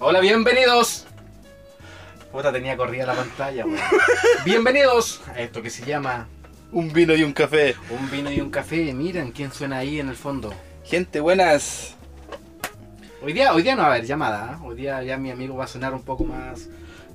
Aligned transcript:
Hola, 0.00 0.20
bienvenidos. 0.20 1.06
Puta, 2.32 2.52
tenía 2.52 2.76
corrida 2.76 3.06
la 3.06 3.14
pantalla, 3.14 3.64
weón. 3.64 3.78
Bienvenidos 4.44 5.22
a 5.28 5.40
esto 5.40 5.62
que 5.62 5.70
se 5.70 5.84
llama 5.84 6.26
Un 6.72 6.92
vino 6.92 7.14
y 7.14 7.22
un 7.22 7.32
café. 7.32 7.76
Un 7.90 8.10
vino 8.10 8.30
y 8.30 8.40
un 8.40 8.50
café. 8.50 8.92
Miren 8.92 9.30
quién 9.32 9.52
suena 9.52 9.78
ahí 9.78 10.00
en 10.00 10.08
el 10.08 10.16
fondo. 10.16 10.52
Gente, 10.84 11.20
buenas. 11.20 11.94
Hoy 13.22 13.32
día, 13.32 13.54
hoy 13.54 13.62
día 13.62 13.74
no 13.76 13.82
va 13.82 13.88
a 13.88 13.90
haber 13.92 14.04
llamada, 14.04 14.52
¿eh? 14.52 14.56
hoy 14.62 14.76
día 14.76 15.02
ya 15.02 15.16
mi 15.16 15.30
amigo 15.30 15.56
va 15.56 15.64
a 15.64 15.68
sonar 15.68 15.94
un 15.94 16.02
poco 16.02 16.24
más 16.24 16.68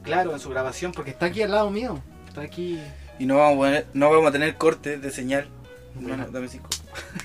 claro 0.03 0.31
en 0.33 0.39
su 0.39 0.49
grabación 0.49 0.91
porque 0.91 1.11
está 1.11 1.27
aquí 1.27 1.43
al 1.43 1.51
lado 1.51 1.69
mío. 1.69 2.01
Está 2.27 2.41
aquí. 2.41 2.79
Y 3.19 3.25
no 3.27 3.37
vamos 3.37 3.53
a, 3.53 3.59
poner- 3.69 3.85
no 3.93 4.09
vamos 4.09 4.27
a 4.27 4.31
tener 4.31 4.55
cortes 4.55 5.01
de 5.01 5.11
señal. 5.11 5.47
Bueno. 5.93 6.15
Bueno, 6.17 6.31
dame 6.31 6.47
cinco. 6.47 6.69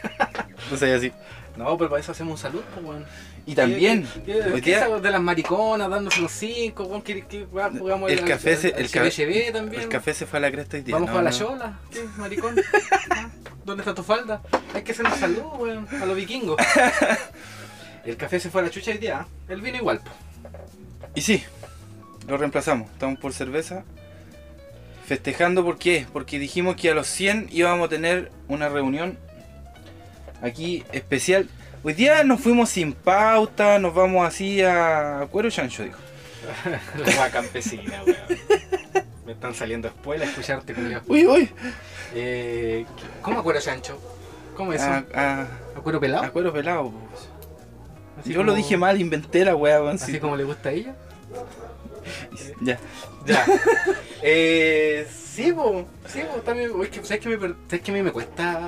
no 0.70 0.76
sé, 0.76 0.92
así. 0.92 1.12
No, 1.56 1.78
pero 1.78 1.88
para 1.90 2.00
eso 2.00 2.12
hacemos 2.12 2.32
un 2.32 2.38
saludo, 2.38 2.64
pues, 2.74 2.84
weón. 2.84 3.04
Y 3.46 3.54
también, 3.54 4.08
¿Qué, 4.26 4.32
qué, 4.32 4.42
hoy 4.52 4.60
qué 4.60 4.70
día- 4.70 4.86
esa 4.86 4.98
de 4.98 5.10
las 5.10 5.20
mariconas 5.22 5.88
dándose 5.88 6.20
los 6.20 6.32
cinco? 6.32 6.84
weón? 6.84 7.02
¿Qué, 7.02 7.24
qué, 7.28 7.44
weón, 7.44 7.78
jugamos 7.78 8.10
el 8.10 8.24
café 8.24 8.56
se- 8.56 8.68
el 8.76 8.90
también? 9.52 9.88
café 9.88 10.14
se 10.14 10.26
fue 10.26 10.38
a 10.38 10.42
la 10.42 10.50
cresta 10.50 10.76
hoy 10.76 10.82
día. 10.82 10.94
Vamos 10.94 11.10
no, 11.10 11.18
a 11.18 11.22
la 11.22 11.30
no. 11.30 11.36
chola. 11.36 11.78
¿Qué, 11.92 12.04
maricón? 12.16 12.56
¿Dónde 13.64 13.82
está 13.82 13.94
tu 13.94 14.02
falda? 14.02 14.42
Hay 14.74 14.82
que 14.82 14.92
hacer 14.92 15.06
un 15.06 15.12
saludo, 15.12 15.48
weón, 15.58 15.86
a 16.00 16.04
los 16.06 16.16
vikingos. 16.16 16.56
El 18.04 18.16
café 18.16 18.38
se 18.40 18.50
fue 18.50 18.60
a 18.60 18.64
la 18.64 18.70
chucha 18.70 18.90
hoy 18.90 18.98
día. 18.98 19.26
¿eh? 19.48 19.52
El 19.52 19.60
vino 19.62 19.76
igual, 19.78 20.00
po. 20.00 20.10
Y 21.14 21.20
sí, 21.22 21.42
lo 22.26 22.36
reemplazamos. 22.36 22.90
Estamos 22.90 23.18
por 23.18 23.32
cerveza. 23.32 23.84
Festejando, 25.06 25.64
¿por 25.64 25.78
qué? 25.78 26.06
Porque 26.12 26.38
dijimos 26.38 26.76
que 26.76 26.90
a 26.90 26.94
los 26.94 27.06
100 27.06 27.48
íbamos 27.52 27.86
a 27.86 27.88
tener 27.90 28.32
una 28.48 28.68
reunión 28.68 29.18
aquí 30.44 30.84
especial. 30.92 31.48
Hoy 31.82 31.92
día 31.94 32.24
nos 32.24 32.40
fuimos 32.40 32.70
sin 32.70 32.92
pauta, 32.92 33.78
nos 33.78 33.94
vamos 33.94 34.26
así 34.26 34.62
a 34.62 35.26
cuero 35.30 35.50
chancho, 35.50 35.82
dijo. 35.82 35.98
La 36.98 37.06
hueá 37.06 37.30
campesina, 37.30 38.02
weón. 38.06 38.16
Me 39.26 39.32
están 39.32 39.54
saliendo 39.54 39.88
espuelas 39.88 40.28
escucharte, 40.28 40.74
culiao. 40.74 41.02
Uy, 41.06 41.26
uy. 41.26 41.50
Eh, 42.14 42.84
¿Cómo 43.22 43.40
acuero 43.40 43.60
chancho? 43.60 43.98
¿Cómo 44.56 44.72
es 44.72 44.82
eso? 44.82 44.90
A, 44.90 45.04
a- 45.14 45.46
¿Acuero 45.76 45.98
pelado? 46.00 46.24
a 46.24 46.30
cuero 46.30 46.52
pelado, 46.52 46.90
pues. 46.90 47.28
Así 48.20 48.32
Yo 48.32 48.42
lo 48.44 48.54
dije 48.54 48.76
mal, 48.76 49.00
inventé 49.00 49.44
la 49.44 49.56
weá, 49.56 49.80
weón. 49.82 49.96
Así 49.96 50.12
sí. 50.12 50.18
como 50.20 50.36
le 50.36 50.44
gusta 50.44 50.68
a 50.68 50.72
ella. 50.72 50.94
Ya. 52.60 52.78
Ya. 53.26 53.44
eh, 54.22 55.06
sí, 55.10 55.52
po. 55.52 55.86
Sí, 56.06 56.20
po. 56.30 56.40
También, 56.42 56.70
es 56.82 56.88
que, 56.90 57.04
¿sabes, 57.04 57.20
que 57.22 57.28
me, 57.36 57.54
¿Sabes 57.68 57.80
que 57.82 57.90
a 57.90 57.94
mí 57.94 58.02
me 58.02 58.12
cuesta 58.12 58.60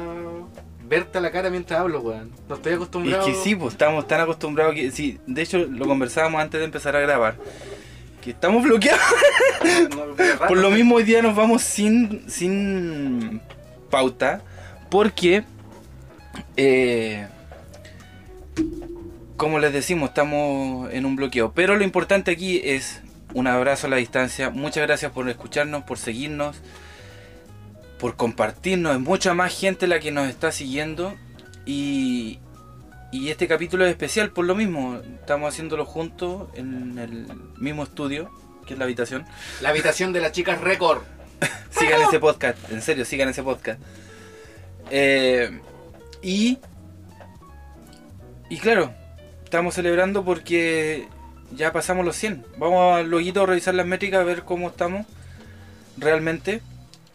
verte 0.88 1.18
a 1.18 1.20
la 1.20 1.30
cara 1.30 1.50
mientras 1.50 1.80
hablo, 1.80 2.00
weón? 2.00 2.30
No 2.48 2.54
estoy 2.56 2.72
Y 2.72 2.74
es 2.74 2.76
acostumbrado. 2.76 3.26
que 3.26 3.34
sí, 3.34 3.54
pues 3.56 3.74
estamos 3.74 4.06
tan 4.06 4.20
acostumbrados 4.20 4.74
que. 4.74 4.90
Sí, 4.90 5.18
de 5.26 5.42
hecho 5.42 5.58
lo 5.58 5.86
conversábamos 5.86 6.40
antes 6.40 6.58
de 6.60 6.64
empezar 6.64 6.96
a 6.96 7.00
grabar. 7.00 7.36
Que 8.22 8.30
estamos 8.30 8.62
bloqueados. 8.62 9.00
No, 9.90 10.14
Por 10.48 10.58
lo 10.58 10.70
mismo 10.70 10.96
hoy 10.96 11.02
día 11.04 11.22
nos 11.22 11.34
vamos 11.34 11.62
sin, 11.62 12.28
sin 12.30 13.40
pauta. 13.90 14.42
Porque. 14.90 15.44
eh, 16.56 17.26
como 19.36 19.58
les 19.58 19.72
decimos, 19.72 20.08
estamos 20.10 20.90
en 20.92 21.04
un 21.04 21.16
bloqueo. 21.16 21.52
Pero 21.52 21.76
lo 21.76 21.84
importante 21.84 22.30
aquí 22.30 22.60
es 22.64 23.02
un 23.34 23.46
abrazo 23.46 23.86
a 23.86 23.90
la 23.90 23.96
distancia. 23.96 24.50
Muchas 24.50 24.86
gracias 24.86 25.12
por 25.12 25.28
escucharnos, 25.28 25.84
por 25.84 25.98
seguirnos, 25.98 26.56
por 27.98 28.16
compartirnos. 28.16 28.94
Es 28.94 29.00
mucha 29.00 29.34
más 29.34 29.58
gente 29.58 29.86
la 29.86 30.00
que 30.00 30.10
nos 30.10 30.28
está 30.28 30.52
siguiendo. 30.52 31.14
Y, 31.64 32.38
y 33.12 33.30
este 33.30 33.48
capítulo 33.48 33.84
es 33.84 33.90
especial 33.90 34.30
por 34.30 34.44
lo 34.44 34.54
mismo. 34.54 35.00
Estamos 35.20 35.52
haciéndolo 35.52 35.84
juntos 35.84 36.48
en 36.54 36.98
el 36.98 37.26
mismo 37.56 37.84
estudio, 37.84 38.30
que 38.66 38.74
es 38.74 38.78
la 38.78 38.84
habitación. 38.84 39.24
La 39.60 39.70
habitación 39.70 40.12
de 40.12 40.20
las 40.20 40.32
chicas 40.32 40.60
récord. 40.60 41.02
Sigan 41.70 42.00
ese 42.02 42.18
podcast, 42.18 42.58
en 42.70 42.80
serio, 42.80 43.04
sigan 43.04 43.28
ese 43.28 43.42
podcast. 43.42 43.80
Eh, 44.90 45.60
y. 46.22 46.58
Y 48.48 48.58
claro, 48.58 48.94
estamos 49.44 49.74
celebrando 49.74 50.24
porque 50.24 51.08
ya 51.52 51.72
pasamos 51.72 52.04
los 52.04 52.16
100. 52.16 52.44
Vamos 52.58 52.96
a 52.96 53.02
luego 53.02 53.42
a 53.42 53.46
revisar 53.46 53.74
las 53.74 53.86
métricas, 53.86 54.20
a 54.20 54.24
ver 54.24 54.44
cómo 54.44 54.68
estamos 54.68 55.06
realmente. 55.96 56.62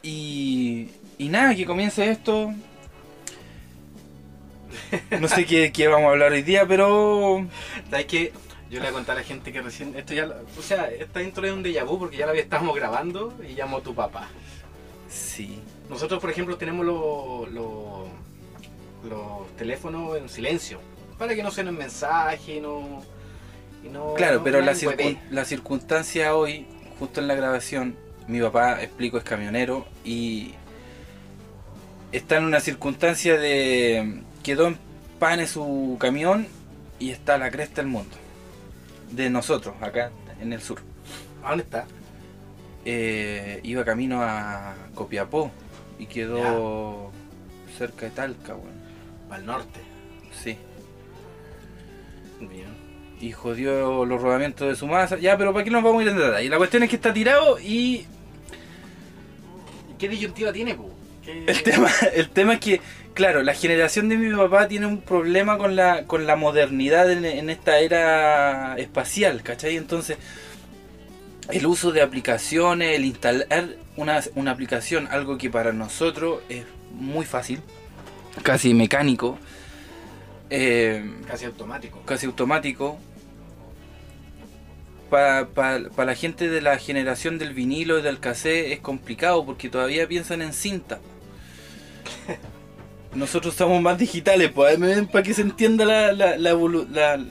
Y. 0.03 0.89
Y 1.17 1.29
nada, 1.29 1.55
que 1.55 1.65
comience 1.65 2.09
esto. 2.09 2.53
No 5.19 5.27
sé 5.27 5.45
qué, 5.45 5.71
qué 5.71 5.87
vamos 5.87 6.07
a 6.07 6.11
hablar 6.11 6.31
hoy 6.31 6.41
día, 6.41 6.65
pero. 6.65 7.45
¿Sabes 7.89 8.05
qué? 8.05 8.33
Yo 8.69 8.79
le 8.79 8.85
voy 8.85 8.87
a 8.89 8.93
contar 8.93 9.17
a 9.17 9.19
la 9.21 9.25
gente 9.25 9.51
que 9.51 9.61
recién. 9.61 9.95
Esto 9.95 10.13
ya. 10.13 10.29
O 10.57 10.61
sea, 10.61 10.89
esta 10.89 11.21
intro 11.21 11.45
es 11.45 11.51
un 11.51 11.63
déjà 11.63 11.83
vu 11.85 11.99
porque 11.99 12.17
ya 12.17 12.25
la 12.25 12.33
estábamos 12.33 12.75
grabando 12.75 13.33
y 13.47 13.53
llamó 13.53 13.81
tu 13.81 13.93
papá. 13.93 14.27
Sí. 15.09 15.59
Nosotros, 15.89 16.21
por 16.21 16.29
ejemplo, 16.29 16.57
tenemos 16.57 16.85
los 16.85 17.51
los- 17.51 18.07
los 19.09 19.55
teléfonos 19.57 20.17
en 20.17 20.29
silencio 20.29 20.79
para 21.17 21.35
que 21.35 21.43
no 21.43 21.51
suenen 21.51 21.75
mensajes 21.77 22.47
y 22.47 22.59
no. 22.61 23.03
y 23.83 23.89
no- 23.89 24.13
Claro, 24.13 24.37
no- 24.37 24.43
pero 24.43 24.59
no 24.59 24.65
la, 24.67 24.73
circun- 24.73 25.19
la 25.31 25.43
circunstancia 25.43 26.35
hoy, 26.35 26.65
justo 26.99 27.19
en 27.19 27.27
la 27.27 27.35
grabación, 27.35 27.95
mi 28.31 28.39
papá, 28.39 28.81
explico, 28.81 29.17
es 29.17 29.25
camionero 29.25 29.85
y 30.05 30.53
está 32.13 32.37
en 32.37 32.45
una 32.45 32.61
circunstancia 32.61 33.37
de 33.37 34.21
quedó 34.41 34.67
en 34.67 34.77
pane 35.19 35.47
su 35.47 35.97
camión 35.99 36.47
y 36.97 37.11
está 37.11 37.35
a 37.35 37.37
la 37.37 37.51
cresta 37.51 37.81
del 37.81 37.87
mundo. 37.87 38.15
De 39.11 39.29
nosotros, 39.29 39.75
acá 39.81 40.11
en 40.39 40.53
el 40.53 40.61
sur. 40.61 40.79
¿A 41.43 41.49
dónde 41.49 41.65
está? 41.65 41.85
Eh, 42.85 43.59
iba 43.63 43.83
camino 43.83 44.21
a 44.23 44.75
Copiapó 44.95 45.51
y 45.99 46.05
quedó 46.05 47.11
cerca 47.77 48.05
de 48.05 48.11
Talca, 48.11 48.53
bueno. 48.53 48.79
Al 49.29 49.45
norte. 49.45 49.81
Sí. 50.31 50.57
Bien. 52.39 52.81
y 53.19 53.31
jodió 53.33 54.03
los 54.03 54.21
rodamientos 54.21 54.67
de 54.67 54.75
su 54.75 54.87
masa. 54.87 55.17
Ya, 55.17 55.37
pero 55.37 55.53
¿para 55.53 55.63
qué 55.63 55.69
nos 55.69 55.83
vamos 55.83 55.99
a 55.99 56.03
ir 56.03 56.09
en 56.09 56.17
detalle? 56.17 56.49
La 56.49 56.57
cuestión 56.57 56.83
es 56.83 56.89
que 56.89 56.95
está 56.95 57.13
tirado 57.13 57.59
y 57.59 58.07
¿Qué 60.01 60.09
disyuntiva 60.09 60.51
tiene, 60.51 60.73
po? 60.75 60.89
¿Qué- 61.23 61.45
el 61.47 61.61
tema, 61.63 61.89
el 62.15 62.29
tema 62.29 62.53
es 62.55 62.59
que, 62.59 62.81
claro, 63.13 63.43
la 63.43 63.53
generación 63.53 64.09
de 64.09 64.17
mi 64.17 64.35
papá 64.35 64.67
tiene 64.67 64.87
un 64.87 64.99
problema 65.01 65.57
con 65.59 65.75
la, 65.75 66.05
con 66.07 66.25
la 66.25 66.35
modernidad 66.35 67.11
en, 67.11 67.23
en 67.23 67.49
esta 67.51 67.77
era 67.79 68.75
espacial, 68.79 69.43
¿cachai? 69.43 69.77
Entonces, 69.77 70.17
el 71.49 71.65
uso 71.67 71.91
de 71.91 72.01
aplicaciones, 72.01 72.95
el 72.97 73.05
instalar 73.05 73.67
una, 73.95 74.21
una 74.35 74.51
aplicación, 74.51 75.07
algo 75.11 75.37
que 75.37 75.49
para 75.51 75.71
nosotros 75.71 76.41
es 76.49 76.63
muy 76.93 77.25
fácil, 77.25 77.59
casi 78.41 78.73
mecánico, 78.73 79.37
eh, 80.49 81.05
Casi 81.27 81.45
automático. 81.45 82.01
casi 82.05 82.25
automático. 82.25 82.97
Para 85.11 86.05
la 86.05 86.15
gente 86.15 86.49
de 86.49 86.61
la 86.61 86.79
generación 86.79 87.37
del 87.37 87.53
vinilo 87.53 87.99
y 87.99 88.01
del 88.01 88.19
cassette 88.19 88.71
es 88.73 88.79
complicado 88.79 89.45
porque 89.45 89.69
todavía 89.69 90.07
piensan 90.07 90.41
en 90.41 90.53
cinta. 90.53 91.01
Nosotros 93.13 93.55
somos 93.55 93.81
más 93.81 93.97
digitales, 93.97 94.51
pues 94.53 94.77
para 95.11 95.23
que 95.23 95.33
se 95.33 95.41
entienda 95.41 95.85
la, 95.85 96.13
la, 96.13 96.37
la, 96.37 96.53
la- 96.89 97.25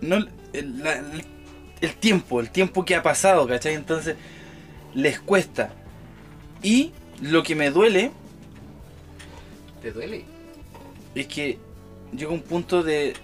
no, 0.00 0.26
el 0.52 1.94
tiempo, 1.96 2.40
el 2.40 2.50
tiempo 2.50 2.84
que 2.84 2.94
ha 2.94 3.02
pasado, 3.02 3.46
¿cachai? 3.46 3.74
Entonces 3.74 4.16
les 4.94 5.20
cuesta. 5.20 5.74
Y 6.62 6.92
lo 7.22 7.42
que 7.44 7.54
me 7.56 7.70
duele 7.70 8.12
¿Te 9.80 9.92
duele? 9.92 10.24
es 11.14 11.26
que 11.26 11.58
llega 12.12 12.30
un 12.32 12.42
punto 12.42 12.82
de, 12.82 13.14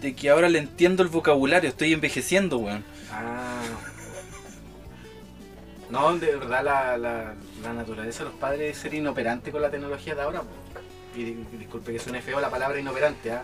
de 0.00 0.14
que 0.14 0.30
ahora 0.30 0.48
le 0.48 0.58
entiendo 0.58 1.02
el 1.02 1.08
vocabulario, 1.08 1.68
estoy 1.70 1.92
envejeciendo, 1.92 2.58
weón. 2.58 2.84
Ah. 3.18 3.62
No, 5.90 6.18
de 6.18 6.34
verdad 6.36 6.64
la, 6.64 6.98
la, 6.98 7.34
la 7.62 7.72
naturaleza 7.72 8.24
de 8.24 8.30
los 8.30 8.38
padres 8.38 8.72
es 8.76 8.82
ser 8.82 8.94
inoperante 8.94 9.52
con 9.52 9.62
la 9.62 9.70
tecnología 9.70 10.14
de 10.14 10.22
ahora. 10.22 10.42
Y 11.14 11.22
di- 11.24 11.46
disculpe 11.58 11.92
que 11.92 11.98
suene 11.98 12.20
feo 12.20 12.40
la 12.40 12.50
palabra 12.50 12.78
inoperante, 12.78 13.30
¿ah? 13.32 13.42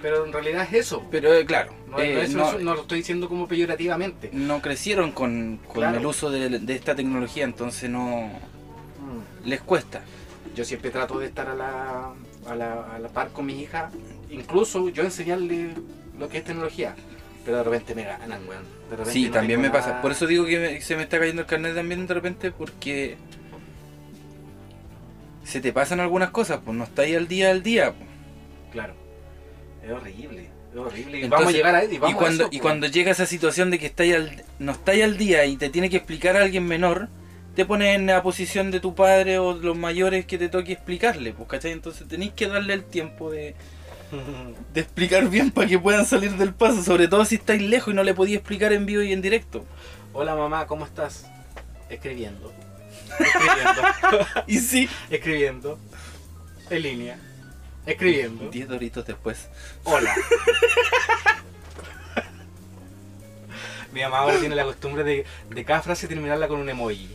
pero 0.00 0.24
en 0.24 0.32
realidad 0.32 0.64
es 0.64 0.72
eso. 0.86 1.06
Pero 1.10 1.32
eh, 1.34 1.44
claro, 1.44 1.72
No, 1.88 1.98
eh, 2.00 2.14
no, 2.14 2.20
eso- 2.22 2.38
no- 2.38 2.48
eso 2.48 2.58
no 2.60 2.74
lo 2.74 2.80
estoy 2.82 2.98
diciendo 2.98 3.28
como 3.28 3.46
peyorativamente. 3.46 4.30
no 4.32 4.60
crecieron 4.62 5.12
con, 5.12 5.58
con 5.66 5.74
Claro. 5.76 5.98
el 5.98 6.06
uso 6.06 6.30
de, 6.30 6.58
de 6.58 6.74
esta 6.74 6.94
tecnología, 6.94 7.44
entonces 7.44 7.88
no 7.90 8.30
Mm. 8.98 9.46
les 9.48 9.60
cuesta. 9.60 10.00
Yo 10.56 10.64
siempre 10.64 10.90
trato 10.90 11.18
de 11.18 11.26
estar 11.26 11.48
a 11.48 11.54
la, 11.54 12.12
a 12.48 12.54
la, 12.54 12.94
a 12.94 12.98
la 12.98 13.08
par 13.10 13.28
con 13.30 13.44
mi 13.44 13.60
hija, 13.60 13.90
incluso 14.30 14.88
yo 14.88 15.02
enseñarle 15.02 15.74
lo 16.18 16.28
que 16.28 16.38
es 16.38 16.44
tecnología, 16.44 16.94
pero 17.44 17.58
de 17.58 17.62
repente 17.64 17.94
me 17.94 18.04
ganan, 18.04 18.48
weón. 18.48 18.62
De 18.90 18.96
repente 18.96 19.12
Sí, 19.12 19.26
no 19.26 19.32
también 19.32 19.60
me 19.60 19.70
pasa. 19.70 20.00
Por 20.02 20.12
eso 20.12 20.26
digo 20.26 20.46
que 20.46 20.58
me- 20.58 20.80
se 20.80 20.96
me 20.96 21.02
está 21.02 21.18
cayendo 21.18 21.42
el 21.42 21.46
carnet 21.48 21.74
también 21.74 22.06
de 22.06 22.14
repente 22.14 22.50
porque 22.52 23.16
se 25.44 25.60
te 25.60 25.72
pasan 25.72 26.00
algunas 26.00 26.30
cosas, 26.30 26.60
pues 26.64 26.76
no 26.76 26.84
está 26.84 27.02
ahí 27.02 27.14
al 27.14 27.28
día 27.28 27.50
al 27.50 27.62
día. 27.62 27.92
pues. 27.92 28.08
Claro, 28.72 28.94
es 29.84 29.90
horrible. 29.90 30.48
Es 30.72 30.78
horrible. 30.80 31.22
Entonces, 31.24 31.30
vamos 31.30 31.48
a 31.48 31.56
llegar 31.56 31.74
a 31.76 31.84
y 31.84 31.98
vamos 31.98 32.10
y 32.10 32.14
a 32.14 32.16
cuando, 32.18 32.42
eso, 32.44 32.48
y 32.52 32.56
po. 32.58 32.62
cuando 32.62 32.86
llega 32.88 33.10
esa 33.12 33.26
situación 33.26 33.70
de 33.70 33.78
que 33.78 33.86
estáis 33.86 34.14
al, 34.14 34.44
no 34.58 34.72
estáis 34.72 35.04
al 35.04 35.16
día 35.16 35.44
y 35.44 35.56
te 35.56 35.68
tiene 35.70 35.90
que 35.90 35.98
explicar 35.98 36.36
a 36.36 36.42
alguien 36.42 36.66
menor, 36.66 37.08
te 37.54 37.64
pones 37.64 37.94
en 37.94 38.06
la 38.06 38.22
posición 38.22 38.70
de 38.72 38.80
tu 38.80 38.94
padre 38.96 39.38
o 39.38 39.52
los 39.54 39.76
mayores 39.76 40.26
que 40.26 40.38
te 40.38 40.48
toque 40.48 40.72
explicarle, 40.72 41.32
pues, 41.32 41.48
¿cachai? 41.48 41.70
Entonces 41.72 42.08
tenéis 42.08 42.32
que 42.32 42.48
darle 42.48 42.74
el 42.74 42.84
tiempo 42.84 43.30
de, 43.30 43.54
de 44.72 44.80
explicar 44.80 45.28
bien 45.28 45.50
para 45.50 45.66
que 45.68 45.78
puedan 45.78 46.06
salir 46.06 46.32
del 46.36 46.54
paso, 46.54 46.82
sobre 46.82 47.08
todo 47.08 47.24
si 47.24 47.36
estáis 47.36 47.62
lejos 47.62 47.92
y 47.92 47.96
no 47.96 48.02
le 48.02 48.14
podía 48.14 48.36
explicar 48.36 48.72
en 48.72 48.86
vivo 48.86 49.02
y 49.02 49.12
en 49.12 49.22
directo. 49.22 49.64
Hola 50.12 50.34
mamá, 50.36 50.66
¿cómo 50.66 50.84
estás? 50.84 51.26
Escribiendo. 51.88 52.52
Escribiendo. 53.18 53.82
Y 54.46 54.58
sí, 54.58 54.88
Escribiendo. 55.10 55.78
En 56.70 56.82
línea. 56.82 57.18
Escribiendo. 57.86 58.50
10 58.50 58.68
doritos 58.68 59.06
después. 59.06 59.48
Hola. 59.84 60.14
Mi 63.92 64.02
mamá 64.02 64.18
ahora 64.18 64.38
tiene 64.38 64.54
la 64.54 64.64
costumbre 64.64 65.04
de, 65.04 65.24
de 65.50 65.64
cada 65.64 65.82
frase 65.82 66.08
terminarla 66.08 66.48
con 66.48 66.58
un 66.60 66.68
emoji. 66.68 67.08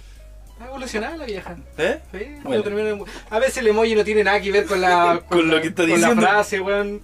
Ha 0.59 0.65
evolucionado 0.67 1.15
la 1.17 1.25
vieja. 1.25 1.55
¿Eh? 1.77 1.99
Sí, 2.11 2.17
Bueno. 2.43 2.63
emo- 2.65 3.05
A 3.29 3.39
veces 3.39 3.57
el 3.57 3.67
emoji 3.67 3.95
no 3.95 4.03
tiene 4.03 4.23
nada 4.23 4.41
que 4.41 4.51
ver 4.51 4.65
con 4.65 4.81
la 4.81 5.21
Con 5.29 5.47
lo 5.47 5.55
la- 5.55 5.61
que 5.61 5.67
está 5.69 5.83
con 5.83 5.95
diciendo. 5.95 6.21
la 6.21 6.29
frase, 6.29 6.59
weón. 6.59 7.01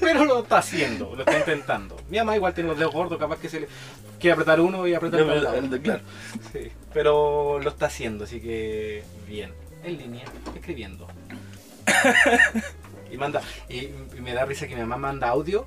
Pero 0.00 0.24
lo 0.24 0.42
está 0.42 0.58
haciendo, 0.58 1.14
lo 1.14 1.20
está 1.20 1.38
intentando. 1.38 1.96
Mi 2.10 2.18
mamá 2.18 2.34
igual 2.36 2.52
tiene 2.52 2.68
los 2.70 2.78
dedos 2.78 2.92
gordos, 2.92 3.18
capaz 3.18 3.38
que 3.38 3.48
se 3.48 3.60
le 3.60 3.68
quiere 4.18 4.32
apretar 4.32 4.60
uno 4.60 4.86
y 4.88 4.94
apretar 4.94 5.20
el 5.20 5.42
lado. 5.44 5.80
Claro. 5.82 6.00
Sí, 6.52 6.70
pero 6.92 7.60
lo 7.60 7.70
está 7.70 7.86
haciendo, 7.86 8.24
así 8.24 8.40
que 8.40 9.04
bien. 9.28 9.52
En 9.84 9.96
línea, 9.98 10.24
escribiendo. 10.56 11.06
y 13.10 13.16
manda 13.16 13.40
y, 13.68 13.76
y 13.76 14.20
me 14.20 14.32
da 14.34 14.44
risa 14.44 14.66
que 14.66 14.74
mi 14.74 14.80
mamá 14.80 14.96
manda 14.96 15.28
audio 15.28 15.66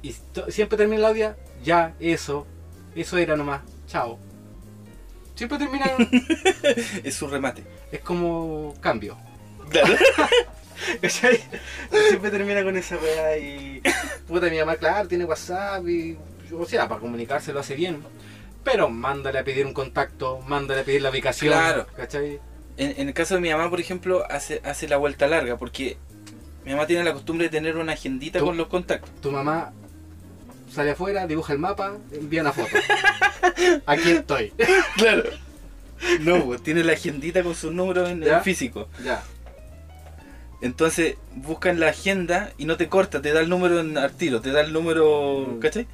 y 0.00 0.14
siempre 0.48 0.78
termina 0.78 0.98
el 1.00 1.04
audio, 1.04 1.36
ya, 1.62 1.94
eso, 2.00 2.46
eso 2.94 3.18
era 3.18 3.36
nomás, 3.36 3.60
chao. 3.86 4.18
Siempre 5.34 5.58
termina, 5.58 5.86
Es 7.04 7.14
su 7.14 7.26
remate. 7.26 7.62
es 7.90 8.00
como 8.00 8.74
cambio. 8.80 9.16
Claro. 9.70 9.94
Siempre 11.08 12.30
termina 12.30 12.62
con 12.64 12.76
esa 12.76 12.96
weá 12.96 13.38
y. 13.38 13.82
Puta, 14.26 14.48
mi 14.50 14.58
mamá, 14.58 14.76
claro, 14.76 15.08
tiene 15.08 15.24
WhatsApp 15.24 15.86
y. 15.88 16.18
O 16.52 16.66
sea, 16.66 16.88
para 16.88 17.00
comunicarse 17.00 17.52
lo 17.52 17.60
hace 17.60 17.74
bien. 17.74 18.02
Pero 18.64 18.88
mándale 18.90 19.38
a 19.38 19.44
pedir 19.44 19.66
un 19.66 19.72
contacto, 19.72 20.40
mándale 20.46 20.82
a 20.82 20.84
pedir 20.84 21.02
la 21.02 21.10
ubicación. 21.10 21.52
Claro. 21.52 21.86
¿Cachai? 21.96 22.40
En, 22.76 22.94
en 23.00 23.08
el 23.08 23.14
caso 23.14 23.34
de 23.34 23.40
mi 23.40 23.50
mamá, 23.50 23.68
por 23.70 23.80
ejemplo, 23.80 24.24
hace, 24.30 24.60
hace 24.64 24.86
la 24.88 24.96
vuelta 24.98 25.26
larga, 25.26 25.56
porque 25.56 25.96
mi 26.64 26.72
mamá 26.72 26.86
tiene 26.86 27.04
la 27.04 27.12
costumbre 27.12 27.46
de 27.46 27.50
tener 27.50 27.76
una 27.76 27.92
agendita 27.94 28.40
con 28.40 28.56
los 28.56 28.68
contactos. 28.68 29.10
Tu 29.20 29.30
mamá 29.30 29.72
sale 30.70 30.92
afuera, 30.92 31.26
dibuja 31.26 31.52
el 31.52 31.58
mapa, 31.58 31.96
envía 32.12 32.42
una 32.42 32.52
foto. 32.52 32.76
Aquí 33.86 34.10
estoy. 34.10 34.52
Claro. 34.96 35.24
No, 36.20 36.44
pues 36.44 36.62
tiene 36.62 36.82
la 36.82 36.94
agendita 36.94 37.42
con 37.42 37.54
sus 37.54 37.72
números 37.72 38.08
en, 38.10 38.24
físico. 38.42 38.88
Ya. 39.04 39.22
Entonces 40.60 41.16
busca 41.34 41.70
en 41.70 41.80
la 41.80 41.88
agenda 41.88 42.52
y 42.58 42.64
no 42.66 42.76
te 42.76 42.88
corta, 42.88 43.20
te 43.22 43.32
da 43.32 43.40
el 43.40 43.48
número 43.48 43.80
en 43.80 43.96
al 43.98 44.12
tiro, 44.12 44.40
te 44.40 44.50
da 44.52 44.60
el 44.60 44.72
número, 44.72 45.46
Mm. 45.48 45.58
¿cachai? 45.60 45.86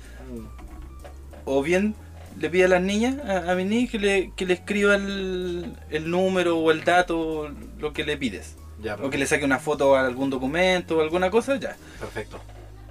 O 1.45 1.63
bien 1.63 1.95
le 2.39 2.51
pide 2.51 2.65
a 2.65 2.69
las 2.69 2.83
niñas, 2.83 3.17
a, 3.27 3.51
a 3.51 3.55
mis 3.55 3.67
niñas, 3.67 3.91
que 3.91 3.99
le, 3.99 4.33
que 4.37 4.47
le 4.47 4.55
escriba 4.55 4.95
el, 4.95 5.73
el 5.91 6.11
número 6.11 6.59
o 6.59 6.71
el 6.71 6.85
dato, 6.85 7.51
lo 7.79 7.93
que 7.93 8.05
le 8.05 8.17
pides. 8.17 8.57
Ya, 8.83 8.95
O 9.03 9.11
que 9.11 9.19
le 9.19 9.27
saque 9.27 9.45
una 9.45 9.59
foto 9.59 9.97
a 9.97 10.07
algún 10.07 10.31
documento 10.31 10.99
o 10.99 11.01
alguna 11.01 11.31
cosa, 11.31 11.57
ya. 11.57 11.77
Perfecto. 11.99 12.39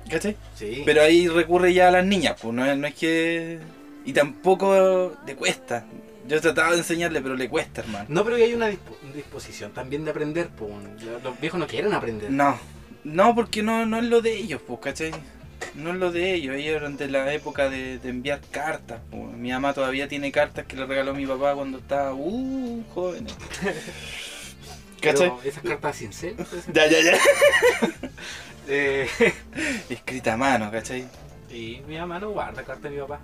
¿Cachai? 0.10 0.36
Sí. 0.56 0.82
Pero 0.86 1.02
ahí 1.02 1.28
recurre 1.30 1.74
ya 1.74 1.88
a 1.88 1.92
las 1.92 2.06
niñas, 2.06 2.36
pues 2.42 2.54
no 2.54 2.66
es, 2.66 2.78
no 2.78 2.88
es 2.88 2.94
que... 2.96 3.60
Y 4.08 4.14
tampoco 4.14 5.14
le 5.28 5.36
cuesta. 5.36 5.86
Yo 6.28 6.42
trataba 6.42 6.72
de 6.72 6.78
enseñarle, 6.80 7.22
pero 7.22 7.36
le 7.36 7.48
cuesta, 7.48 7.82
hermano. 7.82 8.06
No, 8.10 8.24
pero 8.24 8.38
hay 8.38 8.54
una 8.54 8.70
dispo- 8.70 8.98
disposición 9.14 9.72
también 9.74 10.04
de 10.06 10.12
aprender. 10.12 10.48
po. 10.50 10.70
Los 11.24 11.40
viejos 11.40 11.60
no 11.60 11.68
quieren 11.68 11.94
aprender. 11.94 12.32
No, 12.32 12.58
no, 13.04 13.36
porque 13.36 13.62
no, 13.64 13.86
no 13.86 13.98
es 14.00 14.06
lo 14.06 14.22
de 14.22 14.34
ellos, 14.36 14.62
pues, 14.66 14.80
¿cachai? 14.82 15.12
No 15.76 15.92
es 15.92 15.98
lo 15.98 16.12
de 16.12 16.34
ellos, 16.34 16.56
ellos 16.56 16.76
eran 16.76 16.98
de 16.98 17.08
la 17.10 17.34
época 17.34 17.70
de, 17.70 18.00
de 18.00 18.10
enviar 18.10 18.42
cartas. 18.52 19.00
pues. 19.12 19.24
Mi 19.38 19.52
mamá 19.52 19.74
todavía 19.74 20.08
tiene 20.08 20.32
cartas 20.32 20.66
que 20.66 20.76
le 20.76 20.86
regaló 20.86 21.14
mi 21.14 21.26
papá 21.28 21.54
cuando 21.56 21.78
estaba, 21.78 22.14
uh, 22.14 22.84
joven. 22.94 23.28
¿Cachai? 25.02 25.30
Pero 25.30 25.42
esas 25.44 25.64
cartas 25.64 25.96
sin 25.96 26.12
cel. 26.14 26.36
Ya, 26.74 26.88
ya, 26.88 27.02
ya. 27.02 27.18
Eh, 28.70 29.08
Escrita 29.90 30.34
a 30.34 30.38
mano, 30.38 30.70
¿cachai? 30.70 31.06
y 31.50 31.82
mi 31.88 31.98
mamá 31.98 32.20
no 32.20 32.32
guarda 32.32 32.64
cartas 32.64 32.84
de 32.84 32.90
mi 32.90 32.98
papá. 32.98 33.22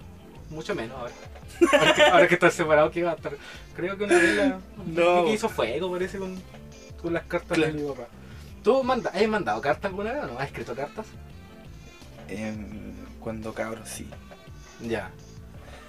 Mucho 0.50 0.76
menos 0.76 0.98
ahora. 0.98 1.14
Ahora 1.72 1.94
que, 1.96 2.02
ahora 2.04 2.28
que 2.28 2.34
está 2.36 2.52
separado, 2.52 2.92
que 2.92 3.04
va 3.04 3.12
a 3.12 3.16
estar. 3.16 3.34
Creo 3.76 3.98
que 3.98 4.04
una 4.04 4.18
vez 4.18 4.36
la. 4.36 4.60
No. 4.86 5.26
que 5.26 5.34
hizo 5.34 5.50
fuego, 5.50 5.92
parece, 5.92 6.18
con, 6.20 6.42
con 7.02 7.14
las 7.14 7.24
cartas 7.24 7.58
Claro. 7.58 7.74
de 7.74 7.80
mi 7.82 7.88
papá. 7.90 8.08
¿Tú 8.64 8.84
manda, 8.84 9.10
has 9.14 9.28
mandado 9.28 9.60
cartas 9.62 9.90
alguna 9.90 10.14
vez 10.14 10.24
o 10.24 10.28
no? 10.28 10.40
¿Has 10.40 10.48
escrito 10.48 10.76
cartas? 10.76 11.06
Em, 12.30 12.94
cuando 13.20 13.54
cabros, 13.54 13.88
sí. 13.90 14.08
Ya. 14.88 15.12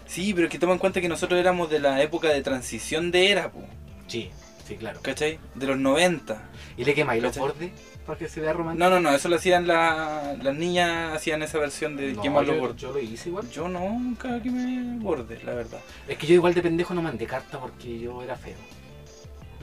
Sí, 0.06 0.34
pero 0.34 0.48
que 0.48 0.58
toma 0.58 0.72
en 0.74 0.78
cuenta 0.78 1.00
que 1.00 1.08
nosotros 1.08 1.38
éramos 1.38 1.70
de 1.70 1.80
la 1.80 2.02
época 2.02 2.28
de 2.28 2.42
transición 2.42 3.10
de 3.10 3.30
era, 3.30 3.50
pues, 3.50 3.64
Sí, 4.06 4.30
sí, 4.66 4.76
claro. 4.76 5.00
¿cachai? 5.02 5.38
De 5.54 5.66
los 5.66 5.78
90. 5.78 6.42
¿Y 6.76 6.84
le 6.84 6.94
quemáis 6.94 7.22
los 7.22 7.36
bordes 7.38 7.70
para 8.06 8.18
que 8.18 8.28
se 8.28 8.40
vea 8.40 8.52
romántico? 8.52 8.88
No, 8.88 8.90
no, 8.90 9.00
no, 9.00 9.14
eso 9.16 9.28
lo 9.28 9.36
hacían 9.36 9.66
la- 9.66 10.36
las 10.42 10.54
niñas, 10.54 11.14
hacían 11.14 11.42
esa 11.42 11.58
versión 11.58 11.96
de 11.96 12.12
No, 12.12 12.22
quemar 12.22 12.44
los 12.46 12.54
yo, 12.56 12.60
bordes. 12.60 12.76
yo 12.80 12.92
lo 12.92 12.98
hice 13.00 13.28
igual. 13.30 13.48
Yo 13.50 13.68
nunca 13.68 14.40
que 14.42 14.50
me 14.50 14.98
borde, 15.02 15.40
la 15.44 15.54
verdad. 15.54 15.80
Es 16.08 16.18
que 16.18 16.26
yo 16.26 16.34
igual 16.34 16.54
de 16.54 16.62
pendejo 16.62 16.92
no 16.94 17.02
mandé 17.02 17.26
carta 17.26 17.58
porque 17.58 17.98
yo 17.98 18.22
era 18.22 18.36
feo. 18.36 18.56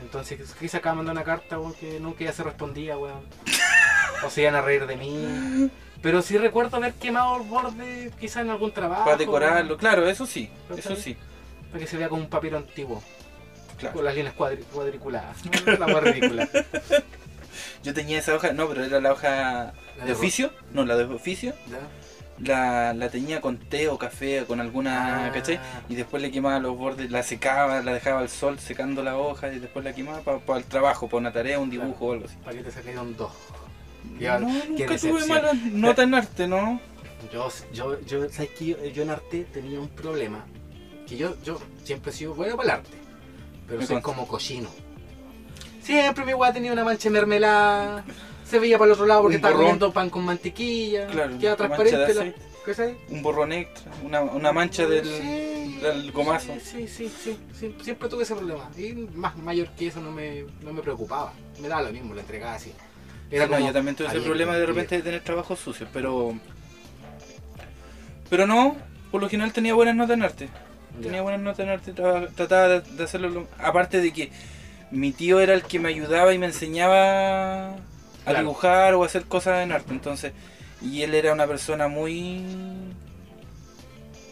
Entonces 0.01 0.39
quise 0.59 0.77
acá 0.77 0.93
mandar 0.95 1.13
una 1.13 1.23
carta 1.23 1.57
porque 1.57 1.99
nunca 1.99 2.23
ya 2.23 2.33
se 2.33 2.43
respondía, 2.43 2.97
weón. 2.97 3.21
O 4.25 4.29
se 4.29 4.41
iban 4.41 4.55
a 4.55 4.61
reír 4.61 4.85
de 4.87 4.95
mí. 4.97 5.69
Pero 6.01 6.21
sí 6.23 6.37
recuerdo 6.37 6.77
haber 6.77 6.93
quemado 6.93 7.37
el 7.37 7.43
borde 7.47 8.11
quizás 8.19 8.41
en 8.43 8.49
algún 8.49 8.71
trabajo. 8.71 9.05
Para 9.05 9.17
decorarlo, 9.17 9.77
claro, 9.77 10.07
eso 10.09 10.25
sí, 10.25 10.49
eso 10.75 10.95
sí, 10.95 11.15
Para 11.71 11.79
que 11.79 11.87
se 11.87 11.97
vea 11.97 12.09
como 12.09 12.23
un 12.23 12.29
papiro 12.29 12.57
antiguo. 12.57 13.03
claro. 13.77 13.95
Con 13.95 14.05
las 14.05 14.15
líneas 14.15 14.35
cuadri- 14.35 14.63
cuadriculadas. 14.73 15.37
¿no? 15.45 15.71
La 15.77 15.87
más 15.87 16.03
ridícula. 16.03 16.49
Yo 17.83 17.93
tenía 17.93 18.19
esa 18.19 18.35
hoja, 18.35 18.53
no, 18.53 18.67
pero 18.67 18.85
era 18.85 18.99
la 18.99 19.11
hoja 19.11 19.73
La 19.97 20.03
de 20.03 20.05
de 20.07 20.11
oficio, 20.13 20.51
no, 20.73 20.85
la 20.85 20.95
de 20.95 21.03
oficio, 21.05 21.53
¿Ya? 21.69 21.79
la, 22.39 22.93
la 22.93 23.09
tenía 23.09 23.39
con 23.41 23.57
té 23.57 23.87
o 23.87 23.97
café, 23.97 24.45
con 24.45 24.59
alguna, 24.61 25.27
Ah. 25.27 25.31
¿cachai? 25.31 25.59
Y 25.89 25.95
después 25.95 26.21
le 26.23 26.31
quemaba 26.31 26.59
los 26.59 26.75
bordes, 26.77 27.11
la 27.11 27.23
secaba, 27.23 27.81
la 27.81 27.93
dejaba 27.93 28.19
al 28.21 28.29
sol 28.29 28.57
secando 28.59 29.03
la 29.03 29.17
hoja 29.17 29.51
y 29.53 29.59
después 29.59 29.85
la 29.85 29.93
quemaba 29.93 30.21
para 30.21 30.57
el 30.59 30.65
trabajo, 30.65 31.07
para 31.07 31.17
una 31.19 31.31
tarea, 31.31 31.59
un 31.59 31.69
dibujo 31.69 32.05
o 32.07 32.13
algo 32.13 32.25
así. 32.25 32.35
Para 32.43 32.57
que 32.57 32.63
te 32.63 32.71
sacaron 32.71 33.15
dos. 33.15 33.31
No, 34.19 34.39
nunca 34.39 34.65
tuve 34.75 34.87
decepción. 34.87 35.27
mala 35.27 35.53
nota 35.71 36.03
en 36.03 36.13
arte, 36.15 36.47
¿no? 36.47 36.79
Yo, 37.31 37.49
yo, 37.71 38.01
yo, 38.01 38.27
¿sabes 38.29 38.49
qué? 38.57 38.65
Yo, 38.65 38.83
yo 38.85 39.03
en 39.03 39.11
arte 39.11 39.45
tenía 39.53 39.79
un 39.79 39.89
problema. 39.89 40.43
Que 41.07 41.17
yo, 41.17 41.35
yo 41.43 41.61
siempre 41.83 42.11
he 42.11 42.15
sido 42.15 42.33
bueno 42.33 42.55
para 42.57 42.63
el 42.73 42.79
arte. 42.79 42.97
Pero 43.67 43.79
Me 43.79 43.85
soy 43.85 43.95
consta. 44.01 44.05
como 44.15 44.27
cochino. 44.27 44.69
Siempre 45.83 46.25
mi 46.25 46.33
weá 46.33 46.53
tenía 46.53 46.71
una 46.73 46.83
mancha 46.83 47.09
de 47.09 47.13
mermelada. 47.13 48.03
Se 48.45 48.59
veía 48.59 48.77
para 48.77 48.87
el 48.89 48.93
otro 48.93 49.05
lado 49.05 49.21
porque 49.21 49.37
estaba 49.37 49.55
comiendo 49.55 49.91
pan 49.93 50.09
con 50.09 50.25
mantequilla. 50.25 51.07
Claro, 51.07 51.37
queda 51.39 51.55
transparente. 51.55 52.13
La. 52.13 52.33
¿Cachai? 52.65 52.95
Un 53.09 53.23
borrón 53.23 53.51
extra, 53.53 53.91
una, 54.03 54.21
una 54.21 54.51
mancha 54.51 54.85
del, 54.85 55.03
Sí, 55.03 55.79
del 55.81 56.11
gomazo. 56.11 56.53
Sí, 56.63 56.87
sí, 56.87 57.09
sí, 57.09 57.75
Siempre 57.81 58.07
tuve 58.07 58.21
ese 58.23 58.35
problema. 58.35 58.69
Y 58.77 58.93
más 59.15 59.35
mayor 59.37 59.69
que 59.71 59.87
eso 59.87 59.99
no 59.99 60.11
me, 60.11 60.45
no 60.61 60.71
me 60.71 60.81
preocupaba. 60.83 61.33
Me 61.59 61.67
daba 61.67 61.81
lo 61.83 61.91
mismo, 61.91 62.13
lo 62.13 62.19
entregaba 62.19 62.53
así. 62.53 62.71
Era 63.31 63.45
Sí, 63.47 63.51
no, 63.51 63.59
yo 63.59 63.73
también 63.73 63.95
tuve 63.95 64.09
ese 64.09 64.21
problema 64.21 64.55
de 64.57 64.65
repente 64.67 64.97
de 64.97 65.01
tener 65.01 65.23
trabajos 65.23 65.57
sucios, 65.59 65.89
pero. 65.91 66.35
Pero 68.29 68.45
no, 68.47 68.75
por 69.09 69.21
lo 69.21 69.29
general 69.29 69.51
tenía 69.53 69.73
buenas 69.73 69.95
notas 69.95 70.15
en 70.17 70.23
arte. 70.23 70.49
Ya. 70.97 71.03
Tenía 71.03 71.21
buenas 71.21 71.41
notas 71.41 71.59
en 71.61 71.69
arte, 71.69 71.93
trataba 71.93 72.79
de, 72.81 73.03
hacerlo. 73.03 73.29
lo- 73.29 73.47
Aparte 73.57 74.01
de 74.01 74.11
que 74.13 74.31
mi 74.91 75.11
tío 75.11 75.39
era 75.39 75.53
el 75.53 75.63
que 75.63 75.79
me 75.79 75.89
ayudaba 75.89 76.33
y 76.33 76.37
me 76.37 76.47
enseñaba 76.47 77.69
a 78.25 78.33
dibujar 78.37 78.93
o 78.95 79.03
a 79.03 79.05
hacer 79.05 79.25
cosas 79.25 79.63
en 79.63 79.71
arte, 79.71 79.91
entonces. 79.93 80.33
Y 80.81 81.01
él 81.03 81.13
era 81.15 81.33
una 81.33 81.47
persona 81.47 81.87
muy. 81.87 82.43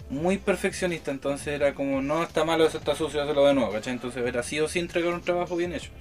muy 0.09 0.37
perfeccionista, 0.39 1.11
entonces 1.11 1.47
era 1.49 1.73
como, 1.75 2.01
no 2.01 2.23
está 2.23 2.43
malo, 2.43 2.65
eso 2.65 2.79
está 2.79 2.95
sucio, 2.95 3.21
hazlo 3.21 3.45
de 3.45 3.53
nuevo, 3.53 3.71
¿cachai? 3.71 3.93
Entonces 3.93 4.25
era 4.25 4.41
sí 4.43 4.59
o 4.59 4.67
sí 4.67 4.79
entregar 4.79 5.13
un 5.13 5.21
trabajo 5.21 5.55
bien 5.55 5.73
hecho. 5.73 5.91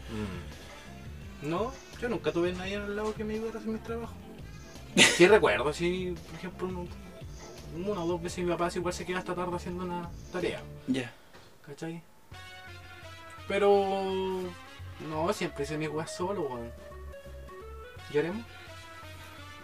Mm. 1.42 1.50
No, 1.50 1.72
yo 2.00 2.08
nunca 2.08 2.32
tuve 2.32 2.52
nadie 2.52 2.76
al 2.76 2.96
lado 2.96 3.14
que 3.14 3.22
me 3.24 3.34
ayudara 3.34 3.56
a 3.56 3.58
hacer 3.60 3.70
mis 3.72 3.82
trabajos. 3.82 4.16
Sí 5.16 5.26
recuerdo, 5.28 5.72
sí, 5.72 6.14
por 6.26 6.34
ejemplo, 6.38 6.68
uno- 6.68 6.86
una 7.90 8.02
o 8.02 8.06
dos 8.06 8.22
veces 8.22 8.42
mi 8.44 8.50
papá 8.50 8.70
igual 8.74 8.94
se 8.94 9.04
queda 9.04 9.18
hasta 9.18 9.34
tarde 9.34 9.54
haciendo 9.54 9.84
una 9.84 10.08
tarea, 10.32 10.60
Ya. 10.86 11.12
¿cachai? 11.66 12.02
Pero 13.48 14.42
no, 15.08 15.32
siempre 15.32 15.64
hice 15.64 15.78
mis 15.78 15.88
weas 15.88 16.14
solo, 16.14 16.42
weón. 16.42 16.70
¿Lloremos? 18.12 18.44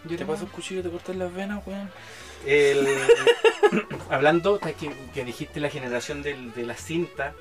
Yo 0.04 0.16
¿Te 0.18 0.26
paso 0.26 0.44
el 0.44 0.50
cuchillo 0.50 0.80
y 0.80 0.82
te 0.82 0.90
cortas 0.90 1.16
las 1.16 1.32
venas, 1.32 1.66
weón? 1.66 1.90
El... 2.46 2.86
Hablando, 4.10 4.58
¿sabes 4.58 4.76
que, 4.76 4.92
que 5.14 5.24
dijiste 5.24 5.60
la 5.60 5.70
generación 5.70 6.22
del- 6.22 6.52
de 6.52 6.64
la 6.64 6.74
cinta. 6.74 7.34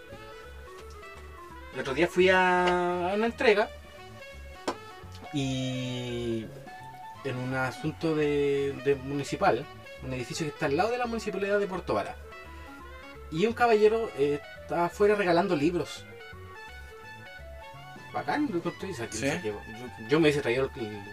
El 1.74 1.80
otro 1.82 1.94
día 1.94 2.08
fui 2.08 2.30
a, 2.30 3.12
a 3.12 3.14
una 3.16 3.26
entrega 3.26 3.68
y 5.34 6.46
en 7.24 7.36
un 7.38 7.54
asunto 7.56 8.16
de, 8.16 8.74
de 8.86 8.96
municipal, 8.96 9.66
un 10.04 10.14
edificio 10.14 10.46
que 10.46 10.52
está 10.52 10.68
al 10.68 10.78
lado 10.78 10.92
de 10.92 10.98
la 11.00 11.06
municipalidad 11.08 11.60
de 11.60 11.68
Puerto 11.68 11.94
Vara. 11.94 12.16
Y 13.32 13.46
un 13.48 13.54
caballero 13.54 14.10
eh, 14.18 14.40
estaba 14.62 14.86
afuera 14.86 15.16
regalando 15.16 15.56
libros. 15.56 16.06
Bacán, 18.14 18.48
lo 18.52 18.58
encontré, 18.58 18.90
y 18.90 18.94
saqué- 18.94 19.12
Sí. 19.18 19.26
saqué- 19.28 19.48
yo, 19.48 19.60
yo 20.08 20.20
me 20.20 20.26
hubiese 20.26 20.42
traído 20.42 20.70
el, 20.76 20.82
el- 20.86 21.04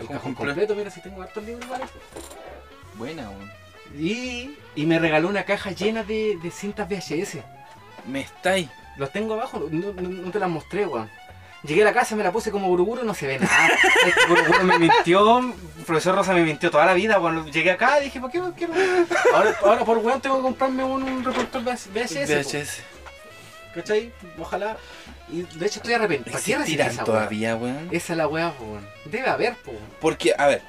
el 0.00 0.08
Cajón 0.08 0.34
completo. 0.34 0.74
mira 0.74 0.90
si 0.90 1.00
tengo 1.00 1.22
hartos 1.22 1.44
libros, 1.44 1.68
vale. 1.68 1.84
Buena, 2.94 3.28
weón. 3.30 3.52
Y, 3.98 4.56
y 4.74 4.86
me 4.86 4.98
regaló 4.98 5.28
una 5.28 5.44
caja 5.44 5.70
llena 5.70 6.02
de, 6.02 6.38
de 6.42 6.50
cintas 6.50 6.88
VHS. 6.88 7.38
Me 8.06 8.20
estáis. 8.22 8.68
Los 8.96 9.12
tengo 9.12 9.34
abajo, 9.34 9.68
no, 9.70 9.92
no- 9.92 10.02
no 10.02 10.30
te 10.30 10.38
las 10.38 10.48
mostré, 10.48 10.86
weón. 10.86 11.10
Llegué 11.62 11.82
a 11.82 11.86
la 11.86 11.92
casa, 11.92 12.14
me 12.14 12.22
la 12.22 12.30
puse 12.32 12.50
como 12.50 12.68
buruburu, 12.68 13.02
no 13.04 13.12
se 13.14 13.26
ve 13.26 13.38
nada. 13.38 13.68
Este 14.06 14.64
me 14.64 14.78
mintió, 14.78 15.38
el 15.40 15.52
profesor 15.84 16.14
Rosa 16.14 16.32
me 16.32 16.42
mintió 16.42 16.70
toda 16.70 16.86
la 16.86 16.94
vida. 16.94 17.18
Cuando 17.18 17.44
llegué 17.50 17.70
acá 17.72 17.98
dije, 18.00 18.20
¿por 18.20 18.30
qué 18.30 18.38
no 18.38 18.54
quiero? 18.54 18.72
Ahora, 19.34 19.56
ahora 19.64 19.84
por 19.84 19.98
weón 19.98 20.20
tengo 20.20 20.36
que 20.36 20.42
comprarme 20.42 20.84
un, 20.84 21.02
un 21.02 21.24
reproductor 21.24 21.62
VHS. 21.62 22.28
VHS. 22.28 22.80
¿Cachai? 23.74 24.12
Ojalá. 24.38 24.76
Y 25.28 25.42
de 25.42 25.66
hecho 25.66 25.80
estoy 25.80 25.94
arrepentido. 25.94 26.32
¿Para 26.32 26.44
qué 26.44 26.56
recibí 26.56 26.74
¿Existirán 26.80 26.90
esa 26.92 27.04
todavía, 27.04 27.56
weón? 27.56 27.88
Esa 27.90 28.12
es 28.12 28.16
la 28.16 28.28
weá, 28.28 28.54
weón. 28.60 28.86
Debe 29.06 29.28
haber, 29.28 29.56
weón. 29.66 29.80
Porque, 30.00 30.34
a 30.38 30.46
ver, 30.46 30.62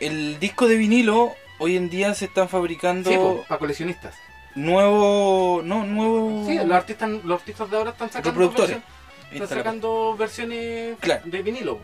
el 0.00 0.38
disco 0.40 0.66
de 0.68 0.76
vinilo 0.76 1.32
hoy 1.58 1.76
en 1.76 1.88
día 1.88 2.14
se 2.14 2.24
están 2.26 2.48
fabricando 2.48 3.10
Sí, 3.10 3.16
po, 3.16 3.44
para 3.48 3.58
coleccionistas. 3.58 4.14
nuevo, 4.54 5.62
no, 5.64 5.84
nuevo 5.84 6.44
Sí, 6.46 6.56
los 6.56 6.70
artistas, 6.72 7.10
los 7.24 7.40
artistas 7.40 7.70
de 7.70 7.76
ahora 7.76 7.90
están 7.90 8.08
sacando 8.10 8.30
reproductores. 8.30 8.76
versiones- 8.76 8.94
Están 9.32 9.58
la- 9.58 9.64
sacando 9.64 10.16
versiones 10.16 10.96
Claro. 11.00 11.22
de 11.24 11.42
vinilo. 11.42 11.78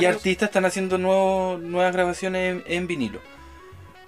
Y 0.00 0.04
artistas 0.04 0.48
están 0.48 0.64
haciendo 0.64 0.98
nuevos, 0.98 1.60
nuevas 1.60 1.92
grabaciones 1.92 2.62
en, 2.66 2.72
en 2.72 2.86
vinilo. 2.88 3.20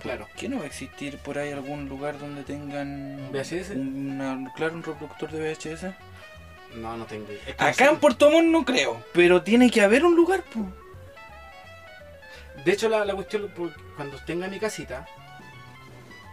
Claro. 0.01 0.27
¿Qué 0.37 0.49
no 0.49 0.59
va 0.59 0.65
a 0.65 0.67
existir 0.67 1.19
por 1.19 1.39
ahí 1.39 1.53
algún 1.53 1.89
lugar 1.89 2.19
donde 2.19 2.43
tengan 2.43 3.29
VHS? 3.33 3.73
una- 3.77 4.53
claro, 4.57 4.75
un 4.75 4.83
reproductor 4.83 5.31
de 5.31 5.41
VHS? 5.53 5.95
No, 6.75 6.97
no 6.97 7.05
tengo. 7.07 7.27
Es 7.33 7.39
que 7.57 7.63
no 7.65 7.67
Acá 7.69 7.85
en. 7.91 7.97
Puerto 7.99 8.31
Montt 8.31 8.47
no 8.49 8.65
creo, 8.65 9.05
pero 9.13 9.43
tiene 9.43 9.71
que 9.71 9.81
haber 9.81 10.05
un 10.05 10.15
lugar, 10.15 10.43
po. 10.43 10.61
De 12.65 12.73
hecho, 12.73 12.89
la, 12.89 13.05
la 13.05 13.15
cuestión, 13.15 13.51
cuando 13.97 14.17
tenga 14.27 14.47
mi 14.49 14.59
casita, 14.61 15.07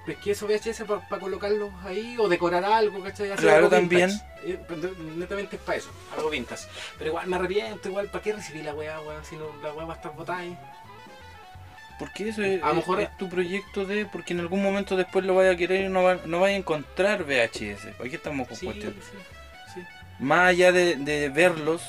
es 0.07 0.17
que 0.17 0.31
esos 0.31 0.49
VHS 0.49 0.83
para 1.09 1.19
colocarlos 1.21 1.71
ahí 1.83 2.15
o 2.19 2.27
decorar 2.29 2.63
algo, 2.65 3.01
¿cachai? 3.03 3.31
Hacer 3.31 3.43
Claro, 3.45 3.57
algo 3.57 3.69
también. 3.69 4.09
Eh, 4.43 4.57
netamente 5.17 5.55
es 5.57 5.61
para 5.61 5.77
eso, 5.77 5.89
algo 6.15 6.29
vintage. 6.29 6.67
Pero 6.97 7.09
igual 7.09 7.27
me 7.27 7.35
arrepiento, 7.37 7.89
igual, 7.89 8.07
¿para 8.09 8.23
qué 8.23 8.33
recibí 8.33 8.61
la 8.61 8.73
weá, 8.73 8.99
weón? 9.01 9.23
Si 9.25 9.35
no, 9.35 9.45
la 9.63 9.73
weá 9.73 9.85
va 9.85 9.93
a 9.93 9.97
estar 9.97 10.13
botada 10.13 10.39
ahí. 10.39 10.57
Porque 11.99 12.29
eso 12.29 12.43
es, 12.43 12.61
A 12.61 12.67
lo 12.67 12.71
es- 12.73 12.77
mejor- 12.77 13.01
es 13.01 13.17
tu 13.17 13.27
proyecto 13.27 13.85
de. 13.85 14.05
Porque 14.05 14.33
en 14.33 14.39
algún 14.41 14.61
momento 14.61 14.95
después 14.95 15.25
lo 15.25 15.33
vaya 15.35 15.51
a 15.51 15.55
querer 15.57 15.85
y 15.85 15.89
no, 15.89 16.03
va, 16.03 16.17
no 16.25 16.39
vaya 16.39 16.55
a 16.55 16.59
encontrar 16.59 17.23
VHS. 17.23 17.93
¿Para 17.97 18.09
qué 18.09 18.15
estamos 18.17 18.47
con 18.47 18.55
Sí, 18.55 18.65
cuestiones? 18.67 19.03
sí. 19.03 19.17
Más 20.19 20.49
allá 20.49 20.71
de, 20.71 20.95
de 20.95 21.29
verlos, 21.29 21.81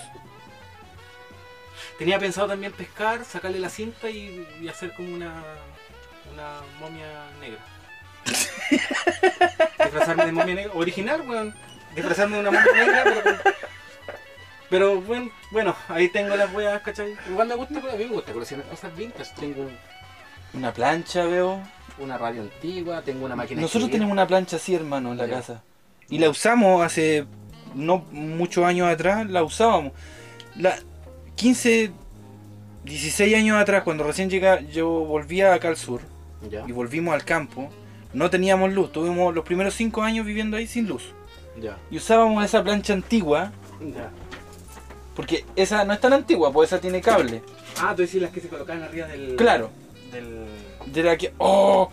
Tenía 1.99 2.19
pensado 2.21 2.47
también 2.47 2.71
pescar, 2.71 3.25
sacarle 3.25 3.59
la 3.59 3.69
cinta 3.69 4.09
y, 4.09 4.47
y 4.61 4.69
hacer 4.69 4.93
como 4.95 5.13
una, 5.13 5.43
una 6.33 6.61
momia 6.79 7.07
negra. 7.41 7.59
Disfrazarme 9.85 10.27
de 10.27 10.33
momia 10.33 10.55
negra. 10.55 10.73
Original, 10.75 11.23
weón. 11.29 11.55
Disfrazarme 11.97 12.37
de 12.37 12.41
una 12.43 12.51
momia 12.53 12.73
negra, 12.73 13.03
pero 13.05 13.23
con- 13.23 13.39
Pero 14.71 15.01
bueno, 15.01 15.31
bueno, 15.51 15.75
ahí 15.89 16.09
tengo 16.09 16.37
las 16.37 16.53
weas, 16.55 16.81
¿cachai? 16.83 17.17
Igual 17.29 17.49
me 17.49 17.55
gusta, 17.57 17.79
a 17.79 17.97
mí 17.97 18.05
me 18.05 18.07
gusta 18.07 18.33
coleccionar 18.33 18.67
cosas 18.67 18.95
vintage. 18.97 19.33
Tengo 19.41 19.69
una 20.55 20.73
plancha, 20.73 21.25
veo. 21.25 21.61
una 21.99 22.17
radio 22.17 22.43
antigua, 22.43 23.03
tengo 23.03 23.25
una 23.25 23.35
máquina 23.35 23.61
Nosotros 23.61 23.91
tenemos 23.91 24.13
una 24.13 24.27
plancha 24.27 24.55
así, 24.57 24.73
hermano, 24.75 25.11
en 25.13 25.19
la 25.19 25.27
Ya. 25.27 25.35
casa. 25.35 25.63
Y 26.11 26.19
la 26.19 26.31
usamos 26.31 26.85
hace 26.85 27.27
no 27.79 28.05
muchos 28.13 28.65
años 28.65 28.89
atrás, 28.89 29.29
la 29.29 29.43
usábamos. 29.43 29.93
La 30.57 30.77
15, 31.37 31.91
16 32.85 33.35
años 33.37 33.57
atrás, 33.57 33.83
cuando 33.85 34.05
recién 34.05 34.29
llega, 34.31 34.61
yo 34.61 34.89
volvía 34.89 35.55
acá 35.55 35.69
al 35.69 35.77
sur 35.77 36.01
Ya, 36.51 36.65
y 36.67 36.73
volvimos 36.73 37.15
al 37.15 37.25
campo, 37.25 37.69
no 38.13 38.29
teníamos 38.31 38.73
luz. 38.73 38.93
Tuvimos 38.93 39.35
los 39.35 39.45
primeros 39.45 39.75
5 39.75 40.03
años 40.03 40.27
viviendo 40.27 40.57
ahí 40.57 40.67
sin 40.67 40.87
luz. 40.89 41.13
ya, 41.61 41.77
Y 41.91 41.97
usábamos 41.99 42.45
esa 42.45 42.63
plancha 42.63 42.93
antigua, 42.93 43.53
ya. 43.81 44.11
porque 45.15 45.45
esa 45.57 45.85
no 45.85 45.93
es 45.93 46.01
tan 46.01 46.13
antigua, 46.13 46.53
pues 46.53 46.73
esa 46.73 46.81
tiene 46.81 47.01
cable. 47.01 47.43
Ah, 47.81 47.95
tú 47.95 48.03
decís 48.03 48.21
las 48.21 48.31
que 48.33 48.41
se 48.41 48.49
colocaban 48.49 48.83
arriba 48.83 49.07
del... 49.07 49.37
Claro, 49.37 49.71
Del... 50.13 50.47
de 50.87 51.03
la 51.03 51.17
que. 51.17 51.33
¡Oh! 51.39 51.91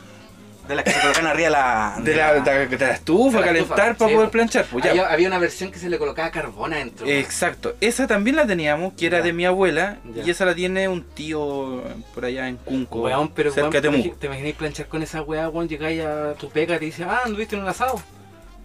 De 0.67 0.75
las 0.75 0.83
que 0.83 0.91
se 0.91 0.99
colocaban 1.01 1.27
arriba 1.31 1.49
la... 1.49 1.95
De 1.99 2.15
la, 2.15 2.33
de 2.33 2.39
la- 2.41 2.65
de 2.65 2.77
la 2.77 2.91
estufa, 2.93 3.37
de 3.37 3.41
la 3.41 3.45
calentar 3.47 3.91
estufa, 3.91 3.97
para 3.97 4.09
sí, 4.09 4.15
poder 4.15 4.27
po. 4.27 4.31
planchar. 4.31 4.65
Pues 4.71 4.83
ya. 4.83 4.91
había, 4.91 5.07
había 5.11 5.27
una 5.27 5.37
versión 5.39 5.71
que 5.71 5.77
se 5.79 5.89
le 5.89 5.97
colocaba 5.99 6.31
carbón 6.31 6.73
adentro. 6.73 7.05
Exacto, 7.07 7.75
esa 7.81 8.07
también 8.07 8.35
la 8.35 8.47
teníamos, 8.47 8.93
que 8.93 9.05
era 9.07 9.19
Ya. 9.19 9.23
de 9.25 9.33
mi 9.33 9.45
abuela, 9.45 9.97
Ya. 10.15 10.23
y 10.23 10.29
esa 10.31 10.45
la 10.45 10.55
tiene 10.55 10.87
un 10.87 11.03
tío 11.03 11.83
por 12.15 12.25
allá 12.25 12.47
en 12.47 12.57
Cunco, 12.57 13.01
Weón, 13.03 13.29
pero 13.29 13.51
cerca 13.51 13.79
weón, 13.79 14.01
de 14.01 14.09
te, 14.19 14.25
imagináis 14.27 14.55
planchar 14.55 14.87
con 14.87 15.03
esa 15.03 15.21
weá, 15.21 15.49
weón, 15.49 15.67
llegáis 15.69 16.01
a 16.03 16.33
tu 16.33 16.49
pega 16.49 16.75
y 16.75 16.79
te 16.79 16.85
dice, 16.85 17.03
ah, 17.03 17.21
anduviste 17.25 17.55
en 17.55 17.61
un 17.61 17.67
asado. 17.69 18.01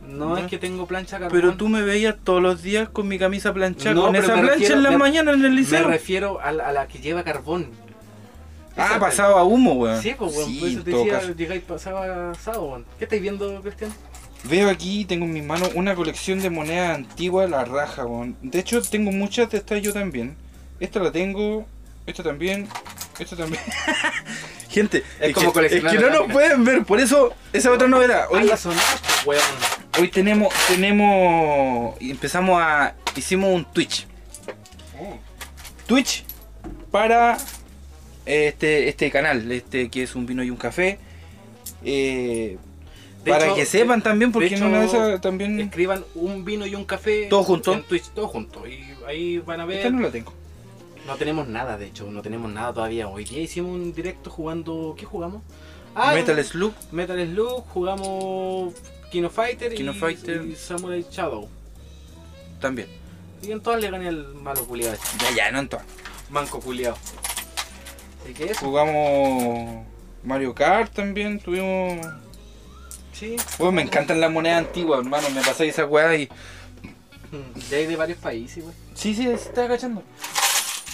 No 0.08 0.36
Ya. 0.38 0.44
es 0.44 0.50
que 0.50 0.56
tengo 0.58 0.86
plancha 0.86 1.18
carbón. 1.18 1.38
Pero 1.38 1.54
tú 1.56 1.68
me 1.68 1.82
veías 1.82 2.16
todos 2.24 2.42
los 2.42 2.62
días 2.62 2.88
con 2.88 3.06
mi 3.06 3.18
camisa 3.18 3.52
planchada, 3.52 3.94
No, 3.94 4.06
con 4.06 4.16
esa 4.16 4.34
me 4.36 4.42
plancha 4.42 4.54
refiero- 4.54 4.74
en 4.76 4.82
la 4.84 4.90
me- 4.92 4.96
mañana 4.98 5.32
en 5.32 5.44
el 5.44 5.50
Me 5.50 5.56
liceo. 5.56 5.86
refiero 5.86 6.40
a 6.40 6.50
la, 6.52 6.66
a 6.68 6.72
la 6.72 6.88
que 6.88 6.98
lleva 7.00 7.22
carbón. 7.22 7.68
Ah, 8.76 8.86
Esa- 8.86 9.00
pasaba 9.00 9.44
humo, 9.44 9.74
weón. 9.74 10.00
Sí, 10.00 10.14
pues 10.16 10.34
weón, 10.36 10.48
Sí, 10.48 10.58
por 10.60 10.68
eso 10.68 10.82
te 10.84 10.90
decía, 10.90 11.12
caso. 11.20 11.34
llegáis 11.34 11.62
pasaba 11.62 12.30
asado, 12.30 12.64
weón. 12.64 12.86
¿Qué 12.98 13.04
estáis 13.04 13.22
viendo, 13.22 13.60
Cristian? 13.62 13.92
Veo 14.44 14.70
aquí, 14.70 15.04
tengo 15.04 15.26
en 15.26 15.32
mis 15.34 15.44
manos 15.44 15.70
una 15.74 15.94
colección 15.94 16.40
de 16.40 16.48
monedas 16.50 16.96
antiguas, 16.96 17.50
la 17.50 17.64
raja, 17.64 18.06
weón. 18.06 18.36
De 18.42 18.58
hecho, 18.60 18.80
tengo 18.82 19.10
muchas 19.12 19.50
de 19.50 19.58
estas 19.58 19.82
yo 19.82 19.92
también. 19.92 20.36
Esta 20.78 20.98
la 21.00 21.12
tengo, 21.12 21.66
esta 22.06 22.22
también, 22.22 22.66
esta 23.18 23.36
también. 23.36 23.62
Gente, 24.70 25.02
Es 25.18 25.34
como 25.34 25.52
que, 25.52 25.66
es 25.66 25.82
que 25.84 25.98
no 25.98 26.10
nos 26.10 26.32
pueden 26.32 26.64
ver, 26.64 26.84
por 26.84 27.00
eso, 27.00 27.34
esa 27.52 27.68
es 27.70 27.74
otra 27.74 27.88
novedad. 27.88 28.26
Hoy, 28.30 28.48
sonar, 28.56 28.80
pues, 29.24 29.40
weón. 29.42 30.00
hoy 30.00 30.08
tenemos, 30.08 30.54
tenemos, 30.68 31.96
empezamos 32.00 32.62
a, 32.62 32.94
hicimos 33.16 33.50
un 33.52 33.64
Twitch. 33.64 34.06
Twitch 35.86 36.24
para 36.92 37.36
este, 38.26 38.88
este 38.88 39.10
canal, 39.10 39.50
este 39.50 39.88
que 39.88 40.02
es 40.02 40.14
un 40.14 40.26
vino 40.26 40.42
y 40.42 40.50
un 40.50 40.56
café. 40.56 40.98
Eh, 41.84 42.58
para 43.24 43.46
hecho, 43.46 43.54
que 43.54 43.66
sepan 43.66 44.02
también, 44.02 44.32
porque 44.32 44.54
en 44.54 44.62
una 44.62 44.80
de 44.80 44.86
esas 44.86 45.20
también. 45.20 45.60
Escriban 45.60 46.04
un 46.14 46.44
vino 46.44 46.66
y 46.66 46.74
un 46.74 46.84
café. 46.84 47.26
¿Todo 47.28 47.42
junto? 47.42 47.74
En 47.74 47.82
Twitch, 47.82 48.08
todo 48.10 48.28
junto. 48.28 48.66
Y 48.66 48.82
ahí 49.06 49.38
van 49.38 49.60
a 49.60 49.66
ver. 49.66 49.78
Esta 49.78 49.90
no 49.90 50.00
la 50.00 50.10
tengo. 50.10 50.32
No 51.06 51.16
tenemos 51.16 51.48
nada, 51.48 51.76
de 51.76 51.86
hecho, 51.86 52.10
no 52.10 52.22
tenemos 52.22 52.50
nada 52.50 52.72
todavía. 52.72 53.08
Hoy 53.08 53.24
día 53.24 53.40
hicimos 53.40 53.72
un 53.72 53.92
directo 53.92 54.30
jugando. 54.30 54.94
¿Qué 54.98 55.04
jugamos? 55.04 55.42
Ah, 55.94 56.12
Metal 56.14 56.42
Slug. 56.44 56.72
Metal 56.92 57.18
Slug, 57.26 57.64
jugamos 57.68 58.74
Kino 59.10 59.28
Fighter, 59.28 59.74
Kino 59.74 59.92
y, 59.92 59.94
Fighter. 59.94 60.44
y 60.46 60.54
Samurai 60.54 61.04
Shadow. 61.10 61.48
También. 62.60 62.88
Y 63.42 63.50
en 63.50 63.60
todas 63.60 63.80
le 63.80 63.90
gané 63.90 64.08
al 64.08 64.34
malo 64.34 64.64
culiado. 64.66 64.94
ese. 64.94 65.02
Ya, 65.18 65.34
ya, 65.34 65.50
no 65.50 65.60
en 65.60 65.68
todas. 65.68 65.86
Manco 66.30 66.60
culiado. 66.60 66.96
Jugamos 68.60 69.86
Mario 70.22 70.54
Kart 70.54 70.92
también, 70.92 71.38
tuvimos... 71.40 72.06
Sí. 73.12 73.36
Bueno, 73.58 73.72
me 73.72 73.82
encantan 73.82 74.20
las 74.20 74.30
monedas 74.30 74.58
antiguas, 74.58 75.00
hermano, 75.00 75.28
me 75.30 75.42
pasáis 75.42 75.74
esa 75.74 75.86
weá 75.86 76.14
y... 76.16 76.28
De 77.70 77.76
ahí 77.76 77.86
de 77.86 77.96
varios 77.96 78.18
países, 78.18 78.62
güey. 78.64 78.74
Sí, 78.94 79.14
sí, 79.14 79.24
se 79.24 79.34
está 79.34 79.64
agachando. 79.64 80.02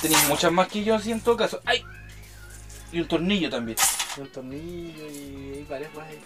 Tenéis 0.03 0.29
muchas 0.29 0.53
más 0.53 0.69
que 0.69 0.85
yo 0.85 0.95
así 0.95 1.11
en 1.13 1.21
todo 1.21 1.37
caso. 1.37 1.61
¡Ay! 1.65 1.83
Y 2.93 3.01
un 3.01 3.09
tornillo 3.09 3.49
también. 3.49 3.79
Un 4.19 4.31
tornillo 4.31 5.07
y 5.07 5.55
hay 5.57 5.67
varias 5.69 5.95
weas 5.95 6.09
ahí. 6.09 6.21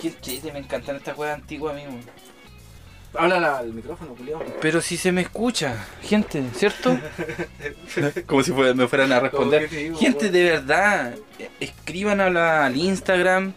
Qué 0.00 0.20
chiste, 0.20 0.52
me 0.52 0.58
encantan 0.58 0.96
estas 0.96 1.16
weas 1.16 1.34
antiguas 1.36 1.74
a 1.74 1.76
mí. 1.76 1.84
Habla 3.14 3.58
al 3.58 3.72
micrófono, 3.72 4.14
culiado. 4.14 4.44
Pero 4.60 4.80
si 4.82 4.96
se 4.96 5.10
me 5.12 5.22
escucha, 5.22 5.86
gente, 6.02 6.42
¿cierto? 6.54 6.98
Como 8.26 8.42
si 8.42 8.52
fuera- 8.52 8.74
me 8.74 8.86
fueran 8.88 9.10
a 9.12 9.20
responder. 9.20 9.68
Gente, 9.96 10.30
de 10.30 10.44
verdad, 10.44 11.14
escriban 11.60 12.20
a 12.20 12.28
la- 12.30 12.66
al 12.66 12.76
Instagram 12.76 13.54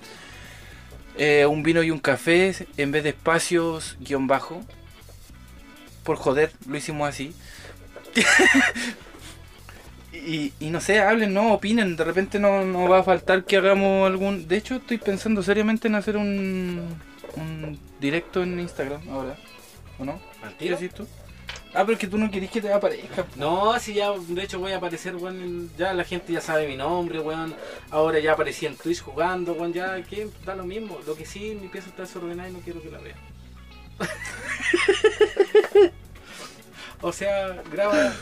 eh, 1.17 1.45
un 1.45 1.63
vino 1.63 1.83
y 1.83 1.91
un 1.91 1.99
café 1.99 2.55
en 2.77 2.91
vez 2.91 3.03
de 3.03 3.09
espacios 3.09 3.97
guion 3.99 4.27
bajo. 4.27 4.63
Por 6.03 6.15
joder, 6.15 6.53
lo 6.67 6.77
hicimos 6.77 7.09
así. 7.09 7.33
y, 8.15 8.21
Y, 10.17 10.53
y 10.59 10.69
no 10.69 10.81
sé, 10.81 10.99
hablen, 10.99 11.33
no, 11.33 11.53
opinen. 11.53 11.95
De 11.95 12.03
repente 12.03 12.39
no, 12.39 12.63
no 12.65 12.87
va 12.87 12.99
a 12.99 13.03
faltar 13.03 13.43
que 13.45 13.57
hagamos 13.57 14.07
algún. 14.07 14.47
De 14.47 14.57
hecho, 14.57 14.75
estoy 14.75 14.97
pensando 14.97 15.43
seriamente 15.43 15.87
en 15.87 15.95
hacer 15.95 16.17
un, 16.17 16.81
un 17.39 17.79
directo 17.99 18.43
en 18.43 18.59
Instagram 18.59 19.01
ahora. 19.09 19.35
¿O 19.97 20.05
no? 20.05 20.19
¿Al 20.43 20.51
¿Qué 20.51 20.65
tiro? 20.65 20.77
decís 20.77 20.93
tú? 20.95 21.07
Ah, 21.73 21.81
pero 21.85 21.93
es 21.93 21.99
que 21.99 22.07
tú 22.07 22.17
no 22.17 22.31
querés 22.31 22.49
que 22.49 22.61
te 22.61 22.71
aparezca. 22.73 23.25
No, 23.35 23.79
si 23.79 23.93
ya, 23.93 24.11
de 24.17 24.43
hecho 24.43 24.59
voy 24.59 24.71
a 24.71 24.77
aparecer, 24.77 25.15
weón, 25.15 25.69
ya 25.77 25.93
la 25.93 26.03
gente 26.03 26.33
ya 26.33 26.41
sabe 26.41 26.67
mi 26.67 26.75
nombre, 26.75 27.19
weón. 27.19 27.53
Ahora 27.91 28.17
ya 28.19 28.33
aparecí 28.33 28.65
en 28.65 28.75
Twitch 28.75 29.01
jugando, 29.01 29.53
weón, 29.53 29.73
ya, 29.73 30.01
que 30.03 30.29
da 30.45 30.55
lo 30.55 30.63
mismo. 30.63 30.99
Lo 31.05 31.15
que 31.15 31.25
sí, 31.25 31.57
mi 31.61 31.67
pieza 31.67 31.89
está 31.89 32.03
desordenada 32.03 32.49
y 32.49 32.53
no 32.53 32.59
quiero 32.59 32.81
que 32.81 32.89
la 32.89 32.97
vea. 32.99 33.15
o 37.01 37.11
sea, 37.11 37.61
graba 37.71 38.13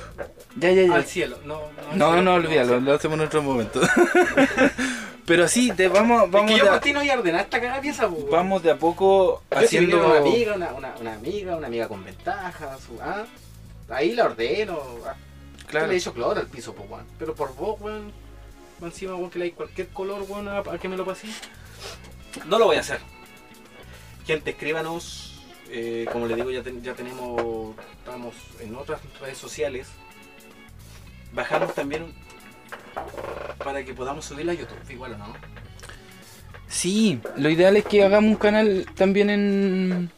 Ya, 0.57 0.71
ya, 0.71 0.83
ya. 0.83 0.95
al 0.95 1.05
cielo, 1.05 1.38
no, 1.45 1.62
no, 1.95 2.15
No, 2.15 2.21
no, 2.21 2.33
al 2.36 2.45
olvídalo, 2.45 2.79
lo 2.79 2.93
hacemos 2.93 3.19
en 3.19 3.25
otro 3.25 3.41
momento. 3.43 3.81
pero 5.27 5.48
sí, 5.48 5.72
te 5.74 5.88
vamos, 5.89 6.31
vamos, 6.31 6.50
es 6.51 6.57
que 6.60 6.65
yo 6.65 6.72
a, 6.74 6.79
ti 6.79 6.91
no 6.93 7.01
voy 7.01 7.10
a 7.12 7.13
ordenar 7.19 7.41
esta 7.41 7.62
cagada 7.62 7.81
pieza, 7.81 8.10
po, 8.10 8.25
vamos 8.31 8.63
de 8.63 8.72
a 8.72 8.77
poco 8.77 9.43
Yo 9.51 9.57
haciendo. 9.60 10.03
una 10.07 10.17
amiga, 10.17 10.55
una, 10.55 10.74
una, 10.74 10.96
una 11.00 11.13
amiga, 11.13 11.55
una 11.55 11.67
amiga 11.67 11.88
con 11.88 12.03
ventaja, 12.03 12.77
su, 12.79 13.00
ah, 13.01 13.25
ahí 13.89 14.13
la 14.15 14.25
ordeno, 14.25 14.79
ah. 15.05 15.13
Claro. 15.67 15.88
Le 15.88 15.96
he 15.96 15.98
hecho 15.98 16.13
cloro 16.13 16.39
al 16.39 16.48
piso, 16.48 16.74
pues, 16.74 16.89
weón. 16.89 17.05
Pero 17.19 17.36
por 17.36 17.53
vos, 17.55 17.79
weón. 17.81 18.12
Encima, 18.81 19.15
weón, 19.15 19.29
que 19.29 19.38
le 19.39 19.46
hay 19.46 19.51
cualquier 19.51 19.89
color, 19.89 20.24
weón, 20.29 20.48
a, 20.48 20.60
a 20.60 20.77
que 20.79 20.88
me 20.88 20.96
lo 20.96 21.03
pasé. 21.05 21.27
No 22.46 22.57
lo 22.57 22.65
voy 22.67 22.77
a 22.77 22.79
hacer. 22.79 23.01
Gente, 24.25 24.51
escríbanos. 24.51 25.41
eh, 25.69 26.05
como 26.13 26.25
le 26.25 26.36
digo, 26.36 26.50
ya, 26.51 26.63
ten- 26.63 26.81
ya 26.81 26.93
tenemos. 26.93 27.75
Estamos 28.00 28.34
en 28.62 28.75
otras 28.77 29.01
redes 29.19 29.38
sociales. 29.38 29.89
Bajamos 31.34 31.74
también 31.75 32.13
para 33.63 33.84
que 33.84 33.94
podamos 33.94 34.25
subirla 34.25 34.51
a 34.54 34.56
YouTube, 34.56 34.77
igual 34.89 35.13
o 35.13 35.18
no. 35.18 35.34
Sí, 36.68 37.20
lo 37.38 37.50
ideal 37.50 37.77
es 37.77 37.86
que 37.86 38.04
hagamos 38.04 38.30
un 38.30 38.36
canal 38.38 38.86
también 38.96 39.30
en 39.30 40.12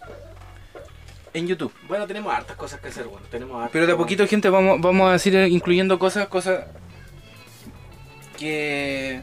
en 1.33 1.47
YouTube. 1.47 1.71
Bueno, 1.87 2.07
tenemos 2.07 2.33
hartas 2.33 2.57
cosas 2.57 2.79
que 2.81 2.87
hacer, 2.87 3.05
bueno. 3.05 3.25
Tenemos 3.29 3.55
hartas- 3.57 3.69
Pero 3.71 3.85
de 3.85 3.93
a 3.93 3.97
poquito, 3.97 4.25
gente, 4.27 4.49
vamos, 4.49 4.81
vamos 4.81 5.25
a 5.25 5.29
ir 5.29 5.35
incluyendo 5.51 5.99
cosas, 5.99 6.27
cosas 6.27 6.65
que 8.37 9.21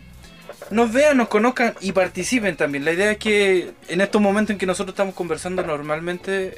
nos 0.70 0.92
vean, 0.92 1.16
nos 1.16 1.28
conozcan 1.28 1.74
y 1.80 1.92
participen 1.92 2.56
también. 2.56 2.84
La 2.84 2.92
idea 2.92 3.10
es 3.10 3.18
que 3.18 3.72
en 3.88 4.00
estos 4.00 4.20
momentos 4.22 4.52
en 4.52 4.58
que 4.58 4.66
nosotros 4.66 4.92
estamos 4.92 5.14
conversando 5.14 5.62
normalmente 5.64 6.56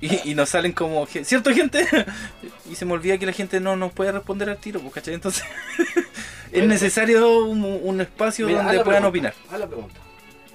y, 0.00 0.30
y 0.30 0.34
nos 0.34 0.48
salen 0.48 0.72
como 0.72 1.06
cierto 1.06 1.52
gente 1.54 1.86
y 2.70 2.74
se 2.74 2.84
me 2.84 2.92
olvida 2.94 3.18
que 3.18 3.26
la 3.26 3.32
gente 3.32 3.60
no 3.60 3.76
nos 3.76 3.92
puede 3.92 4.10
responder 4.10 4.50
al 4.50 4.58
tiro, 4.58 4.80
pues, 4.80 4.94
¿cachai? 4.94 5.14
Entonces 5.14 5.44
es 6.52 6.64
necesario 6.66 7.44
un, 7.44 7.64
un 7.64 8.00
espacio 8.00 8.46
Mira, 8.46 8.62
donde 8.62 8.84
puedan 8.84 9.02
pregunta, 9.02 9.08
opinar. 9.08 9.34
Haz 9.50 9.58
la 9.60 9.66
pregunta. 9.66 10.00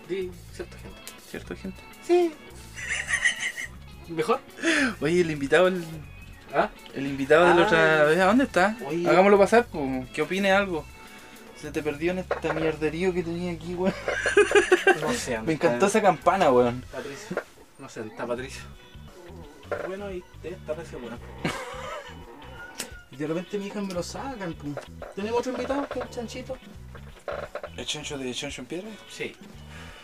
Di 0.10 0.32
cierta 0.54 0.78
gente. 0.78 1.00
¿Cierto, 1.30 1.56
gente? 1.56 1.78
Sí. 2.06 2.32
¿Mejor? 4.10 4.40
Oye, 5.02 5.22
el 5.22 5.32
invitado, 5.32 5.68
el, 5.68 5.84
¿Ah? 6.54 6.70
el 6.94 7.08
invitado 7.08 7.48
de 7.48 7.56
la 7.56 7.62
Ah. 7.62 7.66
otra 7.66 8.04
vez, 8.06 8.20
¿a 8.20 8.26
dónde 8.26 8.44
está? 8.44 8.78
Oye. 8.88 9.08
Hagámoslo 9.08 9.38
pasar, 9.40 9.66
pues, 9.72 10.10
que 10.10 10.22
opine 10.22 10.52
algo. 10.52 10.86
Se 11.60 11.72
te 11.72 11.82
perdió 11.82 12.12
en 12.12 12.20
esta 12.20 12.54
mierderío 12.54 13.14
que 13.14 13.24
tenía 13.24 13.54
aquí, 13.54 13.74
weón. 13.76 13.94
No 15.02 15.14
sé. 15.14 15.40
Me 15.42 15.54
encantó 15.54 15.86
esa 15.88 16.02
campana, 16.02 16.52
weón. 16.52 16.84
Patricio. 16.92 17.38
No 17.80 17.88
sé, 17.90 18.02
está 18.02 18.28
Patricio. 18.28 18.62
Bueno, 19.88 20.12
y 20.12 20.24
estar 20.44 20.78
re 20.78 20.86
segura. 20.86 21.18
Y 23.14 23.16
de 23.16 23.28
repente 23.28 23.58
mi 23.60 23.68
hija 23.68 23.80
me 23.82 23.94
lo 23.94 24.02
sacan, 24.04 24.54
pum. 24.54 24.74
¿Tenemos 25.16 25.40
otro 25.40 25.52
invitado? 25.54 25.88
¿Un 25.96 26.10
chanchito? 26.10 26.58
¿El 27.78 27.86
chancho 27.86 28.18
de 28.18 28.34
chancho 28.34 28.62
en 28.62 28.68
piedra? 28.68 28.88
Sí. 29.10 29.36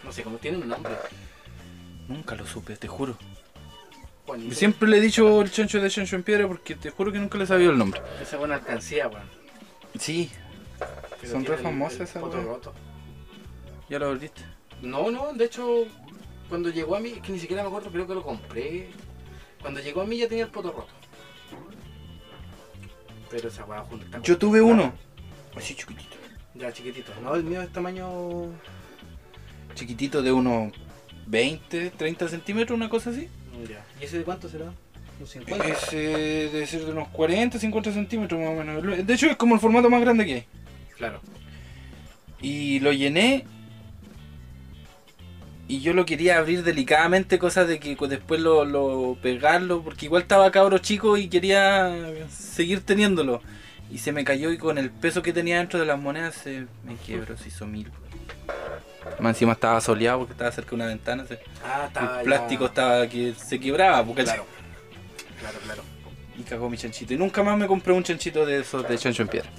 No 0.04 0.12
sé, 0.12 0.24
cómo 0.24 0.38
tiene 0.38 0.58
un 0.60 0.68
nombre. 0.70 0.94
Nunca 2.08 2.36
lo 2.36 2.46
supe, 2.46 2.76
te 2.78 2.88
juro. 2.88 3.18
Juanito. 4.26 4.54
Siempre 4.56 4.88
le 4.90 4.98
he 4.98 5.02
dicho 5.02 5.42
el 5.42 5.52
chancho 5.52 5.82
de 5.82 5.90
chancho 5.90 6.16
en 6.16 6.24
piedra 6.24 6.48
porque 6.48 6.76
te 6.76 6.92
juro 6.92 7.12
que 7.12 7.18
nunca 7.20 7.38
le 7.40 7.48
sabía 7.48 7.70
el 7.70 7.78
nombre. 7.78 8.00
Esa 8.22 8.38
buena 8.38 8.56
alcancía, 8.56 9.08
weón. 9.08 9.28
Sí, 10.00 10.30
Pero 11.20 11.34
Son 11.34 11.42
tiene 11.42 11.48
re 11.50 11.56
el- 11.56 11.64
famosas 11.64 11.98
el 12.00 12.04
esas, 12.04 12.22
poto 12.22 12.38
weón. 12.38 12.48
roto. 12.48 12.74
ya 13.90 13.98
lo 14.00 14.08
volviste. 14.10 14.42
No, 14.84 15.10
no, 15.12 15.34
de 15.34 15.46
hecho, 15.46 15.86
cuando 16.48 16.70
llegó 16.70 16.96
a 16.96 17.00
mí, 17.00 17.10
es 17.10 17.22
que 17.22 17.32
ni 17.34 17.40
siquiera 17.40 17.64
me 17.64 17.70
acuerdo, 17.70 17.90
creo 17.92 18.08
que 18.08 18.14
lo 18.14 18.22
compré. 18.24 18.92
Cuando 19.62 19.80
llegó 19.82 20.02
a 20.02 20.06
mí 20.06 20.18
ya 20.18 20.28
tenía 20.30 20.46
el 20.46 20.52
poto 20.52 20.72
roto. 20.72 20.94
Pero 23.30 23.48
esa 23.48 23.66
weá 23.66 23.82
junta. 23.82 24.22
Yo 24.22 24.38
tuve 24.38 24.62
uno. 24.62 24.94
Así 25.56 25.76
chiquitito. 25.76 26.16
Ya 26.56 26.72
chiquitito. 26.72 27.12
No, 27.24 27.36
el 27.36 27.44
mío 27.44 27.62
es 27.62 27.72
tamaño. 27.72 28.08
Chiquitito 29.76 30.22
de 30.22 30.32
unos 30.32 30.74
20, 31.28 31.92
30 31.92 32.28
centímetros, 32.28 32.76
una 32.76 32.90
cosa 32.90 33.12
así. 33.12 33.30
Ya. 33.70 33.86
¿Y 34.02 34.06
ese 34.06 34.20
de 34.20 34.24
cuánto 34.24 34.50
será? 34.50 34.72
¿Unos 35.18 35.30
50? 35.30 35.68
Ese 35.68 35.98
debe 35.98 36.66
ser 36.66 36.86
de 36.86 36.92
unos 36.92 37.10
40, 37.10 37.60
50 37.60 37.92
centímetros 37.94 38.40
más 38.40 38.50
o 38.50 38.54
menos. 38.54 39.06
De 39.06 39.14
hecho 39.14 39.28
es 39.28 39.38
como 39.38 39.56
el 39.56 39.62
formato 39.62 39.90
más 39.90 40.02
grande 40.02 40.26
que 40.26 40.34
hay. 40.34 40.46
Claro. 40.98 41.22
Y 42.42 42.80
lo 42.80 42.92
llené. 42.92 43.46
Y 45.70 45.80
yo 45.82 45.94
lo 45.94 46.04
quería 46.06 46.40
abrir 46.40 46.64
delicadamente, 46.64 47.38
cosa 47.40 47.64
de 47.64 47.80
que 47.80 47.96
después 48.08 48.42
lo, 48.42 48.66
lo 48.66 49.16
pegarlo, 49.22 49.82
porque 49.84 50.08
igual 50.08 50.24
estaba 50.24 50.50
cabro 50.52 50.80
chico 50.80 51.16
y 51.16 51.30
quería 51.30 51.96
seguir 52.30 52.82
teniéndolo. 52.82 53.42
Y 53.92 54.00
se 54.00 54.12
me 54.12 54.24
cayó 54.24 54.52
y 54.52 54.58
con 54.58 54.78
el 54.80 54.90
peso 54.90 55.22
que 55.22 55.32
tenía 55.32 55.60
dentro 55.60 55.80
de 55.80 55.86
las 55.86 56.00
monedas 56.00 56.36
se 56.36 56.66
me 56.84 56.96
quebró, 57.06 57.38
se 57.38 57.48
hizo 57.50 57.66
mil. 57.68 57.90
Más 59.20 59.36
encima 59.36 59.54
estaba 59.54 59.80
soleado 59.80 60.20
porque 60.20 60.34
estaba 60.34 60.52
cerca 60.52 60.72
de 60.72 60.76
una 60.76 60.86
ventana. 60.88 61.26
se- 61.28 61.40
Ah, 61.64 61.86
estaba 61.88 62.08
el 62.14 62.18
ya- 62.18 62.24
plástico 62.24 62.66
estaba 62.66 63.08
que 63.08 63.34
se 63.36 63.60
quebraba, 63.60 64.04
porque 64.04 64.24
Claro. 64.24 64.46
Claro, 65.40 65.58
claro. 65.64 65.84
y 66.38 66.42
cagó 66.44 66.70
mi 66.70 66.78
chanchito. 66.78 67.14
Y 67.14 67.18
nunca 67.18 67.44
más 67.44 67.58
me 67.58 67.68
compré 67.68 67.94
un 67.94 68.04
chanchito 68.04 68.46
de 68.46 68.60
esos 68.62 68.88
de 68.90 68.98
chancho 68.98 69.22
en 69.22 69.28
piedra. 69.28 69.50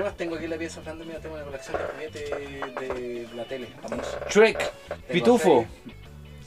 ¿Qué 0.00 0.04
más 0.04 0.16
tengo 0.16 0.36
aquí 0.36 0.44
en 0.44 0.50
la 0.50 0.56
pieza 0.56 0.80
grande? 0.80 1.04
Mira, 1.04 1.20
tengo 1.20 1.34
una 1.34 1.44
colección 1.44 1.76
de 1.76 1.84
juguetes 1.84 2.30
de 2.30 3.28
la 3.36 3.44
tele, 3.44 3.68
famoso. 3.82 4.18
Shrek, 4.30 4.72
Pitufo. 5.12 5.66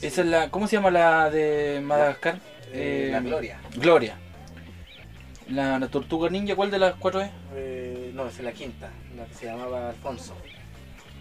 Esa 0.02 0.22
es 0.22 0.28
la. 0.28 0.50
¿Cómo 0.50 0.66
se 0.68 0.76
llama 0.78 0.89
la 0.89 1.30
de 1.30 1.80
Madagascar? 1.84 2.39
Eh, 2.72 3.10
Eh, 3.10 3.10
la 3.12 3.20
Gloria. 3.20 3.60
Gloria. 3.76 4.18
La, 5.50 5.78
la 5.78 5.88
tortuga 5.88 6.32
ninja, 6.32 6.56
¿cuál 6.56 6.72
de 6.72 6.80
las 6.80 6.96
cuatro 6.96 7.22
es? 7.22 7.30
Eh, 7.54 8.10
no, 8.16 8.26
esa 8.26 8.39
es 8.39 8.44
la 8.44 8.54
quinta, 8.54 8.89
la 9.16 9.26
que 9.26 9.36
se 9.36 9.46
llamaba 9.46 9.89
Alfonso. 9.89 10.36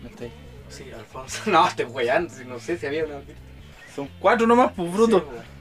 No 0.02 0.08
está 0.08 0.24
ahí. 0.24 0.32
Sí, 0.70 0.86
Alfonso. 0.90 1.42
No, 1.50 1.68
weyando, 1.90 2.32
si 2.32 2.46
no 2.46 2.58
sé 2.58 2.78
si 2.78 2.86
había 2.86 3.04
una. 3.04 3.16
Son 3.94 4.08
cuatro 4.18 4.46
nomás, 4.46 4.72
pues 4.74 4.90
bruto. 4.90 5.18
Sí, 5.18 5.26
weón. 5.26 5.51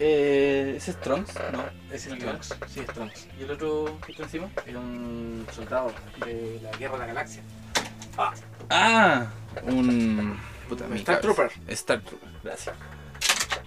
Eh, 0.00 0.74
¿Ese 0.76 0.90
es 0.92 1.00
Trunks? 1.00 1.34
No. 1.52 1.64
Ese 1.92 2.10
es 2.12 2.18
Trunks. 2.18 2.54
Sí, 2.68 2.80
es 2.80 2.86
Trunks. 2.86 3.26
¿Y 3.38 3.42
el 3.44 3.50
otro 3.50 3.98
que 4.04 4.12
está 4.12 4.24
encima? 4.24 4.48
Era 4.66 4.78
un 4.78 5.46
soldado 5.52 5.92
de 6.24 6.60
la 6.62 6.70
Guerra 6.78 6.94
de 6.94 6.98
la 7.00 7.06
Galaxia. 7.06 7.42
Ah, 8.70 9.26
un. 9.64 10.38
Puta, 10.68 10.86
mi 10.88 10.98
Star. 10.98 11.20
Trooper. 11.20 11.50
Star 11.68 12.00
Trooper, 12.02 12.28
gracias. 12.44 12.76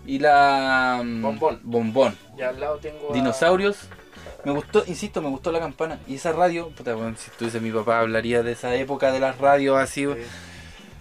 Y 0.05 0.19
la. 0.19 1.01
mm, 1.03 1.21
Bombón. 1.21 1.59
Bombón. 1.63 2.17
Y 2.37 2.41
al 2.41 2.59
lado 2.59 2.77
tengo. 2.77 3.11
a- 3.11 3.13
Dinosaurios. 3.13 3.77
Me 4.43 4.51
gustó, 4.51 4.83
insisto, 4.87 5.21
me 5.21 5.29
gustó 5.29 5.51
la 5.51 5.59
campana. 5.59 5.99
Y 6.07 6.15
esa 6.15 6.31
radio, 6.31 6.69
puta, 6.69 6.95
bueno, 6.95 7.15
si 7.17 7.29
estuviese 7.29 7.59
mi 7.59 7.71
papá 7.71 7.99
hablaría 7.99 8.41
de 8.41 8.53
esa 8.53 8.73
época 8.75 9.11
de 9.11 9.19
las 9.19 9.37
radios 9.37 9.77
así. 9.77 10.05
Sí. 10.05 10.11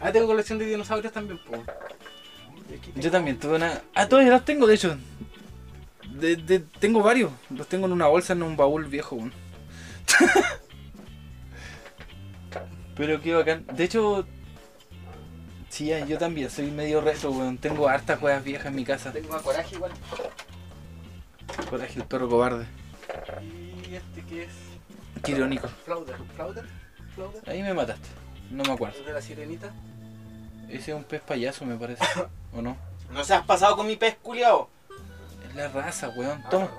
Ah, 0.01 0.12
tengo 0.12 0.27
colección 0.27 0.59
de 0.59 0.66
dinosaurios 0.66 1.12
también, 1.12 1.40
pues. 1.47 1.61
Yo 2.96 3.11
también 3.11 3.38
tuve 3.38 3.56
una. 3.56 3.83
Ah, 3.94 4.09
todavía 4.09 4.33
las 4.33 4.44
tengo, 4.44 4.66
de 4.66 4.74
hecho. 4.74 4.96
De, 6.18 6.37
de- 6.37 6.61
tengo 6.61 7.02
varios. 7.02 7.30
Los 7.50 7.66
tengo 7.68 7.87
en 7.87 7.92
una 7.92 8.06
bolsa, 8.06 8.33
en 8.35 8.42
un 8.42 8.56
baúl 8.56 8.85
viejo. 8.87 9.18
Pero 12.96 13.20
qué 13.20 13.35
bacán. 13.35 13.64
De 13.72 13.85
hecho. 13.85 14.26
Sí, 15.68 15.90
yo 16.09 16.18
también 16.18 16.50
soy 16.50 16.70
medio 16.70 17.00
retro, 17.00 17.30
weón. 17.30 17.56
Tengo 17.59 17.88
hartas 17.88 18.18
juegas 18.18 18.42
viejas 18.44 18.66
en 18.66 18.74
mi 18.74 18.85
casa. 18.85 19.12
Tengo 19.12 19.35
a 19.35 19.42
Coraje 19.42 19.76
igual. 19.76 19.92
Coraje 21.68 21.98
el 22.00 22.04
perro 22.06 22.28
cobarde. 22.28 22.66
Y 23.88 23.94
este 23.94 24.22
que 24.28 24.44
es. 24.44 24.50
Qué 25.22 25.33
irónico. 25.33 25.68
Flauder. 25.85 26.16
Flauder. 26.35 26.64
Flauder. 27.14 27.48
Ahí 27.48 27.62
me 27.62 27.72
mataste. 27.72 28.09
No 28.50 28.64
me 28.64 28.72
acuerdo. 28.72 28.98
¿Es 28.98 29.06
de 29.06 29.12
la 29.12 29.22
sirenita? 29.22 29.72
Ese 30.70 30.92
es 30.92 30.96
un 30.96 31.04
pez 31.04 31.20
payaso, 31.20 31.64
me 31.64 31.76
parece. 31.76 32.04
¿O 32.56 32.62
no? 32.62 32.76
No 33.12 33.24
se 33.24 33.35
has 33.35 33.44
pasado 33.44 33.76
con 33.76 33.87
mi 33.87 33.96
pez 33.96 34.16
culiao. 34.22 34.68
Es 35.48 35.54
la 35.54 35.68
raza, 35.68 36.11
weón. 36.11 36.42
Toma. 36.48 36.70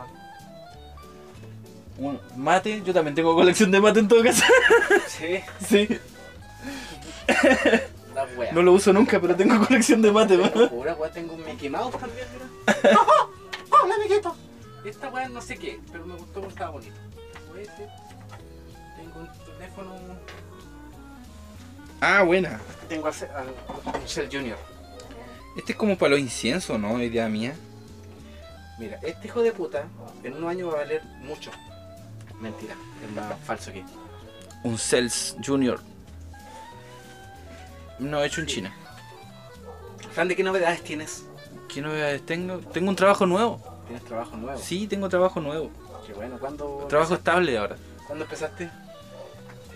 Un 1.97 2.19
mate. 2.37 2.81
Yo 2.85 2.93
también 2.93 3.13
tengo 3.15 3.35
colección 3.35 3.69
de 3.69 3.81
mate 3.81 3.99
en 3.99 4.07
todo 4.07 4.23
caso. 4.23 4.43
Sí, 5.07 5.39
sí. 5.67 5.99
la 8.15 8.25
wea. 8.37 8.51
No 8.53 8.61
lo 8.61 8.71
uso 8.73 8.91
nunca, 8.93 9.19
pero 9.19 9.35
tengo 9.35 9.65
colección 9.65 10.01
de 10.01 10.11
mate, 10.11 10.37
weón. 10.37 10.69
Pura 10.69 10.93
wea, 10.95 11.11
tengo 11.11 11.33
un 11.33 11.45
Mickey 11.45 11.69
Mouse 11.69 11.97
también, 11.97 12.25
mira. 12.33 12.99
¡Hola, 13.83 13.95
amiguito! 13.95 14.35
Esta 14.85 15.09
wea 15.09 15.29
no 15.29 15.41
sé 15.41 15.57
qué, 15.57 15.79
pero 15.91 16.05
me 16.05 16.15
gustó 16.15 16.33
porque 16.35 16.47
estaba 16.47 16.71
bonito. 16.71 16.95
Puede 17.51 17.65
ser. 17.65 17.89
tengo 18.95 19.19
un 19.19 19.29
teléfono. 19.45 19.91
Ah, 22.01 22.23
buena. 22.23 22.59
Tengo 22.89 23.07
al, 23.07 23.13
al- 23.35 24.01
un 24.01 24.07
Cell 24.07 24.27
Junior. 24.31 24.57
Este 25.55 25.73
es 25.73 25.77
como 25.77 25.97
para 25.97 26.11
los 26.11 26.19
inciensos, 26.19 26.79
¿no? 26.79 27.01
Idea 27.01 27.27
mía. 27.29 27.53
Mira, 28.79 28.99
este 29.03 29.27
hijo 29.27 29.41
de 29.43 29.51
puta 29.51 29.85
en 30.23 30.33
unos 30.33 30.49
años 30.49 30.69
va 30.69 30.73
a 30.73 30.77
valer 30.77 31.03
mucho. 31.21 31.51
Mentira, 32.39 32.73
es 33.07 33.15
más 33.15 33.39
falso 33.45 33.71
que. 33.71 33.83
Un 34.63 34.77
Cells 34.77 35.35
Junior. 35.45 35.79
No, 37.99 38.23
hecho 38.23 38.41
en 38.41 38.47
Sí. 38.49 38.55
China. 38.55 38.73
Fran, 40.13 40.27
¿de 40.27 40.35
qué 40.35 40.43
novedades 40.43 40.83
tienes? 40.83 41.25
¿Qué 41.71 41.81
novedades 41.81 42.25
tengo? 42.25 42.57
Tengo 42.59 42.89
un 42.89 42.95
trabajo 42.95 43.25
nuevo. 43.25 43.61
¿Tienes 43.85 44.03
trabajo 44.05 44.35
nuevo? 44.37 44.59
Sí, 44.59 44.87
tengo 44.87 45.07
trabajo 45.09 45.39
nuevo. 45.39 45.69
Qué 46.07 46.13
bueno, 46.13 46.37
¿cuándo, 46.39 46.85
Trabajo 46.89 47.13
estable 47.13 47.57
ahora. 47.57 47.75
¿cuándo 48.07 48.25
empezaste? 48.25 48.69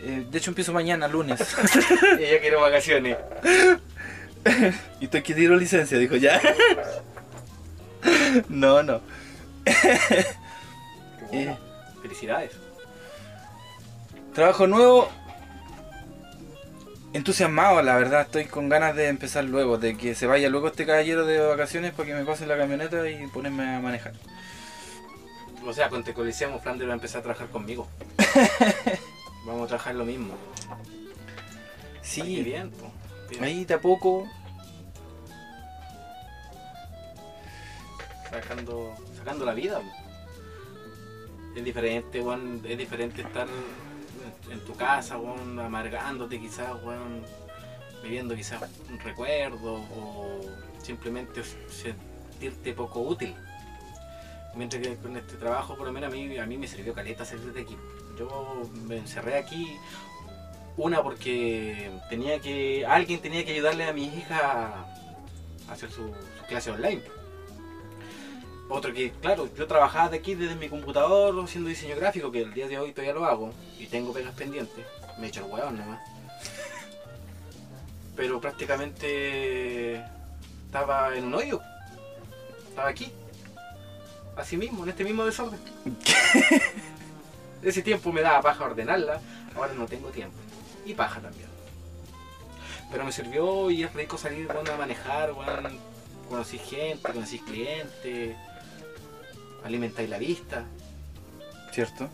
Eh, 0.06 0.24
de 0.30 0.38
hecho 0.38 0.52
empiezo 0.52 0.72
mañana, 0.72 1.08
lunes. 1.08 1.42
Ella 2.20 2.40
quiere 2.40 2.58
vacaciones. 2.58 3.18
y 5.00 5.06
estoy 5.06 5.24
que 5.24 5.34
tiro 5.34 5.56
licencia, 5.56 5.98
dijo 5.98 6.16
ya. 6.16 6.40
no, 8.50 8.84
no. 8.84 9.02
Bueno. 11.32 11.58
Felicidades. 12.04 12.52
Trabajo 14.36 14.68
nuevo. 14.68 15.10
Entusiasmado, 17.14 17.82
la 17.82 17.96
verdad, 17.98 18.22
estoy 18.22 18.46
con 18.46 18.70
ganas 18.70 18.96
de 18.96 19.08
empezar 19.08 19.46
luego, 19.46 19.80
de 19.80 19.98
que 19.98 20.14
se 20.14 20.28
vaya 20.28 20.50
luego 20.50 20.68
este 20.68 20.86
caballero 20.86 21.26
de 21.26 21.40
vacaciones 21.40 21.94
para 21.94 22.08
que 22.08 22.14
me 22.14 22.26
pase 22.26 22.46
la 22.46 22.58
camioneta 22.58 23.10
y 23.10 23.26
ponerme 23.28 23.76
a 23.76 23.80
manejar. 23.80 24.14
O 25.66 25.74
sea, 25.74 25.90
con 25.90 26.04
Te 26.04 26.14
Coliseo, 26.14 26.60
Flanders 26.60 26.90
va 26.90 26.94
a 26.94 26.96
empezar 26.96 27.22
a 27.22 27.24
trabajar 27.24 27.48
conmigo. 27.48 27.88
Vamos 29.46 29.66
a 29.66 29.68
trabajar 29.68 29.96
lo 29.96 30.06
mismo. 30.06 30.34
Sí, 32.02 32.42
bien, 32.44 32.72
po. 32.72 32.92
Bien. 33.30 33.44
ahí 33.44 33.66
de 33.66 33.76
a 33.76 33.82
poco. 33.82 34.28
Sacando, 38.30 38.96
sacando 39.16 39.46
la 39.46 39.54
vida. 39.54 39.80
po. 39.80 41.56
Es 41.56 41.64
diferente, 41.64 42.22
weón. 42.22 42.62
Es 42.68 42.78
diferente 42.78 43.22
estar 43.22 43.48
en, 43.48 44.52
en 44.52 44.66
tu 44.66 44.74
casa, 44.76 45.18
weón, 45.18 45.60
amargándote 45.60 46.40
quizás, 46.40 46.84
weón. 46.84 47.24
Viviendo 48.04 48.36
quizás 48.36 48.62
un 48.90 49.00
recuerdo 49.00 49.76
o 49.76 50.42
simplemente 50.82 51.42
sentirte 51.70 52.74
poco 52.74 53.02
útil. 53.02 53.36
Mientras 54.56 54.82
que 54.82 54.96
con 54.98 55.18
este 55.18 55.36
trabajo, 55.36 55.76
por 55.76 55.88
lo 55.88 55.94
menos 55.94 56.12
a 56.12 56.16
mí, 56.16 56.38
a 56.38 56.46
mí 56.46 56.58
me 56.58 56.68
sirvió 56.68 56.94
caleta 56.94 57.26
salir 57.26 57.52
de 57.52 57.62
aquí. 57.62 57.78
Yo 58.18 58.70
me 58.88 58.98
encerré 58.98 59.38
aquí, 59.38 59.78
una 60.78 61.04
porque 61.04 61.92
tenía 62.10 62.40
que, 62.40 62.86
alguien 62.86 63.22
tenía 63.22 63.46
que 63.46 63.54
ayudarle 63.54 63.86
a 63.86 63.94
mi 63.94 64.06
hija 64.06 64.86
a 65.68 65.72
hacer 65.72 65.92
su, 65.92 66.04
su 66.04 66.46
clase 66.48 66.72
online. 66.72 67.02
Otro 68.68 68.94
que, 68.94 69.12
claro, 69.12 69.48
yo 69.56 69.68
trabajaba 69.68 70.10
de 70.10 70.18
aquí 70.18 70.34
desde 70.34 70.56
mi 70.56 70.70
computador 70.70 71.40
haciendo 71.44 71.70
diseño 71.70 71.96
gráfico, 71.96 72.32
que 72.32 72.42
el 72.42 72.54
día 72.54 72.68
de 72.68 72.80
hoy 72.80 72.92
todavía 72.92 73.14
lo 73.14 73.26
hago, 73.26 73.54
y 73.78 73.86
tengo 73.86 74.12
pegas 74.12 74.34
pendientes. 74.34 74.86
Me 75.20 75.28
he 75.28 75.30
hecho 75.30 75.46
el 75.46 75.52
hueón 75.52 75.78
nomás. 75.78 76.02
Pero 78.16 78.42
prácticamente 78.42 80.04
estaba 80.66 81.16
en 81.16 81.26
un 81.26 81.36
hoyo. 81.36 81.62
Estaba 82.70 82.90
aquí. 82.90 83.12
Así 84.36 84.58
mismo, 84.58 84.84
en 84.84 84.90
este 84.90 85.04
mismo 85.04 85.26
desorden. 85.26 85.60
Ese 87.66 87.82
tiempo 87.82 88.12
me 88.12 88.22
daba 88.22 88.44
paja 88.44 88.64
ordenarla, 88.64 89.20
ahora 89.56 89.74
no 89.74 89.88
tengo 89.88 90.10
tiempo. 90.10 90.38
Y 90.86 90.94
paja 90.94 91.20
también. 91.20 91.50
Pero 92.92 93.04
me 93.04 93.12
sirvió 93.12 93.72
y 93.72 93.84
es 93.84 93.94
rico 93.94 94.20
salir 94.20 94.46
bueno, 94.46 94.72
a 94.72 94.78
manejar, 94.78 95.34
bueno, 95.34 95.70
conocí 96.30 96.60
gente, 96.60 97.12
conocí 97.12 97.40
clientes, 97.40 98.36
alimentáis 99.64 100.10
la 100.10 100.20
vista. 100.20 100.64
¿Cierto? 101.72 102.08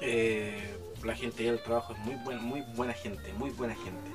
Eh, 0.00 0.76
la 1.02 1.16
gente 1.16 1.42
y 1.42 1.48
el 1.48 1.60
trabajo 1.60 1.92
es 1.92 1.98
muy 1.98 2.14
buena, 2.14 2.40
muy 2.40 2.60
buena 2.60 2.92
gente, 2.92 3.32
muy 3.32 3.50
buena 3.50 3.74
gente. 3.74 4.10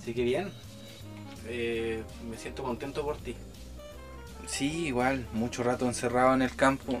Así 0.00 0.14
que 0.14 0.22
bien, 0.22 0.52
eh, 1.46 2.04
me 2.30 2.38
siento 2.38 2.62
contento 2.62 3.04
por 3.04 3.16
ti. 3.16 3.34
Sí, 4.46 4.86
igual, 4.86 5.26
mucho 5.32 5.64
rato 5.64 5.86
encerrado 5.86 6.34
en 6.34 6.42
el 6.42 6.54
campo. 6.54 7.00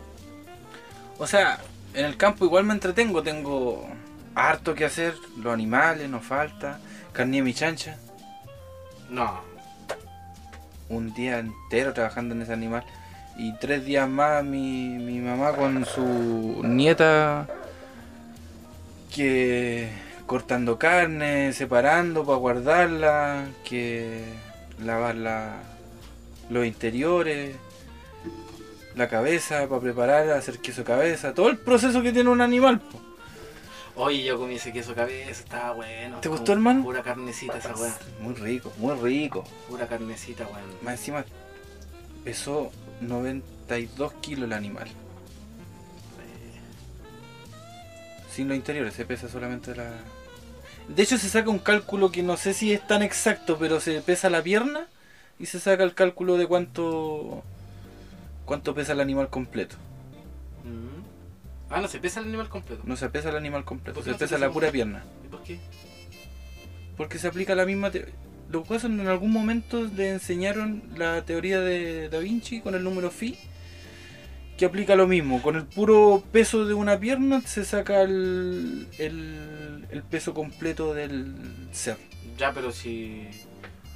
O 1.16 1.26
sea, 1.28 1.60
en 1.94 2.04
el 2.04 2.16
campo 2.16 2.44
igual 2.44 2.64
me 2.64 2.72
entretengo, 2.74 3.22
tengo 3.22 3.86
harto 4.34 4.74
que 4.74 4.84
hacer, 4.84 5.14
los 5.38 5.52
animales, 5.52 6.08
no 6.08 6.20
falta, 6.20 6.78
carne 7.12 7.42
mi 7.42 7.52
chancha, 7.54 7.96
No, 9.08 9.40
un 10.88 11.12
día 11.14 11.38
entero 11.40 11.92
trabajando 11.92 12.34
en 12.34 12.42
ese 12.42 12.52
animal 12.52 12.84
y 13.36 13.52
tres 13.58 13.84
días 13.84 14.08
más 14.08 14.44
mi, 14.44 14.88
mi 14.98 15.18
mamá 15.18 15.52
con 15.52 15.84
su 15.84 16.60
nieta 16.64 17.46
que 19.14 19.88
cortando 20.26 20.78
carne, 20.78 21.52
separando 21.52 22.24
para 22.24 22.38
guardarla, 22.38 23.46
que 23.64 24.22
lavar 24.84 25.16
la- 25.16 25.56
los 26.50 26.64
interiores, 26.66 27.56
la 28.94 29.08
cabeza 29.08 29.68
para 29.68 29.80
preparar, 29.80 30.30
hacer 30.30 30.58
queso 30.58 30.84
cabeza, 30.84 31.34
todo 31.34 31.48
el 31.48 31.58
proceso 31.58 32.02
que 32.02 32.12
tiene 32.12 32.30
un 32.30 32.40
animal. 32.40 32.80
po. 32.80 33.00
oye, 33.96 34.24
yo 34.24 34.38
comí 34.38 34.56
ese 34.56 34.72
queso 34.72 34.94
cabeza, 34.94 35.30
estaba 35.30 35.72
bueno. 35.72 36.20
¿Te 36.20 36.28
gustó, 36.28 36.52
hermano? 36.52 36.82
Pura 36.82 37.02
carnecita 37.02 37.58
esa 37.58 37.74
weá, 37.74 37.96
Muy 38.20 38.34
rico, 38.34 38.72
muy 38.78 38.94
rico. 38.96 39.44
pura 39.68 39.86
carnecita, 39.86 40.44
weón. 40.44 40.70
Más 40.82 40.94
encima 40.98 41.24
pesó 42.24 42.70
92 43.00 44.12
kilos 44.20 44.44
el 44.44 44.52
animal. 44.52 44.88
Sin 48.34 48.48
los 48.48 48.56
interiores, 48.56 48.94
se 48.94 49.04
pesa 49.04 49.28
solamente 49.28 49.74
la... 49.74 49.90
De 50.88 51.02
hecho 51.02 51.18
se 51.18 51.28
saca 51.28 51.50
un 51.50 51.58
cálculo 51.58 52.10
que 52.10 52.22
no 52.22 52.36
sé 52.36 52.54
si 52.54 52.72
es 52.72 52.86
tan 52.86 53.02
exacto, 53.02 53.58
pero 53.58 53.80
se 53.80 54.00
pesa 54.00 54.30
la 54.30 54.42
pierna 54.42 54.86
y 55.38 55.46
se 55.46 55.60
saca 55.60 55.84
el 55.84 55.94
cálculo 55.94 56.36
de 56.36 56.46
cuánto 56.46 57.42
cuánto 58.50 58.74
pesa 58.74 58.94
el 58.94 59.00
animal 59.00 59.30
completo. 59.30 59.76
mm. 60.64 61.70
Ah, 61.72 61.80
no 61.80 61.86
se 61.86 62.00
pesa 62.00 62.18
el 62.18 62.26
animal 62.26 62.48
completo. 62.48 62.82
No 62.84 62.96
se 62.96 63.08
pesa 63.10 63.28
el 63.30 63.36
animal 63.36 63.64
completo, 63.64 63.94
¿Por 63.94 64.02
qué 64.02 64.08
se 64.10 64.12
no 64.14 64.18
pesa 64.18 64.38
la 64.38 64.50
pura 64.50 64.72
pierna. 64.72 65.04
¿Y 65.24 65.28
por 65.28 65.40
qué? 65.44 65.60
Porque 66.96 67.16
se 67.20 67.28
aplica 67.28 67.54
la 67.54 67.64
misma... 67.64 67.92
te- 67.92 68.12
Los 68.50 68.68
huesos 68.68 68.90
en 68.90 69.06
algún 69.06 69.30
momento 69.30 69.84
le 69.84 70.10
enseñaron 70.10 70.82
la 70.96 71.24
teoría 71.24 71.60
de 71.60 72.08
Da 72.08 72.18
Vinci 72.18 72.60
con 72.60 72.74
el 72.74 72.82
número 72.82 73.12
phi, 73.12 73.38
que 74.58 74.64
aplica 74.64 74.96
lo 74.96 75.06
mismo. 75.06 75.40
Con 75.42 75.54
el 75.54 75.64
puro 75.64 76.24
peso 76.32 76.66
de 76.66 76.74
una 76.74 76.98
pierna 76.98 77.40
se 77.42 77.64
saca 77.64 78.02
el, 78.02 78.88
el, 78.98 79.86
el 79.90 80.02
peso 80.02 80.34
completo 80.34 80.92
del 80.92 81.36
ser. 81.70 81.98
Ya, 82.36 82.52
pero 82.52 82.72
si, 82.72 83.28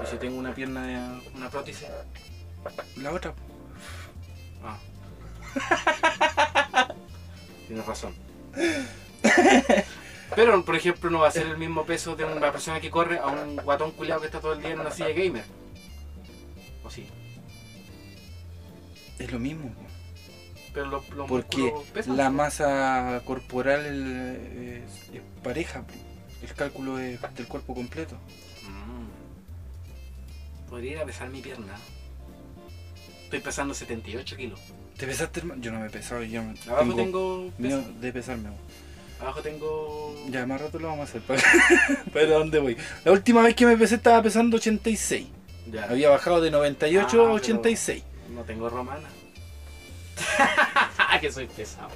si 0.09 0.17
tengo 0.19 0.39
una 0.39 0.55
pierna 0.55 0.87
de 0.87 0.97
una 1.37 1.51
prótesis. 1.51 1.89
La 3.03 3.11
otra. 3.13 3.35
Tienes 7.67 7.87
razón. 7.87 8.15
Pero, 10.35 10.65
por 10.65 10.77
ejemplo, 10.77 11.11
no 11.11 11.21
va 11.21 11.29
a 11.29 11.31
ser 11.31 11.47
el 11.47 11.59
mismo 11.59 11.85
peso 11.85 12.17
de 12.17 12.25
una 12.25 12.51
persona 12.51 12.81
que 12.81 12.91
corre 12.91 13.19
a 13.19 13.27
un 13.27 13.57
guatón 13.57 13.93
culiado 13.93 14.21
que 14.21 14.27
está 14.27 14.41
todo 14.41 14.55
el 14.55 14.61
día 14.61 14.71
en 14.71 14.81
una 14.81 14.91
silla 14.91 15.11
gamer. 15.11 15.45
¿O 16.83 16.91
sí? 16.91 17.07
es 19.19 19.33
lo 19.33 19.39
mismo. 19.39 19.73
Pero 20.73 20.87
los, 20.87 21.09
los 21.11 21.29
Porque 21.29 21.73
pesan, 21.93 22.17
la 22.17 22.31
masa 22.31 23.23
corporal 23.25 23.87
es, 23.87 25.15
es 25.15 25.23
pareja. 25.43 25.85
El 26.43 26.53
cálculo 26.55 26.99
es 26.99 27.21
del 27.35 27.47
cuerpo 27.47 27.75
completo. 27.75 28.17
Mm. 28.69 29.09
Podría 30.69 30.93
ir 30.93 30.99
a 30.99 31.05
pesar 31.05 31.31
mi 31.31 31.41
pierna. 31.41 31.75
Estoy 33.25 33.41
pesando 33.41 33.73
78 33.73 34.37
kilos. 34.37 34.61
¿Te 34.97 35.07
pesaste, 35.07 35.41
hermano? 35.41 35.61
Yo 35.61 35.73
no 35.73 35.81
me 35.81 35.87
he 35.87 35.91
pesado. 35.91 36.23
Yo 36.23 36.41
Abajo 36.69 36.95
tengo 36.95 37.51
peso. 37.61 37.83
de 38.01 38.13
pesarme. 38.13 38.51
Abajo 39.21 39.41
tengo. 39.43 40.15
Ya, 40.29 40.47
más 40.47 40.61
rato 40.61 40.79
lo 40.79 40.89
vamos 40.89 41.09
a 41.15 41.19
hacer. 41.19 41.23
¿Para, 41.27 41.43
para 42.13 42.27
dónde 42.27 42.59
voy? 42.61 42.77
La 43.05 43.13
última 43.13 43.43
vez 43.43 43.55
que 43.55 43.67
me 43.67 43.77
pesé 43.77 43.97
estaba 43.97 44.23
pesando 44.23 44.57
86. 44.57 45.27
Ya. 45.73 45.85
Había 45.85 46.11
bajado 46.11 46.41
de 46.41 46.51
98 46.51 47.01
Ah, 47.01 47.09
a 47.09 47.11
pero- 47.11 47.33
86. 47.35 48.03
No 48.35 48.43
tengo 48.43 48.69
romana. 48.69 49.09
que 51.21 51.33
soy 51.33 51.47
pesado. 51.47 51.89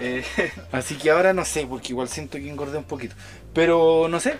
Eh, 0.00 0.24
así 0.72 0.94
que 0.96 1.10
ahora 1.10 1.32
no 1.32 1.44
sé, 1.44 1.66
porque 1.66 1.88
igual 1.88 2.08
siento 2.08 2.38
que 2.38 2.48
engordé 2.48 2.78
un 2.78 2.84
poquito. 2.84 3.14
Pero 3.54 4.06
no 4.08 4.20
sé. 4.20 4.36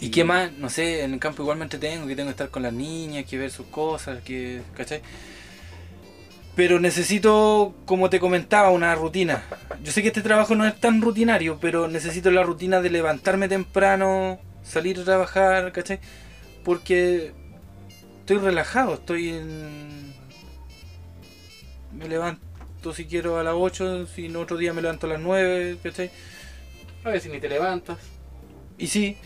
¿Y 0.00 0.10
qué 0.10 0.22
más? 0.24 0.52
No 0.52 0.68
sé, 0.68 1.02
en 1.04 1.14
el 1.14 1.18
campo 1.20 1.42
igual 1.42 1.56
me 1.58 1.64
entretengo, 1.64 2.06
que 2.06 2.14
tengo 2.14 2.28
que 2.28 2.32
estar 2.32 2.50
con 2.50 2.62
las 2.62 2.72
niñas, 2.72 3.24
que 3.24 3.38
ver 3.38 3.50
sus 3.50 3.66
cosas, 3.68 4.22
que. 4.22 4.60
¿cachai? 4.76 5.00
Pero 6.58 6.80
necesito, 6.80 7.72
como 7.84 8.10
te 8.10 8.18
comentaba, 8.18 8.70
una 8.70 8.92
rutina. 8.96 9.44
Yo 9.84 9.92
sé 9.92 10.02
que 10.02 10.08
este 10.08 10.22
trabajo 10.22 10.56
no 10.56 10.66
es 10.66 10.74
tan 10.80 11.00
rutinario, 11.00 11.60
pero 11.60 11.86
necesito 11.86 12.32
la 12.32 12.42
rutina 12.42 12.80
de 12.80 12.90
levantarme 12.90 13.46
temprano, 13.46 14.40
salir 14.64 14.98
a 14.98 15.04
trabajar, 15.04 15.70
¿cachai? 15.70 16.00
Porque 16.64 17.32
estoy 18.18 18.38
relajado, 18.38 18.94
estoy 18.94 19.28
en... 19.28 20.12
Me 21.92 22.08
levanto 22.08 22.92
si 22.92 23.04
quiero 23.04 23.38
a 23.38 23.44
las 23.44 23.54
8, 23.56 24.08
si 24.08 24.26
en 24.26 24.34
otro 24.34 24.56
día 24.56 24.72
me 24.72 24.82
levanto 24.82 25.06
a 25.06 25.10
las 25.10 25.20
9, 25.20 25.78
¿cachai? 25.80 26.10
A 27.04 27.10
veces 27.10 27.30
ni 27.30 27.38
te 27.38 27.48
levantas. 27.48 27.98
Y 28.78 28.88
sí, 28.88 29.16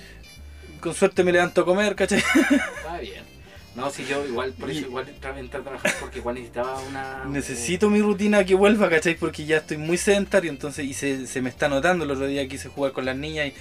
con 0.83 0.93
suerte 0.93 1.25
me 1.25 1.33
levanto 1.33 1.63
a 1.63 1.65
comer, 1.65 1.95
¿cachai? 1.95 2.19
Está 2.19 2.99
bien. 3.01 3.32
No, 3.75 3.91
si 3.91 4.05
yo 4.05 4.27
igual, 4.27 4.53
por 4.53 4.71
eso 4.71 4.81
igual 4.81 5.09
entré 5.09 5.61
a 5.61 5.63
trabajar 5.63 5.95
porque 5.99 6.19
igual 6.19 6.35
necesitaba 6.35 6.79
una... 6.81 7.25
Necesito 7.25 7.89
mi 7.89 8.03
rutina 8.03 8.45
que 8.45 8.55
vuelva, 8.55 8.91
¿cachai? 8.91 9.15
Porque 9.15 9.47
ya 9.47 9.59
estoy 9.59 9.79
muy 9.79 9.97
sedentario, 9.97 10.51
entonces, 10.51 10.85
y 10.85 10.93
se, 10.93 11.27
se 11.27 11.41
me 11.41 11.49
está 11.49 11.69
notando. 11.69 12.05
El 12.05 12.11
otro 12.11 12.27
día 12.27 12.47
quise 12.49 12.69
jugar 12.69 12.93
con 12.93 13.07
las 13.07 13.17
niñas 13.17 13.49
y 13.49 13.55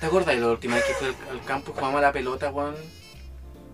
¿Te 0.00 0.06
acuerdas 0.06 0.34
de 0.34 0.40
la 0.40 0.48
última 0.48 0.76
vez 0.76 0.84
que 0.86 0.94
fue 0.94 1.08
al, 1.30 1.44
campo 1.44 1.72
y 1.72 1.74
jugamos 1.74 1.98
a 1.98 2.00
la 2.00 2.12
pelota, 2.12 2.50
weón? 2.50 2.74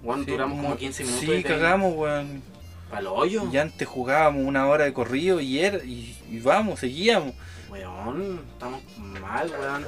Weón, 0.03 0.25
Sí, 0.25 0.31
duramos 0.33 0.57
como 0.57 0.69
como- 0.71 0.77
15 0.77 1.05
minutos. 1.05 1.25
Sí, 1.25 1.43
cagamos, 1.45 1.95
weón. 1.95 2.43
¿Para 2.91 3.01
el 3.01 3.07
hoyo? 3.07 3.49
Y 3.53 3.57
antes 3.59 3.87
jugábamos 3.87 4.45
una 4.45 4.67
hora 4.67 4.85
de 4.85 4.93
corrido 4.93 5.41
y, 5.41 5.61
era, 5.61 5.79
y, 5.85 6.17
y 6.29 6.41
vamos, 6.41 6.81
seguíamos. 6.81 7.33
Weón, 7.71 8.41
estamos 8.53 8.83
mal, 9.21 9.51
weón. 9.51 9.87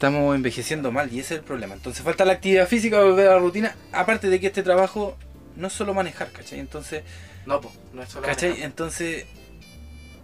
Estamos 0.00 0.34
envejeciendo 0.34 0.90
mal 0.90 1.12
y 1.12 1.20
ese 1.20 1.34
es 1.34 1.40
el 1.40 1.44
problema. 1.44 1.74
Entonces 1.74 2.02
falta 2.02 2.24
la 2.24 2.32
actividad 2.32 2.66
física, 2.66 3.02
volver 3.04 3.28
a 3.28 3.32
la 3.34 3.38
rutina. 3.38 3.76
Aparte 3.92 4.30
de 4.30 4.40
que 4.40 4.46
este 4.46 4.62
trabajo 4.62 5.14
no 5.56 5.66
es 5.66 5.74
solo 5.74 5.92
manejar, 5.92 6.32
¿cachai? 6.32 6.58
Entonces, 6.58 7.02
No, 7.44 7.60
pues, 7.60 7.74
no 7.92 8.02
es 8.02 8.08
solo 8.08 8.24
¿cachai? 8.26 8.48
manejar. 8.48 8.70
Entonces, 8.70 9.26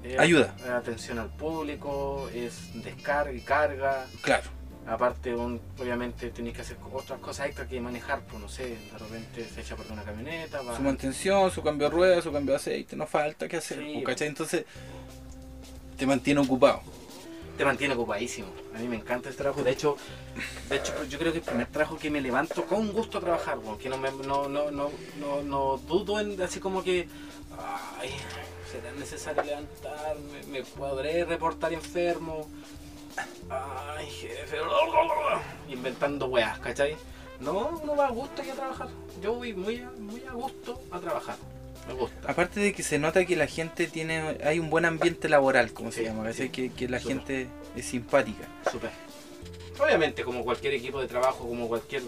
Es- 0.02 0.18
ayuda. 0.18 0.54
atención 0.74 1.18
al 1.18 1.28
público, 1.28 2.26
es 2.34 2.54
descarga 2.82 3.32
y 3.34 3.40
carga. 3.42 4.06
claro. 4.22 4.44
Aparte, 4.86 5.34
un- 5.34 5.60
obviamente, 5.78 6.30
tenéis 6.30 6.54
que 6.56 6.62
hacer 6.62 6.78
otras 6.94 7.20
cosas 7.20 7.48
extra 7.48 7.66
que 7.68 7.78
manejar, 7.78 8.20
pues 8.22 8.40
no 8.40 8.48
sé, 8.48 8.62
de 8.68 8.98
repente 8.98 9.46
se 9.54 9.60
echa 9.60 9.76
por 9.76 9.84
una 9.92 10.04
camioneta, 10.04 10.62
va- 10.62 10.74
Su 10.74 10.80
mantención, 10.82 11.50
su 11.50 11.62
cambio 11.62 11.90
de 11.90 11.94
rueda, 11.94 12.22
su 12.22 12.32
cambio 12.32 12.52
de 12.52 12.56
aceite, 12.56 12.96
no 12.96 13.06
falta 13.06 13.46
que 13.46 13.58
hacer, 13.58 13.80
Sí, 13.80 14.02
¿cachai? 14.06 14.28
Entonces, 14.28 14.64
te 15.98 16.06
mantiene 16.06 16.40
ocupado. 16.40 16.80
Te 17.57 17.64
mantiene 17.64 17.95
ocupadísimo. 17.95 18.49
A 18.75 18.79
mí 18.79 18.88
me 18.88 18.97
encanta 18.97 19.29
este 19.29 19.42
trabajo. 19.42 19.62
De 19.62 19.71
hecho, 19.71 19.97
de 20.69 20.77
hecho 20.77 21.05
yo 21.05 21.19
creo 21.19 21.33
que 21.33 21.38
el 21.38 21.45
primer 21.45 21.66
trabajo 21.66 21.97
que 21.97 22.11
me 22.11 22.21
levanto 22.21 22.64
con 22.66 22.92
gusto 22.92 23.19
a 23.19 23.21
trabajar, 23.21 23.59
porque 23.59 23.88
no, 23.88 23.99
me, 23.99 24.11
no, 24.11 24.49
no, 24.49 24.71
no, 24.71 24.90
no, 25.19 25.42
no 25.42 25.77
dudo 25.79 26.21
en 26.21 26.40
así 26.42 26.61
como 26.61 26.83
que, 26.83 27.09
ay, 28.01 28.11
será 28.71 28.92
necesario 28.92 29.42
levantarme, 29.42 30.42
me 30.49 30.62
podré 30.62 31.25
reportar 31.25 31.73
enfermo, 31.73 32.49
ay, 33.49 34.07
jefe, 34.07 34.59
inventando 35.69 36.27
weas, 36.27 36.59
¿cachai? 36.59 36.97
No, 37.40 37.81
uno 37.83 37.97
va 37.97 38.07
a 38.07 38.11
gusto 38.11 38.40
aquí 38.40 38.51
a 38.51 38.55
trabajar. 38.55 38.88
Yo 39.23 39.35
voy 39.35 39.53
muy, 39.53 39.81
muy 39.99 40.23
a 40.25 40.33
gusto 40.33 40.81
a 40.90 40.99
trabajar. 40.99 41.37
Me 41.87 41.94
gusta. 41.94 42.31
Aparte 42.31 42.61
de 42.61 42.72
que 42.72 42.83
se 42.83 42.99
nota 42.99 43.25
que 43.25 43.37
la 43.37 43.46
gente 43.46 43.87
tiene, 43.87 44.38
hay 44.44 44.59
un 44.59 44.70
buen 44.70 44.85
ambiente 44.85 45.29
laboral, 45.29 45.72
como 45.72 45.92
se 45.92 46.05
llama. 46.05 46.31
Que, 46.33 46.70
que 46.70 46.88
la 46.88 47.01
gente 47.01 47.49
es 47.77 47.87
simpática. 47.87 48.49
Súper. 48.70 48.90
Obviamente, 49.79 50.25
como 50.25 50.42
cualquier 50.42 50.75
equipo 50.75 51.01
de 51.01 51.07
trabajo, 51.07 51.46
como 51.46 51.68
cualquier 51.68 52.03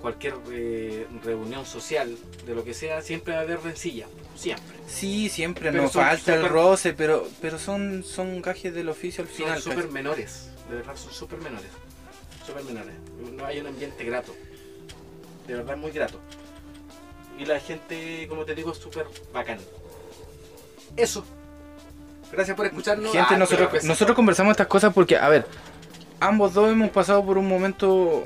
cualquier 0.00 0.34
eh, 0.52 1.06
reunión 1.24 1.64
social, 1.64 2.14
de 2.44 2.54
lo 2.54 2.62
que 2.62 2.74
sea, 2.74 3.00
siempre 3.00 3.32
va 3.32 3.40
a 3.40 3.42
haber 3.42 3.60
rencilla. 3.62 4.06
Siempre. 4.36 4.76
Sí, 4.86 5.30
siempre 5.30 5.72
Pero 5.72 5.88
son 5.88 6.02
falta 6.04 6.34
el 6.34 6.46
roce, 6.46 6.92
pero 6.92 7.26
pero 7.40 7.58
son 7.58 8.04
son 8.04 8.42
gajes 8.42 8.74
del 8.74 8.90
oficio 8.90 9.22
al 9.24 9.28
final. 9.28 9.62
son 9.62 9.72
súper 9.72 9.90
menores. 9.90 10.50
De 10.68 10.76
verdad, 10.76 10.94
son 10.96 11.12
súper 11.12 11.38
menores. 11.40 11.70
Súper 12.46 12.64
menores. 12.64 12.94
No 13.32 13.46
hay 13.46 13.60
un 13.60 13.68
ambiente 13.68 14.04
grato. 14.04 14.34
De 15.46 15.54
verdad, 15.54 15.76
muy 15.76 15.92
grato. 15.92 16.20
Y 17.38 17.44
la 17.46 17.58
gente, 17.60 18.26
como 18.28 18.44
te 18.44 18.54
digo, 18.54 18.72
es 18.72 18.78
súper 18.78 19.06
bacán. 19.32 19.58
Eso. 20.96 21.24
Gracias 22.30 22.56
por 22.56 22.66
escucharnos. 22.66 23.12
Gente, 23.12 23.34
Ah, 23.34 23.36
nosotros, 23.36 23.68
pero- 23.72 23.84
nosotros 23.84 24.14
conversamos 24.16 24.52
estas 24.52 24.66
cosas 24.66 24.92
porque, 24.92 25.16
a 25.16 25.28
ver, 25.28 25.46
ambos 26.20 26.54
dos 26.54 26.70
hemos 26.70 26.90
pasado 26.90 27.24
por 27.24 27.38
un 27.38 27.46
momento. 27.48 28.24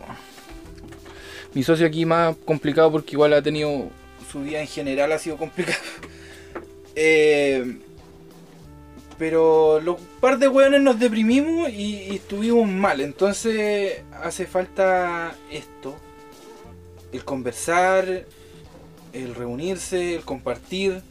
Mi 1.54 1.62
socio 1.62 1.86
aquí 1.86 2.04
más 2.04 2.36
complicado 2.44 2.90
porque 2.92 3.12
igual 3.12 3.32
ha 3.32 3.42
tenido. 3.42 3.88
Su 4.30 4.40
vida 4.40 4.60
en 4.60 4.66
general 4.66 5.12
ha 5.12 5.18
sido 5.18 5.36
complicado. 5.36 5.78
Eh, 7.00 7.78
pero 9.18 9.80
los 9.80 10.00
par 10.20 10.36
de 10.38 10.48
hueones 10.48 10.80
nos 10.80 10.98
deprimimos 10.98 11.70
y, 11.70 12.02
y 12.10 12.16
estuvimos 12.16 12.66
mal. 12.68 13.00
Entonces 13.00 14.02
hace 14.20 14.46
falta 14.46 15.32
esto: 15.48 15.94
el 17.12 17.24
conversar, 17.24 18.24
el 19.12 19.34
reunirse, 19.34 20.14
el 20.16 20.22
compartir. 20.24 21.02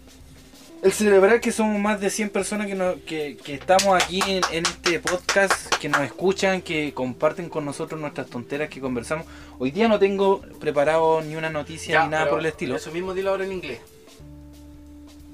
El 0.83 0.91
celebrar 0.93 1.41
que 1.41 1.51
somos 1.51 1.79
más 1.81 1.99
de 1.99 2.11
100 2.11 2.29
personas 2.29 2.67
que, 2.67 2.75
nos- 2.75 2.97
que, 3.01 3.35
que 3.43 3.55
estamos 3.55 4.01
aquí 4.01 4.21
en, 4.27 4.41
en 4.51 4.63
este 4.65 4.99
podcast, 4.99 5.73
que 5.77 5.89
nos 5.89 6.01
escuchan, 6.01 6.61
que 6.61 6.93
comparten 6.93 7.49
con 7.49 7.65
nosotros 7.65 7.99
nuestras 7.99 8.27
tonteras 8.27 8.69
que 8.69 8.79
conversamos. 8.79 9.25
Hoy 9.57 9.71
día 9.71 9.87
no 9.87 9.97
tengo 9.97 10.41
preparado 10.59 11.21
ni 11.21 11.35
una 11.35 11.49
noticia 11.49 11.93
Ya, 11.95 12.03
ni 12.03 12.11
nada 12.11 12.29
por 12.29 12.39
el 12.39 12.45
estilo. 12.45 12.75
Eso 12.75 12.91
mismo 12.91 13.15
dilo 13.15 13.31
ahora 13.31 13.45
en 13.45 13.53
inglés. 13.53 13.79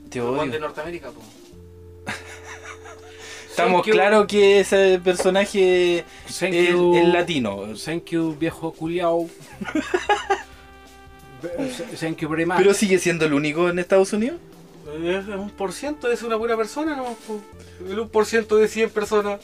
Te 0.09 0.19
Los 0.19 0.33
de 0.35 0.41
odio. 0.49 0.59
Norteamérica, 0.61 1.09
po. 1.11 1.21
Estamos 3.49 3.81
Thank 3.81 3.85
you. 3.87 3.93
claros 3.93 4.27
que 4.27 4.59
ese 4.61 4.99
personaje 5.03 5.99
es, 5.99 6.41
es 6.41 7.07
latino. 7.09 7.65
Thank 7.83 8.05
you, 8.11 8.35
viejo 8.39 8.71
culiao. 8.71 9.27
Thank 11.99 12.17
you 12.19 12.29
very 12.29 12.45
much. 12.45 12.57
Pero 12.57 12.73
sigue 12.73 12.99
siendo 12.99 13.25
el 13.25 13.33
único 13.33 13.69
en 13.69 13.79
Estados 13.79 14.13
Unidos. 14.13 14.39
es 15.03 15.25
un 15.27 15.49
por 15.51 15.71
ciento 15.73 16.11
es 16.11 16.23
una 16.23 16.35
buena 16.35 16.55
persona, 16.57 16.95
¿no? 16.95 17.15
El 17.89 17.99
un 17.99 18.09
por 18.09 18.25
ciento 18.25 18.55
de 18.57 18.67
100 18.67 18.89
personas. 18.91 19.39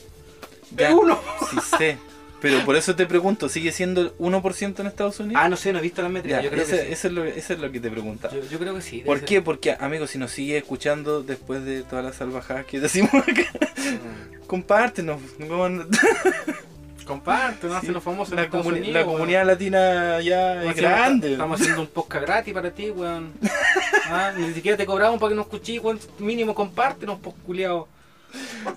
Ya, 0.75 0.89
Es 0.89 0.93
uno. 0.95 1.19
Sí 1.51 1.57
sé. 1.77 1.97
Pero 2.41 2.63
por 2.63 2.77
eso 2.77 2.95
te 2.95 3.05
pregunto, 3.05 3.49
¿sigue 3.49 3.73
siendo 3.73 3.99
el 4.01 4.13
1% 4.17 4.79
en 4.79 4.87
Estados 4.87 5.19
Unidos? 5.19 5.41
Ah, 5.43 5.49
no 5.49 5.57
sé, 5.57 5.73
no 5.73 5.79
he 5.79 5.81
visto 5.81 6.01
las 6.01 6.09
métricas. 6.09 6.39
Ya, 6.39 6.43
yo 6.45 6.51
creo 6.51 6.63
ese- 6.63 6.77
que 6.77 6.85
sí. 6.85 6.91
eso, 6.93 7.07
es 7.09 7.13
lo, 7.13 7.25
eso 7.25 7.53
es 7.53 7.59
lo 7.59 7.69
que 7.69 7.81
te 7.81 7.91
preguntaba. 7.91 8.33
Yo, 8.33 8.41
yo 8.49 8.57
creo 8.59 8.75
que 8.75 8.81
sí. 8.81 8.99
¿Por 8.99 9.17
ser. 9.17 9.27
qué? 9.27 9.41
Porque, 9.41 9.75
amigos, 9.77 10.11
si 10.11 10.17
nos 10.19 10.31
sigue 10.31 10.57
escuchando 10.57 11.21
después 11.21 11.65
de 11.65 11.81
todas 11.83 12.05
las 12.05 12.15
salvajadas 12.15 12.65
que 12.65 12.79
decimos 12.79 13.11
acá, 13.13 13.43
Mm. 13.79 14.45
compártenos. 14.47 15.19
no- 15.39 15.85
Comparte, 17.09 17.65
no 17.65 17.73
Sí, 17.73 17.77
hace 17.85 17.91
los 17.91 18.03
famosos 18.03 18.35
La, 18.35 18.47
comuni- 18.51 18.67
Unidos, 18.77 18.93
la 18.93 19.03
comunidad 19.03 19.43
latina 19.47 20.21
ya 20.21 20.63
es 20.63 20.75
grande. 20.75 21.31
Estamos 21.31 21.59
haciendo 21.59 21.81
un 21.81 21.87
podcast 21.87 22.23
gratis 22.23 22.53
para 22.53 22.69
ti, 22.69 22.91
weón. 22.91 23.33
Ah, 24.11 24.31
ni 24.35 24.53
siquiera 24.53 24.75
te 24.77 24.85
cobramos 24.85 25.19
para 25.19 25.29
que 25.31 25.35
nos 25.35 25.45
escuches, 25.47 25.83
weón. 25.83 25.99
Mínimo 26.19 26.53
compártenos, 26.53 27.17
pues, 27.19 27.35
culiao. 27.47 27.87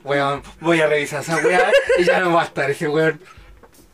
Weón, 0.02 0.42
voy 0.60 0.80
a 0.80 0.86
revisar 0.86 1.20
esa 1.20 1.36
weá 1.36 1.70
y 1.98 2.04
ya 2.04 2.20
no 2.20 2.32
va 2.32 2.40
a 2.42 2.44
estar 2.46 2.70
ese 2.70 2.88
weón. 2.88 3.20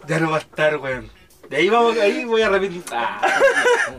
Ya 0.06 0.20
no 0.20 0.30
va 0.30 0.36
a 0.36 0.40
estar, 0.40 0.76
weón. 0.76 1.10
De 1.50 1.56
ahí 1.56 1.68
vamos, 1.68 1.98
ahí 1.98 2.24
voy 2.24 2.42
a 2.42 2.48
repetir. 2.48 2.84
Ah, 2.92 3.20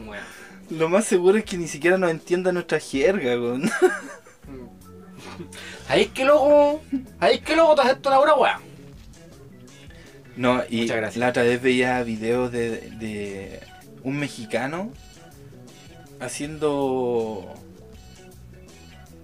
weón. 0.08 0.24
Lo 0.70 0.88
más 0.88 1.04
seguro 1.04 1.38
es 1.38 1.44
que 1.44 1.58
ni 1.58 1.68
siquiera 1.68 1.98
nos 1.98 2.12
entienda 2.12 2.54
nuestra 2.54 2.80
jerga, 2.80 3.32
weón. 3.32 3.70
Ahí 5.90 6.04
es 6.04 6.08
que 6.10 6.24
luego, 6.24 6.82
ahí 7.20 7.36
es 7.38 7.42
que 7.42 7.56
luego 7.56 7.74
te 7.76 7.82
acepto 7.82 8.10
la 8.10 8.20
hora, 8.20 8.36
weón. 8.36 8.69
No, 10.38 10.62
y 10.70 10.82
Muchas 10.82 10.98
gracias. 10.98 11.18
la 11.18 11.30
otra 11.30 11.44
vez 11.44 11.62
veía 11.62 12.02
videos 12.04 12.52
de, 12.52 12.92
de 13.00 13.60
un 14.04 14.18
mexicano 14.18 14.92
haciendo 16.20 17.54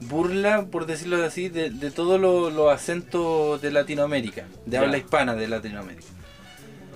burla, 0.01 0.65
por 0.65 0.85
decirlo 0.85 1.23
así, 1.23 1.49
de, 1.49 1.69
de 1.69 1.91
todos 1.91 2.19
los 2.19 2.73
acentos 2.73 3.61
de 3.61 3.71
Latinoamérica, 3.71 4.45
de 4.65 4.73
Ya. 4.77 4.81
habla 4.81 4.97
hispana 4.97 5.35
de 5.35 5.47
Latinoamérica. 5.47 6.05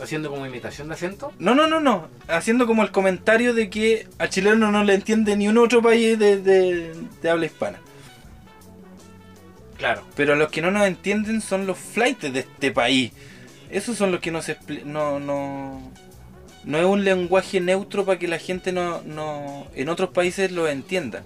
Haciendo 0.01 0.29
como 0.29 0.45
imitación 0.45 0.87
de 0.87 0.93
acento. 0.93 1.33
No, 1.39 1.53
no, 1.55 1.67
no, 1.67 1.81
no. 1.81 2.07
Haciendo 2.29 2.65
como 2.65 2.83
el 2.83 2.91
comentario 2.91 3.53
de 3.53 3.69
que 3.69 4.07
al 4.17 4.29
chileno 4.29 4.71
no 4.71 4.83
le 4.85 4.93
entiende 4.93 5.35
ni 5.35 5.49
un 5.49 5.57
otro 5.57 5.81
país 5.81 6.17
de, 6.17 6.41
de- 6.41 6.93
de 7.21 7.29
habla 7.29 7.45
hispana. 7.47 7.79
Claro. 9.77 10.03
Pero 10.15 10.35
los 10.35 10.49
que 10.49 10.61
no 10.61 10.71
nos 10.71 10.87
entienden 10.87 11.41
son 11.41 11.67
los 11.67 11.77
flights 11.77 12.31
de 12.31 12.39
este 12.39 12.71
país. 12.71 13.11
Esos 13.69 13.97
son 13.97 14.11
los 14.11 14.19
que 14.19 14.31
no 14.31 14.41
se 14.41 14.57
no, 14.85 15.19
no, 15.19 15.91
no 16.63 16.77
es 16.77 16.85
un 16.85 17.03
lenguaje 17.03 17.59
neutro 17.61 18.05
para 18.05 18.17
que 18.17 18.27
la 18.27 18.39
gente 18.39 18.71
no, 18.71 19.01
no 19.03 19.67
en 19.75 19.89
otros 19.89 20.09
países 20.09 20.51
lo 20.51 20.67
entienda. 20.67 21.23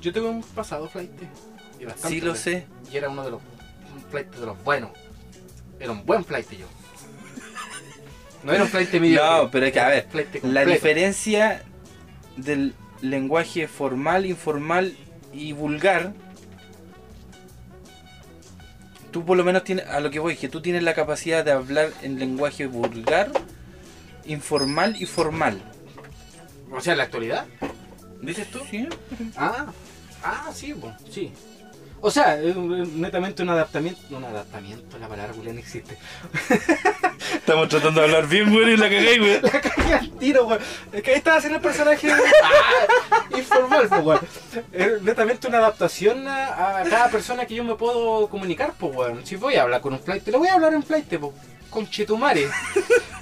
Yo 0.00 0.12
tengo 0.12 0.30
un 0.30 0.42
pasado 0.42 0.88
flight. 0.88 1.10
bastante 1.84 2.08
Sí 2.08 2.20
lo 2.20 2.34
sé. 2.34 2.66
Y 2.92 2.96
era 2.96 3.08
uno 3.08 3.24
de 3.24 3.30
los 3.30 3.40
flight 4.10 4.34
de 4.34 4.46
los 4.46 4.62
buenos. 4.64 4.90
Era 5.78 5.92
un 5.92 6.04
buen 6.04 6.24
flight 6.24 6.50
yo. 6.52 6.66
No 8.44 8.52
era 8.52 8.64
un 8.64 8.68
flight 8.68 8.92
medio. 8.94 9.22
No, 9.42 9.50
pero 9.50 9.66
es 9.66 9.72
que, 9.72 9.80
a 9.80 9.88
ver, 9.88 10.06
La 10.42 10.64
diferencia 10.64 11.62
del 12.36 12.74
lenguaje 13.00 13.68
formal, 13.68 14.26
informal 14.26 14.96
y 15.32 15.52
vulgar, 15.52 16.14
tú 19.16 19.24
por 19.24 19.38
lo 19.38 19.44
menos 19.44 19.64
tienes, 19.64 19.86
a 19.86 19.98
lo 20.00 20.10
que 20.10 20.18
voy, 20.18 20.36
que 20.36 20.50
tú 20.50 20.60
tienes 20.60 20.82
la 20.82 20.92
capacidad 20.92 21.42
de 21.42 21.50
hablar 21.50 21.90
en 22.02 22.18
lenguaje 22.18 22.66
vulgar, 22.66 23.30
informal 24.26 24.94
y 25.00 25.06
formal. 25.06 25.58
O 26.70 26.82
sea, 26.82 26.92
en 26.92 26.98
la 26.98 27.04
actualidad. 27.04 27.46
¿Dices 28.20 28.50
tú? 28.50 28.60
¿Sí? 28.70 28.86
Ah, 29.34 29.72
ah, 30.22 30.50
sí, 30.52 30.74
sí. 31.10 31.32
O 32.00 32.10
sea, 32.10 32.40
es 32.40 32.54
netamente 32.56 33.42
un 33.42 33.50
adaptamiento. 33.50 34.00
Un 34.10 34.24
adaptamiento, 34.24 34.98
la 34.98 35.08
palabra 35.08 35.32
no 35.34 35.50
existe. 35.58 35.96
Estamos 37.34 37.68
tratando 37.68 38.00
de 38.00 38.06
hablar 38.06 38.28
bien, 38.28 38.52
güey, 38.52 38.74
y 38.74 38.76
la 38.76 38.88
cagué, 38.88 39.18
güey. 39.18 39.40
La 39.40 39.60
cagué 39.60 39.94
al 39.94 40.10
tiro, 40.12 40.46
weón. 40.46 40.60
Es 40.92 41.02
que 41.02 41.10
ahí 41.10 41.16
estaba 41.16 41.38
haciendo 41.38 41.56
el 41.56 41.62
personaje 41.62 42.10
ah, 43.12 43.24
informal, 43.36 43.88
pues, 43.88 44.04
weón. 44.04 44.20
Es 44.72 45.02
netamente 45.02 45.48
una 45.48 45.58
adaptación 45.58 46.28
a, 46.28 46.80
a 46.80 46.84
cada 46.84 47.08
persona 47.08 47.46
que 47.46 47.54
yo 47.54 47.64
me 47.64 47.74
puedo 47.74 48.28
comunicar, 48.28 48.74
pues, 48.78 48.94
weón. 48.94 49.26
Si 49.26 49.36
voy 49.36 49.54
a 49.56 49.62
hablar 49.62 49.80
con 49.80 49.94
un 49.94 50.00
flight, 50.00 50.26
le 50.28 50.36
voy 50.36 50.48
a 50.48 50.54
hablar 50.54 50.74
en 50.74 50.82
flight, 50.82 51.06
pues, 51.18 51.32
con 51.76 51.86
chetumare. 51.90 52.48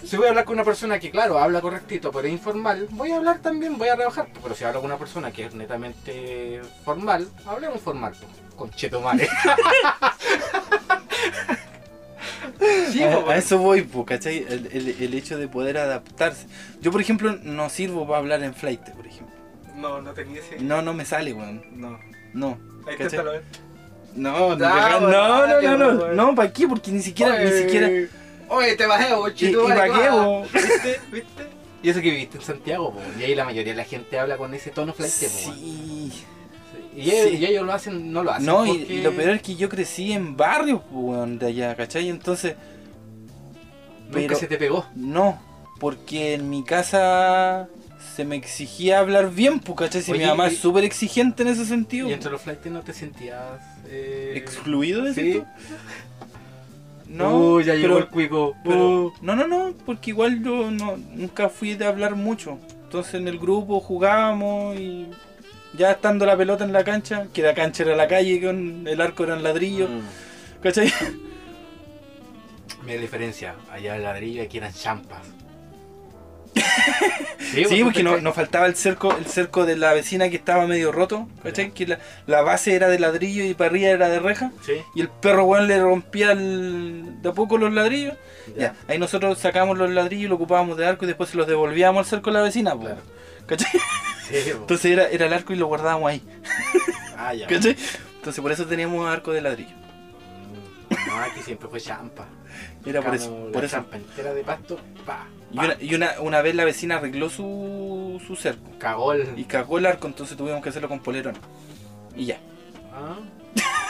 Si 0.05 0.17
voy 0.17 0.27
a 0.27 0.29
hablar 0.29 0.45
con 0.45 0.55
una 0.55 0.63
persona 0.65 1.01
que, 1.01 1.11
claro, 1.11 1.39
habla 1.41 1.61
correctito, 1.61 2.13
pero 2.13 2.29
es 2.29 2.33
informal, 2.33 2.87
voy 2.93 3.11
a 3.11 3.17
hablar 3.17 3.41
también, 3.41 3.77
voy 3.77 3.89
a 3.89 3.97
rebajar. 3.97 4.29
Pero 4.41 4.55
si 4.55 4.63
hablo 4.63 4.81
con 4.81 4.91
una 4.91 4.99
persona 4.99 5.33
que 5.33 5.47
es 5.47 5.55
netamente 5.57 6.61
formal, 6.85 7.27
hablemos 7.47 7.81
formal, 7.81 8.13
pues, 8.17 8.31
con 8.57 8.71
chetumare. 8.71 9.29
Sí, 12.93 13.03
a, 13.03 13.37
eso 13.37 13.59
voy, 13.59 13.83
po, 13.83 14.05
¿cachai? 14.07 14.39
El, 14.49 14.69
el- 14.73 14.97
el 15.03 15.15
hecho 15.15 15.37
de 15.37 15.49
poder 15.49 15.77
adaptarse. 15.79 16.47
Yo, 16.81 16.93
por 16.93 17.01
ejemplo, 17.01 17.37
no 17.43 17.69
sirvo 17.69 18.07
para 18.07 18.19
hablar 18.19 18.43
en 18.45 18.55
flight, 18.55 18.81
por 18.91 19.07
ejemplo. 19.07 19.35
No, 19.75 20.01
no 20.01 20.13
tenía 20.13 20.41
ese. 20.41 20.61
No, 20.61 20.81
no 20.81 20.95
me 20.95 21.05
sale, 21.05 21.33
weón. 21.33 21.63
No. 21.73 21.99
No. 22.33 22.59
Ahí 22.87 22.97
¿cachai? 22.97 23.19
eh. 23.21 23.41
No, 24.15 24.55
no, 24.57 24.65
Ah, 24.67 24.99
no, 25.01 25.09
no, 25.11 25.47
no, 25.47 25.77
no, 25.77 25.93
no, 25.93 26.13
no, 26.13 26.35
¿para 26.37 26.53
qué? 26.53 26.69
Porque 26.69 26.93
ni 26.93 27.03
siquiera, 27.03 27.37
ni 27.39 27.51
Oye, 28.49 28.77
te 28.77 28.87
bajé, 28.87 29.09
¿Y, 29.31 29.35
chito. 29.35 29.65
y 29.65 29.69
para 29.69 29.85
qué, 29.87 30.09
bo? 30.11 30.43
¿Viste? 30.53 31.01
¿Viste? 31.13 31.47
Y 31.83 31.91
eso 31.91 32.01
que 32.01 32.11
viviste 32.11 32.39
en 32.39 32.43
Santiago, 32.45 32.95
y 33.19 33.25
ahí 33.25 33.35
la 33.35 33.45
mayoría 33.45 33.73
de 33.73 33.77
la 33.77 33.85
gente 33.85 34.19
habla 34.19 34.37
con 34.39 34.55
ese 34.55 34.71
tono 34.71 34.95
po. 34.95 35.05
Sí. 35.05 36.13
Y, 36.97 37.11
ellos, 37.11 37.29
Sí. 37.31 37.37
y 37.39 37.45
ellos 37.47 37.67
lo 37.67 37.73
hacen, 37.73 38.13
no 38.13 38.23
lo 38.23 38.31
hacen. 38.31 38.47
No, 38.47 38.65
y, 38.65 38.79
porque 38.79 38.95
y 38.95 39.03
lo 39.03 39.13
peor 39.13 39.31
es 39.31 39.43
que 39.43 39.57
yo 39.57 39.69
crecí 39.69 40.13
en 40.13 40.37
barrios, 40.37 40.81
po, 40.83 40.99
weón, 41.01 41.39
de 41.39 41.47
allá, 41.49 41.75
¿cachai? 41.75 42.09
Entonces, 42.09 42.55
nunca 44.07 44.13
pero- 44.15 44.37
se 44.37 44.47
te 44.47 44.57
pegó. 44.57 44.87
no, 44.95 45.41
porque 45.81 46.35
en 46.35 46.49
mi 46.49 46.63
casa 46.65 47.69
se 48.15 48.25
me 48.25 48.37
exigía 48.37 49.01
hablar 49.01 49.31
bien, 49.33 49.59
pues, 49.61 49.77
¿cachai? 49.77 50.03
Si 50.03 50.13
mi 50.13 50.19
Oye, 50.19 50.27
mamá 50.29 50.49
y- 50.49 50.55
es 50.55 50.61
súper 50.61 50.85
exigente 50.85 51.43
en 51.43 51.49
ese 51.49 51.67
sentido. 51.67 52.09
Y 52.09 52.13
entre 52.13 52.31
los 52.31 52.41
flights 52.41 52.67
no 52.67 52.81
te 52.83 52.93
sentías. 52.93 53.61
Eh... 53.89 54.33
¿Excluido 54.37 55.03
de 55.03 55.15
Sí. 55.15 55.43
No, 57.15 57.39
Uh, 57.55 57.61
ya 57.61 57.75
llegó 57.75 57.95
pero- 57.95 57.99
el 57.99 58.09
cuico. 58.09 58.57
pero- 58.65 59.03
Uh. 59.07 59.13
no, 59.23 59.37
no, 59.37 59.47
no, 59.47 59.73
porque 59.87 60.11
igual 60.11 60.43
yo 60.43 60.71
no, 60.71 60.97
nunca 61.15 61.49
fui 61.49 61.75
de 61.75 61.87
hablar 61.87 62.17
mucho. 62.17 62.59
Entonces 62.85 63.15
en 63.15 63.29
el 63.29 63.39
grupo 63.39 63.81
jugábamos 63.81 64.77
y 64.79 65.07
ya 65.77 65.93
estando 65.93 66.27
la 66.27 66.37
pelota 66.37 66.65
en 66.65 66.73
la 66.73 66.83
cancha, 66.85 67.27
que 67.33 67.43
la 67.43 67.55
cancha 67.55 67.83
era 67.85 67.95
la 67.97 68.09
calle, 68.09 68.41
con 68.45 68.87
el 68.87 69.01
arco 69.01 69.25
era 69.25 69.35
en 69.37 69.43
ladrillo, 69.43 69.89
Mm. 69.89 70.61
¿cachai? 70.63 70.93
La 72.87 72.93
diferencia. 72.95 73.55
Allá 73.73 73.97
el 73.97 74.03
ladrillo 74.03 74.43
y 74.43 74.45
aquí 74.45 74.59
eran 74.59 74.73
champas. 74.73 75.21
Sí, 76.55 77.85
porque 77.85 78.03
no- 78.03 78.19
nos 78.21 78.35
faltaba 78.35 78.67
el 78.67 78.75
cerco, 78.75 79.17
el 79.17 79.27
cerco 79.27 79.65
de 79.65 79.77
la 79.77 79.93
vecina 79.93 80.29
que 80.29 80.37
estaba 80.37 80.67
medio 80.67 80.91
roto, 80.93 81.29
¿cachai? 81.43 81.71
Que 81.73 81.87
la, 81.87 81.99
la 82.27 82.43
base 82.43 82.75
era 82.75 82.89
de 82.89 82.99
ladrillo 82.99 83.45
y 83.45 83.55
para 83.55 83.71
arriba 83.71 83.91
era 83.91 84.09
de 84.09 84.19
reja. 84.19 84.51
Sí, 84.67 84.73
Y 84.95 85.01
el 85.03 85.09
perro 85.09 85.45
weón 85.45 85.69
le 85.69 85.81
rompía 85.81 86.33
el- 86.33 87.23
de 87.23 87.29
a 87.29 87.33
poco 87.33 87.57
los 87.59 87.73
ladrillos. 87.73 88.15
Ya. 88.57 88.75
Ahí 88.89 88.99
nosotros 88.99 89.39
sacábamos 89.39 89.79
los 89.79 89.91
ladrillos, 89.91 90.29
lo 90.31 90.37
ocupábamos 90.37 90.77
de 90.77 90.87
arco 90.87 91.05
y 91.05 91.09
después 91.09 91.31
se 91.31 91.37
los 91.37 91.47
devolvíamos 91.47 92.01
al 92.01 92.07
cerco 92.11 92.31
de 92.31 92.35
la 92.39 92.43
vecina. 92.43 92.77
Claro. 92.79 92.97
¿cachai? 93.47 93.71
Sí. 94.29 94.37
Entonces 94.51 94.87
era, 94.91 95.07
era 95.09 95.27
el 95.27 95.33
arco 95.35 95.53
y 95.53 95.57
lo 95.57 95.67
guardábamos 95.67 96.11
ahí, 96.11 96.23
Ah, 97.17 97.35
ya. 97.35 97.47
¿cachai? 97.47 97.77
Entonces 98.17 98.41
por 98.43 98.51
eso 98.51 98.65
teníamos 98.67 99.07
arco 99.09 99.33
de 99.33 99.43
ladrillo. 99.43 99.77
Mm, 99.77 101.09
No, 101.09 101.17
aquí 101.19 101.41
siempre 101.45 101.69
fue 101.69 101.81
champa. 101.81 102.27
Era 102.87 103.01
por 103.03 103.19
Sacamos 103.19 103.21
eso, 103.23 103.47
la 103.47 103.53
por 103.53 103.65
eso. 103.65 103.77
champa 103.77 103.97
entera 103.97 104.33
de 104.35 104.43
pasto, 104.43 104.79
pa, 105.05 105.27
Y, 105.55 105.59
una, 105.59 105.77
y 105.81 105.95
una, 105.95 106.21
una 106.21 106.43
vez 106.43 106.55
la 106.57 106.65
vecina 106.65 106.97
arregló 106.97 107.31
su, 107.31 108.21
su 108.27 108.35
cerco 108.35 108.77
Cagó 108.79 109.13
el. 109.13 109.39
y 109.39 109.45
cagó 109.45 109.79
el 109.79 109.87
arco, 109.87 110.09
entonces 110.09 110.37
tuvimos 110.37 110.61
que 110.63 110.71
hacerlo 110.71 110.89
con 110.89 110.99
polerón. 111.01 111.37
Y 112.17 112.27
ya, 112.27 112.41
Ah, 112.93 113.19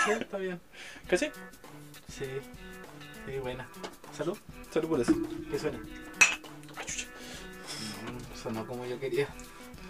sí, 0.05 0.11
está 0.13 0.37
bien. 0.39 0.61
¿cachai? 1.09 1.31
Sí, 2.09 2.25
sí, 3.27 3.39
buena. 3.41 3.67
Salud, 4.17 4.37
Solo 4.73 4.89
por 4.89 5.01
eso. 5.01 5.13
¿qué 5.51 5.59
suena? 5.59 5.79
Mm, 5.79 5.83
sonó 8.43 8.67
como 8.67 8.85
yo 8.87 8.99
quería. 9.01 9.27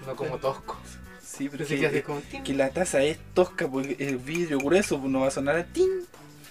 Sonó 0.01 0.17
como 0.17 0.39
tosco. 0.39 0.79
Sí, 1.21 1.49
pero 1.49 1.67
que, 1.67 1.79
que 1.79 1.87
hacía 1.87 2.03
como 2.05 2.23
que 2.45 2.55
la 2.55 2.71
taza 2.71 3.03
es 3.03 3.19
tosca 3.35 3.69
porque 3.69 3.97
el 3.99 4.19
vidrio 4.19 4.59
grueso 4.59 4.99
pues 5.01 5.11
no 5.11 5.21
va 5.21 5.29
a 5.29 5.33
sonar 5.33 5.57
a 5.57 5.65
tin. 5.65 5.89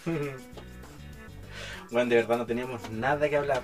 Bueno, 1.92 2.10
de 2.10 2.16
verdad 2.16 2.38
no 2.40 2.46
teníamos 2.48 2.90
nada 2.90 3.30
que 3.30 3.38
hablar. 3.38 3.62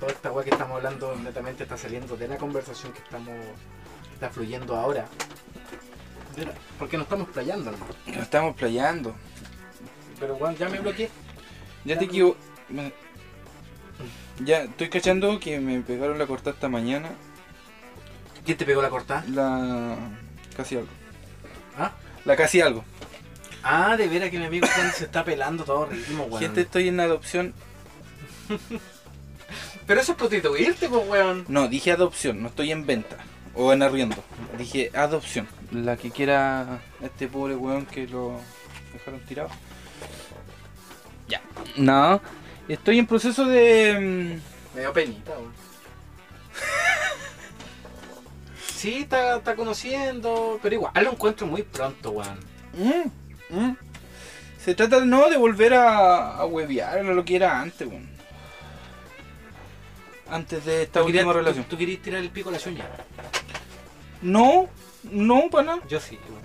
Toda 0.00 0.12
esta 0.12 0.30
weá 0.30 0.44
que 0.44 0.50
estamos 0.50 0.76
hablando 0.76 1.14
netamente 1.16 1.62
está 1.62 1.76
saliendo 1.76 2.16
de 2.16 2.28
la 2.28 2.36
conversación 2.36 2.92
que 2.92 2.98
estamos 2.98 3.34
que 4.08 4.14
está 4.14 4.28
fluyendo 4.30 4.76
ahora. 4.76 5.06
La- 6.36 6.52
Porque 6.78 6.96
no 6.98 7.04
estamos 7.04 7.28
playando, 7.30 7.70
¿no? 7.72 7.78
Nos 8.12 8.22
estamos 8.22 8.54
playando. 8.56 9.14
Pero 10.20 10.36
bueno, 10.36 10.56
ya 10.58 10.68
me 10.68 10.78
bloqueé. 10.80 11.08
Ya 11.84 11.98
te 11.98 12.04
equivo... 12.04 12.36
me- 12.68 12.92
Ya, 14.44 14.62
estoy 14.64 14.90
cachando 14.90 15.38
que 15.40 15.58
me 15.60 15.80
pegaron 15.80 16.18
la 16.18 16.26
cortada 16.26 16.50
esta 16.52 16.68
mañana. 16.68 17.10
¿Quién 18.44 18.58
te 18.58 18.66
pegó 18.66 18.82
la 18.82 18.90
cortada? 18.90 19.24
La... 19.28 19.96
Casi 20.56 20.76
algo. 20.76 20.88
¿Ah? 21.78 21.92
La 22.26 22.36
casi 22.36 22.60
algo. 22.60 22.84
Ah, 23.62 23.96
de 23.96 24.06
veras 24.08 24.30
que 24.30 24.38
mi 24.38 24.44
amigo 24.44 24.66
Juan 24.74 24.92
se 24.92 25.04
está 25.04 25.24
pelando 25.24 25.64
todo 25.64 25.86
ritmo, 25.86 26.24
weón. 26.24 26.40
Gente, 26.40 26.60
estoy 26.62 26.88
en 26.88 27.00
adopción. 27.00 27.54
Pero 29.86 30.00
eso 30.00 30.12
es 30.12 30.18
prostituirte, 30.18 30.88
pues, 30.88 31.08
weón. 31.08 31.44
No, 31.48 31.68
dije 31.68 31.92
adopción, 31.92 32.42
no 32.42 32.48
estoy 32.48 32.72
en 32.72 32.86
venta. 32.86 33.16
O 33.54 33.72
en 33.72 33.82
arriendo. 33.82 34.16
Dije 34.58 34.90
adopción. 34.94 35.48
La 35.70 35.96
que 35.96 36.10
quiera 36.10 36.80
este 37.00 37.28
pobre 37.28 37.54
weón 37.54 37.86
que 37.86 38.06
lo 38.06 38.40
dejaron 38.92 39.20
tirado. 39.20 39.48
Ya. 41.28 41.40
No. 41.76 42.20
Estoy 42.68 42.98
en 42.98 43.06
proceso 43.06 43.44
de... 43.46 44.38
Me 44.74 44.80
dio 44.80 44.92
penita, 44.92 45.32
weón. 45.32 45.52
Sí, 48.76 48.98
está, 48.98 49.38
está 49.38 49.56
conociendo, 49.56 50.60
pero 50.62 50.74
igual 50.74 50.92
lo 51.02 51.12
encuentro 51.12 51.46
muy 51.46 51.62
pronto, 51.62 52.10
weón. 52.10 52.38
Mm, 52.74 53.56
mm. 53.58 53.76
Se 54.62 54.74
trata 54.74 55.02
no 55.02 55.30
de 55.30 55.38
volver 55.38 55.72
a, 55.72 56.36
a 56.36 56.44
huevear 56.44 56.98
a 56.98 57.02
lo 57.02 57.24
que 57.24 57.36
era 57.36 57.58
antes, 57.58 57.88
weón. 57.88 58.15
Antes 60.28 60.64
de 60.64 60.82
esta 60.82 61.00
¿Tú 61.00 61.06
querías, 61.06 61.24
última 61.24 61.32
tú- 61.32 61.38
relación. 61.38 61.64
tú 61.66 61.76
querías 61.78 62.02
tirar 62.02 62.20
el 62.20 62.30
pico 62.30 62.48
a 62.48 62.52
la 62.52 62.58
uña? 62.66 62.86
No, 64.22 64.68
no, 65.04 65.48
para 65.50 65.64
nada. 65.64 65.82
Yo 65.88 66.00
sí, 66.00 66.18
weón. 66.28 66.42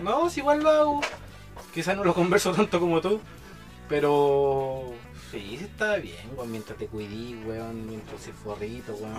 No, 0.00 0.28
si 0.30 0.40
igual 0.40 0.62
lo 0.62 0.70
hago. 0.70 1.00
Quizás 1.74 1.96
no 1.96 2.04
lo 2.04 2.14
converso 2.14 2.52
tanto 2.52 2.80
como 2.80 3.00
tú, 3.00 3.20
pero 3.88 4.92
sí, 5.30 5.56
sí 5.58 5.64
está 5.64 5.96
bien, 5.96 6.16
weón, 6.36 6.50
mientras 6.50 6.78
te 6.78 6.86
cuidí, 6.86 7.34
weón, 7.46 7.86
mientras 7.86 8.20
se 8.22 8.32
forrito, 8.32 8.94
weón. 8.94 9.14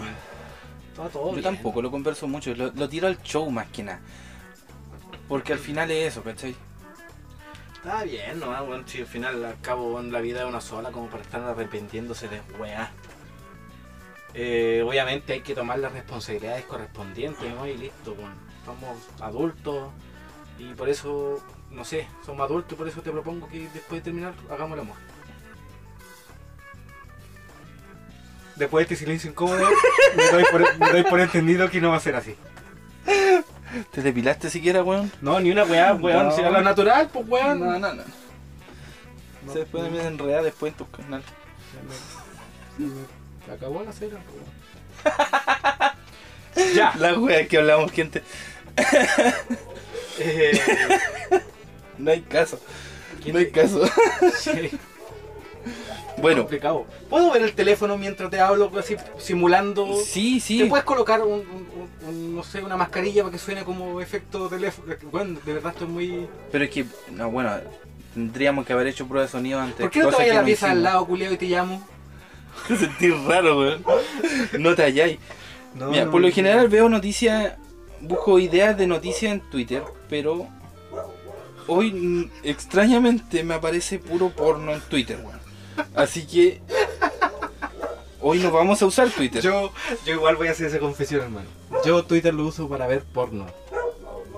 Todo, 0.95 1.10
todo 1.10 1.26
Yo 1.28 1.32
bien. 1.34 1.43
tampoco 1.43 1.82
lo 1.82 1.89
converso 1.91 2.28
mucho, 2.28 2.54
lo, 2.56 2.72
lo 2.72 2.89
tiro 2.89 3.07
al 3.07 3.22
show 3.24 3.49
más 3.49 3.68
que 3.68 3.84
nada. 3.84 4.01
Porque 5.28 5.53
al 5.53 5.60
final 5.60 5.89
es 5.91 6.14
eso, 6.14 6.24
¿cachai? 6.24 6.55
Está 7.84 8.03
bien, 8.03 8.41
¿no? 8.41 8.65
Bueno, 8.65 8.84
si 8.86 8.99
al 8.99 9.07
final 9.07 9.45
al 9.45 9.61
cabo 9.61 10.01
la 10.01 10.19
vida 10.19 10.41
es 10.41 10.45
una 10.45 10.59
sola 10.59 10.91
como 10.91 11.07
para 11.09 11.23
estar 11.23 11.41
arrepentiéndose 11.41 12.27
de 12.27 12.41
weá. 12.59 12.91
Eh, 14.34 14.84
obviamente 14.86 15.32
hay 15.32 15.41
que 15.41 15.55
tomar 15.55 15.80
las 15.80 15.93
responsabilidades 15.93 16.65
correspondientes, 16.65 17.55
¿no? 17.55 17.65
Y 17.65 17.77
listo, 17.77 18.11
weón. 18.13 18.34
Somos 18.65 18.97
adultos 19.21 19.91
y 20.57 20.73
por 20.73 20.89
eso, 20.89 21.41
no 21.71 21.86
sé, 21.86 22.05
somos 22.25 22.45
adultos 22.45 22.73
y 22.73 22.75
por 22.75 22.88
eso 22.89 23.01
te 23.01 23.11
propongo 23.11 23.47
que 23.47 23.69
después 23.73 24.01
de 24.01 24.01
terminar 24.01 24.34
hagamos 24.49 24.73
el 24.73 24.82
amor. 24.82 24.97
Después 28.57 28.82
de 28.82 28.93
este 28.93 29.05
silencio 29.05 29.32
incómodo, 29.32 29.69
me 30.17 30.91
doy 30.91 31.03
por 31.03 31.21
entendido 31.21 31.69
que 31.69 31.80
no 31.80 31.91
va 31.91 31.95
a 31.95 32.01
ser 32.01 32.17
así. 32.17 32.36
¿Te 33.91 34.01
depilaste 34.01 34.49
siquiera, 34.49 34.84
weón? 34.84 35.11
No, 35.22 35.39
ni 35.39 35.51
una 35.51 35.63
weá, 35.63 35.93
weón. 35.93 36.28
No. 36.30 36.32
Si 36.36 36.41
lo 36.41 36.61
natural, 36.61 37.09
pues 37.11 37.28
weón. 37.28 37.59
No, 37.59 37.80
no, 37.80 37.93
no. 37.93 38.03
No, 39.45 39.53
Se 39.53 39.65
puede 39.65 39.89
me 39.89 40.03
enredar 40.05 40.43
después 40.43 40.72
en 40.74 40.78
tu 40.78 40.89
canal. 40.89 41.24
Se 42.78 42.84
me- 42.84 42.89
se 42.89 43.47
me 43.47 43.53
acabó 43.53 43.84
la 43.84 43.91
cera, 43.93 44.17
weón. 44.32 44.49
ya. 46.76 46.93
La 46.97 47.13
wea 47.17 47.47
que 47.47 47.57
hablamos, 47.57 47.91
gente. 47.91 48.24
Eh, 50.20 50.59
No 51.97 52.11
hay 52.11 52.22
caso. 52.22 52.59
¿quién- 53.22 53.34
No 53.34 53.39
hay 53.39 53.51
caso. 53.51 53.84
Sí, 54.39 54.72
Bueno, 56.22 56.41
complicado. 56.41 56.86
¿Puedo 57.09 57.32
ver 57.32 57.41
el 57.43 57.53
teléfono 57.53 57.97
mientras 57.97 58.30
te 58.30 58.39
hablo 58.39 58.72
así 58.78 58.95
simulando? 59.17 59.88
sí, 60.03 60.36
¿Te 60.36 60.39
sí. 60.41 60.63
puedes 60.65 60.86
colocar 60.86 61.22
un, 61.22 61.39
un- 61.39 62.07
un- 62.07 62.36
no 62.36 62.43
sé, 62.43 62.61
una 62.63 62.78
mascarilla 62.78 63.24
para 63.24 63.32
que 63.34 63.39
suene 63.39 63.63
como 63.63 63.99
efecto 64.01 64.47
teléfono? 64.47 64.93
Bueno, 65.11 65.39
de 65.45 65.53
verdad 65.53 65.72
estoy 65.74 65.88
muy... 65.88 66.28
Pero 66.51 66.63
es 66.63 66.70
que, 66.70 66.86
no, 67.11 67.30
bueno, 67.32 67.51
tendríamos 68.13 68.65
que 68.65 68.74
haber 68.74 68.88
hecho 68.88 69.07
prueba 69.07 69.26
de 69.26 69.32
sonido 69.32 69.59
antes. 69.59 69.80
¿Por 69.80 69.89
qué 69.91 69.99
no 69.99 70.09
te 70.09 70.15
vayas 70.17 70.38
a 70.38 70.39
la 70.41 70.45
pieza 70.45 70.72
al 70.72 70.84
lado, 70.84 71.05
culiao, 71.05 71.34
y 71.34 71.38
te 71.38 71.45
llamo? 71.45 71.86
Te 72.67 72.76
sentí 72.76 73.09
raro, 73.09 73.57
weón. 73.59 73.84
No 74.59 74.76
te 74.76 74.84
halláis. 74.84 75.17
No, 75.76 75.91
Mira, 75.91 76.05
no, 76.05 76.11
por 76.11 76.20
lo 76.22 76.30
general 76.32 76.67
veo 76.67 76.89
noticias, 76.89 77.53
busco 78.01 78.39
ideas 78.39 78.76
de 78.78 78.88
noticias 78.88 79.32
en 79.34 79.39
Twitter, 79.49 79.84
pero 80.09 80.47
hoy 81.67 82.30
extrañamente 82.43 83.43
me 83.43 83.53
aparece 83.53 83.99
puro 83.99 84.30
porno 84.30 84.74
en 84.74 84.82
Twitter, 84.82 85.20
weón. 85.24 85.39
Así 85.95 86.25
que 86.25 86.61
hoy 88.21 88.39
no 88.39 88.51
vamos 88.51 88.82
a 88.82 88.86
usar 88.86 89.09
Twitter. 89.09 89.41
Yo, 89.41 89.71
yo 90.05 90.13
igual 90.13 90.36
voy 90.36 90.47
a 90.47 90.51
hacer 90.51 90.67
esa 90.67 90.80
confesión, 90.80 91.21
hermano. 91.21 91.47
Yo 91.86 92.03
Twitter 92.03 92.34
lo 92.34 92.45
uso 92.45 92.67
para 92.67 92.88
ver 92.88 93.03
porno. 93.03 93.47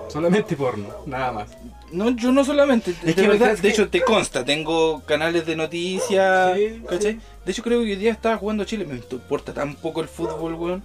Solamente 0.08 0.56
porno, 0.56 0.88
nada 1.06 1.32
más. 1.32 1.50
No, 1.90 2.10
yo 2.10 2.32
no 2.32 2.44
solamente, 2.44 2.94
de 3.02 3.14
que 3.14 3.28
verdad, 3.28 3.52
es 3.52 3.62
de 3.62 3.68
que- 3.68 3.74
hecho 3.74 3.88
te 3.88 4.02
consta, 4.02 4.44
tengo 4.44 5.02
canales 5.04 5.46
de 5.46 5.56
noticias, 5.56 6.56
Sí, 6.56 6.82
¿cachai? 6.88 7.12
sí. 7.14 7.20
De 7.44 7.52
hecho 7.52 7.62
creo 7.62 7.80
que 7.80 7.84
hoy 7.86 7.96
día 7.96 8.12
estaba 8.12 8.36
jugando 8.36 8.64
Chile, 8.64 8.84
me 8.86 8.94
importa 8.96 9.52
tan 9.54 9.74
poco 9.74 10.00
el 10.00 10.08
fútbol, 10.08 10.54
weón. 10.54 10.82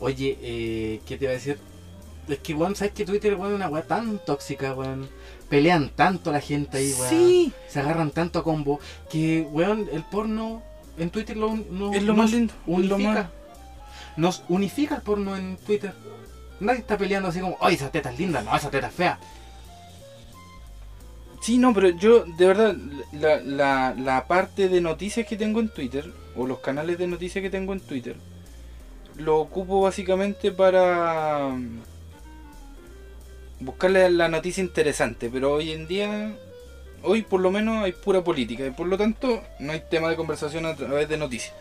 Oye, 0.00 0.38
eh, 0.42 1.00
¿qué 1.06 1.16
te 1.16 1.24
iba 1.24 1.30
a 1.32 1.34
decir? 1.34 1.58
Es 2.28 2.38
que, 2.40 2.54
weón, 2.54 2.74
¿sabes 2.76 2.92
que 2.92 3.04
Twitter, 3.06 3.34
weón, 3.36 3.52
es 3.52 3.56
una 3.56 3.68
weá 3.68 3.82
tan 3.82 4.18
tóxica, 4.18 4.74
weón? 4.74 5.08
Pelean 5.48 5.90
tanto 5.94 6.32
la 6.32 6.40
gente 6.40 6.78
ahí, 6.78 6.92
weón. 6.98 7.08
Sí, 7.10 7.52
Se 7.68 7.80
agarran 7.80 8.10
tanto 8.10 8.38
a 8.40 8.44
combo 8.44 8.80
que, 9.10 9.42
weón, 9.52 9.88
el 9.92 10.02
porno 10.04 10.62
en 10.98 11.10
Twitter 11.10 11.36
lo, 11.36 11.54
no- 11.54 11.92
es 11.92 12.02
lo 12.02 12.14
nos 12.14 12.24
más 12.24 12.32
lindo, 12.32 12.54
lo 12.66 12.72
unifica. 12.74 13.12
más... 13.12 13.26
Nos 14.16 14.42
unifica 14.48 14.96
el 14.96 15.02
porno 15.02 15.36
en 15.36 15.56
Twitter. 15.58 15.92
Nadie 16.58 16.78
está 16.80 16.96
peleando 16.96 17.28
así 17.28 17.38
como, 17.40 17.56
¡ay, 17.60 17.74
esa 17.74 17.90
teta 17.92 18.10
es 18.10 18.18
linda! 18.18 18.40
No, 18.42 18.56
esa 18.56 18.70
teta 18.70 18.86
es 18.88 18.94
fea. 18.94 19.18
Sí, 21.42 21.58
no, 21.58 21.72
pero 21.74 21.90
yo, 21.90 22.24
de 22.24 22.46
verdad, 22.46 22.74
la, 23.12 23.40
la, 23.40 23.94
la 23.96 24.26
parte 24.26 24.68
de 24.68 24.80
noticias 24.80 25.26
que 25.26 25.36
tengo 25.36 25.60
en 25.60 25.68
Twitter, 25.68 26.10
o 26.34 26.46
los 26.46 26.58
canales 26.58 26.98
de 26.98 27.06
noticias 27.06 27.42
que 27.42 27.50
tengo 27.50 27.72
en 27.72 27.80
Twitter, 27.80 28.16
lo 29.16 29.38
ocupo 29.38 29.82
básicamente 29.82 30.50
para 30.50 31.54
buscarle 33.60 34.10
la 34.10 34.28
noticia 34.28 34.62
interesante, 34.62 35.30
pero 35.30 35.52
hoy 35.52 35.72
en 35.72 35.86
día, 35.86 36.32
hoy 37.02 37.22
por 37.22 37.40
lo 37.40 37.50
menos 37.50 37.84
hay 37.84 37.92
pura 37.92 38.22
política, 38.22 38.66
y 38.66 38.70
por 38.70 38.86
lo 38.86 38.98
tanto 38.98 39.42
no 39.58 39.72
hay 39.72 39.82
tema 39.90 40.08
de 40.08 40.16
conversación 40.16 40.66
a 40.66 40.74
través 40.74 41.08
de 41.08 41.16
noticias. 41.16 41.54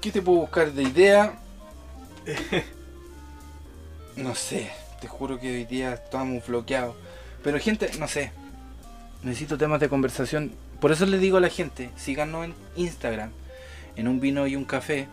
¿Qué 0.00 0.10
te 0.10 0.22
puedo 0.22 0.40
buscar 0.40 0.72
de 0.72 0.82
idea? 0.82 1.38
No 4.14 4.34
sé, 4.34 4.70
te 5.00 5.08
juro 5.08 5.40
que 5.40 5.50
hoy 5.50 5.64
día 5.64 5.94
estamos 5.94 6.46
bloqueados. 6.46 6.94
Pero 7.42 7.58
gente, 7.58 7.90
no 7.98 8.06
sé. 8.06 8.30
Necesito 9.22 9.56
temas 9.56 9.80
de 9.80 9.88
conversación. 9.88 10.52
Por 10.80 10.92
eso 10.92 11.06
les 11.06 11.20
digo 11.20 11.38
a 11.38 11.40
la 11.40 11.48
gente, 11.48 11.90
síganos 11.96 12.44
en 12.44 12.54
Instagram, 12.76 13.30
en 13.96 14.08
un 14.08 14.20
vino 14.20 14.46
y 14.46 14.54
un 14.54 14.66
café. 14.66 15.08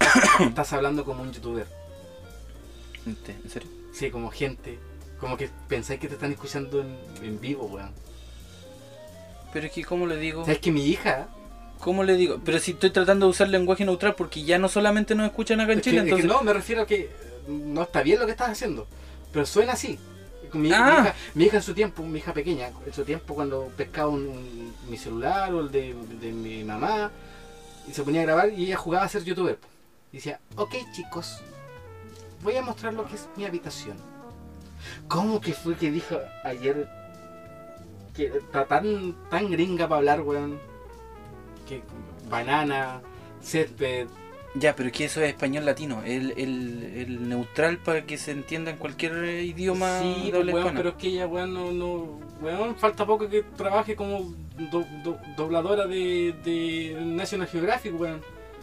Estás 0.40 0.72
hablando 0.72 1.04
como 1.04 1.22
un 1.22 1.32
youtuber. 1.32 1.66
Este, 3.06 3.32
¿En 3.32 3.50
serio? 3.50 3.68
Sí, 3.92 4.10
como 4.10 4.30
gente. 4.30 4.78
Como 5.18 5.36
que 5.36 5.50
pensáis 5.68 6.00
que 6.00 6.08
te 6.08 6.14
están 6.14 6.32
escuchando 6.32 6.80
en, 6.80 6.96
en 7.22 7.40
vivo, 7.40 7.66
weón. 7.66 7.92
Pero 9.52 9.66
es 9.66 9.72
que, 9.72 9.84
¿cómo 9.84 10.06
le 10.06 10.16
digo? 10.16 10.44
¿Sabes 10.44 10.60
que 10.60 10.70
mi 10.72 10.86
hija? 10.86 11.28
¿Cómo 11.80 12.04
le 12.04 12.14
digo? 12.16 12.40
Pero 12.44 12.58
si 12.58 12.72
estoy 12.72 12.90
tratando 12.90 13.26
de 13.26 13.30
usar 13.30 13.48
lenguaje 13.48 13.84
neutral 13.84 14.14
porque 14.14 14.42
ya 14.44 14.58
no 14.58 14.68
solamente 14.68 15.14
nos 15.14 15.26
escuchan 15.26 15.60
acá 15.60 15.72
en 15.72 15.78
Es 15.78 15.84
que- 15.84 15.90
Chile, 15.90 16.02
es 16.02 16.04
que 16.04 16.10
entonces... 16.20 16.30
no, 16.30 16.42
me 16.42 16.52
refiero 16.52 16.82
a 16.82 16.86
que 16.86 17.00
eh, 17.04 17.10
no 17.48 17.82
está 17.82 18.02
bien 18.02 18.18
lo 18.20 18.26
que 18.26 18.32
estás 18.32 18.50
haciendo. 18.50 18.86
Pero 19.32 19.46
suena 19.46 19.72
así. 19.72 19.98
Mi, 20.52 20.68
mi 20.68 20.72
Ah. 20.72 21.00
hija, 21.02 21.14
mi 21.34 21.44
hija 21.44 21.56
en 21.58 21.62
su 21.62 21.74
tiempo, 21.74 22.02
mi 22.02 22.18
hija 22.18 22.32
pequeña, 22.34 22.70
en 22.86 22.92
su 22.92 23.04
tiempo 23.04 23.34
cuando 23.34 23.70
pescaba 23.76 24.08
un, 24.10 24.26
un- 24.28 24.74
mi 24.88 24.96
celular 24.96 25.52
o 25.54 25.60
el 25.60 25.70
de, 25.70 25.94
de 26.20 26.32
mi 26.32 26.64
mamá 26.64 27.10
y 27.88 27.92
se 27.92 28.02
ponía 28.02 28.20
a 28.22 28.24
grabar 28.24 28.52
y 28.52 28.66
ella 28.66 28.76
jugaba 28.76 29.04
a 29.04 29.08
ser 29.08 29.24
youtuber. 29.24 29.58
Y 30.12 30.16
decía, 30.16 30.40
ok 30.56 30.74
chicos, 30.92 31.38
voy 32.42 32.56
a 32.56 32.62
mostrar 32.62 32.94
lo 32.94 33.06
que 33.06 33.14
es 33.16 33.28
mi 33.36 33.44
habitación. 33.44 33.96
¿Cómo 35.08 35.40
que 35.40 35.52
fue 35.52 35.76
que 35.76 35.90
dijo 35.90 36.18
ayer 36.44 36.88
que 38.14 38.26
está 38.26 38.64
tan, 38.66 39.14
tan 39.30 39.50
gringa 39.50 39.86
para 39.88 39.98
hablar, 39.98 40.20
weón? 40.22 40.58
Que 41.68 41.82
banana, 42.28 43.00
césped, 43.42 44.08
Ya, 44.54 44.74
pero 44.74 44.88
es 44.88 44.92
que 44.94 45.04
eso 45.04 45.20
es 45.22 45.28
español 45.28 45.64
latino, 45.64 46.02
el, 46.04 46.32
el, 46.36 46.82
el 46.96 47.28
neutral 47.28 47.78
para 47.78 48.04
que 48.04 48.18
se 48.18 48.32
entienda 48.32 48.70
en 48.70 48.78
cualquier 48.78 49.24
idioma 49.44 50.00
Sí, 50.00 50.28
pues, 50.30 50.34
habla 50.40 50.52
weón, 50.54 50.74
pero 50.74 50.88
es 50.90 50.94
que 50.96 51.08
ella, 51.08 51.26
weón, 51.26 51.54
no, 51.54 51.70
no, 51.72 52.18
weón, 52.40 52.74
falta 52.76 53.06
poco 53.06 53.28
que 53.28 53.42
trabaje 53.42 53.94
como 53.94 54.34
do- 54.72 54.86
do- 55.04 55.18
dobladora 55.36 55.86
de, 55.86 56.34
de 56.44 56.96
National 57.04 57.46
Geographic, 57.48 57.98
weón. 58.00 58.20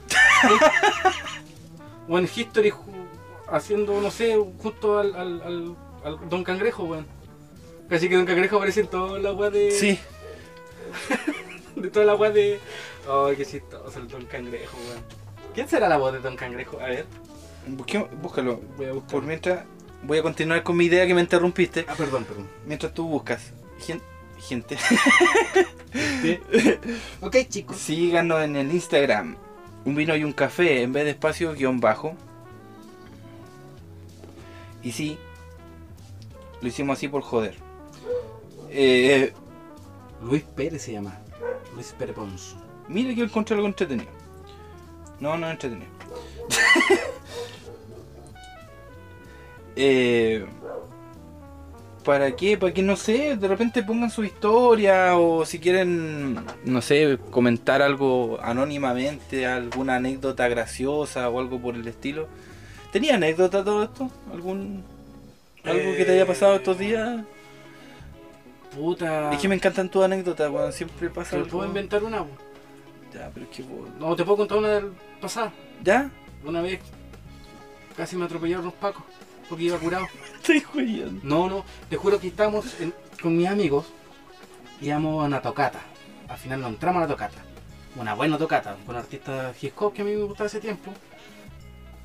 o 2.10 2.18
en 2.20 2.26
History, 2.36 2.74
haciendo, 3.50 4.00
no 4.02 4.12
sé, 4.12 4.36
junto 4.62 5.00
al, 5.00 5.16
al, 5.16 5.42
al, 5.42 5.76
al 6.04 6.30
Don 6.30 6.44
Cangrejo, 6.44 6.84
weón. 6.84 7.06
Casi 7.90 8.10
que 8.10 8.16
Don 8.16 8.26
Cangrejo 8.26 8.58
aparece 8.58 8.82
en 8.82 8.88
toda 8.88 9.18
la 9.20 9.32
weá 9.34 9.50
de... 9.50 9.72
Sí, 9.72 10.00
De 11.76 11.90
toda 11.90 12.06
la 12.06 12.16
weá 12.16 12.32
de... 12.32 12.60
Ay, 13.10 13.36
qué 13.36 13.46
chistoso 13.46 14.00
el 14.00 14.08
Don 14.08 14.26
Cangrejo, 14.26 14.78
weón. 14.78 15.04
¿Quién 15.54 15.68
será 15.70 15.88
la 15.88 15.98
voz 15.98 16.14
de 16.14 16.20
Don 16.20 16.36
Cangrejo? 16.36 16.80
A 16.80 16.88
ver, 16.88 17.06
búscalo. 18.22 18.62
voy 18.78 18.86
a 18.88 18.94
buscar. 18.94 19.12
Por 19.12 19.24
mientras, 19.24 19.64
voy 20.04 20.18
a 20.20 20.24
continuar 20.24 20.64
con 20.64 20.78
mi 20.78 20.86
idea 20.86 21.06
que 21.08 21.14
me 21.14 21.22
interrumpiste. 21.22 21.86
Ah, 21.88 21.96
perdón, 21.98 22.26
perdón. 22.26 22.48
Mientras 22.66 22.94
tú 22.94 23.08
buscas. 23.08 23.54
Gen- 23.80 24.02
gente, 24.40 24.78
ok, 27.22 27.36
chicos. 27.50 27.78
síganos 27.78 28.42
en 28.44 28.56
el 28.56 28.72
Instagram. 28.72 29.36
Un 29.86 29.96
vino 29.96 30.16
y 30.16 30.24
un 30.24 30.34
café 30.34 30.82
en 30.84 30.94
vez 30.94 31.06
de 31.06 31.12
espacio 31.12 31.54
guion 31.54 31.80
bajo. 31.80 32.16
Y 34.88 34.94
sí, 34.94 35.18
lo 36.62 36.68
hicimos 36.70 36.98
así 36.98 37.10
por 37.10 37.22
joder. 37.22 37.56
Eh, 38.70 39.34
Luis 40.24 40.44
Pérez 40.44 40.84
se 40.84 40.94
llama. 40.94 41.20
Luis 41.76 41.94
Pérez 42.00 42.16
Pons. 42.16 42.56
mira 42.88 43.14
que 43.14 43.24
encontré 43.24 43.56
algo 43.56 43.68
entretenido. 43.68 44.10
No, 45.20 45.38
no 45.38 45.48
es 45.48 45.52
entretenido. 45.52 45.92
eh, 49.76 50.46
¿Para 52.06 52.34
qué? 52.38 52.58
Para 52.58 52.74
que 52.74 52.82
no 52.82 52.96
sé, 52.96 53.36
de 53.36 53.48
repente 53.50 53.84
pongan 53.84 54.10
su 54.10 54.24
historia 54.24 55.18
o 55.18 55.44
si 55.44 55.60
quieren, 55.60 56.46
no 56.64 56.82
sé, 56.82 57.20
comentar 57.30 57.82
algo 57.82 58.40
anónimamente, 58.42 59.48
alguna 59.48 59.98
anécdota 59.98 60.48
graciosa 60.48 61.30
o 61.30 61.42
algo 61.42 61.60
por 61.60 61.76
el 61.76 61.86
estilo. 61.90 62.30
¿Tenía 62.98 63.14
anécdota 63.14 63.64
todo 63.64 63.84
esto? 63.84 64.10
¿Algún 64.34 64.84
algo 65.64 65.96
que 65.96 66.04
te 66.04 66.14
haya 66.14 66.26
pasado 66.26 66.56
estos 66.56 66.80
días? 66.80 67.22
Puta. 68.76 69.32
Es 69.32 69.40
que 69.40 69.48
me 69.48 69.54
encantan 69.54 69.88
tus 69.88 70.04
anécdotas, 70.04 70.50
weón, 70.50 70.74
siempre 70.74 71.08
pasa 71.12 71.30
¿Te 71.30 71.36
algo. 71.38 71.50
puedo 71.50 71.68
inventar 71.68 72.04
una? 72.04 72.24
po? 72.24 72.30
Ya, 73.14 73.30
pero 73.32 73.46
es 73.46 73.56
que 73.56 73.64
No, 74.00 74.16
te 74.16 74.24
puedo 74.26 74.38
contar 74.38 74.58
una 74.58 74.70
del 74.70 74.92
pasado. 75.22 75.52
¿Ya? 75.84 76.10
Una 76.44 76.64
vez 76.64 76.80
casi 77.96 78.16
me 78.16 78.26
atropellaron 78.26 78.66
los 78.66 78.74
pacos 78.74 79.04
porque 79.48 79.66
iba 79.66 79.78
curado. 79.78 80.08
Estoy 80.38 80.60
jodiendo. 80.62 81.22
No, 81.22 81.48
no, 81.48 81.66
te 81.92 81.98
juro 81.98 82.20
que 82.20 82.30
estábamos 82.30 82.82
en- 82.82 82.96
con 83.22 83.38
mis 83.38 83.48
amigos, 83.48 83.86
íbamos 84.82 85.22
a 85.24 85.28
una 85.28 85.40
tocata. 85.40 85.82
Al 86.30 86.38
final 86.40 86.62
no 86.62 86.70
entramos 86.70 86.98
a 86.98 87.02
la 87.02 87.08
tocata. 87.14 87.38
Una 87.96 88.16
buena 88.16 88.40
tocata, 88.40 88.76
con 88.88 88.96
artista 88.96 89.54
hip 89.62 89.74
hop 89.80 89.94
que 89.94 90.02
a 90.02 90.06
mí 90.06 90.16
me 90.16 90.24
gustaba 90.24 90.48
hace 90.48 90.60
tiempo. 90.60 90.92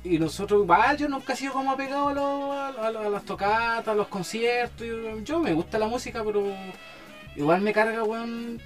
Y 0.03 0.19
nosotros, 0.19 0.63
igual, 0.63 0.97
yo 0.97 1.07
nunca 1.07 1.33
he 1.33 1.35
sido 1.35 1.53
como 1.53 1.71
apegado 1.71 2.51
a, 2.51 2.67
a 2.67 2.91
las 2.91 3.23
tocatas, 3.23 3.87
a 3.87 3.93
los 3.95 4.07
conciertos. 4.09 4.85
Yo, 4.85 5.19
yo 5.19 5.39
me 5.39 5.53
gusta 5.53 5.79
la 5.79 5.87
música, 5.87 6.21
pero 6.25 6.43
igual 7.37 7.61
me 7.61 7.71
carga, 7.71 8.03
weón, 8.03 8.59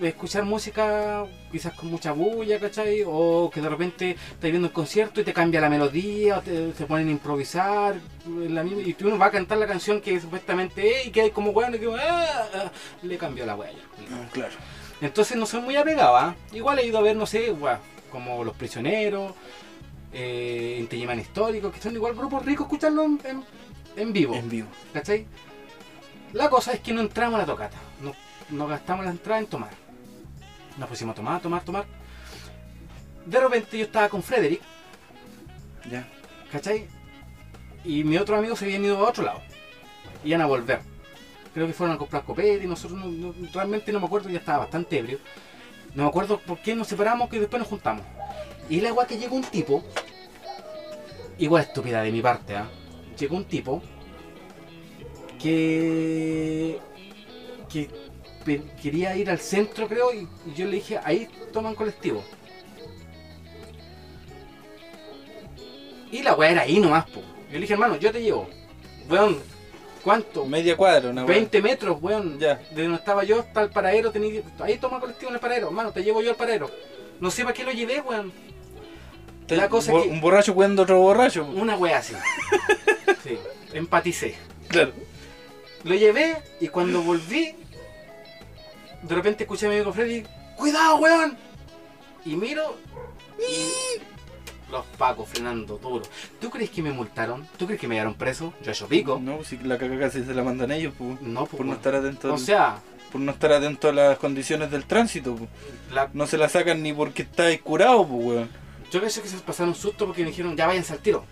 escuchar 0.00 0.44
música 0.44 1.26
quizás 1.52 1.74
con 1.74 1.90
mucha 1.90 2.12
bulla, 2.12 2.58
¿cachai? 2.58 3.02
O 3.06 3.50
que 3.52 3.60
de 3.60 3.68
repente 3.68 4.10
estás 4.12 4.50
viendo 4.50 4.68
un 4.68 4.72
concierto 4.72 5.20
y 5.20 5.24
te 5.24 5.34
cambia 5.34 5.60
la 5.60 5.68
melodía, 5.68 6.38
o 6.38 6.40
te, 6.40 6.72
se 6.72 6.86
ponen 6.86 7.08
a 7.08 7.10
improvisar, 7.10 7.96
en 8.24 8.54
la 8.54 8.62
misma- 8.64 8.80
y 8.80 8.94
tú 8.94 9.08
uno 9.08 9.18
va 9.18 9.26
a 9.26 9.30
cantar 9.30 9.58
la 9.58 9.66
canción 9.66 10.00
que 10.00 10.18
supuestamente 10.18 11.00
es 11.02 11.06
y 11.08 11.10
que 11.10 11.20
hay 11.20 11.30
como 11.32 11.50
weón 11.50 11.74
y 11.74 11.78
que 11.78 11.86
ah, 11.94 12.48
ah, 12.54 12.70
le 13.02 13.18
cambió 13.18 13.44
la 13.44 13.56
weá. 13.56 13.72
claro. 14.32 14.54
Entonces 15.02 15.36
no 15.36 15.44
soy 15.44 15.60
muy 15.60 15.76
apegado, 15.76 16.16
¿ah? 16.16 16.34
Igual 16.52 16.78
he 16.78 16.86
ido 16.86 16.96
a 16.98 17.02
ver, 17.02 17.14
no 17.16 17.26
sé, 17.26 17.52
weá, 17.52 17.78
como 18.10 18.42
Los 18.42 18.56
Prisioneros, 18.56 19.32
eh, 20.12 20.76
Inti 20.80 20.96
Illimani 20.96 21.22
Histórico, 21.22 21.70
que 21.70 21.80
son 21.80 21.94
igual 21.94 22.14
grupos 22.14 22.44
ricos 22.44 22.66
escucharlo 22.66 23.04
en, 23.04 23.20
en- 23.24 23.44
en 23.96 24.12
vivo. 24.12 24.34
En 24.34 24.48
vivo. 24.48 24.68
¿Cachai? 24.92 25.26
La 26.32 26.48
cosa 26.48 26.72
es 26.72 26.80
que 26.80 26.92
no 26.92 27.00
entramos 27.00 27.34
a 27.36 27.38
la 27.42 27.46
tocata. 27.46 27.76
No, 28.00 28.12
no 28.50 28.66
gastamos 28.66 29.04
la 29.04 29.10
entrada 29.10 29.40
en 29.40 29.46
tomar. 29.46 29.70
Nos 30.78 30.88
pusimos 30.88 31.12
a 31.12 31.16
tomar, 31.16 31.40
tomar, 31.40 31.62
tomar. 31.64 31.84
De 33.26 33.38
repente 33.40 33.76
yo 33.78 33.84
estaba 33.84 34.08
con 34.08 34.22
Frederick, 34.22 34.62
Ya. 35.90 36.08
¿cachai? 36.50 36.86
Y 37.84 38.04
mis 38.04 38.20
otros 38.20 38.38
amigos 38.38 38.58
se 38.58 38.64
habían 38.66 38.84
ido 38.84 38.98
a 39.04 39.08
otro 39.08 39.24
lado. 39.24 39.40
Iban 40.24 40.40
a 40.42 40.46
volver. 40.46 40.80
Creo 41.54 41.66
que 41.66 41.72
fueron 41.72 41.96
a 41.96 41.98
comprar 41.98 42.22
copete 42.24 42.62
y 42.64 42.66
nosotros 42.66 42.98
no- 43.00 43.06
no- 43.10 43.34
realmente 43.52 43.92
no 43.92 44.00
me 44.00 44.06
acuerdo, 44.06 44.28
ya 44.28 44.38
estaba 44.38 44.58
bastante 44.58 44.98
ebrio. 44.98 45.18
No 45.94 46.04
me 46.04 46.08
acuerdo 46.08 46.38
por 46.38 46.58
qué 46.60 46.74
nos 46.76 46.86
separamos 46.86 47.28
que 47.28 47.40
después 47.40 47.58
nos 47.58 47.68
juntamos. 47.68 48.04
Y 48.70 48.80
la 48.80 48.90
agua 48.90 49.06
que 49.06 49.18
llegó 49.18 49.34
un 49.34 49.42
tipo, 49.42 49.82
igual 51.38 51.64
estúpida 51.64 52.02
de 52.02 52.12
mi 52.12 52.22
parte, 52.22 52.56
¿ah? 52.56 52.70
Llegó 53.18 53.36
un 53.36 53.44
tipo 53.44 53.82
que, 55.42 56.78
que 57.68 57.90
quería 58.80 59.16
ir 59.16 59.28
al 59.28 59.40
centro, 59.40 59.88
creo, 59.88 60.14
y, 60.14 60.28
yo 60.54 60.66
le 60.66 60.76
dije, 60.76 61.00
ahí 61.02 61.28
toman 61.52 61.74
colectivo. 61.74 62.22
Y 66.12 66.22
la 66.22 66.34
weá 66.34 66.50
era 66.50 66.62
ahí 66.62 66.78
nomás, 66.78 67.06
po. 67.10 67.20
Yo 67.48 67.54
le 67.54 67.60
dije, 67.60 67.72
hermano, 67.72 67.96
yo 67.96 68.10
te 68.12 68.22
llevo. 68.22 68.48
Weón, 69.08 69.38
¿cuánto? 70.04 70.46
Media 70.46 70.76
cuadra, 70.76 71.10
una 71.10 71.24
20 71.24 71.60
metros, 71.62 71.98
weón. 72.00 72.38
Ya. 72.38 72.56
De 72.70 72.82
donde 72.82 72.98
estaba 72.98 73.24
yo 73.24 73.40
hasta 73.40 73.62
el 73.62 73.70
paradero, 73.70 74.10
tenía 74.10 74.30
que- 74.42 74.62
ahí 74.62 74.78
toma 74.78 75.00
colectivo 75.00 75.30
en 75.30 75.34
el 75.34 75.40
paradero, 75.40 75.68
hermano, 75.68 75.92
te 75.92 76.02
llevo 76.02 76.22
yo 76.22 76.30
al 76.30 76.36
paradero. 76.36 76.70
No 77.20 77.30
sé 77.30 77.42
para 77.42 77.54
qué 77.54 77.64
lo 77.64 77.72
llevé, 77.72 78.00
weón. 78.00 78.32
La 79.56 79.68
cosa 79.68 79.92
que- 79.92 80.08
Un 80.08 80.20
borracho 80.20 80.54
cuidando 80.54 80.82
otro 80.82 80.98
borracho. 81.00 81.44
Una 81.44 81.76
wea 81.76 81.98
así. 81.98 82.14
Sí, 83.22 83.38
empaticé. 83.74 84.34
Claro. 84.68 84.92
Lo 85.84 85.94
llevé 85.94 86.36
y 86.60 86.68
cuando 86.68 87.02
volví, 87.02 87.54
de 89.02 89.14
repente 89.14 89.44
escuché 89.44 89.66
a 89.66 89.68
mi 89.68 89.74
amigo 89.76 89.92
Freddy, 89.92 90.24
¡Cuidado, 90.56 90.96
weón! 90.96 91.36
Y 92.24 92.36
miro 92.36 92.76
y 93.38 94.00
los 94.70 94.84
pacos 94.98 95.28
frenando 95.28 95.76
duro. 95.78 96.04
¿Tú 96.40 96.48
crees 96.50 96.70
que 96.70 96.82
me 96.82 96.92
multaron? 96.92 97.46
¿Tú 97.58 97.66
crees 97.66 97.80
que 97.80 97.88
me 97.88 97.94
llevaron 97.96 98.14
preso? 98.14 98.52
Yo 98.62 98.72
yo 98.72 98.86
pico. 98.88 99.18
No, 99.22 99.42
si 99.44 99.56
la 99.58 99.76
caca 99.78 99.98
casi 99.98 100.24
se 100.24 100.32
la 100.34 100.42
mandan 100.44 100.70
ellos, 100.70 100.94
po. 100.96 101.16
No, 101.20 101.46
pues, 101.46 101.56
por 101.58 101.66
no 101.66 101.72
estar 101.74 101.94
atento 101.94 102.28
O 102.30 102.32
al- 102.34 102.38
sea, 102.38 102.78
por 103.12 103.20
no 103.20 103.32
estar 103.32 103.52
atento 103.52 103.88
a 103.88 103.92
las 103.92 104.18
condiciones 104.18 104.70
del 104.70 104.84
tránsito. 104.86 105.36
la- 105.92 106.08
No 106.12 106.26
se 106.26 106.38
la 106.38 106.48
sacan 106.48 106.82
ni 106.82 106.92
porque 106.92 107.22
estáis 107.22 107.60
curado, 107.60 108.06
pues, 108.06 108.24
weón. 108.24 108.59
Yo 108.90 109.00
pensé 109.00 109.22
que 109.22 109.28
se 109.28 109.36
pasaron 109.38 109.74
susto 109.74 110.06
porque 110.06 110.22
me 110.22 110.28
dijeron, 110.28 110.56
ya 110.56 110.66
váyanse 110.66 110.92
al 110.92 110.98
tiro. 111.00 111.24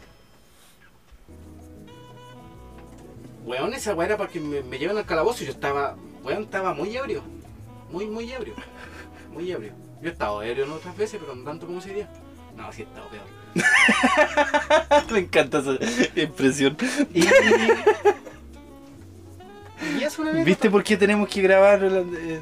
Weón, 3.44 3.72
esa 3.74 3.94
weá 3.94 4.06
era 4.08 4.16
para 4.16 4.30
que 4.30 4.40
me, 4.40 4.62
me 4.62 4.78
lleven 4.78 4.96
al 4.96 5.06
calabozo 5.06 5.42
y 5.42 5.46
yo 5.46 5.52
estaba, 5.52 5.96
weón, 6.22 6.44
estaba 6.44 6.74
muy 6.74 6.96
ebrio. 6.96 7.22
Muy, 7.90 8.06
muy 8.06 8.30
ebrio. 8.30 8.54
Muy 9.32 9.50
ebrio. 9.50 9.72
Yo 10.02 10.08
he 10.08 10.12
estado 10.12 10.42
ebrio 10.42 10.64
en 10.64 10.72
otras 10.72 10.96
veces, 10.96 11.18
pero 11.20 11.34
no 11.34 11.44
tanto 11.44 11.66
como 11.66 11.78
ese 11.78 11.94
día. 11.94 12.08
No, 12.56 12.72
sí 12.72 12.82
he 12.82 12.84
estado 12.84 13.08
peor. 13.08 13.24
Me 15.12 15.18
encanta 15.20 15.58
esa 15.58 15.78
impresión. 16.20 16.76
Y, 17.14 17.20
y 17.20 17.28
es 20.02 20.18
una 20.18 20.30
anécdota. 20.30 20.44
¿Viste 20.44 20.70
por 20.70 20.84
qué 20.84 20.96
tenemos 20.96 21.28
que 21.28 21.40
grabar, 21.40 21.82
eh, 21.82 22.40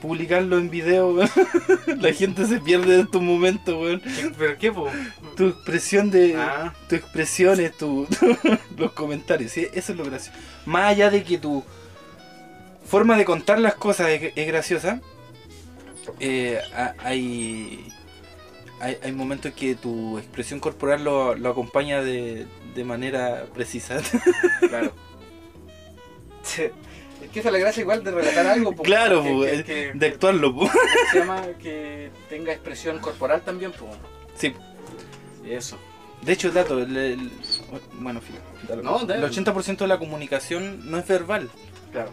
publicarlo 0.00 0.58
en 0.58 0.70
video, 0.70 1.08
weón? 1.14 1.30
La 2.00 2.12
gente 2.12 2.46
se 2.46 2.60
pierde 2.60 2.96
de 2.96 3.02
estos 3.02 3.22
momentos, 3.22 3.74
weón. 3.74 4.02
¿Pero 4.38 4.56
qué, 4.58 4.72
po? 4.72 4.88
Tu 5.36 5.48
expresión 5.48 6.10
de... 6.10 6.34
Ah, 6.36 6.74
Tu 6.88 6.94
expresiones, 6.96 7.76
tu, 7.76 8.06
los 8.76 8.92
comentarios, 8.92 9.52
¿sí? 9.52 9.66
eso 9.72 9.92
es 9.92 9.98
lo 9.98 10.04
gracioso. 10.04 10.38
Más 10.66 10.84
allá 10.90 11.10
de 11.10 11.22
que 11.24 11.38
tu 11.38 11.64
forma 12.84 13.16
de 13.16 13.24
contar 13.24 13.58
las 13.58 13.74
cosas 13.74 14.08
es, 14.10 14.32
es 14.36 14.46
graciosa, 14.46 15.00
eh, 16.20 16.60
ha- 16.74 16.94
hay, 17.00 17.88
hay, 18.80 18.96
hay 19.02 19.12
momentos 19.12 19.52
que 19.52 19.74
tu 19.74 20.18
expresión 20.18 20.60
corporal 20.60 21.02
lo, 21.04 21.34
lo 21.34 21.50
acompaña 21.50 22.00
de, 22.02 22.46
de 22.74 22.84
manera 22.84 23.46
precisa. 23.54 24.00
claro. 24.68 24.92
Es 27.22 27.30
que 27.30 27.40
esa 27.40 27.48
es 27.48 27.52
la 27.54 27.58
gracia 27.58 27.80
igual 27.80 28.04
de 28.04 28.10
relatar 28.10 28.46
algo. 28.46 28.72
po, 28.72 28.82
claro, 28.82 29.22
que- 29.22 29.30
po, 29.30 29.40
que- 29.42 29.54
eh, 29.54 29.64
que- 29.64 29.92
de 29.94 30.06
actuarlo. 30.06 30.54
po. 30.54 30.68
se 31.12 31.18
llama 31.18 31.42
que 31.62 32.10
tenga 32.28 32.52
expresión 32.52 32.98
corporal 32.98 33.42
también, 33.42 33.72
pues. 33.72 33.90
Sí. 34.36 34.52
Eso. 35.48 35.78
De 36.22 36.32
hecho, 36.32 36.50
dato, 36.50 36.78
el, 36.78 36.96
el- 36.96 37.30
bueno, 38.00 38.20
dale. 38.68 38.82
No, 38.82 39.00
el 39.00 39.22
80% 39.24 39.76
de 39.78 39.86
la 39.86 39.98
comunicación 39.98 40.90
no 40.90 40.98
es 40.98 41.06
verbal, 41.06 41.50
Claro. 41.92 42.10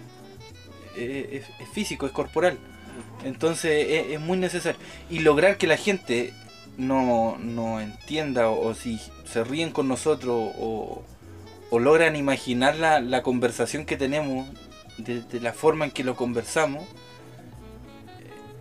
eh, 0.95 1.41
es, 1.43 1.61
es 1.67 1.73
físico, 1.73 2.05
es 2.05 2.11
corporal. 2.11 2.57
Entonces 3.23 3.87
es, 3.89 4.11
es 4.13 4.19
muy 4.19 4.37
necesario. 4.37 4.79
Y 5.09 5.19
lograr 5.19 5.57
que 5.57 5.65
la 5.67 5.77
gente 5.77 6.33
no, 6.77 7.37
no 7.39 7.79
entienda 7.81 8.49
o, 8.49 8.67
o 8.67 8.73
si 8.75 8.99
se 9.25 9.43
ríen 9.43 9.71
con 9.71 9.87
nosotros 9.87 10.51
o, 10.59 11.03
o 11.71 11.79
logran 11.79 12.15
imaginar 12.15 12.75
la, 12.75 12.99
la 12.99 13.23
conversación 13.23 13.85
que 13.85 13.97
tenemos 13.97 14.47
de, 14.97 15.21
de 15.21 15.39
la 15.41 15.53
forma 15.53 15.85
en 15.85 15.91
que 15.91 16.03
lo 16.03 16.15
conversamos, 16.15 16.83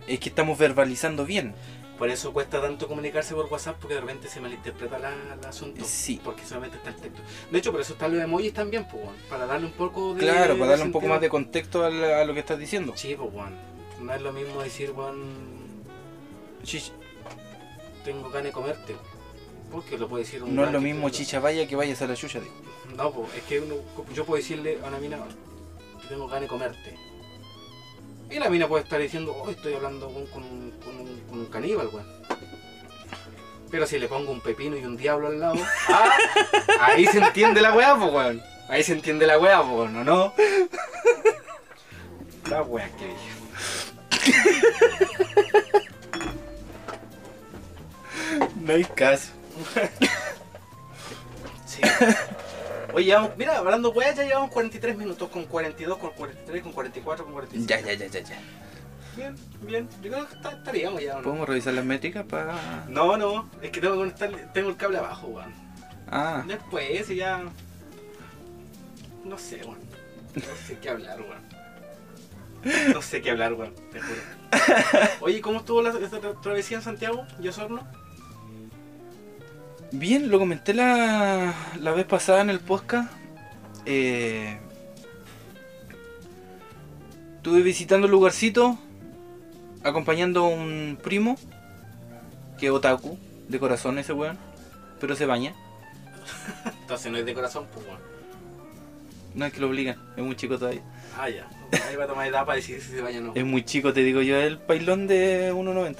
es 0.07 0.19
que 0.19 0.29
estamos 0.29 0.57
verbalizando 0.57 1.25
bien. 1.25 1.53
Por 1.97 2.09
eso 2.09 2.33
cuesta 2.33 2.59
tanto 2.59 2.87
comunicarse 2.87 3.33
por 3.35 3.45
WhatsApp 3.45 3.77
porque 3.79 3.93
de 3.95 4.01
repente 4.01 4.27
se 4.27 4.41
malinterpreta 4.41 4.97
la, 4.99 5.13
el 5.39 5.45
asunto. 5.45 5.85
Sí. 5.85 6.19
Porque 6.23 6.43
solamente 6.43 6.77
está 6.77 6.89
el 6.89 6.95
texto. 6.95 7.21
De 7.51 7.57
hecho, 7.59 7.71
por 7.71 7.79
eso 7.81 7.93
están 7.93 8.13
los 8.13 8.21
emojis 8.23 8.51
también, 8.51 8.85
pues, 8.89 9.03
para 9.29 9.45
darle 9.45 9.67
un 9.67 9.73
poco 9.73 10.13
de. 10.15 10.19
Claro, 10.21 10.57
para 10.57 10.71
darle 10.71 10.85
un 10.85 10.91
poco 10.91 11.07
más 11.07 11.21
de 11.21 11.29
contexto 11.29 11.85
a, 11.85 11.89
la- 11.89 12.21
a 12.21 12.25
lo 12.25 12.33
que 12.33 12.39
estás 12.39 12.57
diciendo. 12.59 12.93
Sí, 12.95 13.15
pues, 13.17 13.29
weón. 13.31 13.55
No 14.01 14.13
es 14.13 14.21
lo 14.21 14.33
mismo 14.33 14.61
decir, 14.61 14.91
weón, 14.91 15.23
Chich- 16.63 16.91
tengo 18.03 18.23
ganas 18.29 18.45
de 18.45 18.51
comerte. 18.51 18.95
Porque 19.71 19.97
lo 19.97 20.07
puede 20.09 20.23
decir 20.23 20.43
un 20.43 20.55
no 20.55 20.65
es 20.65 20.71
lo 20.71 20.81
mismo 20.81 21.09
chicha 21.09 21.39
vaya 21.39 21.67
que 21.67 21.75
vayas 21.75 22.01
a 22.01 22.07
la 22.07 22.15
chucha. 22.15 22.39
digo. 22.39 22.53
No, 22.97 23.11
pues, 23.11 23.33
es 23.35 23.43
que 23.43 23.59
uno- 23.59 23.75
yo 24.13 24.25
puedo 24.25 24.37
decirle 24.41 24.79
a 24.83 24.87
una 24.87 24.97
mina 24.97 25.17
que 26.03 26.09
tengo 26.09 26.27
ganas 26.27 26.41
de 26.41 26.47
comerte. 26.47 26.95
Y 28.29 28.39
la 28.39 28.49
mina 28.49 28.67
puede 28.67 28.83
estar 28.83 28.99
diciendo, 28.99 29.35
oh, 29.35 29.49
estoy 29.49 29.73
hablando 29.75 30.07
con, 30.11 30.25
con 30.27 30.43
un, 30.43 30.71
con 30.83 30.95
un- 30.99 31.21
con 31.29 31.39
un 31.39 31.45
caníbal, 31.47 31.87
weón. 31.91 32.07
Pero 33.69 33.87
si 33.87 33.97
le 33.99 34.07
pongo 34.07 34.31
un 34.31 34.41
pepino 34.41 34.77
y 34.77 34.85
un 34.85 34.95
diablo 34.97 35.27
al 35.27 35.39
lado, 35.39 35.55
ah, 35.89 36.09
ahí 36.81 37.05
se 37.07 37.17
entiende 37.19 37.59
la 37.61 37.73
weá, 37.73 37.95
pues, 37.97 38.11
weón. 38.13 38.41
Ahí 38.69 38.83
se 38.83 38.93
entiende 38.93 39.25
la 39.27 39.39
weá, 39.39 39.61
pues, 39.63 39.89
¿no? 39.91 40.03
no? 40.03 40.33
La 42.49 42.61
weá 42.63 42.89
que 42.97 43.05
dije. 43.07 43.31
No 48.61 48.73
hay 48.73 48.83
caso. 48.85 49.31
Sí. 51.65 51.81
Oye, 52.93 53.05
llevamos- 53.05 53.31
mira, 53.37 53.57
hablando 53.57 53.91
weá, 53.91 54.13
ya 54.13 54.23
llevamos 54.23 54.51
43 54.51 54.95
minutos, 54.97 55.29
con 55.29 55.45
42, 55.45 55.97
con 55.97 56.11
43, 56.11 56.61
con 56.63 56.71
44, 56.73 57.23
con 57.25 57.33
45. 57.33 57.67
Ya, 57.69 57.81
ya, 57.81 57.93
ya, 57.93 58.07
ya, 58.07 58.19
ya. 58.21 58.39
Bien, 59.15 59.35
bien. 59.61 59.87
Yo 60.01 60.11
creo 60.11 60.27
que 60.27 60.35
estaríamos 60.49 61.01
ya, 61.03 61.13
¿o 61.13 61.17
¿no? 61.17 61.23
¿Podemos 61.23 61.47
revisar 61.47 61.73
las 61.73 61.85
métricas 61.85 62.25
para...? 62.25 62.85
No, 62.87 63.15
no, 63.17 63.49
es 63.61 63.69
que 63.71 63.79
tengo 63.81 63.93
que 63.93 63.99
conectarle, 63.99 64.47
tengo 64.53 64.69
el 64.69 64.77
cable 64.77 64.97
abajo, 64.97 65.27
weón. 65.27 65.53
Ah, 66.09 66.43
Después, 66.47 67.05
si 67.07 67.15
ya. 67.17 67.41
No 69.23 69.37
sé, 69.37 69.57
weón. 69.63 69.79
No 70.35 70.55
sé 70.67 70.77
qué 70.79 70.89
hablar, 70.89 71.19
weón. 71.21 72.93
No 72.93 73.01
sé 73.01 73.21
qué 73.21 73.31
hablar, 73.31 73.53
weón, 73.53 73.73
te 73.91 73.99
juro. 74.01 74.21
Oye, 75.21 75.41
¿cómo 75.41 75.59
estuvo 75.59 75.81
la, 75.81 75.91
tra- 75.93 76.41
travesía 76.41 76.77
en 76.77 76.83
Santiago 76.83 77.25
y 77.39 77.47
Osorno? 77.47 77.87
Bien, 79.93 80.29
lo 80.29 80.39
comenté 80.39 80.73
la, 80.73 81.53
la 81.79 81.91
vez 81.91 82.05
pasada 82.05 82.41
en 82.41 82.49
el 82.49 82.59
podcast. 82.59 83.11
Eh, 83.85 84.57
estuve 87.37 87.61
visitando 87.61 88.07
el 88.07 88.11
lugarcito, 88.11 88.77
acompañando 89.83 90.45
a 90.45 90.47
un 90.49 90.97
primo, 91.01 91.37
que 92.57 92.67
es 92.67 92.71
otaku, 92.71 93.17
de 93.47 93.59
corazón 93.59 93.97
ese 93.99 94.13
weón, 94.13 94.37
pero 94.99 95.15
se 95.15 95.25
baña. 95.25 95.53
Entonces 96.81 97.11
no 97.11 97.17
es 97.17 97.25
de 97.25 97.33
corazón, 97.33 97.67
pues, 97.73 97.85
weón. 97.85 97.99
No 99.35 99.45
es 99.45 99.53
que 99.53 99.61
lo 99.61 99.67
obligan, 99.67 99.97
es 100.15 100.23
muy 100.23 100.35
chico 100.35 100.57
todavía. 100.57 100.83
Ah, 101.17 101.29
ya. 101.29 101.47
Ahí 101.89 101.95
va 101.95 102.03
a 102.03 102.07
tomar 102.07 102.27
edad 102.27 102.45
para 102.45 102.55
decir 102.55 102.81
si 102.81 102.91
se 102.91 103.01
vaya 103.01 103.19
o 103.19 103.21
no. 103.21 103.31
Es 103.35 103.45
muy 103.45 103.63
chico, 103.63 103.93
te 103.93 104.01
digo 104.01 104.21
yo, 104.21 104.37
el 104.37 104.59
pailón 104.59 105.07
de 105.07 105.51
1.90. 105.53 105.97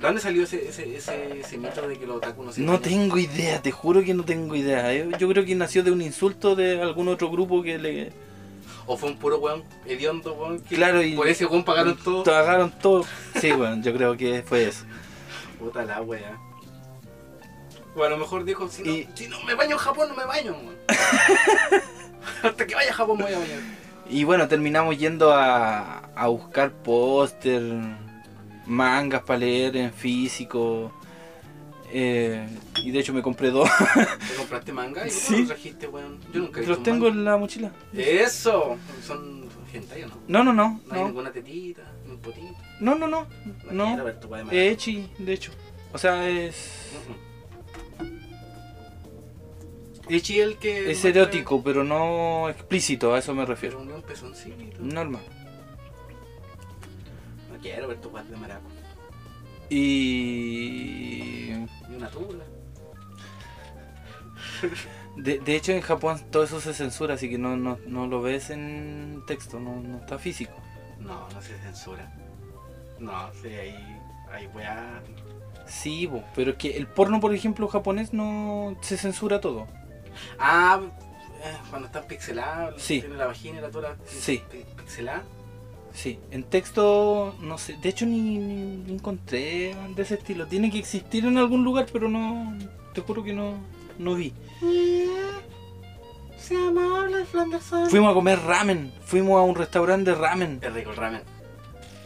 ¿De 0.00 0.06
dónde 0.06 0.20
salió 0.20 0.42
ese, 0.42 0.68
ese, 0.68 0.96
ese, 0.96 1.40
ese 1.40 1.56
mito 1.58 1.86
de 1.88 1.98
que 1.98 2.06
los 2.06 2.16
otaku 2.16 2.42
no 2.44 2.52
se 2.52 2.60
No 2.60 2.72
bañan? 2.72 2.82
tengo 2.82 3.18
idea, 3.18 3.62
te 3.62 3.70
juro 3.70 4.02
que 4.02 4.12
no 4.14 4.24
tengo 4.24 4.54
idea. 4.54 4.92
Yo, 4.92 5.16
yo 5.16 5.28
creo 5.28 5.44
que 5.44 5.54
nació 5.54 5.82
de 5.82 5.90
un 5.90 6.02
insulto 6.02 6.54
de 6.56 6.80
algún 6.82 7.08
otro 7.08 7.30
grupo 7.30 7.62
que 7.62 7.78
le... 7.78 8.12
O 8.86 8.98
fue 8.98 9.08
un 9.10 9.16
puro 9.16 9.38
weón 9.38 9.64
hediondo, 9.86 10.34
weón. 10.34 10.60
que 10.60 10.74
Claro, 10.76 11.02
y- 11.02 11.14
Por 11.14 11.26
ese 11.28 11.46
weón 11.46 11.64
pagaron 11.64 11.96
todo. 11.96 12.22
Pagaron 12.24 12.70
todo. 12.82 13.04
Sí, 13.40 13.50
bueno, 13.52 13.82
yo 13.82 13.94
creo 13.94 14.14
que 14.16 14.42
fue 14.42 14.68
eso. 14.68 14.84
Puta 15.58 15.84
la 15.86 16.02
wea. 16.02 16.38
O 17.96 18.02
a 18.04 18.08
lo 18.10 18.18
mejor 18.18 18.44
dijo, 18.44 18.68
si 18.68 18.82
no, 18.82 18.90
Y- 18.90 19.08
si 19.14 19.28
no 19.28 19.42
me 19.44 19.54
baño 19.54 19.72
en 19.72 19.78
Japón, 19.78 20.08
no 20.10 20.14
me 20.16 20.26
baño, 20.26 20.52
weón. 20.52 20.76
Hasta 22.42 22.66
que 22.66 22.74
vaya 22.74 22.90
a 22.90 22.94
Japón 22.94 23.18
me 23.18 23.24
voy 23.24 23.32
a 23.34 23.38
bañar. 23.38 23.58
Y 24.10 24.24
bueno, 24.24 24.48
terminamos 24.48 24.98
yendo 24.98 25.32
a, 25.32 26.00
a 26.14 26.26
buscar 26.28 26.70
póster, 26.72 27.62
mangas 28.66 29.22
para 29.22 29.40
leer 29.40 29.76
en 29.76 29.92
físico. 29.92 30.92
eh, 31.96 32.48
y 32.82 32.90
de 32.90 32.98
hecho 32.98 33.12
me 33.12 33.22
compré 33.22 33.50
dos. 33.50 33.68
¿Te 33.94 34.34
compraste 34.36 34.72
manga? 34.72 35.06
¿Y 35.06 35.10
Sí. 35.10 35.38
los 35.38 35.48
trajiste, 35.48 35.86
weón? 35.86 36.18
Yo 36.32 36.40
nunca 36.40 36.60
he 36.60 36.66
Los 36.66 36.78
un 36.78 36.82
tengo 36.84 37.04
manga. 37.06 37.18
en 37.20 37.24
la 37.24 37.36
mochila. 37.36 37.72
Eso. 37.92 38.76
Son 39.06 39.48
hentai 39.72 40.02
o 40.02 40.08
no? 40.08 40.14
No, 40.26 40.42
no, 40.44 40.52
no. 40.52 40.80
No 40.88 40.94
hay 40.94 41.00
No, 41.00 41.06
ninguna 41.06 41.30
tetita, 41.32 41.82
un 42.08 42.18
potito. 42.18 42.46
no, 42.80 42.94
no. 42.96 43.06
No, 43.06 43.26
No. 43.70 43.96
no. 43.96 44.50
Echi, 44.50 45.08
de 45.18 45.32
hecho. 45.34 45.52
O 45.92 45.98
sea, 45.98 46.28
es. 46.28 46.90
Echi 50.08 50.40
el 50.40 50.56
que. 50.58 50.90
Es 50.90 51.04
erótico, 51.04 51.62
pero 51.62 51.82
no 51.84 52.48
explícito, 52.50 53.14
a 53.14 53.18
eso 53.20 53.32
me 53.34 53.42
Pero 53.42 53.54
refiero. 53.54 53.80
un 53.80 54.02
pezoncito. 54.02 54.56
Normal. 54.80 55.22
Quiero 57.64 57.88
ver 57.88 57.98
tu 57.98 58.10
weá 58.10 58.22
de 58.24 58.36
maraco. 58.36 58.68
Y. 59.70 61.48
Ni 61.88 61.96
una 61.96 62.08
tula. 62.10 62.44
De, 65.16 65.38
de 65.38 65.56
hecho, 65.56 65.72
en 65.72 65.80
Japón 65.80 66.20
todo 66.30 66.42
eso 66.44 66.60
se 66.60 66.74
censura, 66.74 67.14
así 67.14 67.30
que 67.30 67.38
no, 67.38 67.56
no, 67.56 67.78
no 67.86 68.06
lo 68.06 68.20
ves 68.20 68.50
en 68.50 69.22
texto, 69.26 69.58
no, 69.60 69.80
no 69.80 69.98
está 69.98 70.18
físico. 70.18 70.52
No, 70.98 71.26
no 71.30 71.40
se 71.40 71.56
censura. 71.58 72.12
No, 72.98 73.30
sí, 73.40 73.48
ahí. 73.48 74.00
Hay 74.30 74.46
weá. 74.48 75.02
Sí, 75.66 76.06
bo, 76.06 76.22
pero 76.34 76.50
es 76.52 76.56
que 76.58 76.76
el 76.76 76.86
porno, 76.86 77.18
por 77.20 77.34
ejemplo, 77.34 77.66
japonés 77.68 78.12
no 78.12 78.76
se 78.82 78.98
censura 78.98 79.40
todo. 79.40 79.66
Ah, 80.38 80.80
eh, 81.42 81.56
cuando 81.70 81.86
están 81.86 82.04
pixelados, 82.04 82.82
Sí. 82.82 83.00
tiene 83.00 83.16
la 83.16 83.26
vagina 83.26 83.58
y 83.58 83.62
la 83.62 83.70
tola 83.70 83.96
Sí. 84.06 84.42
pi- 84.50 84.64
pixelada. 84.76 85.22
Sí, 85.94 86.18
en 86.32 86.42
texto, 86.42 87.34
no 87.40 87.56
sé, 87.56 87.76
de 87.80 87.88
hecho 87.88 88.04
ni, 88.04 88.20
ni- 88.20 88.92
encontré 88.92 89.74
de 89.94 90.02
ese 90.02 90.14
estilo. 90.14 90.46
Tiene 90.46 90.70
que 90.70 90.78
existir 90.78 91.24
en 91.24 91.38
algún 91.38 91.62
lugar, 91.64 91.86
pero 91.92 92.08
no, 92.08 92.58
te 92.92 93.00
juro 93.00 93.22
que 93.22 93.32
no, 93.32 93.54
no 93.98 94.14
vi. 94.16 94.32
Se 96.36 96.56
amable, 96.56 97.24
Flanderson. 97.24 97.88
Fuimos 97.88 98.10
a 98.10 98.14
comer 98.14 98.38
ramen, 98.40 98.92
fuimos 99.04 99.38
a 99.38 99.42
un 99.42 99.54
restaurante 99.54 100.10
de 100.10 100.16
ramen. 100.16 100.58
Es 100.62 100.72
rico 100.74 100.90
el 100.90 100.96
ramen. 100.96 101.22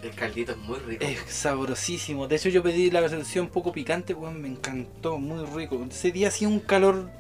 El 0.02 0.10
caldito 0.10 0.52
es 0.52 0.58
muy 0.58 0.78
rico. 0.78 1.04
Es 1.04 1.18
sabrosísimo. 1.32 2.28
De 2.28 2.36
hecho, 2.36 2.48
yo 2.50 2.62
pedí 2.62 2.90
la 2.90 3.00
versión 3.00 3.48
poco 3.48 3.72
picante, 3.72 4.14
weón, 4.14 4.40
me 4.40 4.46
encantó, 4.48 5.18
muy 5.18 5.44
rico. 5.46 5.84
Ese 5.90 6.12
día 6.12 6.28
hacía 6.28 6.46
un 6.46 6.60
calor 6.60 7.10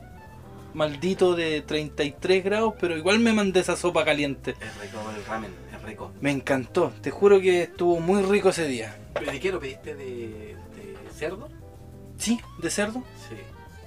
maldito 0.74 1.34
de 1.34 1.60
33 1.62 2.44
grados, 2.44 2.74
pero 2.78 2.96
igual 2.96 3.18
me 3.18 3.32
mandé 3.32 3.60
esa 3.60 3.74
sopa 3.74 4.04
caliente. 4.04 4.50
Es 4.60 4.80
rico 4.80 4.98
el 5.16 5.24
ramen, 5.24 5.50
rico. 5.82 6.12
Me 6.20 6.30
encantó, 6.30 6.92
te 7.00 7.10
juro 7.10 7.40
que 7.40 7.62
estuvo 7.64 8.00
muy 8.00 8.22
rico 8.22 8.50
ese 8.50 8.66
día. 8.66 8.96
¿De 9.24 9.40
qué 9.40 9.52
lo 9.52 9.60
pediste? 9.60 9.94
¿De, 9.94 10.56
de 10.76 11.10
cerdo? 11.14 11.48
¿Sí? 12.18 12.40
¿De 12.60 12.70
cerdo? 12.70 13.02
Sí. 13.28 13.36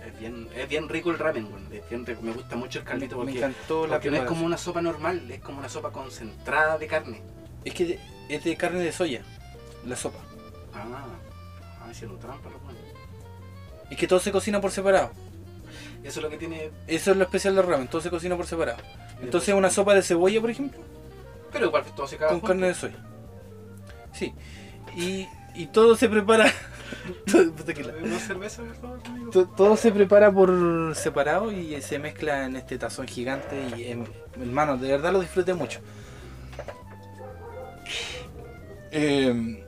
Es 0.06 0.20
bien, 0.20 0.48
es 0.56 0.68
bien 0.68 0.90
rico 0.90 1.12
el 1.12 1.20
ramen. 1.20 1.48
Es 1.72 1.88
bien 1.90 2.06
rico. 2.06 2.22
Me 2.22 2.32
gusta 2.32 2.56
mucho 2.56 2.80
el 2.80 2.86
Me, 2.86 2.92
caldito 2.92 3.18
me 3.18 3.24
porque, 3.24 3.38
encantó 3.38 3.88
la 3.88 3.94
porque 3.96 4.12
no 4.12 4.18
es 4.18 4.24
como 4.24 4.46
una 4.46 4.58
sopa 4.58 4.82
normal, 4.82 5.30
es 5.30 5.40
como 5.42 5.60
una 5.60 5.70
sopa 5.70 5.92
concentrada 5.92 6.78
de 6.78 6.88
carne. 6.88 7.22
Es 7.66 7.74
que 7.74 7.86
de- 7.86 8.00
es 8.30 8.44
de 8.44 8.56
carne 8.56 8.80
de 8.80 8.92
soya, 8.92 9.22
la 9.86 9.96
sopa. 9.96 10.20
Ah, 10.74 11.06
ah 11.82 11.88
hicieron 11.92 12.20
trampa, 12.20 12.50
los 12.50 12.62
weones. 12.64 12.82
Es 13.90 13.98
que 13.98 14.08
todo 14.08 14.20
se 14.20 14.32
cocina 14.32 14.60
por 14.62 14.72
separado. 14.72 15.12
Eso 16.04 16.20
es 16.20 16.24
lo 16.24 16.30
que 16.30 16.38
tiene. 16.38 16.72
Eso 16.88 17.12
es 17.12 17.18
lo 17.18 17.24
especial 17.24 17.56
del 17.56 17.66
ramen, 17.68 17.88
todo 17.88 18.02
se 18.02 18.10
cocina 18.10 18.36
por 18.36 18.48
separado. 18.48 18.80
Entonces 19.22 19.54
una 19.54 19.70
sopa 19.70 19.94
de 19.94 20.02
cebolla, 20.02 20.42
por 20.42 20.50
ejemplo, 20.50 20.80
Pero 21.52 21.66
igual 21.68 21.84
todo 21.96 22.08
se 22.08 22.18
caga 22.18 22.30
con 22.30 22.40
junto. 22.40 22.48
carne 22.54 22.68
de 22.68 22.74
soya. 22.74 22.98
Sí. 24.14 24.34
Y, 24.96 25.28
y 25.56 25.68
todo 25.68 25.96
se 25.96 26.08
prepara... 26.10 26.52
todo- 27.32 27.52
puta 27.54 27.74
que 27.74 27.84
la- 27.84 27.94
¿Más 27.94 28.22
cerveza, 28.22 28.64
por 28.64 28.76
favor, 28.76 29.00
amigo? 29.06 29.32
to- 29.32 29.48
todo 29.50 29.76
se 29.78 29.92
prepara 29.92 30.32
por 30.32 30.94
separado 30.96 31.52
y 31.52 31.82
se 31.82 32.00
mezcla 32.00 32.46
en 32.46 32.56
este 32.56 32.78
tazón 32.78 33.08
gigante 33.08 33.62
y 33.78 33.88
em, 33.92 34.06
hermano, 34.40 34.78
de 34.78 34.90
verdad 34.92 35.12
lo 35.14 35.20
disfruté 35.22 35.54
mucho. 35.54 35.80
Eh, 38.92 39.66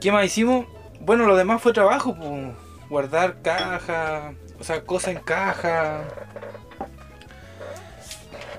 ¿Qué 0.00 0.12
más 0.12 0.24
hicimos? 0.26 0.66
Bueno, 1.00 1.26
lo 1.26 1.36
demás 1.36 1.62
fue 1.62 1.72
trabajo, 1.72 2.14
pues, 2.16 2.54
guardar 2.88 3.40
caja, 3.42 4.32
o 4.58 4.64
sea, 4.64 4.82
cosas 4.84 5.14
en 5.14 5.20
caja. 5.20 6.04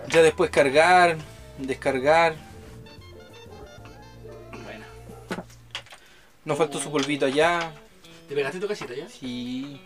Ya 0.09 0.21
después 0.21 0.49
cargar, 0.49 1.17
descargar. 1.57 2.35
Nos 6.47 6.57
faltó 6.57 6.79
su 6.79 6.89
polvito 6.89 7.25
allá. 7.25 7.73
¿Te 8.29 8.33
pegaste 8.33 8.57
tu 8.61 8.69
casita 8.69 8.93
ya? 8.95 9.09
Sí, 9.09 9.81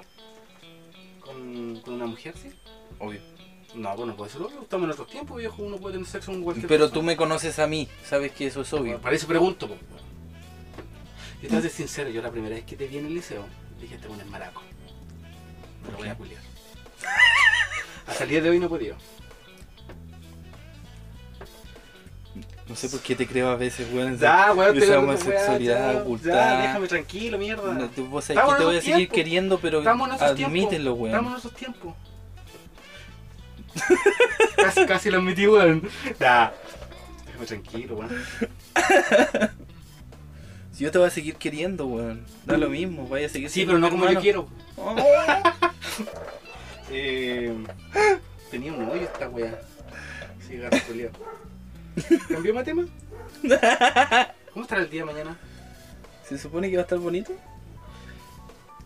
¿Con, 1.19 1.81
con 1.83 1.95
una 1.95 2.05
mujer, 2.05 2.35
sí? 2.37 2.51
obvio. 2.99 3.19
No, 3.73 3.95
bueno, 3.97 4.15
puede 4.15 4.29
ser 4.31 4.43
obvio. 4.43 4.61
Estamos 4.61 4.85
en 4.85 4.91
otros 4.91 5.07
tiempos, 5.07 5.37
viejo. 5.37 5.63
Uno 5.63 5.77
puede 5.77 5.93
tener 5.95 6.07
sexo 6.07 6.31
con 6.31 6.43
cualquier 6.43 6.67
Pero 6.67 6.83
persona. 6.85 6.93
tú 6.93 7.01
me 7.03 7.17
conoces 7.17 7.57
a 7.57 7.65
mí, 7.65 7.87
sabes 8.07 8.31
que 8.33 8.45
eso 8.45 8.61
es 8.61 8.71
obvio. 8.73 9.01
Para 9.01 9.15
eso 9.15 9.25
pregunto, 9.25 9.67
po. 9.69 9.75
Yo 11.41 11.41
te 11.41 11.47
voy 11.47 11.57
a 11.57 11.61
ser 11.61 11.71
sincero, 11.71 12.11
yo 12.11 12.21
la 12.21 12.29
primera 12.29 12.53
vez 12.53 12.63
que 12.63 12.75
te 12.75 12.85
vi 12.85 12.99
en 12.99 13.07
el 13.07 13.15
liceo, 13.15 13.43
dije, 13.79 13.95
este 13.95 14.07
bueno 14.07 14.21
es 14.23 14.29
maraco. 14.29 14.61
Me 15.83 15.91
lo 15.93 15.97
voy 15.97 16.09
a 16.09 16.15
culiar. 16.15 16.43
Hasta 18.05 18.23
el 18.23 18.29
día 18.29 18.41
de 18.41 18.49
hoy 18.51 18.59
no 18.59 18.67
he 18.67 18.69
podido. 18.69 18.97
No 22.71 22.77
sé 22.77 22.87
por 22.87 23.01
qué 23.01 23.17
te 23.17 23.27
creo 23.27 23.49
a 23.49 23.57
veces, 23.57 23.85
weón. 23.91 24.17
Ya, 24.17 24.53
weón, 24.53 24.79
te 24.79 24.95
homosexualidad 24.95 25.93
ya, 25.93 25.99
ocultada. 25.99 26.35
Ya, 26.55 26.61
déjame 26.61 26.87
tranquilo, 26.87 27.37
mierda. 27.37 27.73
No, 27.73 27.89
tú- 27.89 28.05
vos 28.07 28.23
sabés 28.23 28.37
Estamos 28.37 28.55
que 28.55 28.59
te 28.59 28.65
voy 28.65 28.77
a 28.77 28.81
seguir 28.81 29.09
queriendo, 29.09 29.59
pero 29.59 29.79
admítelo, 29.79 30.35
tiempos. 30.35 30.63
Estamos 30.71 31.01
weón. 31.01 31.25
en 31.25 31.35
esos 31.35 31.53
tiempos. 31.53 31.95
casi, 34.55 34.85
casi 34.85 35.11
lo 35.11 35.17
admití, 35.17 35.47
weón. 35.47 35.81
Ya. 36.17 36.53
Déjame 37.25 37.45
tranquilo, 37.45 37.95
weón. 37.97 38.09
Si 40.71 40.85
yo 40.85 40.91
te 40.91 40.97
voy 40.97 41.07
a 41.07 41.11
seguir 41.11 41.35
queriendo, 41.35 41.87
weón. 41.87 42.25
Da 42.45 42.55
lo 42.55 42.69
mismo, 42.69 43.05
vaya 43.09 43.25
a 43.25 43.29
seguir 43.29 43.49
Sí, 43.49 43.65
pero 43.65 43.79
no 43.79 43.89
como 43.89 44.09
yo 44.09 44.21
quiero. 44.21 44.47
Oh. 44.77 44.95
Eh, 46.93 47.53
tenía 48.49 48.73
un 48.73 48.89
hoyo 48.89 49.03
esta 49.03 49.29
weá. 49.29 49.61
Cigarro 50.45 50.77
culiao. 50.85 51.11
¿Cambió 52.29 52.63
tema? 52.63 52.85
¿Cómo 54.53 54.63
estará 54.63 54.81
el 54.81 54.89
día 54.89 55.05
mañana? 55.05 55.37
¿Se 56.23 56.37
supone 56.37 56.69
que 56.69 56.75
va 56.77 56.81
a 56.81 56.83
estar 56.83 56.99
bonito? 56.99 57.33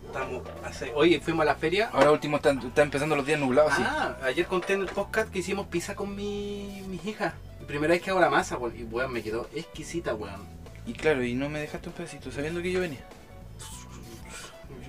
Estamos 0.06 0.42
hace... 0.64 0.92
Oye, 0.94 1.20
fuimos 1.20 1.42
a 1.42 1.46
la 1.46 1.54
feria. 1.54 1.90
Ahora 1.92 2.10
último 2.10 2.36
están, 2.36 2.58
están 2.58 2.84
empezando 2.84 3.16
los 3.16 3.26
días 3.26 3.38
nublados, 3.38 3.74
sí. 3.74 3.82
Ah, 3.84 4.16
ayer 4.22 4.46
conté 4.46 4.74
en 4.74 4.82
el 4.82 4.88
podcast 4.88 5.30
que 5.30 5.40
hicimos 5.40 5.66
pizza 5.66 5.94
con 5.94 6.14
mi, 6.14 6.82
mis 6.88 7.04
hijas. 7.04 7.34
Primera 7.66 7.92
vez 7.92 8.02
que 8.02 8.10
hago 8.10 8.20
la 8.20 8.30
masa, 8.30 8.56
weón. 8.56 8.76
Y 8.78 8.84
weón, 8.84 9.12
me 9.12 9.22
quedó 9.22 9.48
exquisita, 9.54 10.14
weón. 10.14 10.46
Y 10.86 10.92
claro, 10.92 11.24
y 11.24 11.34
no 11.34 11.48
me 11.48 11.60
dejaste 11.60 11.88
un 11.88 11.94
pedacito, 11.94 12.30
sabiendo 12.30 12.62
que 12.62 12.72
yo 12.72 12.80
venía. 12.80 13.04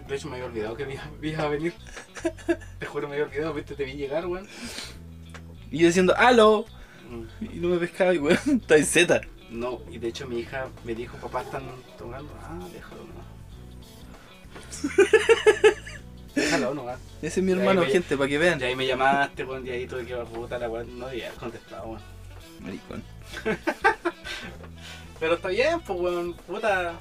De 0.08 0.16
hecho, 0.16 0.30
me 0.30 0.36
había 0.36 0.48
olvidado 0.48 0.78
que 0.78 1.00
ibas 1.22 1.40
a 1.40 1.48
venir. 1.48 1.74
Te 2.80 2.86
juro, 2.86 3.08
me 3.08 3.16
había 3.16 3.26
olvidado, 3.26 3.54
viste, 3.54 3.76
te 3.76 3.84
vi 3.84 3.94
llegar, 3.94 4.26
weón. 4.28 4.48
Y 5.72 5.80
yo 5.80 5.88
diciendo, 5.88 6.16
¡aló! 6.16 6.66
Y 7.42 7.60
no 7.60 7.70
me 7.70 7.78
pescaba 7.78 8.14
y 8.14 8.18
weón, 8.20 8.38
está 8.62 8.78
en 8.78 8.86
Z. 8.86 9.22
No, 9.50 9.80
y 9.92 9.98
de 9.98 10.10
hecho 10.10 10.28
mi 10.28 10.40
hija 10.40 10.68
me 10.84 10.94
dijo, 10.94 11.18
papá, 11.18 11.42
están 11.42 11.64
tocando. 11.98 12.34
Ah, 12.42 12.60
déjalo 12.74 13.02
no. 13.04 13.28
déjalo 16.36 16.74
no, 16.74 16.90
ah. 16.90 16.98
Ese 17.22 17.40
es 17.40 17.46
mi 17.46 17.52
hermano, 17.54 17.82
me- 17.82 17.88
gente, 17.88 18.18
para 18.18 18.30
que 18.30 18.38
vean. 18.38 18.60
Y 18.60 18.64
ahí 18.66 18.76
me 18.76 18.86
llamaste, 18.86 19.44
weón, 19.44 19.66
y 19.66 19.70
ahí 19.72 19.88
tuve 19.88 20.06
que 20.06 20.16
puta 20.16 20.58
la 20.60 20.70
weón. 20.70 21.00
No 21.00 21.08
había 21.08 21.32
contestado, 21.32 21.88
weón. 21.88 22.02
Maricón. 22.60 23.04
Pero 25.20 25.34
está 25.36 25.48
bien, 25.50 25.80
pues, 25.82 26.00
weón, 26.00 26.34
puta. 26.34 26.94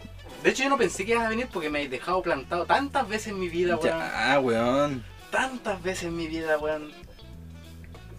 De 0.43 0.51
hecho, 0.51 0.63
yo 0.63 0.69
no 0.69 0.79
pensé 0.79 1.05
que 1.05 1.13
ibas 1.13 1.27
a 1.27 1.31
venir 1.31 1.49
porque 1.53 1.69
me 1.71 1.83
he 1.83 1.89
dejado 1.89 2.23
plantado 2.23 2.65
tantas 2.67 3.09
veces 3.09 3.29
en 3.29 3.41
mi 3.41 3.49
vida, 3.49 3.77
weón. 3.77 3.99
Ya, 3.99 4.41
weón. 4.41 5.05
Tantas 5.31 5.83
veces 5.83 6.05
en 6.05 6.17
mi 6.17 6.27
vida, 6.29 6.57
weón. 6.59 6.93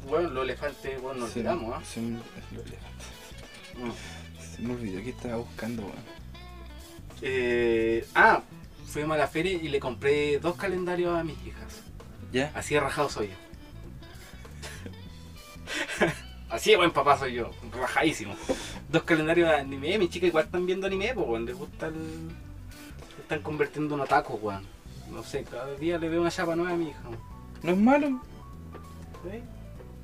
Weón, 0.08 0.34
los 0.34 0.44
elefantes, 0.44 1.02
weón, 1.02 1.20
nos 1.20 1.32
olvidamos, 1.36 1.74
¿ah? 1.76 1.82
se 1.84 2.00
me- 2.02 2.20
lo 2.54 2.62
elefante. 2.62 3.06
Mm. 3.78 3.92
Se 4.56 4.62
me 4.62 4.74
olvidó 4.74 5.04
que 5.04 5.10
estaba 5.10 5.36
buscando, 5.38 5.84
weón. 5.84 6.18
Eh, 7.22 8.06
ah, 8.16 8.42
fuimos 8.88 9.16
a 9.16 9.18
la 9.20 9.28
feria 9.28 9.54
y 9.54 9.68
le 9.68 9.80
compré 9.80 10.40
dos 10.40 10.56
calendarios 10.56 11.18
a 11.18 11.24
mis 11.24 11.38
hijas. 11.46 11.82
¿Ya? 12.32 12.52
Así 12.56 12.74
de 12.76 12.80
rajado 12.80 13.10
soy 13.10 13.28
yo. 13.28 13.34
Así 16.50 16.72
de 16.72 16.78
buen 16.78 16.92
papá 16.92 17.18
soy 17.18 17.34
yo, 17.34 17.52
rajadísimo. 17.78 18.34
Dos 18.90 19.04
calendarios 19.04 19.50
de 19.50 19.56
anime, 19.56 19.98
mis 20.00 20.10
chicas 20.10 20.30
igual 20.30 20.46
están 20.46 20.66
viendo 20.66 20.88
anime, 20.88 21.12
pues 21.14 21.28
weón, 21.28 21.46
les 21.46 21.56
gusta 21.56 21.88
el... 21.88 22.30
Están 23.20 23.42
convirtiendo 23.42 23.96
en 23.96 24.02
otaku, 24.02 24.36
weón. 24.42 24.64
No 25.12 25.24
sé, 25.24 25.44
cada 25.44 25.74
día 25.76 25.98
le 25.98 26.08
veo 26.08 26.22
una 26.22 26.32
chapa 26.32 26.56
nueva 26.56 26.72
a 26.72 26.78
mi 26.78 26.90
hija. 26.90 27.00
No 27.64 27.72
es 27.72 27.78
malo. 27.78 28.22
¿Sí? 29.24 29.40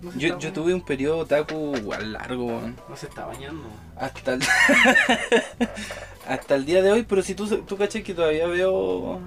No 0.03 0.11
Yo, 0.17 0.37
yo 0.37 0.51
tuve 0.51 0.73
un 0.73 0.81
periodo 0.81 1.19
otaku 1.19 1.75
igual 1.77 2.13
largo, 2.13 2.45
weón. 2.45 2.75
No 2.89 2.97
se 2.97 3.07
está 3.07 3.25
bañando. 3.25 3.63
Hasta 3.95 4.33
el... 4.33 4.41
hasta 6.27 6.55
el 6.55 6.65
día 6.65 6.81
de 6.81 6.91
hoy, 6.91 7.03
pero 7.03 7.21
si 7.21 7.35
tú, 7.35 7.47
tú 7.63 7.77
cachas 7.77 8.03
que 8.03 8.13
todavía 8.13 8.47
veo... 8.47 9.21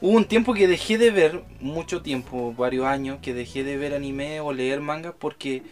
Hubo 0.00 0.16
un 0.16 0.24
tiempo 0.24 0.54
que 0.54 0.66
dejé 0.66 0.98
de 0.98 1.10
ver, 1.10 1.44
mucho 1.60 2.02
tiempo, 2.02 2.52
varios 2.54 2.86
años, 2.86 3.18
que 3.22 3.32
dejé 3.34 3.62
de 3.62 3.76
ver 3.76 3.94
anime 3.94 4.40
o 4.40 4.52
leer 4.52 4.80
manga 4.80 5.12
porque 5.12 5.62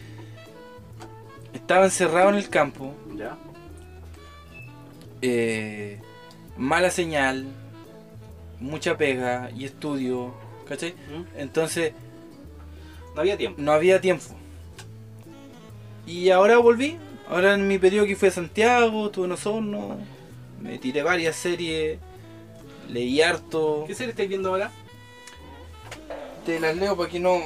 estaba 1.53 1.85
encerrado 1.85 2.29
en 2.29 2.35
el 2.35 2.49
campo, 2.49 2.93
¿Ya? 3.15 3.37
eh, 5.21 5.99
mala 6.57 6.89
señal, 6.89 7.45
mucha 8.59 8.97
pega 8.97 9.51
y 9.55 9.65
estudio, 9.65 10.33
¿cachai? 10.67 10.91
¿Mm? 10.93 11.39
Entonces 11.39 11.93
No 13.15 13.21
había 13.21 13.37
tiempo. 13.37 13.61
no 13.61 13.71
había 13.71 14.01
tiempo. 14.01 14.25
Y 16.05 16.29
ahora 16.29 16.57
volví. 16.57 16.97
Ahora 17.29 17.53
en 17.53 17.67
mi 17.67 17.79
periodo 17.79 18.05
que 18.05 18.15
fui 18.15 18.27
a 18.27 18.31
Santiago, 18.31 19.05
estuve 19.07 19.25
en 19.25 19.31
Osorno, 19.31 19.97
me 20.61 20.77
tiré 20.77 21.01
varias 21.03 21.35
series, 21.37 21.97
leí 22.89 23.21
harto. 23.21 23.85
¿Qué 23.87 23.95
serie 23.95 24.11
estáis 24.11 24.27
viendo 24.29 24.49
ahora? 24.49 24.71
Te 26.45 26.59
las 26.59 26.75
leo 26.75 26.97
para 26.97 27.09
que 27.09 27.19
no. 27.19 27.39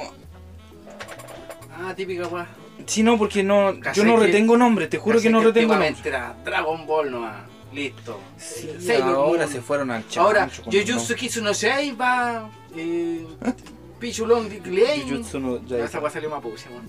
Ah, 1.76 1.94
típica 1.96 2.26
weá. 2.26 2.48
Sí, 2.86 3.02
no, 3.04 3.16
porque 3.16 3.42
no. 3.44 3.72
Yo 3.74 3.80
¿Cachai 3.80 4.04
no 4.04 4.16
que- 4.18 4.26
retengo 4.26 4.56
nombres, 4.56 4.90
te 4.90 4.98
juro 4.98 5.20
que 5.20 5.30
no 5.30 5.40
retengo 5.40 5.74
nombres. 5.74 6.04
era 6.04 6.36
Dragon 6.44 6.84
Ball 6.86 7.10
nomás. 7.12 7.36
Listo. 7.72 8.18
Sí, 8.36 8.68
Sailor 8.80 9.14
ahora 9.14 9.42
Moon. 9.44 9.52
se 9.52 9.60
fueron 9.60 9.90
al 9.92 10.02
chancho. 10.02 10.22
Ahora, 10.22 10.48
con 10.64 10.72
Jujutsu 10.72 10.92
los 10.94 11.14
Kitsu 11.14 11.42
no 11.44 11.52
Yaiba, 11.52 12.50
eh, 12.74 13.24
Pichulón 13.98 14.48
de 14.48 14.60
nombres. 14.60 14.84
Clay. 14.84 15.02
Jujutsu 15.02 15.40
no. 15.40 15.76
Esa 15.76 16.00
weá 16.00 16.10
salió 16.10 16.30
mapuche, 16.30 16.68
weón. 16.70 16.88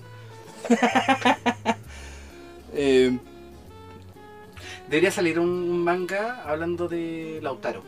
Eh, 2.72 3.18
Debería 4.90 5.12
salir 5.12 5.38
un 5.38 5.84
manga 5.84 6.42
hablando 6.44 6.88
de 6.88 7.38
Lautaro. 7.42 7.84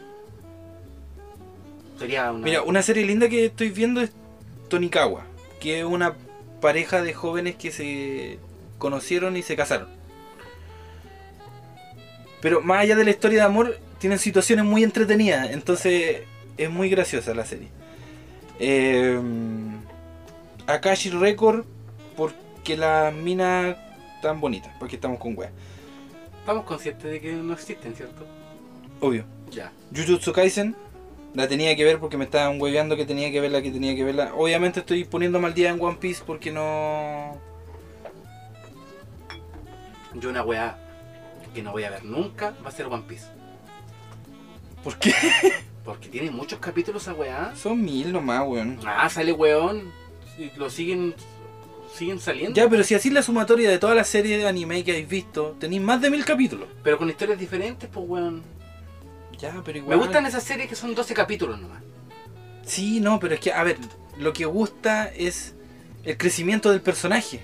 Sería 1.98 2.30
una. 2.30 2.44
Mira, 2.44 2.62
una 2.62 2.80
serie 2.80 3.04
linda 3.04 3.28
que 3.28 3.46
estoy 3.46 3.70
viendo 3.70 4.00
es 4.00 4.12
Tonikawa, 4.68 5.24
que 5.60 5.80
es 5.80 5.84
una 5.84 6.14
pareja 6.60 7.02
de 7.02 7.12
jóvenes 7.12 7.56
que 7.56 7.72
se 7.72 8.38
conocieron 8.78 9.36
y 9.36 9.42
se 9.42 9.56
casaron. 9.56 9.88
Pero 12.40 12.60
más 12.60 12.78
allá 12.78 12.94
de 12.94 13.04
la 13.04 13.10
historia 13.10 13.40
de 13.40 13.46
amor, 13.46 13.78
tienen 13.98 14.20
situaciones 14.20 14.64
muy 14.64 14.84
entretenidas, 14.84 15.50
entonces 15.50 16.22
es 16.56 16.70
muy 16.70 16.88
graciosa 16.88 17.34
la 17.34 17.44
serie. 17.44 17.68
Eh, 18.64 19.20
Akashi 20.68 21.10
Record, 21.10 21.64
porque 22.16 22.76
las 22.76 23.12
minas 23.12 23.76
tan 24.22 24.40
bonitas, 24.40 24.72
porque 24.78 24.94
estamos 24.94 25.18
con 25.18 25.36
weas. 25.36 25.50
Estamos 26.38 26.64
conscientes 26.64 27.10
de 27.10 27.20
que 27.20 27.32
no 27.32 27.54
existen, 27.54 27.92
¿cierto? 27.96 28.24
Obvio. 29.00 29.24
Ya. 29.50 29.72
Jujutsu 29.92 30.32
Kaisen 30.32 30.76
la 31.34 31.48
tenía 31.48 31.74
que 31.74 31.84
ver 31.84 31.98
porque 31.98 32.16
me 32.16 32.24
estaban 32.24 32.60
hueveando 32.60 32.96
que 32.96 33.04
tenía 33.04 33.32
que 33.32 33.40
verla, 33.40 33.62
que 33.62 33.72
tenía 33.72 33.96
que 33.96 34.04
verla. 34.04 34.32
Obviamente 34.36 34.78
estoy 34.78 35.02
poniéndome 35.02 35.48
al 35.48 35.54
día 35.54 35.70
en 35.70 35.82
One 35.82 35.96
Piece 35.96 36.22
porque 36.24 36.52
no. 36.52 37.40
Yo 40.14 40.30
una 40.30 40.44
weá 40.44 40.78
que 41.52 41.62
no 41.62 41.72
voy 41.72 41.82
a 41.82 41.90
ver 41.90 42.04
nunca 42.04 42.54
va 42.64 42.68
a 42.68 42.72
ser 42.72 42.86
One 42.86 43.02
Piece. 43.08 43.26
¿Por 44.84 44.96
qué? 45.00 45.12
Porque 45.84 46.08
tiene 46.08 46.30
muchos 46.30 46.58
capítulos 46.60 47.02
esa 47.02 47.12
weá. 47.14 47.54
Son 47.56 47.80
mil 47.82 48.12
nomás, 48.12 48.42
weón. 48.46 48.78
Ah, 48.86 49.08
sale 49.08 49.32
weón. 49.32 49.90
Y 50.38 50.50
lo 50.58 50.70
siguen. 50.70 51.14
Siguen 51.94 52.20
saliendo. 52.20 52.54
Ya, 52.54 52.68
pero 52.70 52.82
si 52.84 52.94
así 52.94 53.10
la 53.10 53.22
sumatoria 53.22 53.68
de 53.68 53.78
todas 53.78 53.94
las 53.94 54.08
series 54.08 54.40
de 54.40 54.48
anime 54.48 54.82
que 54.82 54.92
habéis 54.92 55.08
visto, 55.08 55.56
tenéis 55.58 55.82
más 55.82 56.00
de 56.00 56.08
mil 56.10 56.24
capítulos. 56.24 56.68
Pero 56.82 56.96
con 56.96 57.08
historias 57.10 57.38
diferentes, 57.38 57.88
pues 57.92 58.06
weón. 58.08 58.42
Ya, 59.38 59.60
pero 59.64 59.74
Me 59.78 59.78
igual. 59.80 59.98
gustan 59.98 60.24
esas 60.24 60.42
series 60.42 60.68
que 60.68 60.76
son 60.76 60.94
12 60.94 61.12
capítulos 61.14 61.60
nomás. 61.60 61.82
Sí, 62.64 63.00
no, 63.00 63.18
pero 63.20 63.34
es 63.34 63.40
que, 63.40 63.52
a 63.52 63.62
ver, 63.64 63.76
lo 64.16 64.32
que 64.32 64.44
gusta 64.46 65.08
es 65.08 65.54
el 66.04 66.16
crecimiento 66.16 66.70
del 66.70 66.80
personaje, 66.80 67.40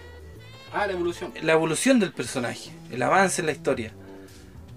Ah, 0.72 0.86
la 0.86 0.92
evolución. 0.92 1.32
la 1.42 1.52
evolución 1.52 1.98
del 1.98 2.12
personaje, 2.12 2.70
el 2.90 3.02
avance 3.02 3.42
en 3.42 3.46
la 3.46 3.52
historia. 3.52 3.92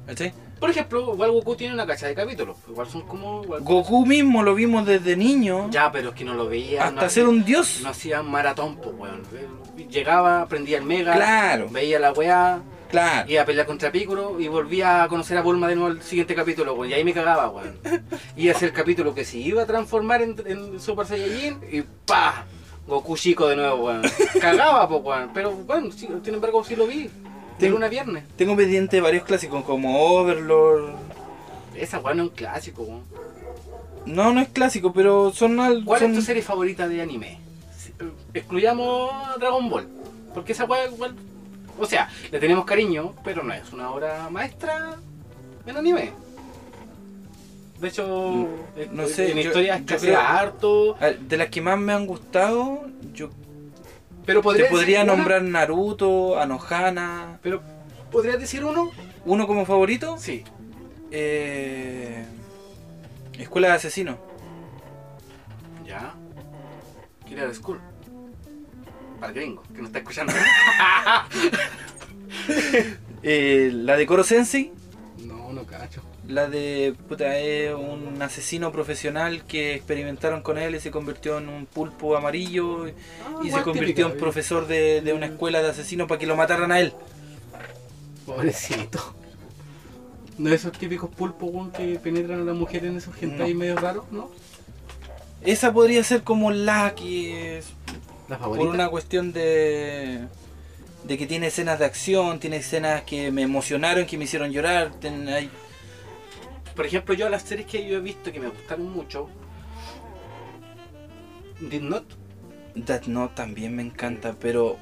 ¿Cachai? 0.08 0.34
Por 0.62 0.70
ejemplo, 0.70 1.14
igual 1.14 1.32
Goku 1.32 1.56
tiene 1.56 1.74
una 1.74 1.88
cacha 1.88 2.06
de 2.08 2.14
capítulos. 2.14 2.56
Igual 2.70 2.88
son 2.88 3.02
como. 3.02 3.44
igual- 3.44 3.62
Goku 3.64 4.06
mismo 4.06 4.44
lo 4.44 4.54
vimos 4.56 4.86
desde 4.86 5.18
niño 5.18 5.68
Ya, 5.72 5.92
pero 5.92 6.10
es 6.10 6.16
que 6.16 6.24
no 6.24 6.36
lo 6.36 6.48
veía. 6.48 6.84
hasta 6.86 7.02
no 7.02 7.10
ser 7.10 7.28
un 7.28 7.44
dios. 7.44 7.80
No 7.82 7.90
hacía 7.90 8.22
maratón, 8.22 8.78
pues 8.78 8.96
weón. 8.96 9.24
Llegaba, 9.90 10.48
prendía 10.48 10.78
el 10.78 10.86
mega. 10.86 11.14
Claro, 11.16 11.68
Veía 11.72 12.00
la 12.00 12.14
weá. 12.14 12.62
claro. 12.92 13.30
Iba 13.30 13.42
a 13.42 13.46
pelear 13.46 13.66
contra 13.66 13.92
Piccolo 13.92 14.40
y 14.40 14.48
volvía 14.48 15.04
a 15.04 15.08
conocer 15.08 15.36
a 15.38 15.42
Bulma 15.42 15.68
de 15.68 15.76
nuevo 15.76 15.90
al 15.92 16.04
siguiente 16.04 16.36
capítulo, 16.36 16.76
weón. 16.76 16.92
Y 16.92 16.94
ahí 16.94 17.04
me 17.04 17.14
cagaba, 17.14 17.50
weón. 17.50 17.80
A 17.84 18.54
ser 18.60 18.70
el 18.70 18.74
capítulo 18.76 19.16
que 19.16 19.26
se 19.26 19.40
iba 19.40 19.64
a 19.64 19.66
transformar 19.66 20.22
en, 20.22 20.36
en 20.46 20.80
Super 20.80 21.08
Saiyajin 21.08 21.58
y 21.72 21.82
¡pa! 22.06 22.46
Goku 22.88 23.18
chico 23.18 23.48
de 23.48 23.56
nuevo, 23.56 23.86
weón. 23.88 24.04
Cagaba, 24.40 24.88
pues, 24.88 25.02
weón. 25.04 25.32
Pero, 25.34 25.52
bueno, 25.54 25.92
sin 25.92 26.22
embargo, 26.36 26.64
sí 26.64 26.76
lo 26.76 26.86
vi. 26.86 27.10
Tengo- 27.60 27.78
una 27.78 27.88
viernes. 27.90 28.24
Tengo 28.38 28.56
pendiente 28.56 29.00
varios 29.02 29.24
clásicos 29.24 29.64
como 29.64 30.00
Overlord. 30.02 30.92
Esa 31.76 32.00
weón 32.00 32.20
es 32.20 32.24
un 32.24 32.30
clásico, 32.36 32.84
weón. 32.84 33.04
No, 34.06 34.34
no 34.34 34.42
es 34.42 34.50
clásico, 34.50 34.92
pero 34.94 35.32
son 35.32 35.60
al- 35.60 35.86
¿Cuál 35.86 36.02
son- 36.02 36.12
es 36.12 36.18
tu 36.18 36.22
serie 36.24 36.42
favorita 36.42 36.88
de 36.88 37.02
anime? 37.02 37.40
Eh, 38.00 38.06
Excluyamos 38.34 39.12
Dragon 39.40 39.70
Ball. 39.70 39.88
Porque 40.34 40.54
esa 40.54 40.66
weá 40.66 40.86
igual. 40.88 41.16
O 41.80 41.86
sea, 41.86 42.10
le 42.32 42.40
tenemos 42.40 42.66
cariño, 42.66 43.14
pero 43.24 43.44
no 43.44 43.54
es 43.54 43.72
una 43.74 43.92
obra 43.92 44.28
maestra 44.30 44.96
en 45.66 45.78
anime. 45.78 46.12
De 47.80 47.88
hecho, 47.88 48.48
eh, 48.76 48.90
no 48.92 49.08
sé, 49.08 49.32
en 49.32 49.38
yo- 49.38 49.42
historia 49.44 49.78
yo 49.78 49.82
escasea 49.82 50.10
creo- 50.10 50.20
harto. 50.20 50.98
De 51.28 51.38
las 51.38 51.50
que 51.50 51.62
más 51.62 51.80
me 51.80 51.94
han 51.94 52.06
gustado, 52.06 52.86
yo 53.14 53.30
Pero 54.26 54.42
te 54.42 54.66
podría 54.66 55.04
una- 55.04 55.16
nombrar 55.16 55.42
Naruto, 55.44 56.40
Anohana. 56.40 57.40
Pero, 57.42 57.62
¿podrías 58.12 58.40
decir 58.40 58.64
uno? 58.64 58.92
Uno 59.26 59.48
como 59.48 59.66
favorito, 59.66 60.18
Sí. 60.18 60.44
eh, 61.12 62.26
Escuela 63.38 63.68
de 63.70 63.74
Asesinos. 63.74 64.18
Ya. 65.86 66.14
Killer 67.28 67.54
School. 67.56 67.80
Para 69.20 69.30
el 69.30 69.36
gringo, 69.36 69.64
que 69.74 69.82
no 69.82 69.88
está 69.88 70.00
escuchando. 70.00 70.34
Eh, 73.24 73.70
la 73.74 73.98
de 73.98 74.06
Koro 74.08 74.24
Sensei. 74.24 74.72
no, 75.26 75.52
no 75.54 75.64
cacho. 75.66 76.02
La 76.32 76.48
de 76.48 76.94
puta, 77.10 77.38
es 77.38 77.74
un 77.74 78.22
asesino 78.22 78.72
profesional 78.72 79.44
que 79.46 79.76
experimentaron 79.76 80.42
con 80.42 80.58
él 80.58 80.76
y 80.76 80.80
se 80.80 80.90
convirtió 80.92 81.38
en 81.40 81.50
un 81.50 81.66
pulpo 81.66 82.16
amarillo 82.16 82.88
y 82.88 82.92
Ah, 82.92 83.58
se 83.58 83.64
convirtió 83.64 83.72
típica, 83.88 84.02
en 84.04 84.12
eh. 84.12 84.20
profesor 84.20 84.66
de, 84.68 85.02
de 85.02 85.14
una 85.14 85.26
escuela 85.26 85.62
de 85.62 85.70
asesinos 85.70 86.08
para 86.08 86.20
que 86.20 86.26
lo 86.28 86.36
mataran 86.38 86.72
a 86.72 86.80
él. 86.80 86.94
Pobrecito. 88.26 89.14
No 90.38 90.52
esos 90.54 90.72
típicos 90.72 91.10
pulpos 91.10 91.70
que 91.76 92.00
penetran 92.00 92.42
a 92.42 92.44
las 92.46 92.56
mujeres 92.56 92.90
en 92.92 92.98
esos 92.98 93.14
hentai 93.22 93.54
No. 93.54 93.60
medio 93.60 93.76
raros, 93.76 94.06
¿no? 94.12 94.30
Esa 95.44 95.74
podría 95.74 96.04
ser 96.04 96.24
como 96.24 96.52
la 96.52 96.94
que 96.96 97.58
es 97.58 97.66
La 98.30 98.38
por 98.38 98.52
favorita. 98.52 98.70
una 98.70 98.90
cuestión 98.90 99.34
de 99.34 100.22
de 101.04 101.18
que 101.18 101.26
tiene 101.26 101.48
escenas 101.48 101.80
de 101.80 101.86
acción, 101.86 102.40
tiene 102.40 102.58
escenas 102.58 103.02
que 103.02 103.32
me 103.32 103.42
emocionaron, 103.42 104.06
que 104.06 104.20
me 104.20 104.26
hicieron 104.26 104.52
llorar, 104.52 104.92
ten- 105.00 105.28
hay- 105.30 105.50
Por 106.82 106.88
ejemplo, 106.88 107.14
yo 107.14 107.30
las 107.30 107.44
series 107.44 107.68
que 107.68 107.88
yo 107.88 107.98
he 107.98 108.00
visto 108.00 108.32
que 108.32 108.40
me 108.40 108.48
gustaron 108.48 108.92
mucho. 108.92 109.30
Did 111.60 111.84
Not. 111.84 112.06
That 112.88 113.04
Note 113.04 113.36
también 113.36 113.76
me 113.76 113.84
encanta, 113.84 114.36
pero 114.40 114.78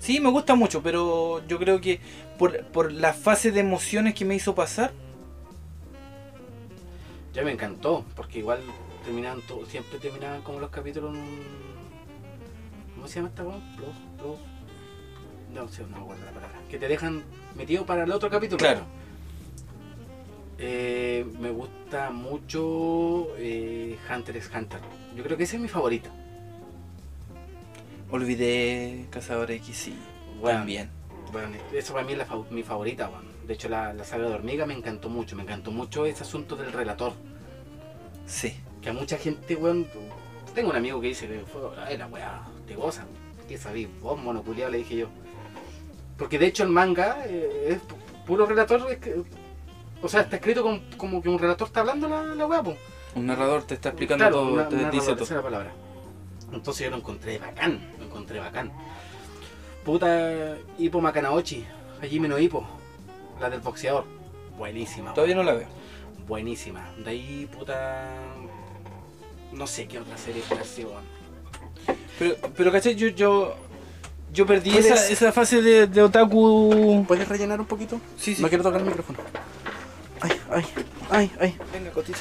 sí 0.00 0.18
me 0.18 0.30
gusta 0.30 0.56
mucho, 0.56 0.82
pero 0.82 1.46
yo 1.46 1.60
creo 1.60 1.80
que 1.80 2.00
por, 2.40 2.64
por 2.64 2.90
la 2.90 3.12
fase 3.12 3.52
de 3.52 3.60
emociones 3.60 4.14
que 4.14 4.24
me 4.24 4.34
hizo 4.34 4.52
pasar, 4.52 4.92
Ya 7.32 7.44
me 7.44 7.52
encantó, 7.52 8.04
porque 8.16 8.40
igual 8.40 8.62
terminaban 9.04 9.42
todo, 9.42 9.64
siempre 9.66 10.00
terminaban 10.00 10.42
como 10.42 10.58
los 10.58 10.70
capítulos 10.70 11.16
¿Cómo 12.96 13.06
se 13.06 13.14
llama 13.14 13.28
esta 13.28 13.44
weón? 13.44 13.62
Plus, 13.76 13.94
plus. 14.18 14.38
No 15.54 15.68
sé, 15.68 15.82
no 15.82 15.98
me 15.98 16.02
acuerdo 16.02 16.24
la 16.24 16.32
palabra. 16.32 16.58
Que 16.68 16.80
te 16.80 16.88
dejan 16.88 17.22
metido 17.54 17.86
para 17.86 18.02
el 18.02 18.10
otro 18.10 18.28
capítulo. 18.28 18.58
Claro. 18.58 19.01
Eh, 20.64 21.26
me 21.40 21.50
gusta 21.50 22.10
mucho 22.10 23.34
eh, 23.36 23.98
Hunter 24.08 24.36
x 24.36 24.48
Hunter. 24.54 24.78
Yo 25.16 25.24
creo 25.24 25.36
que 25.36 25.42
esa 25.42 25.56
es 25.56 25.62
mi 25.62 25.66
favorita. 25.68 26.08
olvidé 28.10 29.06
Cazador 29.10 29.50
X, 29.50 29.76
sí, 29.76 29.94
Bueno, 30.40 30.58
también. 30.60 30.88
Bueno, 31.32 31.48
eso 31.72 31.94
para 31.94 32.06
mí 32.06 32.12
es 32.12 32.18
la 32.18 32.26
mi 32.50 32.62
favorita, 32.62 33.08
bueno. 33.08 33.24
De 33.46 33.54
hecho, 33.54 33.68
la, 33.68 33.92
la 33.92 34.04
saga 34.04 34.28
de 34.28 34.34
hormiga 34.34 34.64
me 34.66 34.74
encantó 34.74 35.08
mucho. 35.08 35.34
Me 35.34 35.42
encantó 35.42 35.72
mucho 35.72 36.06
ese 36.06 36.22
asunto 36.22 36.54
del 36.54 36.72
relator. 36.72 37.12
Sí. 38.26 38.54
Que 38.80 38.90
a 38.90 38.92
mucha 38.92 39.18
gente, 39.18 39.56
weón. 39.56 39.88
Tengo 40.54 40.70
un 40.70 40.76
amigo 40.76 41.00
que 41.00 41.08
dice 41.08 41.26
que 41.26 41.40
fue, 41.40 41.62
ay, 41.84 41.96
la 41.98 42.06
weá, 42.06 42.42
te 42.68 42.76
gozan. 42.76 43.06
¿Qué 43.48 43.58
sabís? 43.58 43.88
Vos, 44.00 44.20
monoculiado, 44.22 44.70
le 44.70 44.78
dije 44.78 44.96
yo. 44.96 45.08
Porque 46.18 46.38
de 46.38 46.46
hecho 46.46 46.62
el 46.62 46.68
manga 46.68 47.24
eh, 47.26 47.66
es 47.70 47.78
pu- 47.78 48.24
puro 48.26 48.46
relator. 48.46 48.88
es 48.92 48.98
que- 48.98 49.24
o 50.02 50.08
sea, 50.08 50.22
está 50.22 50.36
escrito 50.36 50.62
como, 50.62 50.80
como 50.96 51.22
que 51.22 51.28
un 51.28 51.38
relator 51.38 51.66
está 51.68 51.80
hablando 51.80 52.08
la, 52.08 52.22
la 52.24 52.46
weá, 52.46 52.62
po. 52.62 52.76
Un 53.14 53.26
narrador 53.26 53.62
te 53.64 53.74
está 53.74 53.90
explicando 53.90 54.22
Claro, 54.24 54.36
todo, 54.36 54.52
una- 54.54 54.68
te 54.68 54.76
dice 54.90 55.12
todo. 55.12 55.24
esa 55.24 55.24
es 55.24 55.30
la 55.30 55.42
palabra. 55.42 55.72
Entonces 56.52 56.84
yo 56.84 56.90
lo 56.90 56.96
encontré 56.98 57.38
bacán, 57.38 57.80
lo 57.98 58.04
encontré 58.06 58.38
bacán. 58.40 58.72
Puta 59.84 60.56
Hippo 60.78 61.00
Makanaochi, 61.00 61.64
Hajime 62.02 62.28
no 62.28 62.38
Hippo, 62.38 62.64
la 63.40 63.50
del 63.50 63.60
boxeador. 63.60 64.04
Buenísima. 64.56 65.12
Todavía 65.14 65.34
no 65.34 65.42
la 65.42 65.54
veo. 65.54 65.66
Buenísima. 66.28 66.90
De 67.04 67.10
ahí, 67.10 67.48
puta. 67.56 68.06
No 69.52 69.66
sé 69.66 69.86
qué 69.88 69.98
otra 69.98 70.16
serie 70.16 70.42
así, 70.60 70.84
weón. 70.84 71.02
Pero, 72.18 72.36
pero 72.56 72.70
¿cachai? 72.72 72.94
Yo, 72.94 73.08
yo, 73.08 73.54
yo 74.32 74.46
perdí 74.46 74.70
¿Puedes- 74.70 74.86
esa, 74.86 75.08
esa 75.08 75.32
fase 75.32 75.60
de, 75.62 75.86
de 75.88 76.02
otaku. 76.02 77.04
¿Puedes 77.08 77.28
rellenar 77.28 77.60
un 77.60 77.66
poquito? 77.66 78.00
Sí, 78.16 78.34
sí. 78.34 78.42
No 78.42 78.48
quiero 78.48 78.62
tocar 78.62 78.80
el 78.80 78.86
micrófono. 78.86 79.18
Ay, 80.22 80.32
ay, 80.50 80.64
ay, 81.10 81.30
ay. 81.40 81.58
Venga, 81.72 81.90
cotita. 81.90 82.20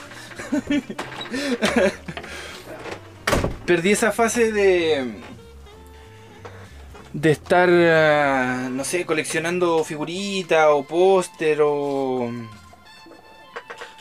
Perdí 3.65 3.91
esa 3.91 4.11
fase 4.11 4.51
de. 4.51 5.21
de 7.13 7.31
estar, 7.31 7.69
ah, 7.69 8.67
no 8.71 8.83
sé, 8.83 9.05
coleccionando 9.05 9.83
figuritas 9.83 10.67
o 10.69 10.83
póster 10.83 11.59
o. 11.61 12.31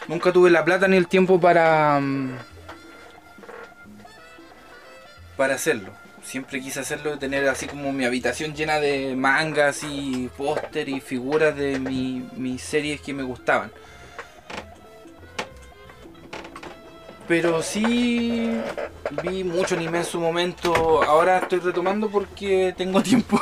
Nunca 0.09 0.32
tuve 0.32 0.51
la 0.51 0.64
plata 0.64 0.88
ni 0.88 0.96
el 0.96 1.07
tiempo 1.07 1.38
para. 1.40 2.01
mm, 2.01 2.30
para 5.36 5.55
hacerlo. 5.55 5.92
Siempre 6.22 6.61
quise 6.61 6.80
hacerlo, 6.80 7.18
tener 7.18 7.48
así 7.48 7.66
como 7.66 7.92
mi 7.92 8.05
habitación 8.05 8.55
llena 8.55 8.78
de 8.78 9.14
mangas 9.16 9.82
y 9.84 10.28
póster 10.36 10.88
y 10.88 11.01
figuras 11.01 11.57
de 11.57 11.78
mi- 11.78 12.28
mis 12.36 12.62
series 12.62 13.01
que 13.01 13.14
me 13.14 13.22
gustaban. 13.22 13.72
Pero 17.30 17.62
sí 17.62 18.50
vi 19.22 19.44
mucho 19.44 19.76
anime 19.76 19.98
en 19.98 20.04
su 20.04 20.18
momento. 20.18 21.00
Ahora 21.04 21.38
estoy 21.38 21.60
retomando 21.60 22.10
porque 22.10 22.74
tengo 22.76 23.00
tiempo. 23.04 23.40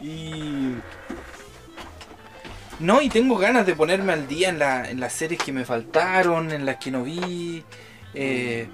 y. 0.00 0.72
No, 2.80 3.00
y 3.00 3.08
tengo 3.10 3.38
ganas 3.38 3.64
de 3.64 3.76
ponerme 3.76 4.12
al 4.12 4.26
día 4.26 4.48
en, 4.48 4.58
la- 4.58 4.90
en 4.90 4.98
las 4.98 5.12
series 5.12 5.40
que 5.40 5.52
me 5.52 5.64
faltaron, 5.64 6.50
en 6.50 6.66
las 6.66 6.78
que 6.78 6.90
no 6.90 7.04
vi. 7.04 7.62
Eh, 8.12 8.66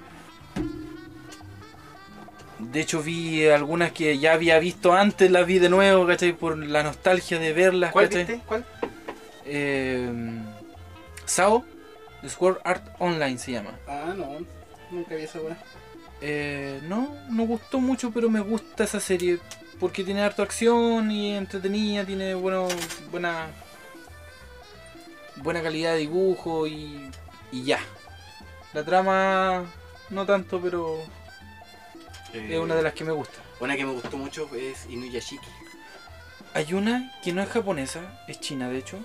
de 2.57 2.79
hecho 2.81 3.03
vi 3.03 3.45
algunas 3.49 3.91
que 3.91 4.17
ya 4.17 4.33
había 4.33 4.57
visto 4.57 4.93
antes, 4.93 5.29
las 5.29 5.45
vi 5.45 5.59
de 5.59 5.69
nuevo, 5.69 6.07
¿cachai? 6.07 6.33
Por 6.33 6.57
la 6.57 6.81
nostalgia 6.81 7.37
de 7.37 7.53
verlas, 7.53 7.91
¿Cuál 7.91 8.05
¿cachai? 8.07 8.25
viste? 8.25 8.41
¿Cuál? 8.47 8.65
Eh, 9.45 10.09
Sao, 11.25 11.63
Sword 12.29 12.59
Art 12.63 12.95
Online 12.99 13.37
se 13.37 13.51
llama. 13.51 13.77
Ah, 13.87 14.13
no. 14.15 14.45
Nunca 14.91 15.15
vi 15.15 15.23
esa 15.23 15.39
weá. 15.39 15.57
Eh, 16.21 16.79
no, 16.83 17.15
no 17.29 17.45
gustó 17.45 17.79
mucho, 17.79 18.11
pero 18.11 18.29
me 18.29 18.39
gusta 18.39 18.85
esa 18.85 18.99
serie 18.99 19.39
porque 19.79 20.03
tiene 20.03 20.21
harta 20.21 20.43
acción 20.43 21.11
y 21.11 21.35
entretenida, 21.35 22.05
tiene 22.05 22.33
bueno, 22.35 22.67
buena 23.11 23.47
buena 25.37 25.61
calidad 25.61 25.93
de 25.93 25.99
dibujo 25.99 26.67
y, 26.67 27.09
y 27.51 27.63
ya. 27.63 27.79
La 28.73 28.83
trama 28.83 29.65
no 30.09 30.25
tanto, 30.25 30.61
pero 30.61 30.97
es 32.33 32.59
una 32.59 32.75
de 32.75 32.83
las 32.83 32.93
que 32.93 33.03
me 33.03 33.11
gusta. 33.11 33.39
Una 33.59 33.75
que 33.75 33.85
me 33.85 33.93
gustó 33.93 34.17
mucho 34.17 34.49
es 34.55 34.85
Inuyashiki. 34.89 35.47
Hay 36.53 36.73
una 36.73 37.11
que 37.23 37.33
no 37.33 37.41
es 37.41 37.49
japonesa, 37.49 38.23
es 38.27 38.39
china 38.39 38.69
de 38.69 38.77
hecho, 38.77 38.97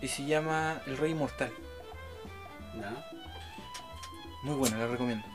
y 0.00 0.08
se 0.08 0.24
llama 0.24 0.80
El 0.86 0.96
Rey 0.96 1.12
Inmortal. 1.12 1.52
¿No? 2.76 3.14
Muy 4.42 4.54
buena, 4.56 4.78
la 4.78 4.86
recomiendo. 4.86 5.26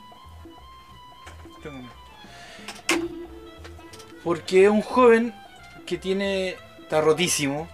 Porque 4.22 4.64
es 4.64 4.70
un 4.70 4.82
joven 4.82 5.34
que 5.86 5.98
tiene. 5.98 6.56
está 6.80 7.00
rotísimo. 7.00 7.68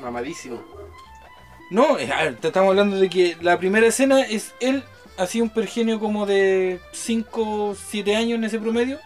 Mamadísimo. 0.00 0.62
No, 1.70 1.98
eh, 1.98 2.10
a 2.12 2.24
ver, 2.24 2.36
te 2.36 2.48
estamos 2.48 2.70
hablando 2.70 2.96
de 2.96 3.10
que 3.10 3.36
la 3.40 3.58
primera 3.58 3.86
escena 3.86 4.22
es 4.22 4.54
él, 4.60 4.84
así 5.18 5.40
un 5.40 5.50
pergenio 5.50 6.00
como 6.00 6.24
de 6.24 6.80
5 6.92 7.76
7 7.76 8.16
años 8.16 8.38
en 8.38 8.44
ese 8.44 8.58
promedio. 8.58 8.98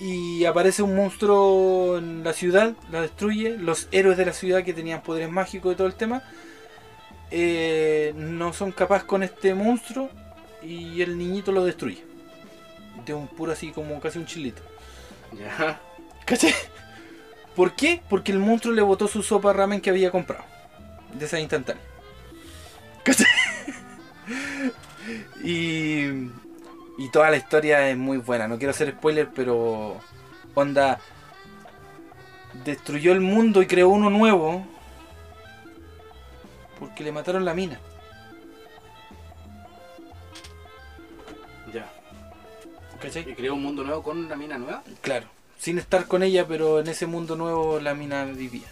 Y 0.00 0.46
aparece 0.46 0.82
un 0.82 0.96
monstruo 0.96 1.98
en 1.98 2.24
la 2.24 2.32
ciudad, 2.32 2.74
la 2.90 3.02
destruye. 3.02 3.58
Los 3.58 3.88
héroes 3.92 4.16
de 4.16 4.26
la 4.26 4.32
ciudad 4.32 4.64
que 4.64 4.72
tenían 4.72 5.02
poderes 5.02 5.30
mágicos 5.30 5.74
y 5.74 5.76
todo 5.76 5.86
el 5.86 5.94
tema 5.94 6.22
eh, 7.30 8.12
no 8.16 8.52
son 8.52 8.72
capaces 8.72 9.04
con 9.04 9.22
este 9.22 9.54
monstruo 9.54 10.10
y 10.62 11.02
el 11.02 11.16
niñito 11.16 11.52
lo 11.52 11.64
destruye. 11.64 12.02
De 13.04 13.14
un 13.14 13.28
puro 13.28 13.52
así 13.52 13.70
como 13.70 14.00
casi 14.00 14.18
un 14.18 14.26
chilito. 14.26 14.62
Ya. 15.38 15.80
¿Cachai? 16.24 16.54
¿Por 17.54 17.74
qué? 17.74 18.02
Porque 18.08 18.32
el 18.32 18.38
monstruo 18.38 18.74
le 18.74 18.82
botó 18.82 19.06
su 19.06 19.22
sopa 19.22 19.52
ramen 19.52 19.80
que 19.80 19.90
había 19.90 20.10
comprado. 20.10 20.44
De 21.14 21.26
esa 21.26 21.38
instantánea. 21.38 21.82
¿Cachai? 23.04 23.26
y, 25.44 26.30
y 27.00 27.08
toda 27.08 27.30
la 27.30 27.38
historia 27.38 27.88
es 27.88 27.96
muy 27.96 28.18
buena. 28.18 28.46
No 28.46 28.58
quiero 28.58 28.72
hacer 28.72 28.90
spoiler, 28.90 29.30
pero. 29.34 29.98
Onda. 30.54 31.00
Destruyó 32.62 33.12
el 33.12 33.22
mundo 33.22 33.62
y 33.62 33.66
creó 33.66 33.88
uno 33.88 34.10
nuevo. 34.10 34.66
Porque 36.78 37.02
le 37.02 37.10
mataron 37.10 37.46
la 37.46 37.54
mina. 37.54 37.80
Ya. 41.72 41.90
¿Cachai? 43.00 43.30
Y 43.30 43.34
creó 43.34 43.54
un 43.54 43.62
mundo 43.62 43.82
nuevo 43.82 44.02
con 44.02 44.18
una 44.18 44.36
mina 44.36 44.58
nueva. 44.58 44.82
Claro. 45.00 45.26
Sin 45.58 45.78
estar 45.78 46.06
con 46.06 46.22
ella, 46.22 46.46
pero 46.46 46.80
en 46.80 46.88
ese 46.88 47.06
mundo 47.06 47.34
nuevo 47.34 47.80
la 47.80 47.94
mina 47.94 48.26
vivía. 48.26 48.68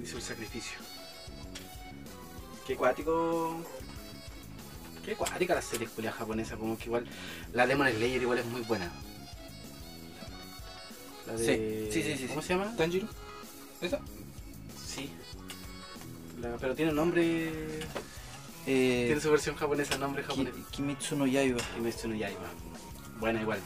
Hizo 0.00 0.16
el 0.16 0.22
sacrificio. 0.22 0.78
Qué 2.68 2.76
cuático. 2.76 3.64
Qué 5.10 5.16
cuática 5.16 5.56
la 5.56 5.62
serie 5.62 5.88
culia 5.88 6.12
japonesa, 6.12 6.54
como 6.56 6.78
que 6.78 6.84
igual. 6.84 7.04
La 7.52 7.66
Demon 7.66 7.88
Slayer 7.90 8.22
igual 8.22 8.38
es 8.38 8.46
muy 8.46 8.60
buena. 8.60 8.88
La 11.26 11.32
de. 11.32 11.88
Sí, 11.90 12.00
sí, 12.00 12.12
sí, 12.12 12.16
sí, 12.16 12.26
¿Cómo 12.28 12.40
sí. 12.42 12.46
se 12.46 12.54
llama? 12.54 12.76
¿Tanjiro? 12.76 13.08
¿Esa? 13.80 13.98
Sí. 14.86 15.10
La- 16.40 16.56
pero 16.58 16.76
tiene 16.76 16.92
nombre. 16.92 17.48
Eh, 18.68 19.04
Tiene 19.06 19.20
su 19.20 19.32
versión 19.32 19.56
japonesa, 19.56 19.98
nombre 19.98 20.22
japonés. 20.22 20.54
Kimetsu 20.70 21.16
no 21.16 21.26
Yaiba. 21.26 21.58
Kimetsu 21.74 22.06
no 22.06 22.14
Yaiba. 22.14 22.46
Buena 23.18 23.42
igual. 23.42 23.58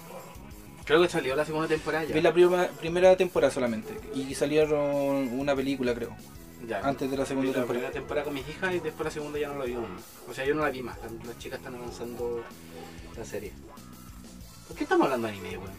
Creo 0.86 1.02
que 1.02 1.10
salió 1.10 1.36
la 1.36 1.44
segunda 1.44 1.68
temporada 1.68 2.04
ya. 2.04 2.14
Vi 2.14 2.22
la 2.22 2.32
prima- 2.32 2.68
primera 2.68 3.14
temporada 3.18 3.52
solamente. 3.52 4.00
Y 4.14 4.34
salieron 4.34 5.28
una 5.38 5.54
película, 5.54 5.94
creo. 5.94 6.16
Ya. 6.68 6.80
Antes 6.80 7.10
de 7.10 7.16
la 7.16 7.26
segunda 7.26 7.48
la 7.50 7.54
temporada. 7.56 7.72
primera 7.72 7.92
temporada 7.92 8.24
con 8.24 8.34
mis 8.34 8.48
hijas 8.48 8.74
y 8.74 8.80
después 8.80 9.04
la 9.04 9.10
segunda 9.10 9.38
ya 9.38 9.48
no 9.48 9.58
la 9.58 9.64
vi 9.66 9.74
aún. 9.74 9.96
O 10.28 10.32
sea, 10.32 10.44
yo 10.46 10.54
no 10.54 10.62
la 10.62 10.70
vi 10.70 10.82
más. 10.82 10.96
Las, 11.26 11.38
chicas 11.38 11.58
están 11.58 11.74
avanzando 11.74 12.42
la 13.16 13.24
serie. 13.24 13.52
¿Por 14.68 14.76
qué 14.76 14.84
estamos 14.84 15.04
hablando 15.04 15.26
de 15.28 15.32
anime, 15.34 15.58
weón? 15.58 15.72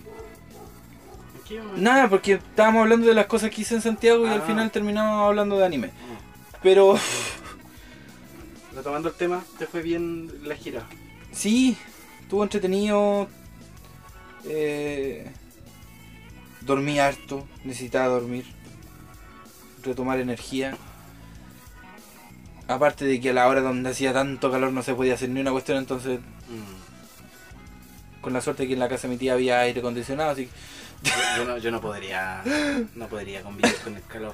Nada, 1.77 2.09
porque 2.09 2.33
estábamos 2.33 2.81
hablando 2.83 3.07
de 3.07 3.13
las 3.13 3.27
cosas 3.27 3.51
que 3.51 3.61
hice 3.61 3.75
en 3.75 3.81
Santiago 3.81 4.25
y 4.25 4.29
al 4.29 4.41
Ah. 4.41 4.45
final 4.45 4.71
terminamos 4.71 5.27
hablando 5.27 5.57
de 5.57 5.65
anime. 5.65 5.87
Ah. 5.93 6.57
Pero 6.63 6.97
Retomando 8.75 9.09
el 9.09 9.15
tema, 9.15 9.43
¿te 9.57 9.65
fue 9.67 9.81
bien 9.81 10.31
la 10.47 10.55
gira? 10.55 10.85
sí, 11.31 11.77
estuvo 12.21 12.43
entretenido. 12.43 13.27
Eh, 14.45 15.31
dormí 16.61 16.99
harto, 16.99 17.47
necesitaba 17.63 18.07
dormir. 18.07 18.45
Retomar 19.85 20.19
energía. 20.19 20.75
Aparte 22.67 23.05
de 23.05 23.21
que 23.21 23.29
a 23.29 23.33
la 23.33 23.47
hora 23.47 23.61
donde 23.61 23.89
hacía 23.91 24.11
tanto 24.13 24.51
calor 24.51 24.71
no 24.71 24.81
se 24.81 24.95
podía 24.95 25.13
hacer 25.13 25.29
ni 25.29 25.39
una 25.41 25.51
cuestión, 25.51 25.77
entonces 25.77 26.19
Mm. 26.49 28.21
con 28.21 28.33
la 28.33 28.41
suerte 28.41 28.65
que 28.67 28.73
en 28.73 28.79
la 28.79 28.89
casa 28.89 29.03
de 29.07 29.13
mi 29.13 29.17
tía 29.19 29.33
había 29.33 29.59
aire 29.59 29.79
acondicionado, 29.81 30.31
así 30.31 30.45
que 30.47 30.51
Yo, 31.03 31.11
yo 31.37 31.45
no, 31.45 31.57
yo 31.59 31.71
no 31.71 31.79
podría 31.81 32.41
no 32.95 33.07
podría 33.07 33.43
convivir 33.43 33.75
con 33.83 33.95
el 33.95 34.01
calor 34.03 34.33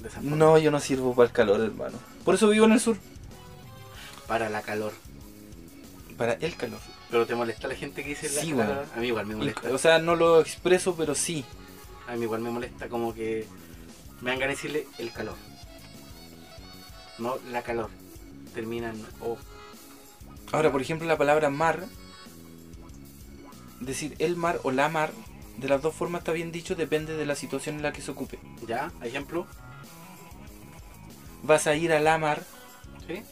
de 0.00 0.08
esa 0.08 0.20
forma. 0.20 0.36
No, 0.36 0.58
yo 0.58 0.70
no 0.70 0.80
sirvo 0.80 1.14
para 1.14 1.28
el 1.28 1.32
calor, 1.32 1.60
hermano. 1.60 1.98
Por 2.24 2.34
eso 2.34 2.48
vivo 2.48 2.66
en 2.66 2.72
el 2.72 2.80
sur. 2.80 2.98
Para 4.26 4.50
la 4.50 4.60
calor. 4.60 4.92
Para 6.18 6.34
el 6.34 6.56
calor. 6.56 6.80
Pero 7.10 7.24
te 7.26 7.34
molesta 7.34 7.68
la 7.68 7.74
gente 7.76 8.02
que 8.02 8.10
dice 8.10 8.28
la 8.28 8.40
Sí, 8.42 8.50
la- 8.50 8.56
weón. 8.56 8.78
A 8.94 9.00
mí 9.00 9.06
igual 9.06 9.24
me 9.26 9.36
molesta. 9.36 9.70
O 9.72 9.78
sea, 9.78 9.98
no 9.98 10.14
lo 10.16 10.40
expreso, 10.40 10.94
pero 10.96 11.14
sí. 11.14 11.44
A 12.08 12.16
mí 12.16 12.22
igual 12.24 12.40
me 12.42 12.50
molesta 12.50 12.88
como 12.88 13.14
que 13.14 13.46
me 14.20 14.30
ganas 14.32 14.40
de 14.40 14.48
decirle 14.48 14.86
el 14.98 15.12
calor. 15.12 15.36
no 17.18 17.36
la 17.50 17.62
calor. 17.62 17.90
Termina 18.54 18.90
en 18.90 19.04
O. 19.20 19.36
Ahora, 20.52 20.70
por 20.72 20.80
ejemplo, 20.80 21.06
la 21.06 21.18
palabra 21.18 21.50
mar, 21.50 21.84
decir 23.80 24.14
el 24.18 24.36
mar 24.36 24.60
o 24.64 24.70
la 24.70 24.88
mar, 24.88 25.12
de 25.58 25.68
las 25.68 25.82
dos 25.82 25.94
formas 25.94 26.20
está 26.20 26.32
bien 26.32 26.52
dicho, 26.52 26.74
depende 26.74 27.16
de 27.16 27.26
la 27.26 27.34
situación 27.34 27.76
en 27.76 27.82
la 27.82 27.92
que 27.92 28.02
se 28.02 28.10
ocupe. 28.10 28.38
¿Ya? 28.66 28.92
¿Ejemplo? 29.02 29.46
Vas 31.42 31.66
a 31.66 31.74
ir 31.74 31.92
a 31.92 32.00
la 32.00 32.18
mar, 32.18 32.42
¿Sí? 33.06 33.22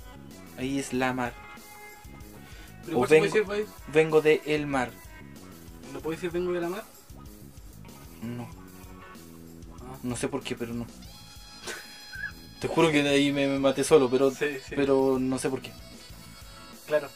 ahí 0.58 0.78
es 0.78 0.92
la 0.92 1.12
mar. 1.12 1.32
Pero 2.86 3.00
O 3.00 3.06
vengo- 3.06 3.24
decir, 3.24 3.44
pues, 3.44 3.66
Vengo 3.92 4.20
de 4.20 4.42
el 4.46 4.66
mar. 4.66 4.90
¿No 5.92 6.00
puedo 6.00 6.16
decir 6.16 6.30
vengo 6.30 6.52
de 6.52 6.60
la 6.60 6.68
mar? 6.68 6.84
No. 8.22 8.48
No 10.04 10.16
sé 10.16 10.28
por 10.28 10.42
qué, 10.42 10.54
pero 10.54 10.72
no. 10.74 10.86
Te 12.60 12.68
juro 12.68 12.90
que 12.90 13.02
de 13.02 13.10
ahí 13.10 13.32
me, 13.32 13.46
me 13.46 13.58
maté 13.58 13.84
solo, 13.84 14.08
pero, 14.08 14.30
Sí, 14.30 14.46
sí. 14.66 14.74
pero 14.76 15.18
no 15.20 15.38
sé 15.38 15.50
por 15.50 15.60
qué. 15.60 15.72
Claro. 16.86 17.08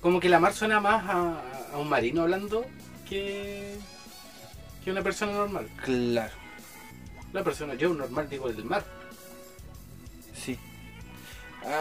Como 0.00 0.18
que 0.20 0.28
la 0.28 0.40
mar 0.40 0.52
suena 0.52 0.80
más 0.80 1.04
a, 1.08 1.40
a 1.72 1.78
un 1.78 1.88
marino 1.88 2.22
hablando 2.22 2.66
que, 3.08 3.76
que 4.84 4.90
una 4.90 5.02
persona 5.02 5.32
normal. 5.32 5.68
Claro, 5.84 6.32
La 7.32 7.44
persona, 7.44 7.74
yo 7.74 7.94
normal 7.94 8.28
digo 8.28 8.48
del 8.52 8.64
mar. 8.64 8.84
sí. 10.34 10.58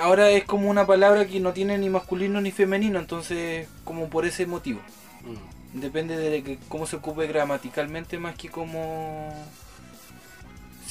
Ahora 0.04 0.30
es 0.30 0.44
como 0.44 0.70
una 0.70 0.86
palabra 0.86 1.26
que 1.26 1.40
no 1.40 1.54
tiene 1.54 1.76
ni 1.80 1.90
masculino 1.90 2.40
ni 2.40 2.52
femenino, 2.52 3.00
entonces 3.00 3.68
como 3.84 4.10
por 4.10 4.26
ese 4.28 4.46
motivo. 4.46 4.80
Mm. 5.24 5.80
Depende 5.82 6.18
de 6.18 6.44
que- 6.44 6.60
cómo 6.70 6.86
se 6.86 6.98
ocupe 6.98 7.26
gramaticalmente 7.26 8.20
más 8.20 8.36
que 8.36 8.50
como 8.50 9.34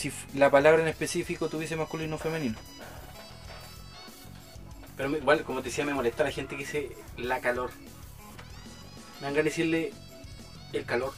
si 0.01 0.11
la 0.35 0.51
palabra 0.51 0.81
en 0.83 0.89
específico 0.89 1.49
tuviese 1.49 1.77
masculino 1.77 2.17
o 2.17 2.19
femenino. 2.19 2.57
Pero 4.97 5.09
me- 5.11 5.19
igual, 5.19 5.43
como 5.45 5.61
te 5.63 5.69
decía, 5.69 5.85
me 5.85 5.95
molesta 5.95 6.25
la 6.25 6.31
gente 6.31 6.57
que 6.57 6.63
dice 6.65 6.97
la 7.19 7.41
calor. 7.41 7.71
Me 9.21 9.27
ganas 9.27 9.37
de 9.37 9.43
decirle 9.43 9.93
el 10.73 10.85
calor. 10.85 11.13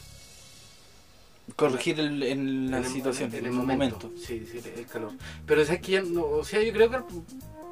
Corregir 1.56 1.98
el- 2.00 2.22
en 2.22 2.70
la 2.70 2.78
en 2.78 2.84
el 2.84 2.90
situación, 2.90 3.30
momento- 3.30 3.38
en 3.38 3.46
el 3.46 3.66
momento. 3.66 4.12
Sí, 4.16 4.46
sí, 4.50 4.60
el 4.76 4.86
calor. 4.86 5.12
Pero 5.46 5.64
sabes 5.64 5.80
que 5.82 5.92
ya 5.92 6.02
no, 6.02 6.24
o 6.24 6.44
sea, 6.44 6.62
yo 6.62 6.72
creo 6.72 6.90
que 6.90 6.98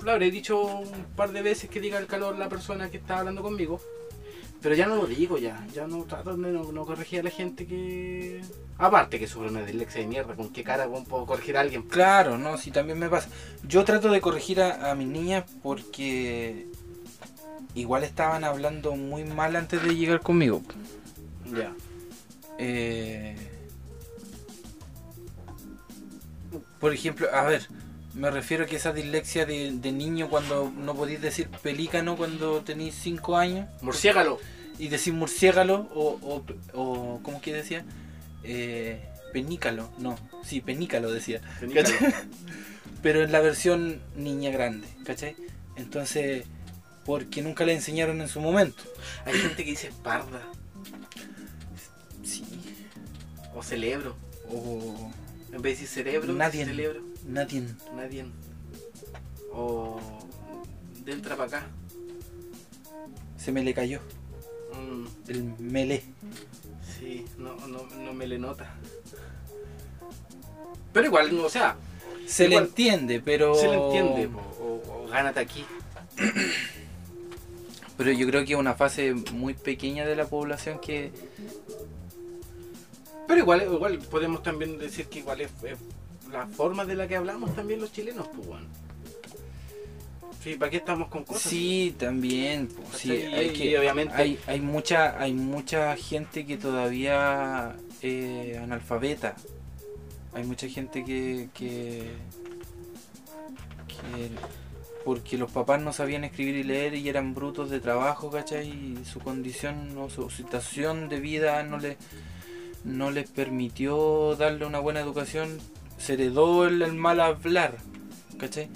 lo 0.04 0.10
habré 0.12 0.30
dicho 0.30 0.60
un 0.60 1.04
par 1.16 1.30
de 1.32 1.42
veces 1.42 1.70
que 1.70 1.80
diga 1.80 1.98
el 1.98 2.06
calor 2.06 2.36
la 2.38 2.48
persona 2.48 2.90
que 2.90 2.96
está 2.98 3.18
hablando 3.18 3.42
conmigo. 3.42 3.80
Pero 4.62 4.74
ya 4.74 4.86
no 4.86 4.96
lo 4.96 5.06
digo 5.06 5.38
ya, 5.38 5.66
ya 5.72 5.86
no 5.86 6.04
trato 6.04 6.36
de 6.36 6.52
no, 6.52 6.70
no 6.70 6.84
corregir 6.84 7.20
a 7.20 7.22
la 7.24 7.30
gente 7.30 7.66
que... 7.66 8.42
Aparte 8.76 9.18
que 9.18 9.26
sufre 9.26 9.48
una 9.48 9.64
dislexia 9.64 10.02
de 10.02 10.06
mierda, 10.06 10.34
¿con 10.34 10.50
qué 10.50 10.62
cara 10.62 10.88
puedo 10.88 11.26
corregir 11.26 11.56
a 11.56 11.60
alguien? 11.60 11.82
Claro, 11.82 12.38
no, 12.38 12.56
sí, 12.58 12.70
también 12.70 12.98
me 12.98 13.08
pasa. 13.08 13.28
Yo 13.66 13.84
trato 13.84 14.10
de 14.10 14.20
corregir 14.20 14.60
a, 14.60 14.90
a 14.90 14.94
mis 14.94 15.08
niñas 15.08 15.44
porque 15.62 16.66
igual 17.74 18.04
estaban 18.04 18.44
hablando 18.44 18.96
muy 18.96 19.24
mal 19.24 19.56
antes 19.56 19.82
de 19.82 19.96
llegar 19.96 20.20
conmigo. 20.20 20.62
Ya. 21.54 21.72
Eh, 22.58 23.36
por 26.78 26.92
ejemplo, 26.92 27.28
a 27.32 27.44
ver, 27.44 27.66
me 28.14 28.30
refiero 28.30 28.64
a 28.64 28.66
que 28.66 28.76
esa 28.76 28.92
dislexia 28.92 29.46
de, 29.46 29.72
de 29.72 29.92
niño 29.92 30.28
cuando 30.28 30.70
no 30.70 30.94
podéis 30.94 31.20
decir 31.20 31.48
pelícano 31.62 32.16
cuando 32.16 32.60
tenéis 32.62 32.94
5 32.96 33.36
años 33.36 33.68
Murciégalo. 33.82 34.38
y 34.78 34.88
decir 34.88 35.12
murciégalo 35.14 35.88
o, 35.94 36.18
o, 36.22 36.44
o 36.74 37.20
¿cómo 37.22 37.40
que 37.40 37.52
decía? 37.52 37.84
Eh, 38.42 39.00
penícalo, 39.32 39.90
no, 39.98 40.16
sí, 40.44 40.60
penícalo 40.60 41.12
decía. 41.12 41.40
Penícalo. 41.60 41.88
Pero 43.02 43.22
en 43.22 43.32
la 43.32 43.40
versión 43.40 44.00
niña 44.16 44.50
grande, 44.50 44.86
¿cachai? 45.04 45.36
Entonces, 45.76 46.44
porque 47.06 47.40
nunca 47.42 47.64
le 47.64 47.72
enseñaron 47.74 48.20
en 48.20 48.28
su 48.28 48.40
momento. 48.40 48.82
Hay 49.24 49.34
gente 49.34 49.64
que 49.64 49.70
dice 49.70 49.90
parda 50.02 50.42
Sí. 52.22 52.44
o 53.54 53.62
cerebro. 53.62 54.16
O 54.50 55.10
En 55.52 55.62
vez 55.62 55.78
de 55.78 55.82
decir 55.84 55.88
cerebro, 55.88 56.32
Nadie. 56.32 56.64
cerebro. 56.66 57.00
Nadie. 57.30 57.62
Nadie. 57.94 58.24
O 59.52 59.98
de 61.04 61.12
entra 61.12 61.36
para 61.36 61.48
acá. 61.58 61.66
Se 63.36 63.52
me 63.52 63.62
le 63.62 63.72
cayó 63.74 64.00
Mm, 64.74 65.06
el 65.28 65.42
melé. 65.58 66.02
sí, 66.98 67.24
no, 67.38 67.54
no, 67.66 67.86
no 67.86 68.12
me 68.12 68.26
le 68.26 68.38
nota. 68.38 68.72
Pero 70.92 71.06
igual, 71.06 71.36
no, 71.36 71.44
o 71.44 71.50
sea, 71.50 71.76
Se 72.26 72.44
Igual, 72.46 72.64
le 72.64 72.68
entiende, 72.68 73.20
pero. 73.20 73.54
se 73.56 73.66
le 73.68 73.74
entiende. 73.74 74.26
O, 74.60 74.80
o 75.04 75.08
gánate 75.08 75.40
aquí. 75.40 75.64
Pero 77.96 78.12
yo 78.12 78.26
creo 78.28 78.44
que 78.46 78.54
es 78.54 78.58
una 78.58 78.72
fase 78.74 79.12
muy 79.32 79.52
pequeña 79.52 80.06
de 80.06 80.16
la 80.16 80.24
población 80.26 80.78
que. 80.80 81.12
Pero 83.28 83.40
igual, 83.40 83.62
igual 83.62 83.98
podemos 83.98 84.42
también 84.42 84.78
decir 84.78 85.06
que 85.06 85.18
igual 85.18 85.42
es, 85.42 85.50
es 85.64 85.76
la 86.32 86.46
forma 86.46 86.84
de 86.84 86.94
la 86.94 87.06
que 87.08 87.16
hablamos 87.16 87.54
también 87.54 87.80
los 87.80 87.92
chilenos, 87.92 88.26
pues 88.34 88.46
bueno. 88.46 88.66
Sí, 90.42 90.54
¿para 90.54 90.70
qué 90.70 90.78
estamos 90.78 91.08
con 91.08 91.24
cosas? 91.24 91.42
Sí, 91.42 91.94
también. 91.98 92.68
pues, 92.68 93.02
sí, 93.02 93.10
hay 93.10 93.50
que- 93.52 93.78
obviamente- 93.78 94.14
hay, 94.14 94.38
hay 94.46 94.60
mucha 94.60 95.20
hay 95.20 95.32
mucha 95.34 95.94
gente 95.96 96.46
que 96.46 96.56
todavía 96.56 97.76
eh, 98.02 98.58
analfabeta. 98.62 99.36
Hay 100.32 100.44
mucha 100.44 100.66
gente 100.68 101.04
que, 101.04 101.48
que 101.52 102.10
que 103.88 104.30
porque 105.04 105.36
los 105.38 105.50
papás 105.50 105.80
no 105.80 105.92
sabían 105.92 106.24
escribir 106.24 106.56
y 106.56 106.62
leer 106.62 106.94
y 106.94 107.08
eran 107.08 107.34
brutos 107.34 107.70
de 107.70 107.80
trabajo, 107.80 108.30
¿cachai? 108.30 108.68
Y 108.68 109.04
su 109.04 109.18
condición 109.20 109.96
o 109.98 110.08
su 110.10 110.30
situación 110.30 111.08
de 111.08 111.20
vida 111.20 111.62
no 111.62 111.78
le 111.78 111.96
no 112.84 113.10
les 113.10 113.28
permitió 113.30 114.36
darle 114.36 114.64
una 114.64 114.78
buena 114.78 115.00
educación, 115.00 115.58
se 116.00 116.14
heredó 116.14 116.66
el, 116.66 116.82
el 116.82 116.94
mal 116.94 117.20
hablar, 117.20 117.76
¿cachai? 118.38 118.68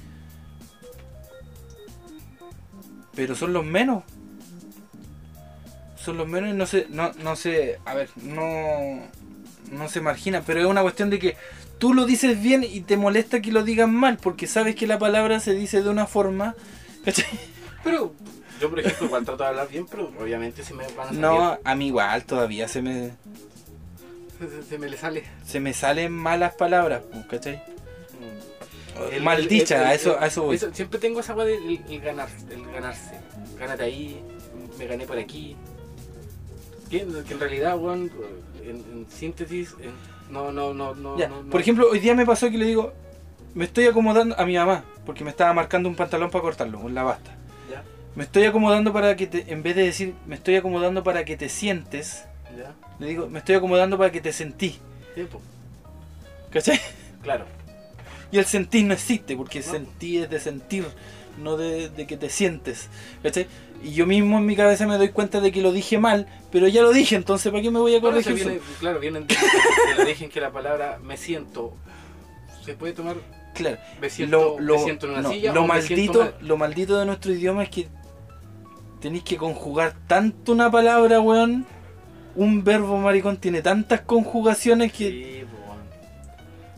Pero 3.15 3.35
son 3.35 3.53
los 3.53 3.65
menos. 3.65 4.05
Son 5.97 6.19
los 6.19 6.29
menos 6.29 6.51
y 6.51 6.53
no 6.53 6.67
se, 6.67 6.87
no, 6.91 7.13
no 7.23 7.35
se, 7.35 7.79
a 7.87 7.95
ver, 7.95 8.11
no, 8.17 9.01
no 9.73 9.89
se 9.89 10.03
margina, 10.03 10.43
pero 10.47 10.61
es 10.61 10.67
una 10.67 10.83
cuestión 10.83 11.09
de 11.09 11.19
que 11.19 11.37
tú 11.79 11.95
lo 11.95 12.05
dices 12.05 12.43
bien 12.43 12.63
y 12.63 12.83
te 12.83 12.99
molesta 12.99 13.41
que 13.41 13.53
lo 13.53 13.63
digan 13.63 13.95
mal, 13.95 14.19
porque 14.19 14.47
sabes 14.47 14.77
que 14.77 14.87
la 14.87 14.99
palabra 14.99 15.41
se 15.41 15.55
dice 15.55 15.83
de 15.83 15.89
una 15.89 16.07
forma, 16.07 16.55
¿cachai? 17.05 17.27
Pero 17.83 18.13
yo, 18.61 18.69
por 18.69 18.81
ejemplo, 18.81 19.07
igual 19.07 19.25
trato 19.25 19.45
de 19.45 19.49
hablar 19.49 19.69
bien, 19.69 19.87
pero 19.91 20.13
obviamente 20.21 20.63
se 20.63 20.75
me 20.75 20.85
van 20.89 21.01
a 21.01 21.05
salir. 21.07 21.21
No, 21.21 21.59
a 21.65 21.75
mí 21.75 21.87
igual 21.87 22.25
todavía 22.25 22.69
se 22.69 22.83
me, 22.83 23.13
Se, 24.69 24.79
me 24.79 24.89
le 24.89 24.97
sale. 24.97 25.25
se 25.47 25.61
me 25.61 25.73
salen 25.73 26.13
malas 26.13 26.55
palabras, 26.55 27.03
pues, 27.11 27.27
¿cachai? 27.27 27.63
El- 29.13 29.23
mal 29.23 29.41
el- 29.41 29.49
dicha, 29.49 29.77
el- 29.81 29.85
a 29.87 29.95
eso, 29.95 30.17
a 30.21 30.27
eso 30.27 30.43
voy. 30.45 30.57
eso- 30.57 30.73
siempre 30.73 30.99
tengo 31.01 31.21
esa 31.21 31.35
weá 31.35 31.47
del 31.47 31.81
el 31.89 32.01
ganar, 32.01 32.29
el 32.51 32.65
ganarse. 32.73 33.19
Gánate 33.59 33.83
ahí, 33.85 34.21
me 34.79 34.87
gané 34.87 35.05
por 35.07 35.19
aquí. 35.19 35.57
Que, 36.91 37.07
que 37.27 37.35
en 37.35 37.41
realidad, 37.41 37.77
weón, 37.79 38.11
en, 38.63 38.77
en 38.77 39.07
síntesis, 39.11 39.75
en- 39.81 39.93
no, 40.33 40.53
no, 40.53 40.73
no, 40.75 40.95
no, 40.95 41.19
Ya, 41.19 41.29
no, 41.29 41.43
no. 41.43 41.51
Por 41.51 41.61
ejemplo, 41.61 41.89
hoy 41.91 41.99
día 41.99 42.15
me 42.15 42.25
pasó 42.27 42.51
que 42.51 42.59
le 42.59 42.67
digo, 42.67 42.93
me 43.55 43.65
estoy 43.65 43.87
acomodando 43.87 44.39
a 44.39 44.47
mi 44.47 44.57
mamá, 44.57 44.85
porque 45.05 45.25
me 45.25 45.31
estaba 45.31 45.53
marcando 45.53 45.89
un 45.89 45.97
pantalón 45.97 46.31
para 46.31 46.43
cortarlo, 46.43 46.81
con 46.81 46.95
la 46.95 47.03
basta. 47.03 47.31
Ya, 47.71 47.83
Me 48.15 48.25
estoy 48.25 48.45
acomodando 48.45 48.93
para 48.93 49.17
que 49.17 49.27
te, 49.27 49.53
en 49.53 49.63
vez 49.63 49.75
de 49.77 49.83
decir, 49.85 50.15
me 50.27 50.37
estoy 50.37 50.57
acomodando 50.57 51.03
para 51.03 51.25
que 51.25 51.37
te 51.37 51.49
sientes, 51.49 52.25
le 53.05 53.11
digo, 53.11 53.29
me 53.29 53.39
estoy 53.39 53.55
acomodando 53.55 53.97
para 53.99 54.11
que 54.11 54.21
te 54.21 54.33
sentí. 54.33 54.79
tiempo. 55.15 55.41
¿Cachai? 56.51 56.81
Claro. 57.23 57.45
Y 58.33 58.39
el 58.39 58.45
sentir 58.47 58.85
no 58.85 58.95
existe, 58.95 59.37
porque 59.37 59.61
No. 59.61 59.65
sentir 59.71 60.25
es 60.25 60.31
de 60.31 60.41
sentir, 60.41 60.85
no 61.43 61.57
de, 61.57 61.89
de 61.89 62.07
que 62.07 62.17
te 62.17 62.29
sientes. 62.31 62.89
¿Cachai? 63.23 63.47
Y 63.83 63.93
yo 63.93 64.07
mismo 64.07 64.39
en 64.39 64.47
mi 64.47 64.57
cabeza 64.57 64.87
me 64.87 64.97
doy 64.97 65.11
cuenta 65.11 65.41
de 65.41 65.53
que 65.53 65.61
lo 65.63 65.73
dije 65.73 65.99
mal, 65.99 66.27
pero 66.51 66.67
ya 66.69 66.83
lo 66.83 66.93
dije, 66.93 67.17
entonces 67.17 67.53
¿para 67.53 67.63
qué 67.63 67.71
me 67.71 67.79
voy 67.81 67.95
a 67.95 68.01
corregir? 68.01 68.35
viene, 68.35 68.61
claro, 68.81 68.99
vienen 69.01 69.27
de, 69.27 69.37
origen 70.03 70.31
que 70.31 70.41
la 70.41 70.51
palabra 70.51 70.99
me 71.03 71.17
siento 71.17 71.75
se 72.65 72.75
puede 72.75 72.95
tomar 72.95 73.17
Claro. 73.55 73.77
me 74.01 74.09
siento, 74.11 74.57
lo, 74.59 74.61
lo- 74.61 74.79
me 74.79 74.85
siento 74.85 75.07
en 75.07 75.13
una 75.13 75.23
no, 75.23 75.31
silla 75.31 75.53
lo 75.53 75.67
maldito, 75.67 76.19
mal. 76.21 76.35
lo 76.41 76.57
maldito 76.57 76.99
de 76.99 77.05
nuestro 77.07 77.33
idioma 77.33 77.63
es 77.63 77.69
que 77.69 77.89
tenéis 79.01 79.23
que 79.23 79.37
conjugar 79.37 79.95
tanto 80.07 80.53
una 80.53 80.71
palabra, 80.71 81.21
weón. 81.21 81.67
Un 82.37 82.65
verbo 82.65 82.97
maricón 82.99 83.37
tiene 83.37 83.63
tantas 83.63 84.01
conjugaciones 84.03 84.93
que. 84.93 85.09
Sí. 85.11 85.45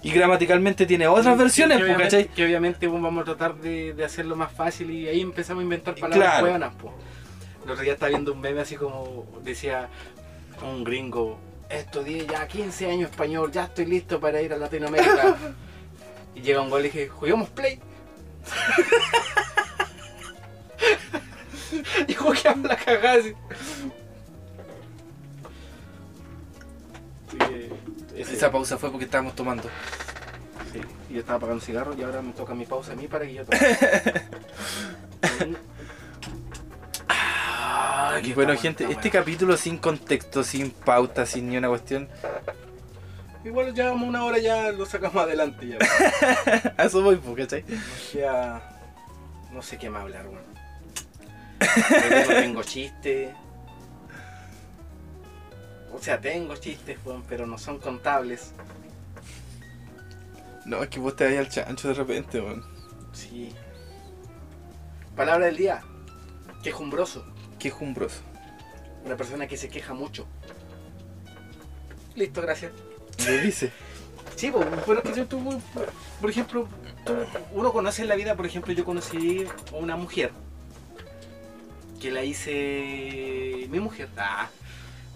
Y 0.02 0.10
gramaticalmente 0.12 0.86
tiene 0.86 1.08
otras 1.08 1.36
versiones, 1.36 1.78
que, 1.78 1.82
obviamente, 1.84 2.16
¿cachai? 2.18 2.28
que 2.28 2.44
obviamente 2.44 2.88
pues, 2.88 3.02
vamos 3.02 3.22
a 3.22 3.24
tratar 3.24 3.56
de, 3.56 3.92
de 3.92 4.04
hacerlo 4.04 4.36
más 4.36 4.52
fácil 4.52 4.88
y 4.92 5.08
ahí 5.08 5.20
empezamos 5.20 5.62
a 5.62 5.64
inventar 5.64 5.96
palabras 5.96 6.30
Claro. 6.30 6.46
buenas. 6.50 6.72
Pues. 6.80 6.94
El 7.64 7.70
otro 7.72 7.82
día 7.82 7.94
estaba 7.94 8.10
viendo 8.10 8.32
un 8.32 8.40
meme 8.40 8.60
así 8.60 8.76
como 8.76 9.26
decía 9.42 9.88
un 10.62 10.84
gringo, 10.84 11.40
estudié 11.68 12.24
ya 12.24 12.46
15 12.46 12.88
años 12.88 13.10
español, 13.10 13.50
ya 13.50 13.64
estoy 13.64 13.86
listo 13.86 14.20
para 14.20 14.40
ir 14.40 14.52
a 14.52 14.56
Latinoamérica. 14.56 15.34
y 16.36 16.40
llega 16.42 16.60
un 16.60 16.70
gol 16.70 16.82
y 16.82 16.84
dije, 16.84 17.08
juguemos 17.08 17.48
play. 17.48 17.80
y 22.06 22.14
como 22.14 22.32
que 22.32 22.48
habla 22.48 22.76
cagada 22.76 23.20
así. 23.20 23.32
Así 27.38 27.52
que, 27.52 28.20
ese- 28.22 28.34
Esa 28.34 28.50
pausa 28.50 28.76
fue 28.78 28.90
porque 28.90 29.04
estábamos 29.04 29.34
tomando. 29.34 29.68
Sí, 30.72 30.80
y 31.10 31.14
yo 31.14 31.20
estaba 31.20 31.36
apagando 31.38 31.62
cigarro 31.64 31.94
y 31.96 32.02
ahora 32.02 32.22
me 32.22 32.32
toca 32.32 32.54
mi 32.54 32.66
pausa 32.66 32.92
a 32.92 32.96
mí 32.96 33.06
para 33.08 33.24
que 33.26 33.34
yo 33.34 33.44
tome. 33.44 33.58
Ah, 37.08 38.20
bueno, 38.34 38.56
gente, 38.56 38.84
este 38.84 38.94
bueno. 38.94 39.10
capítulo 39.12 39.56
sin 39.56 39.78
contexto, 39.78 40.42
sin 40.42 40.70
pauta, 40.70 41.26
sin 41.26 41.48
ni 41.48 41.56
una 41.56 41.68
cuestión. 41.68 42.08
Igual 43.44 43.74
ya 43.74 43.90
vamos 43.90 44.08
una 44.08 44.24
hora 44.24 44.38
ya 44.38 44.72
lo 44.72 44.86
sacamos 44.86 45.22
adelante 45.22 45.68
ya. 45.68 45.78
A 46.76 46.84
eso 46.84 47.02
voy, 47.02 47.16
pues, 47.16 47.36
¿cachai? 47.36 47.64
Ya 48.14 48.60
no 49.52 49.62
sé 49.62 49.76
qué 49.78 49.90
más 49.90 50.02
hablar. 50.02 50.24
Yo 51.60 52.34
no 52.34 52.40
tengo 52.40 52.62
chistes. 52.62 53.34
O 55.96 56.02
sea, 56.02 56.20
tengo 56.20 56.54
chistes, 56.56 56.98
weón, 57.04 57.24
pero 57.28 57.46
no 57.46 57.58
son 57.58 57.78
contables. 57.78 58.52
No, 60.66 60.82
es 60.82 60.88
que 60.90 60.98
vos 61.00 61.16
te 61.16 61.24
vayas 61.24 61.46
al 61.46 61.48
chancho 61.48 61.88
de 61.88 61.94
repente, 61.94 62.40
weón. 62.40 62.64
Sí. 63.12 63.52
Palabra 65.16 65.46
del 65.46 65.56
día. 65.56 65.82
Quejumbroso. 66.62 67.24
Qué 67.58 67.70
jumbroso. 67.70 68.20
Una 69.04 69.16
persona 69.16 69.46
que 69.46 69.56
se 69.56 69.68
queja 69.68 69.94
mucho. 69.94 70.26
Listo, 72.14 72.42
gracias. 72.42 72.72
Lo 73.26 73.32
dice. 73.42 73.72
Sí, 74.34 74.50
po, 74.50 74.60
pero 74.84 75.02
que 75.02 75.14
yo 75.14 75.24
tuve, 75.26 75.56
por 76.20 76.28
ejemplo, 76.28 76.68
tú- 77.06 77.14
uno 77.52 77.72
conoce 77.72 78.02
en 78.02 78.08
la 78.08 78.16
vida, 78.16 78.34
por 78.36 78.44
ejemplo, 78.44 78.70
yo 78.74 78.84
conocí 78.84 79.46
a 79.72 79.76
una 79.76 79.96
mujer 79.96 80.30
que 82.02 82.10
la 82.10 82.22
hice 82.22 83.66
mi 83.70 83.80
mujer. 83.80 84.10
Ah, 84.18 84.50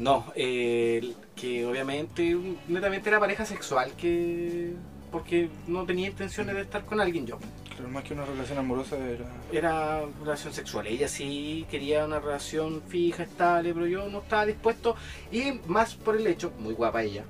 no, 0.00 0.32
eh, 0.34 1.14
que 1.36 1.66
obviamente, 1.66 2.34
netamente 2.68 3.10
era 3.10 3.20
pareja 3.20 3.44
sexual, 3.44 3.92
que 3.98 4.72
porque 5.12 5.50
no 5.66 5.84
tenía 5.84 6.08
intenciones 6.08 6.54
de 6.54 6.62
estar 6.62 6.86
con 6.86 7.00
alguien 7.00 7.26
yo. 7.26 7.38
Claro, 7.76 7.90
más 7.90 8.04
que 8.04 8.14
una 8.14 8.24
relación 8.24 8.58
amorosa 8.58 8.96
era. 8.96 9.26
Era 9.52 10.02
una 10.04 10.24
relación 10.24 10.54
sexual. 10.54 10.86
Ella 10.86 11.06
sí 11.06 11.66
quería 11.70 12.06
una 12.06 12.18
relación 12.18 12.82
fija, 12.88 13.24
estable, 13.24 13.74
pero 13.74 13.86
yo 13.86 14.08
no 14.08 14.20
estaba 14.20 14.46
dispuesto. 14.46 14.96
Y 15.30 15.60
más 15.66 15.96
por 15.96 16.16
el 16.16 16.26
hecho, 16.26 16.50
muy 16.58 16.72
guapa 16.72 17.02
ella, 17.02 17.24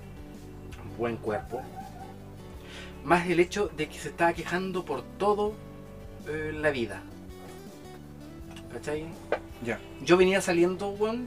buen 0.97 1.17
cuerpo, 1.17 1.63
más 3.05 3.29
el 3.29 3.41
hecho 3.41 3.69
de 3.77 3.89
que 3.89 3.99
se 3.99 4.11
estaba 4.11 4.33
quejando 4.33 4.85
por 4.85 5.03
todo 5.19 5.55
eh, 6.29 6.53
la 6.55 6.71
vida. 6.71 7.03
¿Cachai? 8.73 9.07
Ya. 9.65 9.81
Yo 10.05 10.17
venía 10.17 10.41
saliendo, 10.41 10.91
weón, 10.91 11.27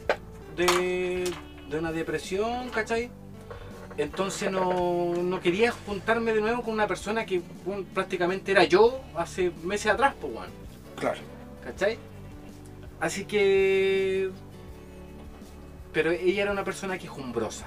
de, 0.55 1.31
de 1.69 1.79
una 1.79 1.91
depresión, 1.91 2.69
¿cachai? 2.69 3.11
Entonces 3.97 4.51
no, 4.51 5.13
no 5.15 5.39
quería 5.39 5.71
juntarme 5.71 6.33
de 6.33 6.41
nuevo 6.41 6.63
con 6.63 6.73
una 6.73 6.87
persona 6.87 7.25
que 7.25 7.41
prácticamente 7.93 8.51
era 8.51 8.63
yo 8.63 9.01
hace 9.15 9.51
meses 9.63 9.91
atrás, 9.91 10.15
pues. 10.19 10.33
Claro. 10.95 11.19
¿Cachai? 11.63 11.97
Así 12.99 13.25
que... 13.25 14.31
Pero 15.91 16.09
ella 16.11 16.43
era 16.43 16.51
una 16.51 16.63
persona 16.63 16.97
quejumbrosa. 16.97 17.65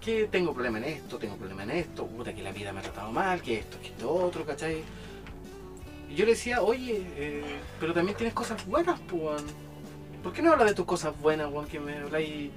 Que 0.00 0.28
tengo 0.28 0.54
problema 0.54 0.78
en 0.78 0.84
esto, 0.84 1.18
tengo 1.18 1.36
problema 1.36 1.64
en 1.64 1.70
esto, 1.70 2.06
puta 2.06 2.32
que 2.32 2.42
la 2.42 2.52
vida 2.52 2.72
me 2.72 2.78
ha 2.78 2.82
tratado 2.82 3.10
mal, 3.10 3.42
que 3.42 3.58
esto, 3.58 3.80
que 3.80 3.88
esto 3.88 4.12
otro, 4.12 4.46
¿cachai? 4.46 4.82
Y 6.08 6.14
yo 6.14 6.24
le 6.24 6.30
decía, 6.30 6.62
oye, 6.62 7.02
eh, 7.16 7.42
pero 7.80 7.92
también 7.92 8.16
tienes 8.16 8.34
cosas 8.34 8.64
buenas, 8.66 9.00
pues. 9.00 9.42
¿Por 10.22 10.32
qué 10.32 10.42
no 10.42 10.52
hablas 10.52 10.68
de 10.68 10.74
tus 10.74 10.86
cosas 10.86 11.18
buenas, 11.20 11.50
weón? 11.50 11.66
Que 11.66 11.80
me 11.80 11.96
habláis 11.98 12.50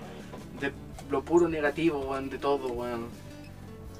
de 0.59 0.71
lo 1.09 1.23
puro 1.23 1.47
negativo, 1.47 1.99
weón, 1.99 2.29
de 2.29 2.37
todo, 2.37 2.67
weón. 2.69 3.07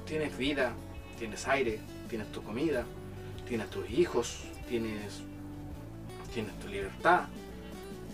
Tienes 0.06 0.36
vida, 0.36 0.72
tienes 1.18 1.46
aire, 1.48 1.80
tienes 2.08 2.30
tu 2.32 2.42
comida, 2.42 2.84
tienes 3.48 3.70
tus 3.70 3.88
hijos, 3.90 4.44
tienes 4.68 5.22
tienes 6.32 6.58
tu 6.58 6.68
libertad, 6.68 7.24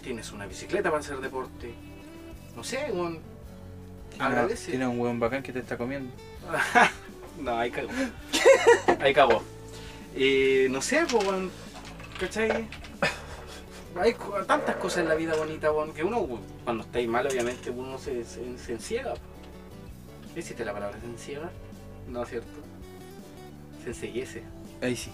tienes 0.03 0.32
una 0.32 0.46
bicicleta 0.46 0.90
para 0.90 1.01
hacer 1.01 1.20
deporte. 1.20 1.72
No 2.57 2.64
sé, 2.64 2.90
weón. 2.92 3.20
Agradece. 4.18 4.72
Tiene 4.72 4.86
un 4.86 4.99
hueón 4.99 5.20
bacán 5.20 5.42
que 5.42 5.53
te 5.53 5.61
está 5.61 5.78
comiendo. 5.78 6.12
no, 7.40 7.57
ahí 7.57 7.70
cagó. 7.70 7.90
ahí 9.01 9.14
cagó. 9.14 9.42
Eh, 10.14 10.66
no 10.70 10.82
sé, 10.82 11.07
pues, 11.09 11.24
weón. 11.24 11.51
¿Cachai? 12.18 12.66
Hay 13.97 14.14
tantas 14.47 14.76
cosas 14.76 14.99
en 14.99 15.09
la 15.09 15.14
vida 15.14 15.34
bonita, 15.34 15.72
weón, 15.72 15.93
que 15.93 16.05
uno, 16.05 16.26
cuando 16.64 16.84
estáis 16.84 17.09
mal, 17.09 17.26
obviamente, 17.26 17.70
uno 17.70 17.99
se, 17.99 18.24
se, 18.24 18.59
se 18.59 18.72
enciega. 18.72 19.14
po. 19.14 19.20
¿Existe 20.36 20.64
la 20.64 20.72
palabra 20.72 21.01
se 21.01 21.07
enciega? 21.07 21.51
No, 22.09 22.24
¿cierto? 22.24 22.61
Se 23.82 23.89
enseguiese. 23.89 24.43
Ahí 24.80 24.95
sí. 24.95 25.11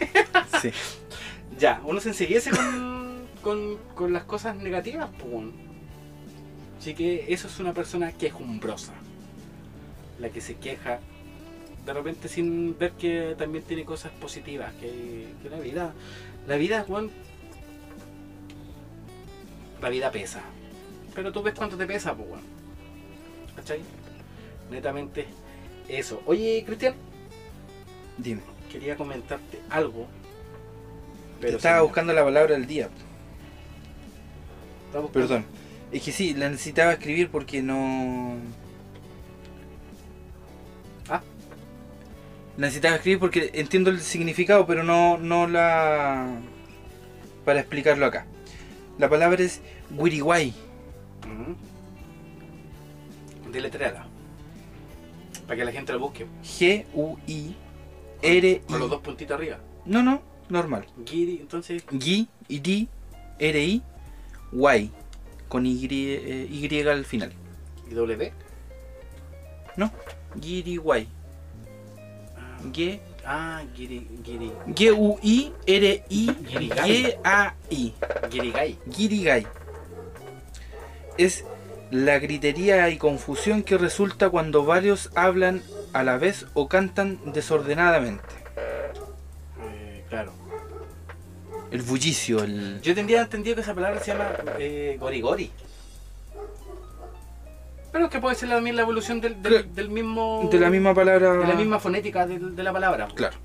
sí. 0.60 0.70
Ya, 1.58 1.80
uno 1.84 2.00
se 2.00 2.10
enseguiese 2.10 2.50
con, 2.50 3.26
con, 3.42 3.78
con 3.94 4.12
las 4.12 4.24
cosas 4.24 4.56
negativas, 4.56 5.08
pues. 5.18 5.46
Así 6.78 6.94
que 6.94 7.32
eso 7.32 7.48
es 7.48 7.58
una 7.60 7.72
persona 7.72 8.12
quejumbrosa. 8.12 8.92
La 10.18 10.28
que 10.28 10.40
se 10.40 10.56
queja 10.56 11.00
de 11.86 11.94
repente 11.94 12.28
sin 12.28 12.76
ver 12.78 12.92
que 12.92 13.34
también 13.38 13.64
tiene 13.64 13.84
cosas 13.84 14.12
positivas, 14.12 14.74
que, 14.74 15.28
que 15.42 15.48
la 15.48 15.58
vida, 15.58 15.94
la 16.46 16.56
vida, 16.56 16.84
Juan, 16.86 17.10
la 19.80 19.88
vida 19.88 20.10
pesa. 20.10 20.40
Pero 21.14 21.32
tú 21.32 21.42
ves 21.42 21.54
cuánto 21.54 21.76
te 21.76 21.86
pesa, 21.86 22.14
pues, 22.14 22.28
weón. 22.28 22.42
¿Cachai? 23.56 23.80
Netamente 24.70 25.26
eso. 25.88 26.22
Oye, 26.26 26.62
Cristian, 26.66 26.94
Dime. 28.18 28.42
quería 28.70 28.96
comentarte 28.96 29.60
algo. 29.70 30.06
Pero 31.40 31.56
Estaba 31.56 31.76
me- 31.78 31.82
buscando 31.82 32.12
la 32.12 32.24
palabra 32.24 32.54
del 32.54 32.66
día. 32.66 32.88
Perdón. 35.12 35.44
Es 35.92 36.02
que 36.02 36.12
sí, 36.12 36.34
la 36.34 36.48
necesitaba 36.50 36.92
escribir 36.92 37.30
porque 37.30 37.62
no. 37.62 38.36
Ah. 41.08 41.22
La 42.56 42.66
necesitaba 42.66 42.96
escribir 42.96 43.18
porque 43.18 43.50
entiendo 43.54 43.90
el 43.90 44.00
significado, 44.00 44.66
pero 44.66 44.82
no, 44.84 45.18
no 45.18 45.46
la. 45.46 46.26
para 47.44 47.60
explicarlo 47.60 48.06
acá. 48.06 48.26
La 48.98 49.08
palabra 49.08 49.42
es 49.42 49.60
Wiriwai. 49.96 50.52
Ujú. 51.24 51.56
Deletréala. 53.52 54.06
Para 55.46 55.56
que 55.56 55.64
la 55.64 55.72
gente 55.72 55.92
lo 55.92 56.00
busque. 56.00 56.26
G-U-I-R-I. 56.42 57.54
Con 58.66 58.78
los 58.80 58.90
dos 58.90 59.00
puntitos 59.00 59.36
arriba. 59.36 59.58
No, 59.86 60.02
no, 60.02 60.20
normal. 60.48 60.86
Giri, 61.06 61.38
entonces. 61.40 61.86
G 61.86 62.26
I 62.48 62.58
D 62.60 62.88
R 63.38 63.64
I 63.64 63.82
Y 64.52 64.90
con 65.48 65.64
Y, 65.64 65.86
eh, 65.90 66.46
y 66.50 66.86
al 66.86 67.04
final. 67.04 67.32
¿Y 67.90 67.94
W? 67.94 68.32
No, 69.76 69.90
Giriwai. 70.40 71.06
Ah, 72.36 72.58
G 72.72 73.00
Ah, 73.30 73.60
Giri, 73.76 74.08
Giri, 74.24 74.50
G 74.72 74.90
U 74.90 75.18
I 75.20 75.52
R 75.66 76.02
I. 76.08 76.26
G 76.48 77.12
A 77.22 77.52
I. 77.68 77.92
Girigai. 78.30 78.78
Girigai. 78.88 79.46
Es 81.18 81.44
la 81.90 82.18
gritería 82.18 82.88
y 82.90 82.96
confusión 82.98 83.62
que 83.62 83.76
resulta 83.78 84.30
cuando 84.30 84.64
varios 84.64 85.10
hablan 85.14 85.62
a 85.92 86.02
la 86.04 86.16
vez 86.18 86.46
o 86.54 86.68
cantan 86.68 87.18
desordenadamente. 87.32 88.22
Eh, 88.56 90.04
claro. 90.08 90.32
El 91.70 91.82
bullicio, 91.82 92.42
el 92.42 92.80
Yo 92.82 92.94
tendría 92.94 93.20
entendido 93.22 93.56
que 93.56 93.62
esa 93.62 93.74
palabra 93.74 94.00
se 94.00 94.12
llama 94.12 94.30
eh, 94.58 94.96
gorigori. 94.98 95.50
Pero 97.92 98.04
es 98.04 98.10
que 98.10 98.18
puede 98.20 98.36
ser 98.36 98.50
también 98.50 98.76
la 98.76 98.82
evolución 98.82 99.20
del, 99.20 99.42
del, 99.42 99.52
Claro. 99.54 99.68
del 99.74 99.88
mismo. 99.88 100.48
de 100.52 100.60
la 100.60 100.70
misma 100.70 100.94
palabra. 100.94 101.32
de 101.32 101.46
la 101.46 101.54
misma 101.54 101.78
fonética 101.80 102.26
de, 102.26 102.38
de 102.38 102.62
la 102.62 102.72
palabra. 102.72 103.08
Claro. 103.14 103.36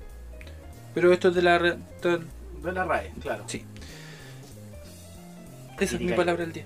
Pero 0.94 1.12
esto 1.12 1.28
es 1.28 1.34
de 1.34 1.42
la 1.42 1.58
de- 1.58 1.76
De 2.62 2.72
la 2.72 2.84
RAE, 2.84 3.10
claro. 3.20 3.44
Sí. 3.46 3.64
Esa 5.80 5.96
es 5.96 6.00
mi 6.00 6.12
palabra 6.12 6.44
del 6.44 6.52
día. 6.52 6.64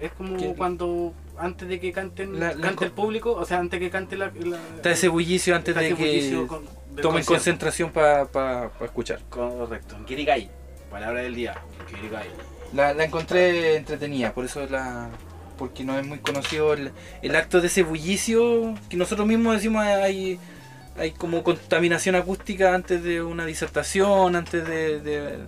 Es 0.00 0.12
como 0.12 0.54
cuando 0.56 1.12
antes 1.38 1.68
de 1.68 1.80
que 1.80 1.92
canten 1.92 2.38
La- 2.38 2.54
la 2.54 2.60
cante 2.60 2.84
el 2.84 2.92
público, 2.92 3.32
o 3.32 3.44
sea, 3.44 3.58
antes 3.58 3.78
que 3.80 3.90
cante 3.90 4.16
la. 4.16 4.30
la 4.44 4.58
Está 4.76 4.90
ese 4.90 5.08
bullicio 5.08 5.56
antes 5.56 5.74
de 5.74 5.94
que 5.94 6.46
con- 6.46 6.64
tomen 6.64 7.00
concierto. 7.24 7.26
concentración 7.26 7.90
para 7.90 8.70
escuchar. 8.82 9.20
Correcto. 9.30 9.96
Girigai. 10.06 10.50
Palabra 10.90 11.22
del 11.22 11.34
día. 11.34 11.54
Girigai. 11.88 12.26
La, 12.74 12.92
la 12.94 13.04
encontré 13.04 13.76
entretenida, 13.76 14.32
por 14.32 14.44
eso 14.44 14.64
la. 14.66 15.08
Porque 15.58 15.84
no 15.84 15.98
es 15.98 16.06
muy 16.06 16.18
conocido 16.18 16.72
el, 16.72 16.90
el 17.22 17.36
acto 17.36 17.60
de 17.60 17.66
ese 17.66 17.82
bullicio 17.82 18.74
que 18.88 18.96
nosotros 18.96 19.26
mismos 19.26 19.56
decimos 19.56 19.84
hay, 19.84 20.38
hay 20.96 21.10
como 21.10 21.42
contaminación 21.42 22.14
acústica 22.14 22.74
antes 22.74 23.02
de 23.02 23.22
una 23.22 23.44
disertación, 23.44 24.36
antes 24.36 24.66
de, 24.66 25.00
de- 25.00 25.38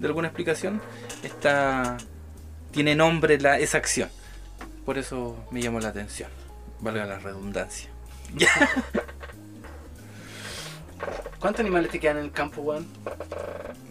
de 0.00 0.06
alguna 0.08 0.28
explicación, 0.28 0.80
está, 1.22 1.96
tiene 2.72 2.96
nombre 2.96 3.38
la, 3.38 3.58
esa 3.58 3.78
acción. 3.78 4.08
Por 4.84 4.98
eso 4.98 5.36
me 5.50 5.62
llamó 5.62 5.78
la 5.80 5.88
atención, 5.88 6.30
valga 6.80 7.06
la 7.06 7.18
redundancia. 7.18 7.88
¿Cuántos 11.38 11.60
animales 11.60 11.90
te 11.90 12.00
quedan 12.00 12.18
en 12.18 12.24
el 12.24 12.32
campo, 12.32 12.62
weón? 12.62 12.86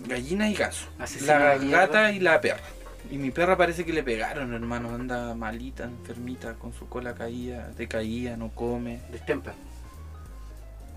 Gallina 0.07 0.49
y 0.49 0.53
ganso. 0.53 0.87
Asesina 0.99 1.39
La 1.39 1.57
gata 1.57 2.11
y 2.11 2.19
la 2.19 2.39
perra. 2.41 2.61
Y 3.09 3.17
mi 3.17 3.31
perra 3.31 3.57
parece 3.57 3.83
que 3.83 3.91
le 3.91 4.03
pegaron, 4.03 4.53
hermano. 4.53 4.93
Anda 4.95 5.33
malita, 5.35 5.83
enfermita, 5.83 6.53
con 6.55 6.71
su 6.73 6.87
cola 6.87 7.13
caída, 7.13 7.69
decaía, 7.77 8.37
no 8.37 8.49
come. 8.49 9.01
Distemper. 9.11 9.53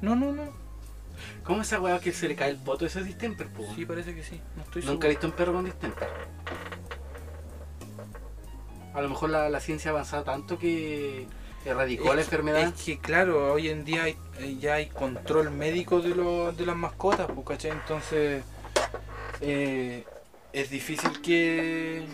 No, 0.01 0.15
no, 0.15 0.33
no. 0.33 0.45
¿Cómo 1.43 1.63
esa 1.63 1.81
weá 1.81 1.99
que 1.99 2.13
se 2.13 2.29
le 2.29 2.37
cae 2.37 2.51
el 2.51 2.57
voto? 2.57 2.87
Eso 2.87 3.01
es 3.01 3.07
distemper, 3.07 3.49
po. 3.49 3.67
Sí, 3.75 3.85
parece 3.85 4.15
que 4.15 4.23
sí. 4.23 4.41
No 4.57 4.63
estoy 4.63 4.83
Nunca 4.83 5.07
he 5.07 5.11
visto 5.11 5.27
un 5.27 5.33
perro 5.33 5.53
con 5.53 5.65
distemper. 5.65 6.09
A 8.95 9.01
lo 9.03 9.09
mejor 9.09 9.31
la, 9.31 9.49
la 9.51 9.61
ciencia 9.61 9.91
ha 9.91 9.93
avanzado 9.95 10.23
tanto 10.25 10.59
que 10.59 11.27
erradicó 11.65 12.15
la 12.15 12.21
enfermedad. 12.23 12.61
Es 12.63 12.83
que 12.83 12.99
claro, 12.99 13.53
hoy 13.53 13.69
en 13.69 13.85
día 13.85 14.05
hay, 14.05 14.17
eh, 14.39 14.57
ya 14.61 14.75
hay 14.75 14.87
control 14.87 15.51
médico 15.51 16.01
de, 16.01 16.11
lo- 16.15 16.53
de 16.53 16.65
las 16.67 16.77
mascotas, 16.77 17.27
pues, 17.35 17.47
¿cachai? 17.47 17.73
Entonces 17.73 18.45
eh, 19.41 20.05
es 20.53 20.71
difícil 20.71 21.21
que 21.23 22.07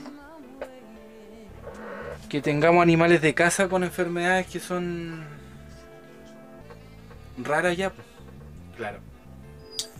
que 2.29 2.41
tengamos 2.41 2.81
animales 2.81 3.21
de 3.23 3.35
casa 3.35 3.69
con 3.69 3.83
enfermedades 3.83 4.47
que 4.47 4.61
son 4.61 5.27
raras 7.39 7.77
ya. 7.77 7.91
pues. 7.91 8.07
Claro. 8.77 8.99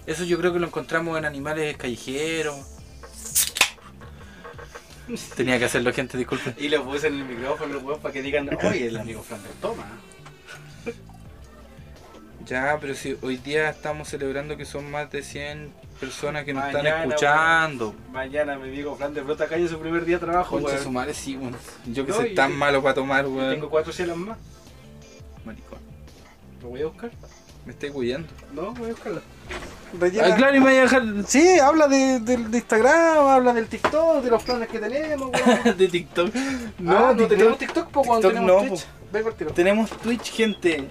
Eso 0.07 0.25
yo 0.25 0.39
creo 0.39 0.53
que 0.53 0.61
lo 0.61 0.67
encontramos 0.69 1.19
en 1.19 1.25
animales 1.25 1.77
callejeros. 1.77 2.57
Tenía 5.37 5.59
que 5.59 5.65
hacerlo, 5.67 5.93
gente, 5.93 6.17
disculpen. 6.19 6.55
Y 6.59 6.69
lo 6.69 6.85
puse 6.85 7.09
en 7.09 7.15
el 7.15 7.25
micrófono, 7.25 7.79
weón, 7.79 8.01
para 8.01 8.13
que 8.13 8.23
digan, 8.23 8.49
oye, 8.63 8.87
el 8.89 8.97
amigo 8.97 9.23
Flanders 9.23 9.55
toma. 9.61 9.85
Ya, 12.47 12.79
pero 12.81 12.95
si 12.95 13.17
hoy 13.23 13.37
día 13.37 13.71
estamos 13.71 14.09
celebrando 14.09 14.57
que 14.57 14.65
son 14.65 14.91
más 14.91 15.11
de 15.13 15.23
100 15.23 15.73
personas 16.01 16.45
que 16.45 16.53
nos 16.55 16.65
Mañana, 16.65 16.89
están 16.89 17.05
escuchando. 17.09 17.95
Mañana 18.11 18.57
mi 18.59 18.69
amigo 18.69 18.97
Flanders 18.97 19.27
brota 19.27 19.47
calle 19.47 19.69
su 19.69 19.79
primer 19.79 20.05
día 20.05 20.17
de 20.19 20.25
trabajo, 20.27 20.57
Concha 20.57 20.73
weón. 20.73 20.83
su 20.83 20.91
madre, 20.91 21.15
sí, 21.15 21.37
weón. 21.37 21.55
Yo 21.87 22.05
que 22.07 22.11
No, 22.13 22.17
soy 22.19 22.35
tan 22.35 22.51
te- 22.53 22.57
malo 22.57 22.83
para 22.83 22.95
tomar, 22.95 23.27
weón. 23.27 23.51
Tengo 23.55 23.69
cuatro 23.71 23.93
chelas 23.93 24.17
más. 24.17 24.39
Maricón. 25.45 25.79
¿Lo 26.63 26.69
voy 26.71 26.83
a 26.83 26.87
buscar? 26.87 27.11
Me 27.67 27.73
estoy 27.73 27.91
cuidando. 27.91 28.29
No, 28.53 28.73
voy 28.73 28.91
a 28.91 28.93
buscarlo. 28.95 29.21
Ah, 30.23 30.37
claro, 30.37 30.57
y 30.57 30.61
me 30.61 30.71
a 30.79 30.83
dejar 30.83 31.03
Sí, 31.27 31.59
habla 31.59 31.89
de, 31.89 32.21
de, 32.21 32.37
de 32.37 32.59
Instagram, 32.59 33.27
habla 33.27 33.53
del 33.53 33.67
TikTok, 33.67 34.23
de 34.23 34.31
los 34.31 34.43
planes 34.45 34.69
que 34.69 34.79
tenemos, 34.79 35.31
weón. 35.31 35.77
de 35.79 35.89
TikTok. 35.89 36.35
No, 36.79 36.93
no 37.01 37.09
TikTok. 37.17 37.29
tenemos 37.29 37.59
TikTok, 37.59 37.89
po, 37.91 38.03
TikTok 38.03 38.23
tenemos 38.23 38.47
no, 38.63 38.69
Twitch. 38.69 39.37
Tiro. 39.37 39.51
Tenemos 39.53 39.91
Twitch, 39.91 40.31
gente. 40.33 40.89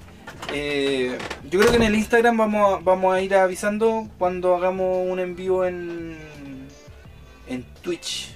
Eh, 0.53 1.17
yo 1.49 1.59
creo 1.59 1.71
que 1.71 1.77
en 1.77 1.83
el 1.83 1.95
Instagram 1.95 2.37
vamos 2.37 2.73
a, 2.73 2.83
vamos 2.83 3.13
a 3.15 3.21
ir 3.21 3.33
avisando 3.35 4.07
cuando 4.17 4.55
hagamos 4.55 5.07
un 5.07 5.19
envío 5.19 5.63
en, 5.65 6.17
en 7.47 7.63
Twitch. 7.81 8.31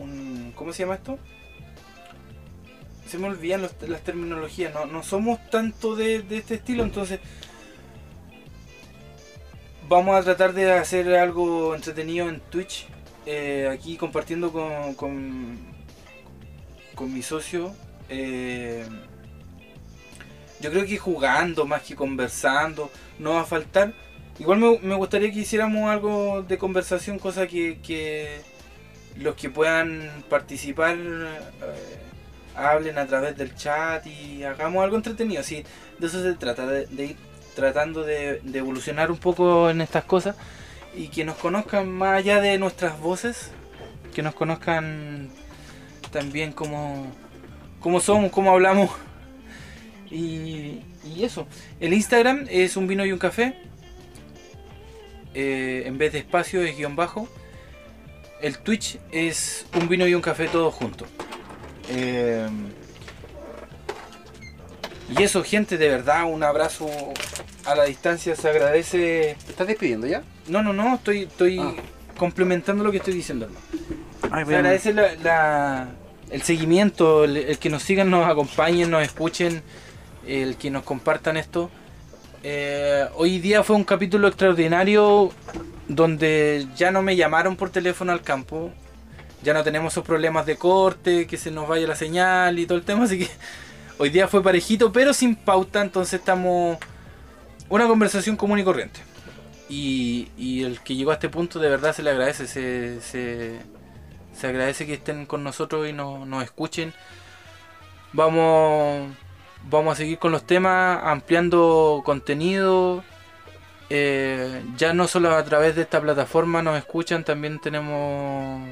Un- 0.00 0.52
¿Cómo 0.56 0.72
se 0.72 0.82
llama 0.82 0.94
esto? 0.96 1.16
Se 3.08 3.18
me 3.18 3.28
olvidan 3.28 3.62
los- 3.62 3.74
las 3.88 4.02
terminologías. 4.02 4.74
No, 4.74 4.86
no 4.86 5.02
somos 5.02 5.38
tanto 5.50 5.94
de, 5.96 6.22
de 6.22 6.38
este 6.38 6.56
estilo, 6.56 6.82
entonces 6.82 7.20
vamos 9.88 10.16
a 10.16 10.22
tratar 10.22 10.52
de 10.52 10.72
hacer 10.72 11.14
algo 11.16 11.74
entretenido 11.74 12.28
en 12.28 12.40
Twitch. 12.40 12.86
eh, 13.26 13.68
aquí 13.70 13.96
compartiendo 13.96 14.52
con, 14.52 14.94
con, 16.94 17.12
mi 17.12 17.22
socio. 17.22 17.74
eh, 18.08 18.84
yo 20.60 20.70
creo 20.70 20.84
que 20.86 20.98
jugando 20.98 21.66
más 21.66 21.82
que 21.82 21.94
conversando 21.94 22.90
no 23.18 23.34
va 23.34 23.42
a 23.42 23.44
faltar. 23.44 23.94
Igual 24.38 24.58
me, 24.82 24.94
gustaría 24.96 25.32
que 25.32 25.40
hiciéramos 25.40 25.90
algo 25.90 26.42
de 26.42 26.58
conversación, 26.58 27.18
cosa 27.18 27.46
que, 27.46 27.80
que 27.80 28.40
los 29.16 29.34
que 29.36 29.50
puedan 29.50 30.24
participar 30.28 30.96
eh, 30.96 31.38
hablen 32.56 32.98
a 32.98 33.06
través 33.06 33.36
del 33.36 33.54
chat 33.54 34.06
y 34.06 34.44
hagamos 34.44 34.82
algo 34.82 34.96
entretenido. 34.96 35.42
Sí, 35.42 35.64
de 35.98 36.06
eso 36.06 36.22
se 36.22 36.34
trata, 36.34 36.66
de, 36.66 36.86
de 36.86 37.04
ir 37.06 37.16
tratando 37.58 38.04
de, 38.04 38.40
evolucionar 38.54 39.10
un 39.10 39.18
poco 39.18 39.68
en 39.68 39.80
estas 39.80 40.04
cosas 40.04 40.36
y 40.96 41.08
que 41.08 41.24
nos 41.24 41.34
conozcan 41.36 41.90
más 41.90 42.14
allá 42.14 42.40
de 42.40 42.56
nuestras 42.56 43.00
voces, 43.00 43.50
que 44.14 44.22
nos 44.22 44.32
conozcan 44.32 45.28
también 46.12 46.52
como, 46.52 47.10
como 47.80 47.98
somos, 47.98 48.30
como 48.30 48.52
hablamos. 48.52 48.90
Y, 50.08 50.82
y 51.04 51.24
eso. 51.24 51.48
El 51.80 51.94
Instagram 51.94 52.46
es 52.48 52.76
un 52.76 52.86
vino 52.86 53.04
y 53.04 53.10
un 53.10 53.18
café. 53.18 53.56
Eh, 55.34 55.82
en 55.84 55.98
vez 55.98 56.12
de 56.12 56.20
espacio 56.20 56.62
es 56.62 56.76
guion 56.76 56.94
bajo. 56.94 57.28
El 58.40 58.58
Twitch 58.58 59.00
es 59.10 59.66
un 59.74 59.88
vino 59.88 60.06
y 60.06 60.14
un 60.14 60.22
café 60.22 60.46
todos 60.46 60.72
juntos. 60.72 61.08
Eh, 61.88 62.48
y 65.10 65.22
eso, 65.24 65.42
gente, 65.42 65.76
de 65.76 65.88
verdad, 65.88 66.24
un 66.30 66.44
abrazo 66.44 66.86
a 67.72 67.74
la 67.74 67.84
distancia. 67.84 68.34
Se 68.36 68.48
agradece. 68.48 69.36
¿Te 69.44 69.50
estás 69.50 69.66
despidiendo 69.66 70.06
ya? 70.06 70.22
No, 70.48 70.62
no, 70.62 70.72
no, 70.72 70.94
estoy, 70.96 71.22
estoy 71.24 71.58
Ah. 71.58 71.72
complementando 72.16 72.82
lo 72.84 72.90
que 72.90 72.98
estoy 72.98 73.14
diciendo. 73.14 73.46
hermano. 73.46 74.46
Se 74.50 74.56
agradece 74.56 74.92
la- 74.92 75.14
la- 75.22 75.88
el 76.30 76.42
seguimiento, 76.42 77.24
el, 77.24 77.36
el 77.36 77.58
que 77.58 77.70
nos 77.70 77.82
sigan, 77.82 78.10
nos 78.10 78.26
acompañen, 78.28 78.90
nos 78.90 79.02
escuchen, 79.02 79.62
el 80.26 80.56
que 80.56 80.70
nos 80.70 80.82
compartan 80.82 81.36
esto. 81.36 81.70
Eh, 82.42 83.06
hoy 83.14 83.38
día 83.40 83.62
fue 83.64 83.76
un 83.76 83.84
capítulo 83.84 84.28
extraordinario 84.28 85.30
donde 85.88 86.66
ya 86.76 86.90
no 86.90 87.02
me 87.02 87.16
llamaron 87.16 87.56
por 87.56 87.70
teléfono 87.70 88.12
al 88.12 88.22
campo. 88.22 88.70
Ya 89.42 89.54
no 89.54 89.62
tenemos 89.64 89.92
esos 89.94 90.04
problemas 90.04 90.44
de 90.46 90.56
corte, 90.56 91.26
que 91.26 91.36
se 91.36 91.50
nos 91.50 91.66
vaya 91.68 91.86
la 91.86 91.94
señal 91.96 92.58
y 92.58 92.66
todo 92.66 92.76
el 92.78 92.84
tema. 92.84 93.04
Así 93.04 93.20
que 93.20 93.28
hoy 93.98 94.10
día 94.10 94.28
fue 94.28 94.42
parejito, 94.42 94.92
pero 94.92 95.14
sin 95.14 95.34
pauta. 95.36 95.80
Entonces 95.80 96.18
estamos 96.20 96.76
una 97.68 97.86
conversación 97.86 98.36
común 98.36 98.58
y 98.58 98.64
corriente. 98.64 99.00
Y, 99.68 100.28
y 100.36 100.64
el 100.64 100.80
que 100.80 100.96
llegó 100.96 101.10
a 101.10 101.14
este 101.14 101.28
punto 101.28 101.58
de 101.58 101.68
verdad 101.68 101.94
se 101.94 102.02
le 102.02 102.10
agradece. 102.10 102.46
Se, 102.46 103.00
se, 103.00 104.46
agradece 104.46 104.86
que 104.86 104.94
estén 104.94 105.26
con 105.26 105.44
nosotros 105.44 105.88
y 105.88 105.92
nos, 105.92 106.26
nos 106.26 106.44
escuchen. 106.44 106.94
Vamos, 108.12 109.10
vamos 109.68 109.92
a 109.92 109.96
seguir 109.96 110.18
con 110.18 110.32
los 110.32 110.44
temas, 110.44 111.00
ampliando 111.04 112.02
contenido. 112.04 113.04
Eh, 113.90 114.62
ya 114.76 114.92
no 114.92 115.08
solo 115.08 115.34
a 115.34 115.44
través 115.44 115.74
de 115.74 115.82
esta 115.82 116.00
plataforma 116.00 116.62
nos 116.62 116.76
escuchan, 116.76 117.24
también 117.24 117.58
tenemos 117.58 118.62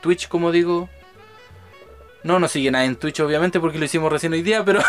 Twitch, 0.00 0.28
como 0.28 0.50
digo. 0.52 0.88
No 2.24 2.38
nos 2.38 2.52
siguen 2.52 2.74
ahí 2.76 2.86
en 2.86 2.96
Twitch, 2.96 3.18
obviamente, 3.20 3.58
porque 3.58 3.78
lo 3.78 3.84
hicimos 3.84 4.12
recién 4.12 4.32
hoy 4.32 4.42
día, 4.42 4.64
pero, 4.64 4.80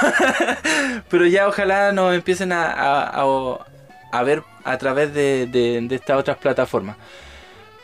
pero 1.10 1.26
ya 1.26 1.48
ojalá 1.48 1.92
nos 1.92 2.14
empiecen 2.14 2.52
a, 2.52 2.66
a- 2.72 3.22
a- 3.24 3.66
a 4.12 4.24
ver 4.24 4.44
a 4.64 4.78
través 4.78 5.14
de, 5.14 5.48
de- 5.48 5.82
de 5.82 5.96
estas 5.96 6.18
otras 6.20 6.38
plataformas. 6.38 6.96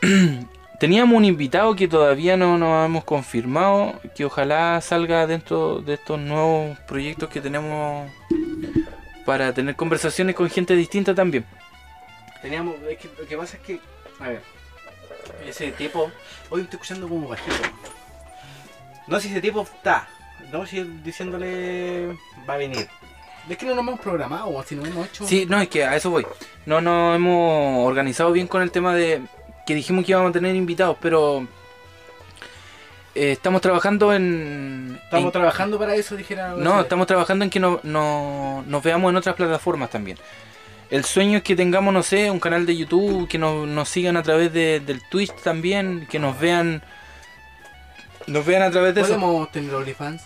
Teníamos 0.78 1.14
un 1.18 1.24
invitado 1.26 1.74
que 1.76 1.88
todavía 1.88 2.36
no 2.38 2.56
nos 2.56 2.86
hemos 2.86 3.04
confirmado, 3.04 4.00
que 4.14 4.24
ojalá 4.24 4.80
salga 4.80 5.26
dentro 5.26 5.80
de 5.80 5.94
estos 5.94 6.18
nuevos 6.18 6.78
proyectos 6.88 7.28
que 7.28 7.40
tenemos 7.42 8.10
para 9.26 9.52
tener 9.52 9.76
conversaciones 9.76 10.34
con 10.34 10.48
gente 10.48 10.74
distinta 10.74 11.14
también. 11.14 11.44
Teníamos, 12.40 12.76
es 12.88 12.96
que 12.98 13.10
lo 13.20 13.26
que 13.28 13.36
pasa 13.36 13.56
es 13.58 13.62
que, 13.62 13.78
a 14.20 14.28
ver, 14.28 14.40
ese 15.46 15.70
tipo, 15.72 16.10
hoy 16.48 16.62
estoy 16.62 16.76
escuchando 16.80 17.08
como 17.08 17.28
bajito. 17.28 17.56
No 19.10 19.16
sé 19.20 19.22
si 19.28 19.32
ese 19.34 19.42
tipo 19.42 19.62
está, 19.62 20.08
no 20.52 20.64
si 20.66 20.82
diciéndole 21.04 22.06
va 22.48 22.54
a 22.54 22.56
venir. 22.56 22.88
Es 23.48 23.56
que 23.56 23.66
no 23.66 23.74
nos 23.74 23.86
hemos 23.88 24.00
programado, 24.00 24.62
si 24.66 24.76
no 24.76 24.84
hemos 24.86 25.08
hecho. 25.08 25.26
Sí, 25.26 25.46
no, 25.48 25.60
es 25.60 25.68
que 25.68 25.84
a 25.84 25.96
eso 25.96 26.10
voy. 26.10 26.24
No 26.66 26.80
nos 26.80 27.16
hemos 27.16 27.86
organizado 27.86 28.30
bien 28.32 28.46
con 28.46 28.62
el 28.62 28.70
tema 28.70 28.94
de 28.94 29.22
que 29.66 29.74
dijimos 29.74 30.04
que 30.04 30.12
íbamos 30.12 30.30
a 30.30 30.32
tener 30.32 30.54
invitados, 30.54 30.96
pero 31.00 31.46
eh, 33.14 33.32
estamos 33.32 33.60
trabajando 33.60 34.14
en... 34.14 34.98
Estamos 35.04 35.26
en- 35.26 35.32
trabajando 35.32 35.78
para 35.78 35.94
eso, 35.96 36.16
dijera. 36.16 36.54
No, 36.56 36.80
estamos 36.80 37.06
trabajando 37.06 37.44
en 37.44 37.50
que 37.50 37.58
no, 37.58 37.80
no- 37.82 38.62
nos 38.66 38.82
veamos 38.82 39.10
en 39.10 39.16
otras 39.16 39.34
plataformas 39.34 39.90
también. 39.90 40.18
El 40.90 41.04
sueño 41.04 41.38
es 41.38 41.42
que 41.44 41.56
tengamos, 41.56 41.92
no 41.94 42.02
sé, 42.02 42.30
un 42.30 42.40
canal 42.40 42.66
de 42.66 42.76
YouTube, 42.76 43.28
que 43.28 43.38
nos, 43.38 43.66
nos 43.66 43.88
sigan 43.88 44.16
a 44.16 44.22
través 44.22 44.52
de- 44.52 44.80
del 44.80 45.00
Twitch 45.08 45.34
también, 45.42 46.06
que 46.08 46.18
nos 46.18 46.38
vean... 46.38 46.82
Nos 48.30 48.44
vean 48.46 48.62
a 48.62 48.70
través 48.70 48.94
de 48.94 49.00
eso. 49.02 49.10
¿Podemos 49.10 49.50
tener 49.52 49.74
OnlyFans? 49.74 50.22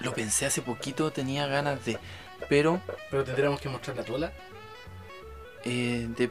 Lo 0.00 0.12
pensé 0.14 0.46
hace 0.46 0.62
poquito, 0.62 1.10
tenía 1.12 1.46
ganas 1.46 1.84
de... 1.84 1.98
pero 2.48 2.80
Pero 3.10 3.24
tendríamos 3.24 3.60
que 3.60 3.68
mostrar 3.68 3.96
la 3.96 4.04
tola. 4.04 4.32
eh, 5.64 6.06
de- 6.16 6.30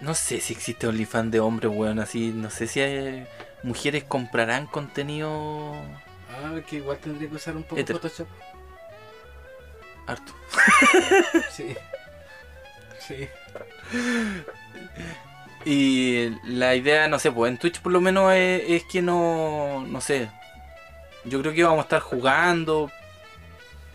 no 0.00 0.14
sé 0.14 0.40
si 0.40 0.52
existe 0.52 0.86
OnlyFans 0.86 1.30
de 1.30 1.40
hombres, 1.40 1.72
weón, 1.74 1.98
así, 1.98 2.30
no 2.34 2.50
sé 2.50 2.66
si 2.66 2.80
hay- 2.80 3.26
mujeres 3.62 4.04
comprarán 4.04 4.66
contenido 4.66 5.74
Ah, 6.30 6.60
que 6.68 6.76
igual 6.76 6.98
tendría 6.98 7.28
que 7.30 7.36
usar 7.36 7.56
un 7.56 7.62
poco 7.62 7.80
Hétero. 7.80 7.98
Photoshop. 8.00 8.28
harto. 10.06 10.32
Sí. 11.50 11.74
Sí. 12.98 13.28
Y 15.64 16.30
la 16.44 16.74
idea, 16.74 17.08
no 17.08 17.18
sé, 17.18 17.32
pues 17.32 17.50
en 17.50 17.58
Twitch 17.58 17.80
por 17.80 17.92
lo 17.92 18.00
menos 18.00 18.32
es, 18.34 18.62
es 18.68 18.84
que 18.84 19.00
no, 19.00 19.84
no 19.86 20.00
sé, 20.00 20.28
yo 21.24 21.40
creo 21.40 21.54
que 21.54 21.64
vamos 21.64 21.78
a 21.78 21.82
estar 21.82 22.00
jugando, 22.00 22.90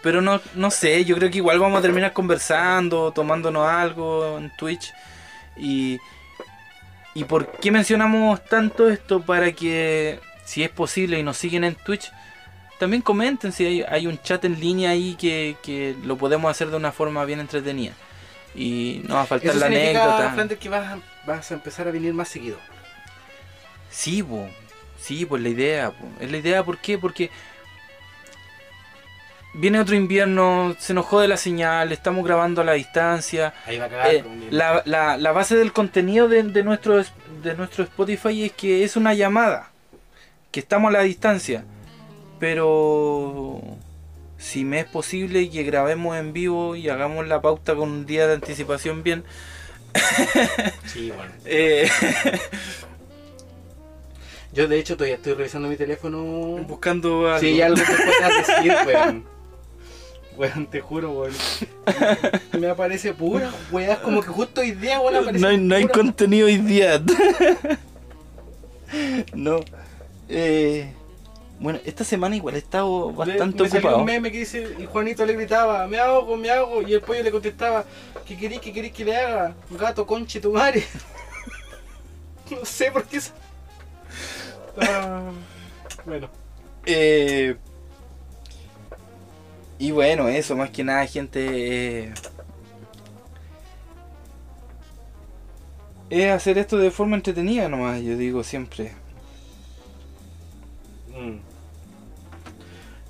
pero 0.02 0.22
no, 0.22 0.42
no 0.56 0.72
sé, 0.72 1.06
yo 1.06 1.16
creo 1.16 1.30
que 1.30 1.38
igual 1.38 1.60
vamos 1.60 1.80
a 1.80 1.82
terminar 1.82 2.14
conversando, 2.14 3.12
tomándonos 3.12 3.68
algo 3.68 4.38
en 4.38 4.52
Twitch. 4.58 4.94
Y, 5.58 6.00
¿Y 7.14 7.26
por 7.26 7.52
qué 7.52 7.72
mencionamos 7.72 8.44
tanto 8.46 8.90
esto? 8.90 9.22
Para 9.22 9.52
que, 9.52 10.20
si 10.46 10.64
es 10.64 10.70
posible 10.70 11.20
y 11.20 11.24
nos 11.24 11.38
siguen 11.38 11.64
en 11.64 11.76
Twitch, 11.76 12.12
también 12.80 13.02
comenten 13.02 13.52
si 13.52 13.66
hay, 13.66 13.82
hay 13.82 14.08
un 14.08 14.22
chat 14.22 14.46
en 14.46 14.60
línea 14.60 14.92
ahí 14.92 15.16
que, 15.16 15.58
que 15.62 15.96
lo 16.04 16.18
podemos 16.18 16.50
hacer 16.50 16.70
de 16.70 16.78
una 16.78 16.92
forma 16.92 17.26
bien 17.26 17.42
entretenida. 17.42 17.94
Y 18.56 19.02
no 19.08 19.16
va 19.16 19.22
a 19.22 19.26
faltar 19.26 19.52
Eso 19.52 19.60
la 19.60 19.66
anécdota. 19.68 20.58
Que 20.60 20.70
vas 20.70 20.88
a, 20.88 21.00
vas 21.30 21.52
a 21.52 21.54
empezar 21.56 21.88
a 21.88 21.92
venir 21.92 22.14
más 22.14 22.28
seguido. 22.28 22.58
Sí, 23.90 24.22
po. 24.24 24.48
sí, 25.00 25.26
pues 25.26 25.42
la 25.42 25.50
idea. 25.50 25.92
po. 25.92 26.06
Es 26.20 26.30
la 26.32 26.38
idea, 26.38 26.64
¿por 26.64 26.78
qué? 26.78 26.98
Porque 26.98 27.30
viene 29.54 29.80
otro 29.80 29.96
invierno, 29.96 30.76
se 30.80 30.94
nos 30.94 31.06
jode 31.06 31.28
la 31.28 31.38
señal, 31.38 31.92
estamos 31.92 32.24
grabando 32.26 32.62
a 32.62 32.66
la 32.66 32.74
distancia. 32.74 33.54
Ahí 33.66 33.78
va 33.78 33.86
a 33.86 33.90
cagar. 33.90 34.14
Eh, 34.14 34.24
la, 34.52 34.82
la- 34.86 35.18
la 35.18 35.32
base 35.32 35.56
del 35.56 35.74
contenido 35.74 36.28
de, 36.28 36.44
de 36.44 36.64
nuestro, 36.64 37.00
es- 37.00 37.14
de 37.44 37.56
nuestro 37.56 37.84
Spotify 37.84 38.46
es 38.46 38.52
que 38.54 38.84
es 38.84 38.96
una 38.96 39.14
llamada, 39.14 39.72
que 40.52 40.60
estamos 40.60 40.90
a 40.90 40.94
la 40.94 41.02
distancia. 41.04 41.64
Pero 42.40 43.60
si 44.38 44.64
me 44.64 44.80
es 44.82 44.86
posible 44.86 45.50
que 45.50 45.64
grabemos 45.64 46.16
en 46.16 46.32
vivo 46.32 46.76
y 46.76 46.88
hagamos 46.90 47.28
la 47.28 47.42
pauta 47.42 47.76
con 47.76 47.90
un 47.90 48.06
día 48.06 48.28
de 48.28 48.36
anticipación 48.36 49.04
bien, 49.04 49.24
Sí, 50.86 51.12
bueno. 51.16 51.32
eh, 51.46 51.90
Yo, 54.52 54.68
de 54.68 54.80
hecho, 54.80 54.96
todavía 54.98 55.16
estoy 55.18 55.34
revisando 55.34 55.68
mi 55.68 55.76
teléfono. 55.76 56.20
buscando 56.68 57.28
algo. 57.28 57.40
Si 57.40 57.46
hay 57.48 57.62
algo 57.62 57.78
que 57.78 57.94
puedas 57.94 58.48
decir, 58.48 58.74
weón. 58.88 59.26
Weón, 60.38 60.68
te 60.68 60.82
juro, 60.82 61.12
weón. 61.12 61.34
Me 62.60 62.68
aparece 62.68 63.14
pura, 63.14 63.52
weón. 63.72 63.98
Como 64.04 64.22
que 64.22 64.30
justo 64.30 64.62
hoy 64.62 64.72
día, 64.72 65.00
weón, 65.00 65.18
aparece. 65.18 65.40
No 65.40 65.48
hay, 65.50 65.58
no 65.58 65.76
hay 65.76 65.84
pura- 65.84 65.94
contenido 65.94 66.48
hoy 66.48 66.58
día. 66.58 67.00
no. 69.34 69.60
Eh, 70.30 70.94
bueno, 71.60 71.80
esta 71.86 72.04
semana 72.04 72.36
igual 72.36 72.56
he 72.56 72.60
estado 72.60 73.12
bastante 73.14 73.64
me 73.64 73.70
salió 73.70 73.90
ocupado. 73.90 73.98
un 73.98 74.06
meme 74.06 74.32
que 74.32 74.40
dice, 74.40 74.76
y 74.78 74.86
Juanito 74.86 75.26
le 75.26 75.34
gritaba, 75.34 75.88
me 75.88 76.00
hago, 76.00 76.38
me 76.38 76.50
hago, 76.50 76.82
y 76.82 76.94
el 76.94 77.02
pollo 77.02 77.22
le 77.24 77.32
contestaba, 77.32 77.86
¿qué 78.26 78.38
querés, 78.38 78.60
qué 78.62 78.72
querés 78.72 78.94
que 78.94 79.06
le 79.06 79.16
haga? 79.18 79.56
Gato, 79.70 80.06
conche 80.08 80.40
tu 80.40 80.54
madre. 80.54 80.84
no 82.52 82.66
sé 82.66 82.92
por 82.92 83.06
qué. 83.06 83.20
Ah, 84.82 85.32
bueno. 86.06 86.30
Eh, 86.86 87.58
y 89.78 89.92
bueno, 89.92 90.28
eso, 90.30 90.56
más 90.56 90.70
que 90.70 90.84
nada, 90.84 91.06
gente. 91.06 92.06
eh, 92.06 92.14
es 96.10 96.32
hacer 96.32 96.58
esto 96.58 96.78
de 96.78 96.92
forma 96.92 97.16
entretenida 97.16 97.70
nomás, 97.70 98.02
yo 98.02 98.18
digo 98.18 98.44
siempre. 98.44 98.94
Mm. 101.16 101.49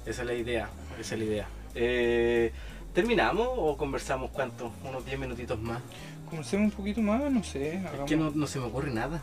Esa 0.10 0.22
es 0.23 0.27
la 0.27 0.34
idea, 0.34 0.69
esa 0.99 1.14
es 1.14 1.19
la 1.19 1.26
idea. 1.26 1.48
Eh, 1.76 2.52
¿Terminamos 2.95 3.48
o 3.56 3.77
conversamos 3.77 4.31
cuánto? 4.31 4.72
Unos 4.84 5.06
10 5.06 5.19
minutitos 5.19 5.60
más. 5.60 5.80
Conversemos 6.27 6.72
un 6.72 6.77
poquito 6.77 6.99
más, 7.02 7.31
no 7.31 7.44
sé. 7.44 7.76
Es 7.76 7.86
hagamos- 7.86 8.10
que 8.10 8.18
no, 8.18 8.31
no 8.31 8.48
se 8.48 8.57
me 8.60 8.65
ocurre 8.65 8.91
nada. 8.91 9.22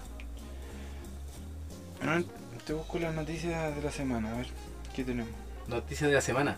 Ah, 2.02 2.20
te 2.64 2.72
busco 2.72 2.98
las 3.00 3.12
noticias 3.14 3.74
de 3.74 3.82
la 3.82 3.90
semana, 3.90 4.32
a 4.32 4.36
ver, 4.36 4.46
¿qué 4.94 5.02
tenemos? 5.02 5.32
Noticias 5.66 6.08
de 6.08 6.14
la 6.14 6.20
semana. 6.20 6.56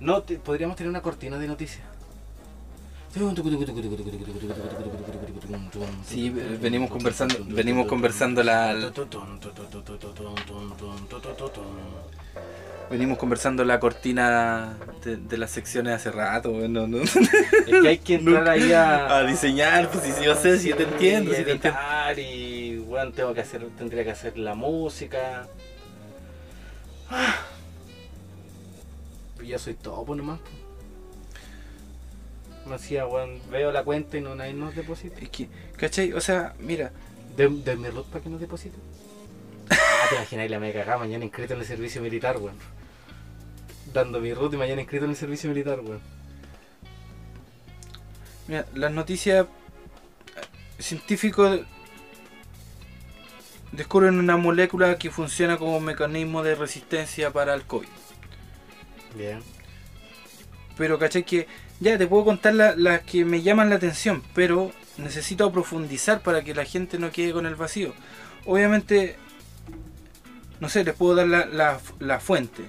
No, 0.00 0.22
te- 0.22 0.38
podríamos 0.38 0.76
tener 0.76 0.88
una 0.88 1.02
cortina 1.02 1.38
de 1.38 1.46
noticias. 1.46 1.82
Sí, 6.06 6.26
eh, 6.36 6.58
venimos 6.60 6.90
conversando, 6.90 7.34
venimos 7.46 7.86
conversando 7.86 8.42
la, 8.42 8.72
venimos 12.90 13.18
conversando 13.18 13.64
la 13.64 13.80
cortina 13.80 14.76
de, 15.04 15.16
de 15.16 15.38
las 15.38 15.50
secciones 15.50 15.94
hace 15.94 16.10
rato, 16.10 16.50
bueno, 16.52 16.86
no, 16.86 16.98
Es 17.02 17.12
que 17.12 17.88
hay 17.88 17.98
que 17.98 18.14
entrar 18.14 18.48
ahí 18.48 18.72
a, 18.72 19.16
a 19.18 19.24
diseñar, 19.24 19.90
pues 19.90 20.04
si 20.04 20.12
sí, 20.12 20.24
yo 20.24 20.34
sé, 20.34 20.58
si 20.58 20.68
yo 20.70 20.76
te 20.76 20.84
entiendo, 20.84 21.32
y 21.32 21.36
si 21.36 21.44
te 21.44 21.52
entiendo. 21.52 21.78
editar 21.78 22.18
y 22.18 22.78
bueno, 22.78 23.12
tengo 23.12 23.34
que 23.34 23.40
hacer, 23.40 23.66
tendría 23.76 24.04
que 24.04 24.10
hacer 24.10 24.38
la 24.38 24.54
música. 24.54 25.46
Ah. 27.10 27.36
Pues 29.36 29.48
ya 29.48 29.58
soy 29.58 29.74
topo 29.74 30.14
nomás. 30.14 30.40
Me 32.66 32.74
hacía, 32.74 33.06
weón, 33.06 33.40
veo 33.50 33.70
la 33.70 33.84
cuenta 33.84 34.16
y 34.16 34.20
no 34.20 34.34
nadie 34.34 34.52
nos 34.54 34.74
deposita. 34.74 35.20
Es 35.20 35.28
que, 35.30 35.48
¿cachai? 35.76 36.12
O 36.12 36.20
sea, 36.20 36.54
mira, 36.58 36.90
De, 37.36 37.48
de 37.48 37.76
mi 37.76 37.88
root 37.90 38.06
para 38.06 38.24
que 38.24 38.30
nos 38.30 38.40
deposite. 38.40 38.76
Te 40.16 40.22
imaginas, 40.22 40.50
la 40.50 40.58
me 40.58 40.72
cagaba 40.72 41.00
mañana 41.00 41.26
inscrito 41.26 41.52
en 41.52 41.60
el 41.60 41.66
servicio 41.66 42.00
militar, 42.00 42.38
weón. 42.38 42.56
Dando 43.92 44.18
mi 44.18 44.32
root 44.32 44.54
y 44.54 44.56
mañana 44.56 44.80
inscrito 44.80 45.04
en 45.04 45.10
el 45.10 45.16
servicio 45.16 45.50
militar, 45.50 45.80
weón. 45.80 46.00
mira, 48.48 48.64
las 48.74 48.92
noticias 48.92 49.44
eh, 49.44 50.82
científicos 50.82 51.60
descubren 53.72 54.18
una 54.18 54.38
molécula 54.38 54.96
que 54.96 55.10
funciona 55.10 55.58
como 55.58 55.80
mecanismo 55.80 56.42
de 56.42 56.54
resistencia 56.54 57.30
para 57.30 57.52
el 57.52 57.64
COVID. 57.64 57.88
Bien. 59.16 59.40
Pero 60.78 60.98
caché 60.98 61.24
que 61.24 61.46
ya 61.78 61.98
te 61.98 62.06
puedo 62.06 62.24
contar 62.24 62.54
la- 62.54 62.74
las 62.74 63.02
que 63.02 63.26
me 63.26 63.42
llaman 63.42 63.68
la 63.68 63.76
atención, 63.76 64.22
pero 64.34 64.72
necesito 64.96 65.52
profundizar 65.52 66.22
para 66.22 66.42
que 66.42 66.54
la 66.54 66.64
gente 66.64 66.98
no 66.98 67.10
quede 67.10 67.34
con 67.34 67.44
el 67.44 67.54
vacío. 67.54 67.92
Obviamente, 68.46 69.16
no 70.60 70.68
sé, 70.68 70.84
les 70.84 70.94
puedo 70.94 71.14
dar 71.14 71.26
la, 71.26 71.46
la- 71.46 71.80
la 72.00 72.20
fuente, 72.20 72.64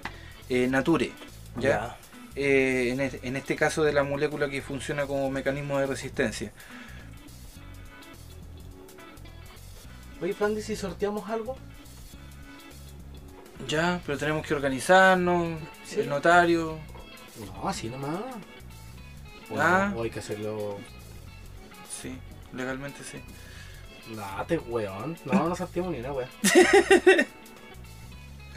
eh, 0.50 0.68
Nature, 0.68 1.12
¿ya? 1.60 1.98
Eh, 2.36 2.90
en, 2.92 3.00
en 3.28 3.36
este 3.36 3.56
caso 3.56 3.84
de 3.84 3.94
la 3.94 4.04
molécula 4.04 4.48
que 4.50 4.62
funciona 4.62 5.06
como 5.08 5.30
mecanismo 5.32 5.80
de 5.80 5.88
resistencia. 5.88 6.52
Oye, 10.22 10.34
Flandy, 10.34 10.62
si 10.62 10.76
sorteamos 10.76 11.30
algo. 11.30 11.58
Ya, 13.68 14.02
pero 14.06 14.18
tenemos 14.18 14.46
que 14.46 14.54
organizarnos, 14.54 15.60
Sí. 15.86 16.00
el 16.02 16.10
notario. 16.10 16.78
No, 17.46 17.68
así 17.70 17.90
nomás. 17.90 18.20
O, 19.50 19.60
Ah. 19.60 19.90
no, 19.92 20.00
o 20.00 20.04
hay 20.04 20.10
que 20.10 20.20
hacerlo. 20.20 20.78
Sí, 22.02 22.18
legalmente 22.54 23.00
sí. 23.04 23.20
No, 24.16 24.46
te 24.46 24.58
weón. 24.58 25.18
No, 25.26 25.50
no 25.50 25.56
sorteamos 25.56 25.92
ni 25.92 26.00
una 26.00 26.14
weón. 26.14 26.30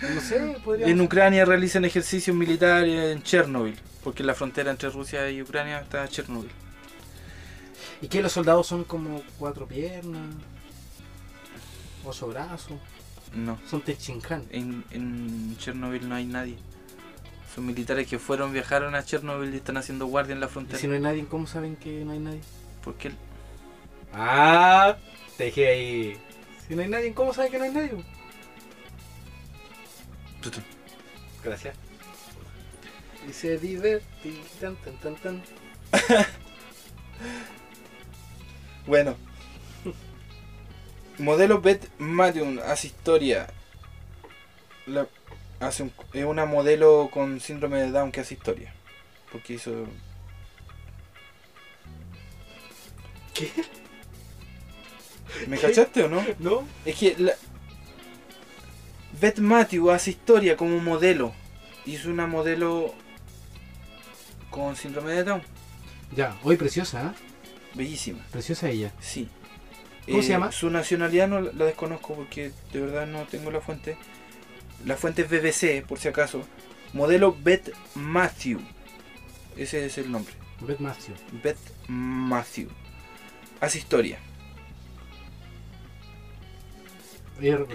No 0.03 0.21
sé, 0.21 0.57
podríamos. 0.65 0.93
En 0.93 1.01
Ucrania 1.01 1.45
realizan 1.45 1.85
ejercicios 1.85 2.35
militares 2.37 3.13
en 3.17 3.23
Chernobyl, 3.23 3.79
porque 4.03 4.23
en 4.23 4.29
la 4.29 4.35
frontera 4.35 4.71
entre 4.71 4.89
Rusia 4.91 5.31
y 5.31 5.43
Ucrania 5.43 5.81
está 5.81 6.07
Chernobyl. 6.09 6.51
¿Y 8.03 8.09
que 8.09 8.23
los 8.23 8.33
soldados 8.33 8.67
son 8.67 8.85
como 8.85 9.23
cuatro 9.39 9.67
piernas? 9.67 10.35
Ocho 12.05 12.29
brazos. 12.29 12.79
No, 13.35 13.59
Son 13.69 13.81
Techinkan. 13.83 14.43
en, 14.51 14.85
en 14.91 15.57
Chernobyl 15.59 16.09
no 16.09 16.15
hay 16.15 16.25
nadie. 16.25 16.57
Son 17.55 17.67
militares 17.67 18.07
que 18.09 18.19
fueron, 18.19 18.53
viajaron 18.53 18.95
a 18.95 19.05
Chernobyl 19.05 19.53
y 19.53 19.59
están 19.59 19.77
haciendo 19.77 20.07
guardia 20.07 20.33
en 20.33 20.41
la 20.41 20.47
Y 20.47 20.51
frontera. 20.51 20.79
si 20.79 20.87
no 20.89 20.95
hay 20.95 21.01
nadie, 21.01 21.27
¿cómo 21.27 21.47
saben 21.47 21.77
que 21.77 22.05
no 22.05 22.13
hay 22.13 22.19
nadie? 22.21 22.41
Porque 22.83 23.09
el- 23.09 23.17
Ah, 24.13 24.97
te 25.37 25.45
dejé 25.45 25.69
ahí. 25.69 26.19
Si 26.67 26.75
no 26.75 26.83
hay 26.83 26.89
nadie, 26.89 27.13
¿cómo 27.13 27.33
saben 27.35 27.53
que 27.53 27.59
no 27.59 27.65
hay 27.65 27.71
nadie? 27.73 28.05
Gracias. 31.45 31.75
Y 33.29 33.33
se 33.33 33.59
divertí. 33.59 34.41
Tan, 34.61 34.77
tan, 34.77 34.97
tan, 34.99 35.17
tan. 35.17 35.43
Bueno. 38.87 39.15
Modelo 41.19 41.61
Bet 41.61 41.87
Medium 41.99 42.59
hace 42.65 42.87
historia. 42.89 43.47
La- 44.87 45.07
hace 45.61 45.83
un- 45.85 45.93
es 46.15 46.25
una 46.25 46.47
modelo 46.47 47.11
con 47.13 47.41
síndrome 47.41 47.79
de 47.83 47.91
Down 47.91 48.11
que 48.11 48.21
hace 48.21 48.35
historia. 48.35 48.73
Porque 49.31 49.53
hizo. 49.55 49.87
¿Qué? 53.35 53.51
¿Me 55.47 55.57
¿Qué? 55.57 55.63
cachaste 55.69 56.05
o 56.05 56.09
no? 56.09 56.25
¿No? 56.39 56.67
Es 56.85 56.97
que 56.97 57.15
la... 57.19 57.33
Beth 59.21 59.39
Matthew 59.39 59.91
hace 59.91 60.11
historia 60.11 60.57
como 60.57 60.79
modelo. 60.79 61.33
Hizo 61.87 62.11
una 62.11 62.27
modelo 62.27 62.95
con 64.51 64.77
síndrome 64.77 65.13
de 65.13 65.25
Down. 65.25 65.43
Ya, 66.15 66.37
hoy 66.43 66.57
preciosa, 66.57 67.07
¿eh? 67.15 67.23
Bellísima, 67.75 68.25
Preciosa 68.33 68.69
ella. 68.69 68.93
sí. 69.01 69.29
Eh, 70.07 70.13
¿Cómo 70.13 70.23
se 70.23 70.31
llama? 70.31 70.51
Su 70.51 70.71
nacionalidad 70.71 71.29
no 71.29 71.41
la 71.41 71.53
la 71.53 71.67
desconozco 71.67 72.15
porque 72.15 72.51
de 72.73 72.81
verdad 72.81 73.07
no 73.07 73.25
tengo 73.27 73.51
la 73.51 73.61
fuente. 73.61 73.97
La 74.85 74.97
fuente 74.97 75.23
es 75.23 75.29
BBC, 75.31 75.87
por 75.87 75.99
si 75.99 76.09
acaso. 76.09 76.43
Modelo 76.95 77.37
Beth 77.39 77.71
Matthew. 77.95 78.61
Ese 79.57 79.85
es 79.87 79.99
el 79.99 80.11
nombre. 80.11 80.33
Beth 80.63 80.81
Matthew. 80.81 81.15
Beth 81.45 81.59
Matthew. 81.87 82.69
Hace 83.61 83.79
historia. 83.79 84.19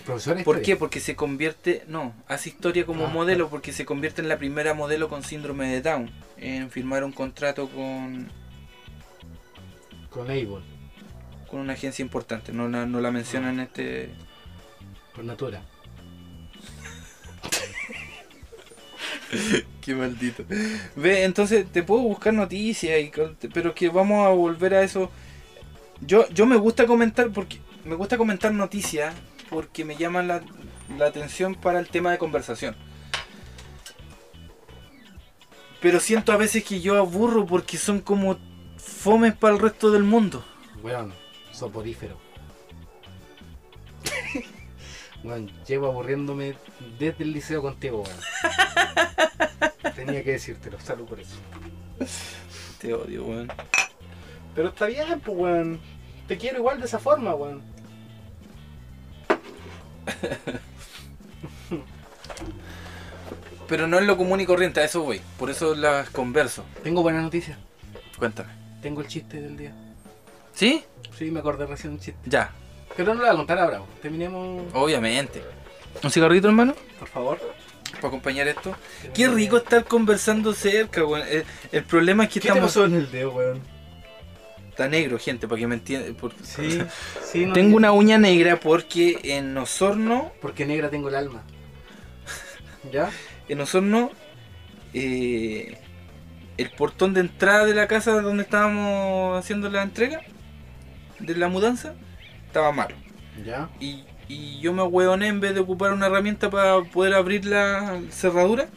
Profesora 0.03 0.37
de 0.37 0.43
¿Por 0.43 0.61
qué? 0.61 0.75
Porque 0.75 0.99
se 0.99 1.15
convierte, 1.15 1.83
no, 1.87 2.13
hace 2.27 2.49
historia 2.49 2.85
como 2.85 3.05
Ah, 3.05 3.09
modelo 3.09 3.49
porque 3.49 3.73
se 3.73 3.85
convierte 3.85 4.21
en 4.21 4.29
la 4.29 4.37
primera 4.37 4.73
modelo 4.73 5.09
con 5.09 5.23
síndrome 5.23 5.67
de 5.69 5.81
Down 5.81 6.11
en 6.37 6.69
firmar 6.69 7.03
un 7.03 7.11
contrato 7.11 7.67
con, 7.69 8.29
Con 10.09 10.29
Able, 10.29 10.61
con 11.49 11.59
una 11.59 11.73
agencia 11.73 12.03
importante. 12.03 12.51
No 12.53 12.67
la, 12.67 12.85
no 12.85 13.01
la 13.01 13.11
mencionan 13.11 13.55
en 13.55 13.59
este... 13.61 14.09
con 15.15 15.25
Natura. 15.27 15.63
Qué 19.81 19.95
maldito. 19.95 20.43
Ve, 20.95 21.23
entonces 21.23 21.65
te 21.71 21.83
puedo 21.83 22.01
buscar 22.01 22.33
noticias, 22.33 22.99
y, 22.99 23.11
pero 23.53 23.73
que 23.73 23.89
vamos 23.89 24.25
a 24.25 24.29
volver 24.29 24.73
a 24.73 24.83
eso. 24.83 25.11
Yo, 26.01 26.27
yo 26.29 26.45
me 26.45 26.57
gusta 26.57 26.85
comentar 26.85 27.29
porque 27.31 27.59
me 27.85 27.95
gusta 27.95 28.17
comentar 28.17 28.53
noticias 28.53 29.13
porque 29.49 29.85
me 29.85 29.95
llaman 29.95 30.27
la, 30.27 30.41
la 30.97 31.07
atención 31.07 31.55
para 31.55 31.80
el 31.80 31.88
tema 31.88 32.11
de 32.11 32.17
conversación. 32.17 32.76
Pero 35.81 35.99
siento 35.99 36.31
a 36.31 36.38
veces 36.38 36.63
que 36.63 36.81
yo 36.81 36.97
aburro 36.97 37.45
porque 37.45 37.77
son 37.77 37.99
como 37.99 38.38
fomes 38.77 39.35
para 39.35 39.53
el 39.53 39.59
resto 39.59 39.91
del 39.91 40.03
mundo. 40.03 40.43
Weón, 40.81 41.13
soporífero. 41.51 42.17
Weón, 45.23 45.51
llevo 45.67 45.88
aburriéndome 45.88 46.55
desde 46.97 47.23
el 47.23 47.34
liceo 47.34 47.61
contigo, 47.61 48.03
weón. 48.03 48.17
Tenía 49.95 50.23
que 50.23 50.31
decírtelo, 50.31 50.80
salud 50.80 51.05
por 51.05 51.19
eso. 51.19 51.35
Te 52.80 52.93
odio, 52.93 53.23
weón. 53.26 53.51
Pero 54.55 54.69
está 54.69 54.88
bien, 54.88 55.19
pues, 55.19 55.38
weón. 55.38 55.80
Te 56.27 56.38
quiero 56.38 56.57
igual 56.57 56.80
de 56.80 56.85
esa 56.85 56.99
forma, 56.99 57.35
weón. 57.35 57.74
Pero 63.68 63.88
no 63.88 63.98
es 63.98 64.06
lo 64.06 64.15
común 64.15 64.40
y 64.41 64.45
corriente, 64.45 64.80
a 64.80 64.84
eso 64.86 65.02
voy. 65.02 65.22
Por 65.40 65.49
eso 65.49 65.73
las 65.73 66.10
converso. 66.11 66.64
Tengo 66.84 67.02
buena 67.02 67.22
noticia. 67.22 67.57
Cuéntame. 68.18 68.49
Tengo 68.82 69.02
el 69.02 69.07
chiste 69.07 69.41
del 69.41 69.57
día. 69.57 69.73
¿Sí? 70.53 70.84
Sí, 71.18 71.32
me 71.32 71.40
acordé 71.40 71.65
recién 71.65 71.94
un 71.94 71.99
chiste. 71.99 72.19
Ya, 72.26 72.52
Pero 72.95 73.14
no 73.14 73.22
lo 73.22 73.26
voy 73.26 73.34
a 73.34 73.38
contar 73.38 73.57
ahora. 73.60 73.82
Terminemos, 74.02 74.64
obviamente. 74.73 75.44
¿Un 76.03 76.11
cigarrito, 76.11 76.48
hermano? 76.48 76.76
por 76.99 77.07
favor. 77.07 77.40
para 77.95 78.07
acompañar 78.10 78.48
esto. 78.48 78.76
Qué 79.14 79.27
rico 79.27 79.57
estar 79.57 79.84
conversando 79.86 80.53
cerca, 80.53 81.03
weón. 81.03 81.27
El, 81.27 81.44
el 81.72 81.84
problema 81.84 82.26
es 82.26 82.30
que 82.30 82.36
¿Qué 82.40 82.41
te 82.41 82.48
estamos. 82.49 82.69
pasó 82.72 82.86
en 82.86 82.94
el 82.95 83.10
dedo, 83.11 83.32
weón? 83.32 83.61
Está 84.76 84.89
negro, 84.89 85.18
gente, 85.18 85.47
para 85.47 85.57
que 85.57 85.68
me 85.68 85.76
entiendan. 85.76 86.18
Sí, 86.43 86.81
sí, 87.23 87.45
no 87.45 87.53
Tengo 87.53 87.77
una 87.77 87.93
uña 87.93 88.18
negra 88.18 88.60
porque 88.60 89.22
en 89.23 89.57
Osorno, 89.57 90.34
Porque 90.41 90.65
negra 90.65 90.89
tengo 90.89 91.07
el 91.07 91.15
alma. 91.15 91.43
¿Ya? 92.91 93.10
en 93.47 93.61
Osorno, 93.61 94.11
eh, 94.93 95.77
el 96.57 96.72
portón 96.72 97.14
de 97.14 97.22
entrada 97.22 97.64
de 97.65 97.73
la 97.73 97.88
casa 97.88 98.19
donde 98.22 98.43
estábamos 98.43 99.39
haciendo 99.39 99.69
la 99.69 99.81
entrega 99.81 100.23
de 101.19 101.35
la 101.35 101.47
mudanza 101.47 101.95
estaba 102.45 102.73
malo. 102.73 102.97
¿Ya? 103.45 103.69
Y, 103.80 104.03
y 104.27 104.60
yo 104.60 104.73
me 104.73 104.84
hueoné 104.84 105.27
en 105.27 105.39
vez 105.39 105.53
de 105.53 105.61
ocupar 105.61 105.93
una 105.93 106.07
herramienta 106.07 106.49
para 106.49 106.81
poder 106.81 107.14
abrir 107.14 107.45
la 107.45 108.02
cerradura. 108.10 108.68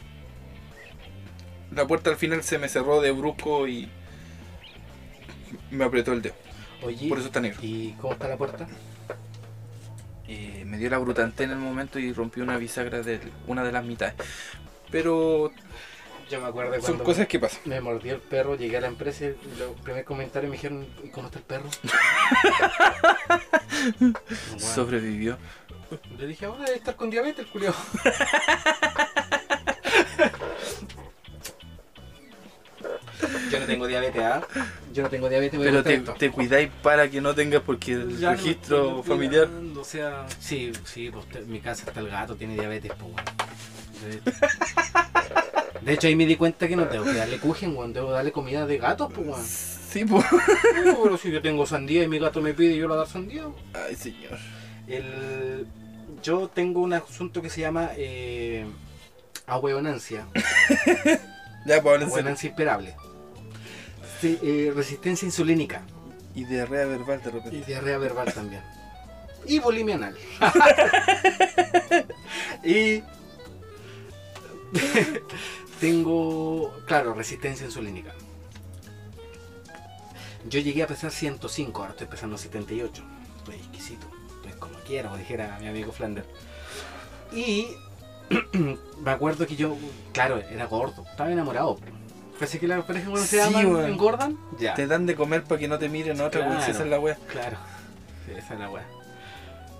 La 1.75 1.85
puerta 1.85 2.09
al 2.09 2.15
final 2.15 2.41
se 2.41 2.57
me 2.57 2.69
cerró 2.69 3.01
de 3.01 3.11
brusco 3.11 3.67
y 3.67 3.89
me 5.71 5.85
apretó 5.85 6.13
el 6.13 6.21
dedo. 6.21 6.35
Oye, 6.83 7.09
Por 7.09 7.17
eso 7.17 7.27
está 7.27 7.39
negro. 7.41 7.59
¿y 7.61 7.95
cómo 7.99 8.13
está 8.13 8.27
la 8.27 8.37
puerta? 8.37 8.67
Eh, 10.27 10.63
me 10.65 10.77
dio 10.77 10.89
la 10.89 10.97
brutanté 10.99 11.43
en 11.45 11.51
el 11.51 11.57
momento 11.57 11.97
y 11.99 12.13
rompí 12.13 12.39
una 12.41 12.57
bisagra 12.57 13.01
de 13.01 13.19
una 13.47 13.63
de 13.63 13.71
las 13.71 13.83
mitades. 13.83 14.13
Pero 14.91 15.51
Yo 16.29 16.39
me 16.39 16.47
acuerdo 16.47 16.73
son 16.75 16.81
cuando 16.83 17.03
cosas 17.03 17.27
que 17.27 17.39
pasan. 17.39 17.61
me 17.65 17.81
mordió 17.81 18.13
el 18.13 18.21
perro, 18.21 18.55
llegué 18.55 18.77
a 18.77 18.81
la 18.81 18.87
empresa 18.87 19.25
y 19.25 19.35
los 19.57 19.71
primeros 19.83 20.05
comentarios 20.05 20.49
me 20.51 20.55
dijeron, 20.57 20.87
¿y 21.03 21.09
cómo 21.09 21.27
está 21.27 21.39
el 21.39 21.45
perro? 21.45 21.69
Bueno, 23.99 24.13
Sobrevivió. 24.59 25.37
Le 26.17 26.27
dije, 26.27 26.45
ahora 26.45 26.65
debe 26.65 26.77
estar 26.77 26.95
con 26.95 27.09
diabetes 27.09 27.45
el 27.45 27.51
culiao. 27.51 27.73
Yo 33.51 33.59
no 33.59 33.65
tengo 33.65 33.87
diabetes, 33.87 34.21
¿ah? 34.21 34.41
Yo 34.93 35.03
no 35.03 35.09
tengo 35.09 35.27
diabetes, 35.29 35.57
voy 35.59 35.67
Pero 35.67 35.83
te, 35.83 35.95
esto. 35.95 36.13
te 36.13 36.31
cuidáis 36.31 36.69
para 36.81 37.09
que 37.09 37.19
no 37.21 37.33
tengas 37.35 37.61
porque 37.61 37.93
el 37.93 38.17
Ya 38.17 38.31
no 38.31 38.37
registro 38.37 38.99
estoy 38.99 39.03
familiar. 39.03 39.47
O 39.77 39.83
sea, 39.83 40.25
sí, 40.39 40.71
sí, 40.85 41.09
pues 41.11 41.25
te- 41.27 41.39
en 41.39 41.51
mi 41.51 41.59
casa 41.59 41.85
está 41.87 41.99
el 41.99 42.09
gato, 42.09 42.35
tiene 42.35 42.53
diabetes, 42.55 42.91
pues 42.97 43.11
bueno. 43.11 43.31
De, 44.05 44.21
de 45.81 45.93
hecho 45.93 46.07
ahí 46.07 46.15
me 46.15 46.25
di 46.25 46.35
cuenta 46.35 46.67
que 46.67 46.75
no 46.75 46.87
tengo 46.87 47.03
que 47.05 47.13
darle 47.13 47.37
cujen, 47.39 47.75
weón, 47.75 47.91
debo 47.93 48.11
darle 48.11 48.31
comida 48.31 48.65
de 48.65 48.77
gatos, 48.77 49.11
pues 49.13 49.27
weón. 49.27 49.43
Sí, 49.45 50.05
pues. 50.05 50.23
No, 50.85 51.03
Pero 51.03 51.17
si 51.17 51.31
yo 51.31 51.41
tengo 51.41 51.65
sandía 51.65 52.03
y 52.03 52.07
mi 52.07 52.19
gato 52.19 52.41
me 52.41 52.53
pide, 52.53 52.75
yo 52.75 52.81
le 52.83 52.87
voy 52.87 52.95
a 52.95 52.99
dar 52.99 53.07
sandía. 53.07 53.43
Ay, 53.73 53.95
señor. 53.95 54.37
El, 54.87 55.65
yo 56.23 56.47
tengo 56.47 56.81
un 56.81 56.93
asunto 56.93 57.41
que 57.41 57.49
se 57.49 57.61
llama 57.61 57.89
eh, 57.97 58.65
ahueonancia, 59.47 60.25
Ya, 61.65 61.81
pues 61.81 62.01
ahueonancia 62.03 62.49
imperable. 62.49 62.95
Sí, 64.21 64.37
eh, 64.41 64.71
resistencia 64.75 65.25
insulínica 65.25 65.81
Y 66.35 66.43
diarrea 66.45 66.85
verbal 66.85 67.21
de 67.23 67.29
y 67.29 67.33
repente. 67.33 67.63
diarrea 67.65 67.97
verbal 67.97 68.33
también. 68.33 68.61
Y 69.45 69.59
bulimia 69.59 69.95
anal. 69.95 70.15
y 72.63 73.01
tengo, 75.79 76.73
claro, 76.85 77.13
resistencia 77.13 77.65
insulínica. 77.65 78.13
Yo 80.47 80.59
llegué 80.59 80.83
a 80.83 80.87
pesar 80.87 81.11
105, 81.11 81.81
ahora 81.81 81.91
estoy 81.91 82.07
pesando 82.07 82.37
78. 82.37 83.03
Estoy 83.37 83.55
exquisito, 83.55 84.07
estoy 84.35 84.59
como 84.59 84.75
quiera, 84.79 85.09
como 85.09 85.19
dijera 85.19 85.57
mi 85.61 85.67
amigo 85.67 85.91
Flander. 85.91 86.25
Y 87.33 87.67
me 89.01 89.11
acuerdo 89.11 89.47
que 89.47 89.55
yo, 89.55 89.75
claro, 90.11 90.39
era 90.39 90.65
gordo, 90.65 91.05
estaba 91.09 91.31
enamorado. 91.31 91.79
Parece 92.39 92.57
que 92.59 92.67
las 92.67 92.83
parejas 92.85 93.09
cuando 93.09 93.27
se 93.27 93.41
aman 93.41 93.65
weón. 93.67 93.89
engordan. 93.89 94.37
Ya. 94.57 94.73
Te 94.73 94.87
dan 94.87 95.05
de 95.05 95.15
comer 95.15 95.43
para 95.43 95.59
que 95.59 95.67
no 95.67 95.77
te 95.77 95.89
miren 95.89 96.21
otra, 96.21 96.45
Claro. 96.45 96.59
esa 96.61 96.83
es 96.83 96.89
la 96.89 96.99
wea. 96.99 97.17
Claro, 97.31 97.57
sí, 98.25 98.31
esa 98.37 98.53
es 98.53 98.59
la 98.59 98.69
weá. 98.69 98.85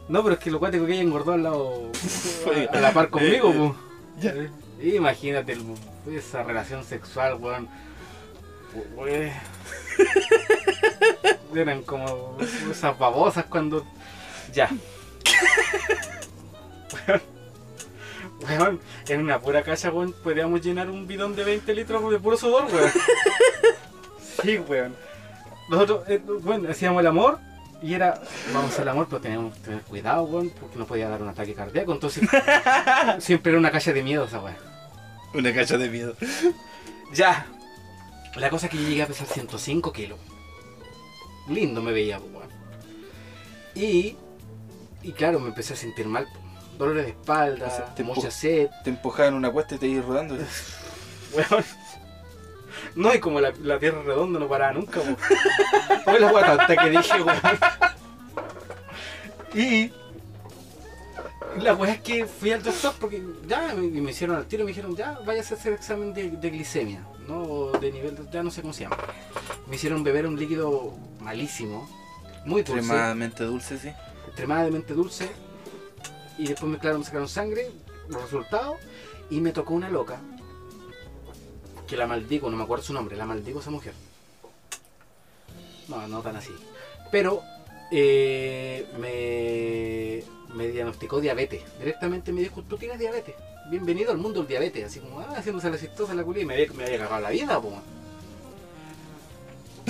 No, 0.10 0.22
pero 0.24 0.34
es 0.36 0.40
que 0.42 0.52
lo 0.52 0.60
cuático 0.60 0.86
que 0.86 0.94
ella 0.94 1.02
engordó 1.04 1.34
al 1.34 1.44
lado, 1.44 1.90
a, 2.74 2.78
a 2.78 2.82
la 2.82 2.92
par 2.92 3.10
conmigo, 3.10 3.54
po. 3.54 3.76
Ya. 4.20 4.34
Imagínate 4.82 5.54
el- 5.54 5.76
esa 6.14 6.44
relación 6.44 6.84
sexual, 6.84 7.36
weón. 7.36 7.70
We- 8.96 9.32
Eran 11.56 11.82
como 11.84 12.38
esas 12.72 12.98
babosas 13.00 13.46
cuando. 13.46 13.86
Ya. 14.54 14.70
Weón. 18.42 18.80
En 19.08 19.22
una 19.22 19.40
pura 19.40 19.64
caja, 19.64 19.90
weón, 19.92 20.14
podríamos 20.24 20.62
llenar 20.62 20.90
un 20.90 21.08
bidón 21.08 21.36
de 21.36 21.44
20 21.44 21.74
litros 21.74 22.12
de 22.12 22.20
puro 22.20 22.38
sudor, 22.38 22.66
weón. 22.66 22.92
Sí, 24.42 24.58
weón. 24.58 24.96
Nosotros, 25.70 26.08
eh, 26.08 26.22
bueno, 26.42 26.70
hacíamos 26.70 27.02
el 27.02 27.08
amor 27.08 27.40
y 27.82 27.94
era, 27.94 28.22
vamos 28.54 28.78
al 28.80 28.88
amor, 28.88 29.08
pero 29.10 29.22
teníamos 29.22 29.54
que 29.56 29.62
tener 29.62 29.82
cuidado, 29.82 30.24
weón, 30.24 30.50
porque 30.50 30.78
no 30.78 30.86
podía 30.86 31.10
dar 31.10 31.22
un 31.22 31.30
ataque 31.30 31.54
cardíaco. 31.54 31.92
Entonces, 31.92 32.28
siempre 33.20 33.52
era 33.52 33.60
una 33.60 33.72
calle 33.72 33.94
de 33.94 34.04
miedo 34.04 34.26
esa 34.26 34.40
weón. 34.40 34.58
Una 35.34 35.54
cacha 35.54 35.78
de 35.78 35.90
miedo. 35.90 36.16
Ya. 37.12 37.48
La 38.36 38.52
cosa 38.52 38.68
es 38.68 38.72
que 38.72 38.78
yo 38.78 38.88
llegué 38.88 39.02
a 39.02 39.08
pesar 39.08 39.26
105 39.26 39.92
kilos. 39.92 40.20
Lindo 41.48 41.82
me 41.82 41.92
veía, 41.92 42.20
weón. 42.20 42.48
Y, 43.74 44.16
y 45.02 45.12
claro, 45.14 45.40
me 45.40 45.48
empecé 45.48 45.74
a 45.74 45.76
sentir 45.76 46.06
mal. 46.06 46.28
Dolores 46.80 47.04
de 47.06 47.12
espalda, 47.12 47.94
te 47.96 48.04
mucha 48.04 48.32
sed, 48.32 48.70
Te 48.84 48.90
empujaban 48.90 49.34
una 49.36 49.52
cuesta 49.52 49.76
y 49.76 49.78
te 49.78 49.88
ibas 49.88 50.06
rodando. 50.06 50.36
weón. 51.36 51.64
No, 52.96 53.14
y 53.14 53.20
como 53.20 53.40
la, 53.42 53.54
la 53.62 53.78
tierra 53.78 54.02
redonda 54.02 54.40
no 54.40 54.48
paraba 54.48 54.72
nunca, 54.74 55.00
po. 55.02 55.16
Fue 56.06 56.20
la 56.20 56.32
guata 56.32 56.54
hasta 56.54 56.76
que 56.78 56.90
dije, 56.90 57.22
weón. 57.22 57.40
Y 59.54 59.92
la 61.62 61.74
weá 61.74 61.94
es 61.94 62.02
que 62.02 62.26
fui 62.26 62.52
al 62.52 62.64
doctor 62.64 62.94
porque 63.00 63.22
ya 63.48 63.74
me, 63.76 63.88
me 64.02 64.12
hicieron 64.12 64.38
al 64.38 64.46
tiro, 64.46 64.64
me 64.64 64.70
dijeron, 64.70 64.96
ya 64.96 65.20
vayas 65.26 65.52
a 65.52 65.56
hacer 65.56 65.74
examen 65.74 66.14
de, 66.14 66.30
de 66.32 66.50
glicemia, 66.50 67.06
¿no? 67.28 67.42
O 67.42 67.72
de 67.78 67.92
nivel, 67.92 68.16
de- 68.16 68.32
ya 68.32 68.44
no 68.44 68.52
sé 68.52 68.62
cómo 68.62 68.74
se 68.74 68.84
llama. 68.84 68.98
Me 69.68 69.76
hicieron 69.76 70.04
beber 70.04 70.28
un 70.28 70.38
líquido 70.40 70.94
malísimo, 71.20 71.90
muy 72.46 72.62
dulce, 72.62 72.80
Extremadamente 72.80 73.44
dulce, 73.44 73.78
sí. 73.80 73.90
extremadamente 74.28 74.94
dulce. 74.94 75.30
Y 76.40 76.48
después 76.48 76.72
me, 76.72 76.80
claro, 76.80 77.04
sacaron 77.04 77.28
sangre, 77.28 77.70
los 78.08 78.22
resultados, 78.22 78.78
y 79.30 79.42
me 79.42 79.52
tocó 79.52 79.74
una 79.74 79.90
loca, 79.90 80.22
que 81.86 81.98
la 81.98 82.08
maldigo, 82.08 82.50
no 82.50 82.56
me 82.56 82.64
acuerdo 82.64 82.86
su 82.86 82.94
nombre, 82.94 83.18
la 83.18 83.26
maldigo 83.26 83.60
esa 83.60 83.72
mujer. 83.72 83.94
No, 85.90 86.08
no 86.08 86.22
tan 86.22 86.38
así. 86.38 86.56
Pero 87.12 87.44
eh, 87.92 88.88
me, 90.56 90.68
diagnosticó 90.68 91.20
diabetes. 91.20 91.62
Directamente 91.78 92.32
me 92.32 92.40
dijo, 92.40 92.62
tú 92.62 92.78
tienes 92.78 93.00
diabetes. 93.00 93.36
Bienvenido 93.70 94.12
al 94.12 94.18
mundo 94.18 94.40
del 94.40 94.48
diabetes. 94.48 94.86
Así 94.86 95.02
como, 95.02 95.20
ah, 95.20 95.34
haciéndose 95.36 95.70
la 95.70 95.78
chistosa 95.78 96.14
la 96.14 96.24
culia 96.24 96.44
y 96.44 96.46
me 96.46 96.54
había, 96.54 96.72
me 96.72 96.98
cagado 96.98 97.20
la 97.20 97.32
vida, 97.32 97.60
po. 97.60 97.82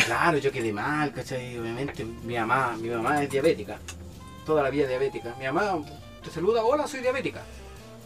Claro, 0.04 0.40
yo 0.40 0.52
quedé 0.52 0.74
mal, 0.74 1.14
¿cachai? 1.14 1.60
Obviamente, 1.60 2.04
mi 2.06 2.36
mamá, 2.36 2.76
mi 2.76 2.90
mamá 2.90 3.22
es 3.22 3.30
diabética. 3.30 3.78
Toda 4.48 4.64
la 4.64 4.72
vida 4.72 4.88
diabética. 4.88 5.36
Mi 5.38 5.46
mamá 5.46 5.80
te 6.24 6.30
saluda, 6.32 6.64
hola, 6.64 6.88
soy 6.88 7.02
diabética. 7.02 7.42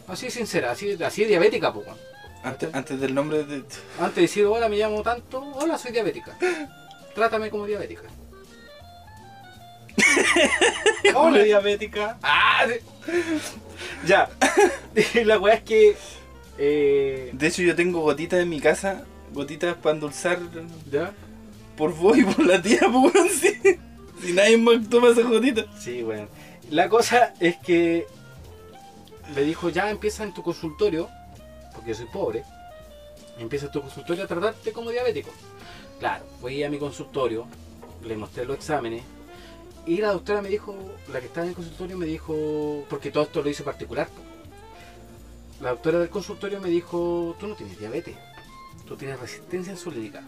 Así 0.06 0.30
sincera, 0.30 0.70
así, 0.72 1.02
así 1.02 1.22
es 1.22 1.28
diabética, 1.28 1.72
po. 1.72 1.82
Antes, 2.42 2.74
antes 2.74 3.00
del 3.00 3.14
nombre 3.14 3.44
de... 3.44 3.62
Antes 3.98 4.16
de 4.16 4.22
decir 4.22 4.44
hola, 4.44 4.68
me 4.68 4.76
llamo 4.76 5.02
tanto, 5.02 5.40
hola, 5.54 5.78
soy 5.78 5.92
diabética. 5.92 6.36
Trátame 7.14 7.48
como 7.50 7.64
diabética. 7.66 8.02
hola, 11.14 11.42
diabética. 11.42 12.18
Ah, 12.22 12.66
sí. 12.68 12.80
ya. 14.06 14.28
La 15.24 15.38
weá 15.38 15.54
es 15.54 15.62
que. 15.62 15.96
eh, 16.58 17.30
De 17.32 17.46
hecho, 17.46 17.62
yo 17.62 17.74
tengo 17.74 18.00
gotitas 18.00 18.40
en 18.40 18.48
mi 18.48 18.60
casa, 18.60 19.04
gotitas 19.32 19.76
para 19.76 19.94
endulzar 19.94 20.38
¿Ya? 20.90 21.12
por 21.76 21.94
vos 21.94 22.16
y 22.18 22.24
por 22.24 22.44
la 22.44 22.60
tía, 22.60 22.80
pues, 22.80 23.14
weón, 23.14 23.28
sí. 23.40 23.52
Si 24.22 24.32
nadie 24.32 24.56
más 24.58 24.88
toma 24.88 25.10
esas 25.10 25.24
gotitas. 25.26 25.66
Sí, 25.78 26.02
bueno. 26.02 26.28
La 26.70 26.88
cosa 26.88 27.34
es 27.40 27.56
que 27.58 28.06
me 29.34 29.42
dijo, 29.42 29.68
ya 29.68 29.90
empieza 29.90 30.24
en 30.24 30.32
tu 30.32 30.42
consultorio, 30.42 31.08
porque 31.72 31.90
yo 31.90 31.94
soy 31.94 32.06
pobre, 32.06 32.44
empieza 33.38 33.66
en 33.66 33.72
tu 33.72 33.80
consultorio 33.80 34.24
a 34.24 34.26
tratarte 34.26 34.72
como 34.72 34.90
diabético. 34.90 35.30
Claro, 35.98 36.24
fui 36.40 36.62
a 36.64 36.70
mi 36.70 36.78
consultorio, 36.78 37.46
le 38.02 38.16
mostré 38.16 38.44
los 38.44 38.56
exámenes, 38.56 39.02
y 39.86 39.98
la 39.98 40.12
doctora 40.12 40.40
me 40.40 40.48
dijo, 40.48 40.74
la 41.12 41.20
que 41.20 41.26
estaba 41.26 41.44
en 41.44 41.50
el 41.50 41.56
consultorio 41.56 41.98
me 41.98 42.06
dijo, 42.06 42.84
porque 42.88 43.10
todo 43.10 43.24
esto 43.24 43.42
lo 43.42 43.50
hice 43.50 43.62
particular, 43.62 44.08
la 45.60 45.70
doctora 45.70 45.98
del 46.00 46.08
consultorio 46.08 46.60
me 46.60 46.68
dijo, 46.68 47.36
tú 47.38 47.46
no 47.46 47.54
tienes 47.54 47.78
diabetes, 47.78 48.16
tú 48.86 48.96
tienes 48.96 49.20
resistencia 49.20 49.72
insulínica. 49.72 50.22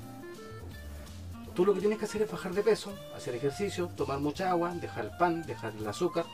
Tú 1.57 1.65
lo 1.65 1.73
que 1.73 1.81
tienes 1.81 1.99
que 1.99 2.05
hacer 2.05 2.21
es 2.21 2.31
bajar 2.31 2.53
de 2.53 2.63
peso, 2.63 2.93
hacer 3.17 3.35
ejercicio, 3.35 3.89
tomar 3.97 4.19
mucha 4.19 4.51
agua, 4.51 4.75
dejar 4.75 5.07
el 5.07 5.17
pan, 5.17 5.43
dejar 5.47 5.73
el 5.73 5.89
azúcar 5.89 6.27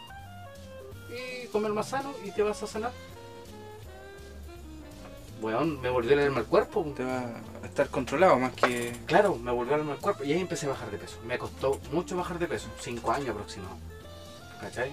y 1.09 1.47
comer 1.47 1.73
más 1.73 1.91
sano 1.91 2.13
y 2.25 2.33
te 2.33 2.43
vas 2.43 2.61
a 2.65 2.67
sanar. 2.67 2.91
Weón, 5.41 5.81
me 5.81 5.91
volvió 5.91 6.11
a 6.11 6.21
alarma 6.21 6.41
el 6.41 6.47
cuerpo. 6.47 6.93
Te 6.97 7.05
va 7.05 7.37
a 7.63 7.67
estar 7.67 7.89
controlado 7.89 8.37
más 8.39 8.53
que... 8.53 8.93
Claro, 9.07 9.37
me 9.37 9.53
volvió 9.53 9.73
a 9.73 9.75
alarma 9.77 9.95
el 9.95 10.01
cuerpo 10.01 10.25
y 10.25 10.33
ahí 10.33 10.41
empecé 10.41 10.67
a 10.67 10.71
bajar 10.71 10.91
de 10.91 10.99
peso. 10.99 11.19
Me 11.25 11.39
costó 11.39 11.81
mucho 11.93 12.17
bajar 12.17 12.41
de 12.41 12.49
peso, 12.49 12.69
5 12.81 13.13
años 13.13 13.29
aproximado. 13.29 13.77
¿Cachai? 14.61 14.93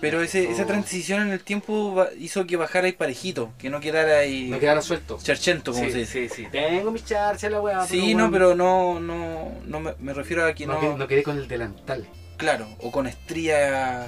Pero 0.00 0.20
ese, 0.22 0.50
esa 0.50 0.66
transición 0.66 1.22
en 1.22 1.30
el 1.30 1.40
tiempo 1.40 2.04
hizo 2.18 2.46
que 2.46 2.56
bajara 2.56 2.86
ahí 2.86 2.92
parejito, 2.92 3.52
que 3.58 3.70
no 3.70 3.80
quedara 3.80 4.18
ahí... 4.18 4.48
Me 4.48 4.58
quedara 4.58 4.82
suelto. 4.82 5.18
Charchento, 5.22 5.72
como 5.72 5.84
Sí, 5.86 5.90
se 5.90 5.98
dice. 6.00 6.28
sí, 6.28 6.34
sí. 6.44 6.48
Tengo 6.52 6.90
mis 6.90 7.04
charchas, 7.04 7.50
la 7.50 7.60
weá. 7.60 7.86
Sí, 7.86 8.14
no, 8.14 8.30
pero 8.30 8.54
no, 8.54 9.00
no, 9.00 9.52
no 9.64 9.80
me, 9.80 9.94
me 9.98 10.12
refiero 10.12 10.44
a 10.44 10.52
que 10.54 10.66
no, 10.66 10.74
no, 10.74 10.80
quedé, 10.80 10.94
no 10.96 11.08
quedé 11.08 11.22
con 11.22 11.38
el 11.38 11.48
delantal. 11.48 12.06
claro, 12.36 12.68
o 12.80 12.90
con 12.92 13.06
estría, 13.06 14.06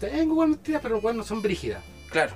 Tengo 0.00 0.34
buenas 0.34 0.58
tiras, 0.62 0.80
pero 0.82 1.00
bueno, 1.00 1.22
son 1.22 1.40
brígidas. 1.42 1.82
claro. 2.10 2.34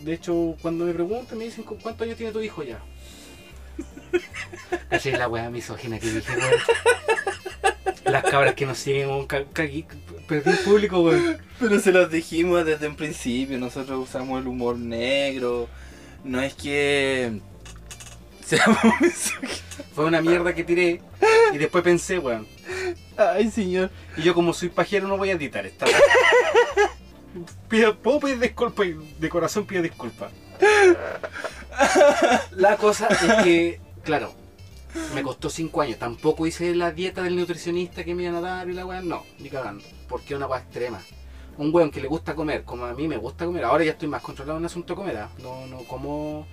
De 0.00 0.12
hecho, 0.14 0.56
cuando 0.62 0.84
me 0.84 0.92
preguntan, 0.92 1.38
me 1.38 1.44
dicen 1.44 1.62
¿con 1.62 1.78
cuántos 1.78 2.04
años 2.04 2.16
tiene 2.16 2.32
tu 2.32 2.40
hijo 2.40 2.64
ya. 2.64 2.80
Esa 4.90 5.10
es 5.10 5.18
la 5.18 5.28
weá 5.28 5.48
misógina 5.50 5.98
que 6.00 6.10
dije, 6.10 6.32
weón. 6.36 6.52
Las 8.04 8.24
cabras 8.24 8.54
que 8.54 8.66
nos 8.66 8.78
siguen, 8.78 9.08
perdí 10.26 10.50
el 10.50 10.58
público, 10.58 11.00
weón. 11.00 11.38
Pero 11.58 11.78
se 11.80 11.92
los 11.92 12.10
dijimos 12.10 12.64
desde 12.64 12.88
un 12.88 12.96
principio, 12.96 13.58
nosotros 13.58 14.08
usamos 14.08 14.40
el 14.40 14.48
humor 14.48 14.76
negro, 14.76 15.68
no 16.24 16.40
es 16.40 16.54
que 16.54 17.40
seamos. 18.44 18.78
Fue 19.94 20.04
una 20.04 20.20
mierda 20.20 20.54
que 20.54 20.64
tiré 20.64 21.00
y 21.52 21.58
después 21.58 21.84
pensé, 21.84 22.18
weón. 22.18 22.46
Ay, 23.16 23.50
señor. 23.50 23.90
Y 24.16 24.22
yo 24.22 24.34
como 24.34 24.52
soy 24.52 24.68
pajero 24.68 25.06
no 25.08 25.16
voy 25.16 25.30
a 25.30 25.34
editar 25.34 25.64
esta. 25.66 25.86
Pido, 27.68 27.96
puedo 27.98 28.20
pedir 28.20 28.38
disculpas, 28.38 28.86
de 29.18 29.28
corazón 29.28 29.66
pido 29.66 29.82
disculpas. 29.82 30.30
La 32.52 32.76
cosa 32.76 33.08
es 33.08 33.44
que, 33.44 33.80
claro, 34.04 34.34
me 35.14 35.22
costó 35.22 35.50
5 35.50 35.80
años. 35.80 35.98
Tampoco 35.98 36.46
hice 36.46 36.74
la 36.74 36.92
dieta 36.92 37.22
del 37.22 37.36
nutricionista 37.36 38.04
que 38.04 38.14
me 38.14 38.24
iban 38.24 38.36
a 38.36 38.40
dar 38.40 38.68
y 38.68 38.72
la 38.72 38.86
weá, 38.86 39.00
no, 39.00 39.24
ni 39.38 39.48
cagando. 39.48 39.84
Porque 40.08 40.34
es 40.34 40.36
una 40.36 40.46
weá 40.46 40.60
extrema. 40.60 41.00
Un 41.56 41.72
weón 41.72 41.90
que 41.90 42.00
le 42.00 42.08
gusta 42.08 42.34
comer, 42.34 42.64
como 42.64 42.84
a 42.84 42.94
mí 42.94 43.06
me 43.06 43.16
gusta 43.16 43.46
comer, 43.46 43.64
ahora 43.64 43.84
ya 43.84 43.92
estoy 43.92 44.08
más 44.08 44.22
controlado 44.22 44.58
en 44.58 44.64
el 44.64 44.66
asunto 44.66 44.94
de 44.94 44.96
comer. 44.96 45.16
¿ah? 45.18 45.30
No, 45.40 45.66
no 45.66 45.78
como 45.84 46.46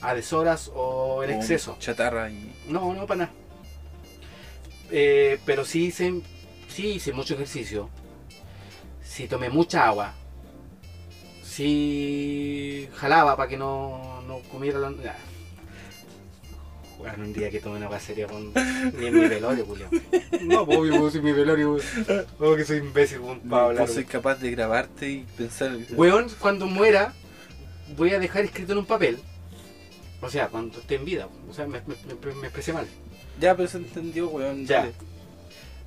a 0.00 0.14
deshoras 0.14 0.70
o 0.74 1.22
en 1.24 1.30
exceso. 1.30 1.76
Chatarra 1.80 2.30
y. 2.30 2.54
No, 2.68 2.94
no, 2.94 3.06
para 3.06 3.26
nada. 3.26 3.32
Eh, 4.90 5.40
pero 5.44 5.64
sí 5.64 5.86
hice, 5.86 6.22
sí 6.68 6.88
hice 6.94 7.12
mucho 7.12 7.34
ejercicio. 7.34 7.90
Sí 9.02 9.26
tomé 9.26 9.50
mucha 9.50 9.86
agua. 9.86 10.14
Sí 11.42 12.88
jalaba 12.94 13.36
para 13.36 13.48
que 13.48 13.56
no, 13.56 14.22
no 14.26 14.40
comiera 14.50 14.78
la... 14.78 14.92
Bueno, 16.98 17.24
un 17.24 17.32
día 17.32 17.50
que 17.50 17.60
tomé 17.60 17.76
una 17.76 17.86
agua 17.86 18.00
seria 18.00 18.26
con... 18.26 18.52
Ni 18.54 19.06
en 19.06 19.14
mi 19.14 19.28
velorio, 19.28 19.64
Julio. 19.66 19.88
No, 20.42 20.64
pues, 20.66 20.78
obvio, 20.78 21.00
pues, 21.00 21.14
en 21.14 21.24
mi 21.24 21.32
velorio. 21.32 21.76
Oh, 22.40 22.56
que 22.56 22.64
soy 22.64 22.78
imbécil, 22.78 23.20
weón, 23.20 23.40
para 23.40 23.64
hablar. 23.66 23.88
soy 23.88 24.04
capaz 24.04 24.36
de 24.36 24.50
grabarte 24.50 25.08
y 25.10 25.26
pensar. 25.36 25.76
Weón, 25.90 26.28
cuando 26.40 26.66
muera, 26.66 27.12
voy 27.96 28.12
a 28.14 28.18
dejar 28.18 28.44
escrito 28.44 28.72
en 28.72 28.78
un 28.78 28.86
papel. 28.86 29.18
O 30.22 30.30
sea, 30.30 30.48
cuando 30.48 30.78
esté 30.80 30.94
en 30.94 31.04
vida. 31.04 31.28
O 31.50 31.52
sea, 31.52 31.66
me, 31.66 31.80
me, 31.86 31.94
me- 32.24 32.34
me 32.34 32.46
expresé 32.46 32.72
mal. 32.72 32.86
Ya, 33.38 33.54
pero 33.54 33.68
se 33.68 33.76
entendió, 33.76 34.28
weón. 34.28 34.64
Ya. 34.66 34.78
dale. 34.80 34.92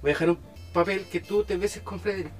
Voy 0.01 0.11
a 0.11 0.13
dejar 0.13 0.29
un 0.29 0.39
papel 0.71 1.05
que 1.11 1.19
tú 1.19 1.43
te 1.43 1.57
beses 1.57 1.81
con 1.81 1.99
Frederick. 1.99 2.31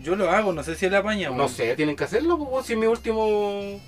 Yo 0.00 0.14
lo 0.16 0.28
hago, 0.30 0.52
no 0.52 0.62
sé 0.62 0.74
si 0.74 0.86
él 0.86 0.94
apaña, 0.94 1.30
No 1.30 1.36
weón. 1.36 1.48
sé, 1.48 1.74
tienen 1.76 1.96
que 1.96 2.04
hacerlo, 2.04 2.36
pues, 2.38 2.66
si 2.66 2.72
es 2.74 2.78
mi 2.78 2.86
último. 2.86 3.80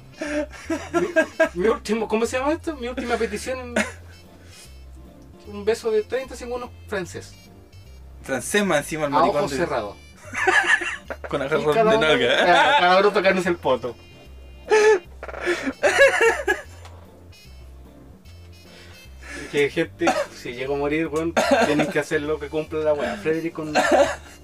Mi, 1.55 1.63
mi 1.63 1.69
último. 1.69 2.09
¿Cómo 2.09 2.27
se 2.27 2.39
llama 2.39 2.53
esto? 2.53 2.77
Mi 2.77 2.89
última 2.89 3.17
petición. 3.17 3.75
Un 5.47 5.65
beso 5.65 5.91
de 5.91 6.03
30 6.03 6.37
segundos 6.37 6.71
francés. 6.89 7.35
Francés 8.23 8.65
más 8.65 8.79
encima 8.79 9.07
el 9.07 9.13
A 9.15 9.19
maricón. 9.21 9.39
ojos 9.39 9.51
de- 9.53 9.57
cerrados. 9.57 9.97
Con 11.29 11.41
agarrón 11.41 11.75
de 11.75 11.99
nalga. 12.07 12.37
cada- 12.45 12.99
uno 13.01 13.11
tocándose 13.13 13.49
el 13.49 13.57
poto. 13.57 13.97
Que 19.53 19.71
gente, 19.71 20.07
si 20.35 20.53
llego 20.53 20.75
a 20.75 20.79
morir, 20.79 21.07
weón, 21.09 21.33
tienen 21.67 21.87
que 21.87 21.99
hacer 22.01 22.21
lo 22.23 22.39
que 22.39 22.49
cumpla 22.49 22.81
la 22.81 22.93
weá. 22.93 23.17
Frederick 23.17 23.55
con, 23.55 23.73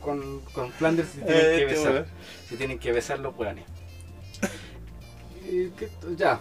con, 0.01 0.41
con 0.53 0.73
Flanders 0.73 1.09
se 1.11 1.21
tienen 1.21 1.41
que 1.43 1.63
Este 1.63 1.65
besar. 1.67 2.07
Se 2.49 2.57
tienen 2.57 2.79
que 2.79 2.93
besar 2.93 3.19
los 3.19 3.37
weones. 3.37 3.65
Que- 5.45 5.91
Ya. 6.17 6.41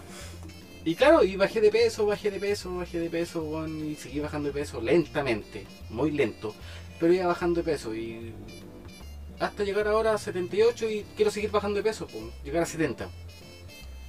Y 0.84 0.94
claro, 0.96 1.24
y 1.24 1.36
bajé 1.36 1.60
de 1.62 1.70
peso, 1.70 2.04
bajé 2.06 2.30
de 2.30 2.38
peso, 2.38 2.76
bajé 2.76 2.98
de 3.00 3.08
peso, 3.08 3.66
y 3.68 3.94
seguí 3.94 4.20
bajando 4.20 4.48
de 4.48 4.52
peso 4.54 4.80
lentamente, 4.82 5.66
muy 5.88 6.10
lento, 6.10 6.54
pero 7.00 7.12
iba 7.14 7.26
bajando 7.26 7.62
de 7.62 7.72
peso 7.72 7.94
y 7.94 8.34
hasta 9.40 9.64
llegar 9.64 9.88
ahora 9.88 10.12
a 10.14 10.18
78 10.18 10.90
y 10.90 11.06
quiero 11.16 11.30
seguir 11.30 11.50
bajando 11.50 11.78
de 11.78 11.84
peso, 11.84 12.06
pues, 12.06 12.24
llegar 12.44 12.62
a 12.64 12.66
70, 12.66 13.08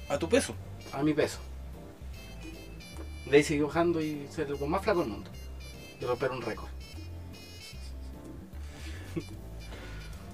A 0.08 0.18
tu 0.18 0.28
peso. 0.28 0.54
a 0.92 1.02
mi 1.02 1.14
peso. 1.14 1.38
De 3.30 3.38
ahí 3.38 3.42
seguí 3.42 3.60
bajando 3.60 4.00
y 4.02 4.26
ser 4.30 4.46
el 4.48 4.68
más 4.68 4.82
flaco 4.82 5.00
del 5.00 5.08
mundo. 5.08 5.30
Y 6.00 6.04
romper 6.04 6.30
un 6.30 6.42
récord. 6.42 6.68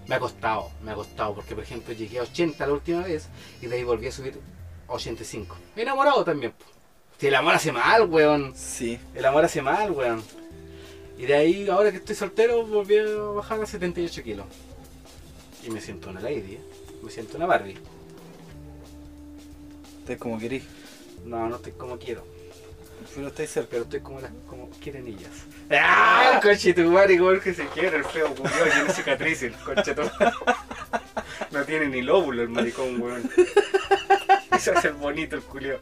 Me 0.06 0.14
ha 0.14 0.20
costado, 0.20 0.70
me 0.82 0.92
ha 0.92 0.94
costado, 0.94 1.34
porque 1.34 1.54
por 1.54 1.64
ejemplo 1.64 1.94
llegué 1.94 2.18
a 2.18 2.22
80 2.22 2.66
la 2.66 2.72
última 2.72 3.02
vez 3.02 3.28
y 3.60 3.66
de 3.66 3.76
ahí 3.76 3.84
volví 3.84 4.08
a 4.08 4.12
subir 4.12 4.38
a 4.88 4.92
85. 4.92 5.56
Enamorado 5.76 6.24
también. 6.24 6.52
Si 7.18 7.28
el 7.28 7.34
amor 7.36 7.54
hace 7.54 7.70
mal, 7.70 8.08
weón. 8.08 8.52
Sí. 8.56 8.98
El 9.14 9.24
amor 9.24 9.44
hace 9.44 9.62
mal, 9.62 9.92
weón. 9.92 10.22
Y 11.16 11.26
de 11.26 11.34
ahí, 11.34 11.68
ahora 11.68 11.92
que 11.92 11.98
estoy 11.98 12.16
soltero, 12.16 12.66
volví 12.66 12.98
a 12.98 13.04
bajar 13.04 13.62
a 13.62 13.66
78 13.66 14.22
kilos. 14.24 14.46
Y 15.64 15.70
me 15.70 15.80
siento 15.80 16.10
una 16.10 16.20
lady, 16.20 16.54
¿eh? 16.54 16.60
Me 17.00 17.10
siento 17.10 17.36
una 17.36 17.46
Barbie. 17.46 17.76
Estás 20.00 20.16
como 20.16 20.38
querís. 20.38 20.64
No, 21.24 21.48
no 21.48 21.56
estoy 21.56 21.72
como 21.72 21.96
quiero. 21.96 22.24
Pero 23.14 23.28
estáis 23.28 23.50
cerca. 23.50 23.70
Pero 23.70 23.82
estoy 23.84 24.00
como 24.00 24.20
las 24.20 24.32
como 24.48 24.68
quieren 24.70 25.06
ellas. 25.06 25.30
¡Ah! 25.80 26.40
Tu 26.42 26.90
madre, 26.90 27.14
igual 27.14 27.40
que 27.40 27.54
se 27.54 27.66
quiere, 27.68 27.96
el 27.96 28.04
feo 28.04 28.34
culiao, 28.34 28.64
tiene 28.64 28.92
cicatrices, 28.92 29.52
tu 29.56 30.02
No 31.50 31.64
tiene 31.64 31.86
ni 31.86 32.02
lóbulo 32.02 32.42
el 32.42 32.48
maricón, 32.48 33.00
weón. 33.00 33.30
Eso 34.50 34.72
es 34.72 34.84
el 34.84 34.92
bonito 34.94 35.36
el 35.36 35.42
culio. 35.42 35.80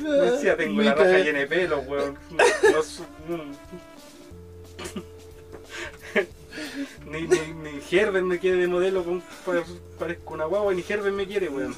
No 0.00 0.12
decía, 0.12 0.56
tengo 0.56 0.82
la 0.82 0.94
raja 0.94 1.18
llena 1.18 1.40
de 1.40 1.46
pelo, 1.46 1.80
weón. 1.80 2.18
No, 2.30 2.44
no 2.72 2.82
su-. 2.82 3.06
Ni, 7.06 7.22
ni, 7.22 7.38
ni 7.38 7.80
Herbert 7.90 8.24
me 8.24 8.38
quiere 8.38 8.58
de 8.58 8.68
modelo, 8.68 9.04
con, 9.04 9.22
pare- 9.44 9.64
parezco 9.98 10.34
una 10.34 10.44
guagua, 10.44 10.74
ni 10.74 10.84
Herbert 10.88 11.14
me 11.14 11.26
quiere, 11.26 11.48
weón. 11.48 11.74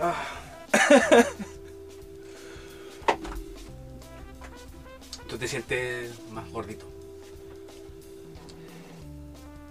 Ah. 0.00 0.24
¿Tú 5.36 5.40
te 5.40 5.48
sientes 5.48 6.12
más 6.32 6.50
gordito? 6.50 6.86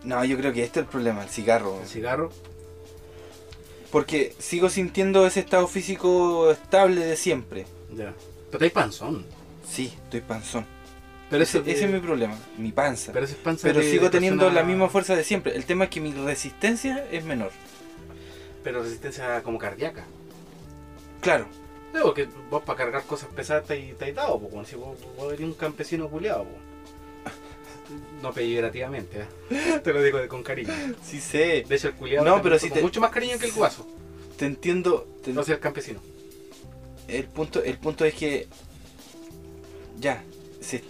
No, 0.04 0.24
yo 0.24 0.38
creo 0.38 0.54
que 0.54 0.64
este 0.64 0.80
es 0.80 0.86
el 0.86 0.92
problema, 0.92 1.24
el 1.24 1.30
cigarro. 1.30 1.82
¿El 1.82 1.88
cigarro? 1.88 2.32
Porque 3.92 4.36
sigo 4.38 4.70
sintiendo 4.70 5.26
ese 5.26 5.40
estado 5.40 5.68
físico 5.68 6.52
estable 6.52 7.04
de 7.04 7.16
siempre. 7.16 7.66
Ya. 7.96 8.14
Pero 8.52 8.64
hay 8.64 8.70
panzón. 8.70 9.26
Sí, 9.68 9.92
estoy 10.04 10.22
panzón. 10.22 10.68
Pero 11.32 11.42
ese, 11.42 11.58
ese, 11.58 11.72
ese 11.72 11.86
es 11.86 11.92
mi 11.92 12.00
problema, 12.00 12.38
mi 12.60 12.72
panza. 12.72 13.12
Pero 13.12 13.26
Pero, 13.26 13.36
es 13.36 13.44
panza 13.44 13.68
de- 13.74 13.90
sigo 13.90 14.04
de 14.06 14.10
teniendo 14.12 14.44
persona- 14.44 14.62
la 14.62 14.68
misma 14.68 14.88
fuerza 14.88 15.16
de 15.16 15.24
siempre. 15.24 15.56
El 15.56 15.66
tema 15.66 15.86
es 15.86 15.90
que 15.90 16.00
mi 16.00 16.14
resistencia 16.14 17.08
es 17.12 17.24
menor. 17.26 17.50
Pero 18.64 18.84
resistencia 18.84 19.42
como 19.42 19.58
cardíaca. 19.58 20.06
Claro, 21.22 21.48
Digo 21.96 22.14
que 22.14 22.28
vos 22.50 22.62
para 22.64 22.78
cargar 22.78 23.04
cosas 23.06 23.30
pesadas 23.36 23.70
has 23.70 24.16
dado, 24.16 24.40
po, 24.40 24.48
weón. 24.48 24.66
si 24.66 24.76
vos, 24.76 24.98
vos 25.18 25.34
eres 25.34 25.46
un 25.46 25.54
campesino 25.54 26.10
culiado. 26.10 26.44
po. 26.44 26.50
No 28.22 28.34
peyorativamente, 28.34 29.26
¿eh? 29.52 29.80
te 29.84 29.94
lo 29.94 30.02
digo 30.02 30.18
de- 30.18 30.28
con 30.28 30.42
cariño. 30.44 30.74
sí 31.04 31.22
sé. 31.22 31.64
De 31.68 31.76
hecho, 31.76 31.90
el 31.90 31.94
culiado 31.94 32.26
No, 32.26 32.42
pero 32.42 32.58
si 32.60 32.70
te- 32.70 32.82
mucho 32.82 33.00
más 33.00 33.12
cariño 33.12 33.38
que 33.40 33.46
el 33.46 33.52
guaso. 33.54 33.88
Te 34.38 34.46
entiendo. 34.46 35.08
te- 35.24 35.32
No 35.34 35.44
sea 35.44 35.56
el 35.56 35.62
campesino. 35.62 36.00
el, 37.08 37.26
punto, 37.26 37.64
el 37.64 37.78
punto 37.78 38.04
es 38.06 38.14
que. 38.16 38.48
Ya. 40.00 40.24
Si 40.62 40.82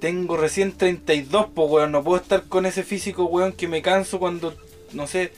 tengo 0.00 0.36
recién 0.36 0.72
32, 0.76 1.46
pues 1.54 1.70
weón. 1.70 1.92
No 1.92 2.02
puedo 2.04 2.20
estar 2.22 2.44
con 2.44 2.66
ese 2.66 2.84
físico, 2.84 3.24
weón, 3.24 3.52
que 3.52 3.66
me 3.68 3.82
canso 3.82 4.18
cuando. 4.18 4.54
No 4.92 5.06
sé. 5.06 5.32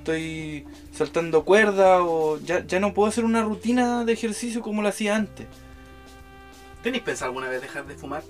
Estoy 0.00 0.66
saltando 0.94 1.44
cuerda 1.44 2.02
o 2.02 2.38
ya, 2.38 2.66
ya 2.66 2.80
no 2.80 2.94
puedo 2.94 3.10
hacer 3.10 3.22
una 3.22 3.42
rutina 3.42 4.06
de 4.06 4.14
ejercicio 4.14 4.62
como 4.62 4.80
lo 4.80 4.88
hacía 4.88 5.14
antes. 5.14 5.46
¿Tenéis 6.82 7.02
pensado 7.02 7.28
alguna 7.28 7.50
vez 7.50 7.60
dejar 7.60 7.86
de 7.86 7.94
fumar? 7.94 8.22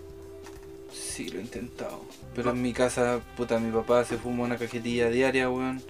Sí, 0.93 1.29
lo 1.29 1.39
he 1.39 1.43
intentado. 1.43 2.01
Pero 2.35 2.51
en 2.51 2.61
mi 2.61 2.73
casa, 2.73 3.21
puta, 3.37 3.61
mi 3.61 3.71
papá 3.71 4.05
se 4.05 4.19
fuma 4.19 4.43
una 4.43 4.59
cajetilla 4.59 5.11
diaria, 5.11 5.49
weón. 5.49 5.81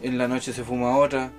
En 0.00 0.16
la 0.16 0.26
noche 0.26 0.54
se 0.54 0.64
fuma 0.64 0.96
otra. 0.96 1.30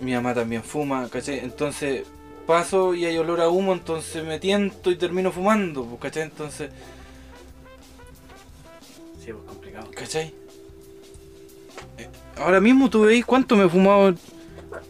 Mi 0.00 0.12
mamá 0.12 0.34
también 0.34 0.62
fuma, 0.62 1.08
¿cachai? 1.08 1.38
Entonces 1.38 2.04
paso 2.46 2.94
y 2.94 3.06
hay 3.06 3.16
olor 3.16 3.40
a 3.40 3.48
humo, 3.48 3.72
entonces 3.72 4.22
me 4.22 4.38
tiento 4.38 4.90
y 4.90 4.96
termino 4.96 5.32
fumando, 5.32 5.86
pues, 5.86 6.00
¿cachai? 6.02 6.24
Entonces, 6.24 6.70
Sí, 9.26 9.32
pues. 9.32 9.65
¿Cachai? 9.94 10.34
Eh, 11.98 12.08
Ahora 12.38 12.60
mismo 12.60 12.90
tú 12.90 13.02
veis 13.02 13.24
cuánto 13.24 13.56
me 13.56 13.64
he 13.64 13.68
fumado. 13.68 14.14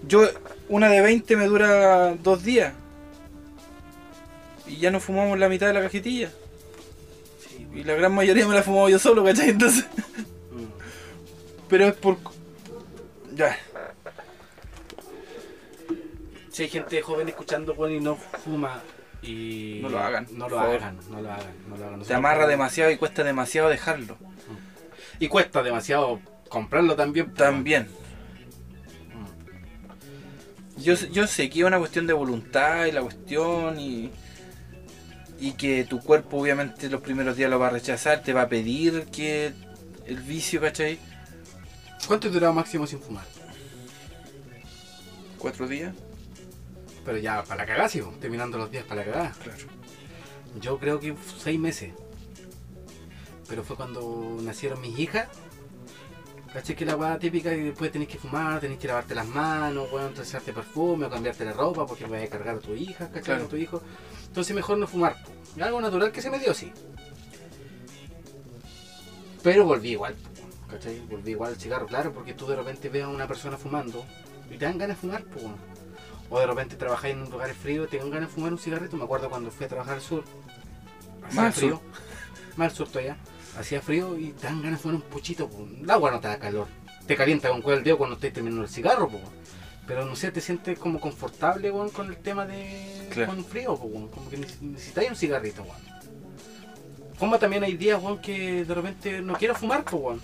Yo, 0.07 0.29
una 0.69 0.89
de 0.89 1.01
20 1.01 1.37
me 1.37 1.47
dura 1.47 2.15
dos 2.17 2.43
días. 2.43 2.73
Y 4.67 4.77
ya 4.79 4.91
nos 4.91 5.05
fumamos 5.05 5.39
la 5.39 5.49
mitad 5.49 5.69
de 5.69 5.75
la 5.75 5.83
cajetilla. 5.83 6.31
Sí, 7.39 7.67
Y 7.75 7.85
la 7.85 7.95
gran 7.95 8.13
mayoría 8.15 8.47
me 8.47 8.55
la 8.55 8.61
he 8.61 8.65
fumado 8.65 8.89
yo 8.89 8.99
solo, 8.99 9.25
¿cachai? 9.25 9.51
Entonces. 9.51 9.85
mm. 10.51 10.65
Pero 11.69 11.87
es 11.87 11.95
por. 11.95 12.19
Ya. 13.35 13.57
Si 16.51 16.63
hay 16.63 16.69
gente 16.69 17.03
joven 17.03 17.29
escuchando 17.29 17.75
weón, 17.75 17.93
y 17.93 18.01
no 18.01 18.17
fuma 18.17 18.83
y 19.23 19.81
No 19.83 19.89
lo 19.91 19.99
hagan, 19.99 20.27
no 20.33 20.49
lo 20.49 20.59
hagan, 20.59 20.99
no 21.11 21.21
lo 21.21 21.31
hagan, 21.31 21.55
no 21.69 21.77
lo 21.77 21.85
hagan. 21.85 21.93
Te 21.93 21.99
Nosotros 21.99 22.17
amarra 22.17 22.47
demasiado 22.47 22.91
y 22.91 22.97
cuesta 22.97 23.25
demasiado 23.25 23.69
dejarlo. 23.69 24.17
Y 25.19 25.29
cuesta 25.29 25.63
demasiado 25.63 26.21
comprarlo 26.49 26.97
también. 26.97 27.27
pues. 27.27 27.39
También. 27.39 27.89
Mm. 30.77 30.83
Yo, 30.83 30.95
yo 30.95 31.27
sé 31.27 31.49
que 31.49 31.61
es 31.61 31.65
una 31.65 31.79
cuestión 31.79 32.07
de 32.07 32.13
voluntad 32.13 32.87
y 32.87 32.93
la 32.93 33.03
cuestión 33.03 33.79
y. 33.81 34.11
Y 35.39 35.53
que 35.53 35.85
tu 35.85 36.01
cuerpo 36.01 36.39
obviamente 36.39 36.89
los 36.89 37.03
primeros 37.03 37.37
días 37.37 37.51
lo 37.51 37.59
va 37.59 37.67
a 37.67 37.71
rechazar, 37.71 38.23
te 38.23 38.33
va 38.33 38.43
a 38.43 38.49
pedir 38.49 39.05
que 39.13 39.53
el 40.07 40.17
vicio, 40.17 40.63
¿cachai? 40.63 40.99
¿Cuánto 42.07 42.29
he 42.29 42.31
durado 42.31 42.55
máximo 42.55 42.87
sin 42.87 43.01
fumar? 43.01 43.25
¿Cuatro 45.39 45.69
días? 45.69 45.95
Pero 47.05 47.19
ya 47.19 47.45
para 47.45 47.63
la 47.63 47.67
cagada, 47.67 47.89
sí, 47.89 48.03
terminando 48.21 48.57
los 48.57 48.71
días 48.71 48.85
para 48.85 49.05
la 49.05 49.13
cagada. 49.13 49.35
Claro. 49.43 49.59
Yo 50.61 50.79
creo 50.79 50.99
que 51.01 51.15
seis 51.39 51.59
meses. 51.59 51.93
Pero 53.49 53.63
fue 53.63 53.77
cuando 53.77 54.37
nacieron 54.43 54.81
mis 54.81 54.99
hijas. 54.99 55.29
¿Cachai 56.53 56.75
que 56.75 56.87
la 56.87 56.97
weá 56.97 57.19
típica 57.19 57.53
y 57.53 57.65
después 57.65 57.93
tenés 57.93 58.09
que 58.09 58.17
fumar, 58.17 58.61
tenés 58.61 58.79
que 58.79 58.89
lavarte 58.89 59.15
las 59.15 59.27
manos, 59.27 59.93
weón, 59.93 60.15
echarte 60.19 60.55
perfume 60.55 61.05
o 61.05 61.11
cambiarte 61.11 61.45
la 61.45 61.53
ropa 61.53 61.85
porque 61.85 62.07
vas 62.07 62.23
a 62.23 62.29
cargar 62.29 62.57
a 62.57 62.61
tu 62.61 62.73
hija, 62.73 63.09
¿cachai? 63.09 63.23
Claro. 63.23 63.45
A 63.45 63.49
tu 63.49 63.57
hijo. 63.57 63.83
Entonces 64.29 64.57
mejor 64.57 64.79
no 64.79 64.87
fumar. 64.87 65.17
Algo 65.61 65.81
natural 65.81 66.13
que 66.13 66.23
se 66.23 66.31
me 66.31 66.39
dio, 66.39 66.55
sí. 66.55 66.73
Pero 69.43 69.65
volví 69.65 69.91
igual, 69.91 70.15
¿cachai? 70.71 71.01
Volví 71.01 71.33
igual 71.33 71.53
al 71.53 71.61
cigarro, 71.61 71.87
claro, 71.87 72.13
porque 72.13 72.33
tú 72.33 72.47
de 72.47 72.57
repente 72.57 72.89
ves 72.89 73.05
a 73.05 73.09
una 73.09 73.29
persona 73.29 73.59
fumando 73.59 74.07
y 74.51 74.57
te 74.57 74.65
dan 74.65 74.79
ganas 74.79 74.97
de 74.97 75.01
fumar, 75.03 75.25
weón. 75.37 75.57
O 76.31 76.41
de 76.41 76.47
repente 76.47 76.77
trabajáis 76.77 77.15
en 77.15 77.23
un 77.23 77.31
lugar 77.31 77.53
frío 77.55 77.85
y 77.85 77.87
te 77.89 77.99
dan 77.99 78.11
ganas 78.11 78.31
de 78.31 78.35
fumar 78.35 78.53
un 78.53 78.59
cigarrito. 78.59 78.97
Me 78.97 79.05
acuerdo 79.05 79.29
cuando 79.29 79.51
fui 79.51 79.67
a 79.67 79.69
trabajar 79.69 79.95
al 79.95 80.01
sur. 80.01 80.25
Más 81.35 81.39
al 81.39 81.53
frío. 81.53 81.83
Más 82.57 82.71
al 82.71 82.77
sur 82.77 82.89
todavía. 82.89 83.17
Hacía 83.59 83.81
frío 83.81 84.19
y 84.19 84.33
dan 84.43 84.61
ganas 84.63 84.79
de 84.79 84.83
fumar 84.83 84.97
un 84.97 85.03
puchito. 85.03 85.49
po. 85.49 85.67
El 85.81 85.91
agua 85.91 86.11
no 86.11 86.21
te 86.21 86.29
da 86.29 86.39
calor. 86.39 86.67
Te 87.07 87.17
calienta 87.17 87.49
con 87.49 87.63
cuál 87.63 87.79
el 87.79 87.85
dedo 87.85 87.99
cuando 87.99 88.15
estés 88.17 88.33
terminando 88.33 88.63
el 88.65 88.69
cigarro, 88.69 89.09
po. 89.09 89.19
Pero 89.87 90.05
no 90.05 90.17
sé, 90.17 90.33
te 90.33 90.41
sientes 90.41 90.79
como 90.79 91.01
confortable, 91.01 91.71
con 91.93 92.09
el 92.09 92.17
tema 92.17 92.45
de 92.45 93.09
Claro. 93.13 93.33
con 93.35 93.45
frío. 93.45 93.77
Como 93.77 94.29
que 94.29 94.39
neces- 94.39 94.61
necesitáis 94.61 95.11
un 95.11 95.17
cigarrito. 95.17 95.65
Como 97.19 97.39
también 97.39 97.63
hay 97.65 97.77
días, 97.77 98.01
que 98.23 98.65
de 98.65 98.75
repente 98.75 99.23
no 99.23 99.35
quiero 99.35 99.55
fumar, 99.55 99.85
po. 99.85 100.17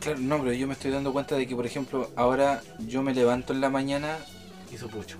Claro, 0.00 0.18
no, 0.18 0.38
pero 0.40 0.52
yo 0.52 0.66
me 0.66 0.74
estoy 0.74 0.90
dando 0.90 1.12
cuenta 1.12 1.36
de 1.36 1.46
que, 1.46 1.56
por 1.56 1.64
ejemplo, 1.64 2.10
ahora 2.16 2.60
yo 2.80 3.02
me 3.02 3.14
levanto 3.14 3.52
en 3.54 3.60
la 3.62 3.70
mañana 3.70 4.18
Y 4.70 4.76
su 4.76 4.88
pucho. 4.90 5.16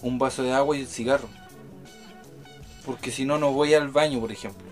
un 0.00 0.18
vaso 0.18 0.42
de 0.42 0.52
agua 0.52 0.76
y 0.76 0.80
el 0.82 0.86
cigarro. 0.86 1.28
Porque 2.86 3.10
si 3.10 3.24
no, 3.26 3.38
no 3.38 3.52
voy 3.52 3.74
al 3.74 3.88
baño, 3.88 4.20
por 4.20 4.30
ejemplo. 4.32 4.64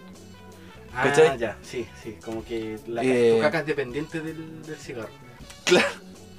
Ah, 0.94 1.04
¿Cachai? 1.04 1.38
ya, 1.38 1.56
sí, 1.62 1.86
sí. 2.02 2.16
Como 2.24 2.44
que 2.44 2.78
la, 2.86 3.02
Eh, 3.02 3.32
tu 3.36 3.40
caca 3.40 3.60
es 3.60 3.66
dependiente 3.66 4.20
del, 4.20 4.62
del 4.62 4.76
cigarro. 4.76 5.08
Claro. 5.64 5.86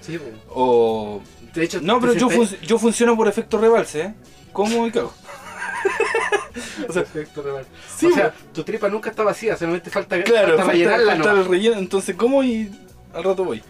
Sí, 0.02 0.18
weón. 0.18 0.40
O 0.50 1.22
De 1.54 1.64
hecho, 1.64 1.80
No, 1.82 2.00
pero 2.00 2.14
yo, 2.14 2.30
sientes- 2.30 2.50
fun- 2.50 2.60
yo 2.68 2.78
funciono 2.78 3.16
por 3.18 3.28
efecto 3.28 3.58
rebalse, 3.58 4.02
¿eh? 4.02 4.14
¿Cómo 4.52 4.84
me 4.84 4.92
cago? 4.92 5.14
O 6.88 6.94
sea. 6.94 7.04
Sí, 7.98 8.06
o 8.06 8.12
sea, 8.14 8.32
tu 8.54 8.64
tripa 8.64 8.88
nunca 8.90 9.10
está 9.10 9.24
vacía, 9.24 9.58
solamente 9.58 9.90
falta, 9.90 10.22
Claro, 10.24 10.50
falta 10.50 10.64
falta, 10.66 10.72
rellenarla, 10.74 11.14
falta 11.16 11.34
¿no? 11.34 11.42
el 11.42 11.48
relleno, 11.48 11.78
entonces 11.80 12.16
como 12.16 12.44
y 12.44 12.70
al 13.14 13.24
rato 13.24 13.44
voy. 13.44 13.64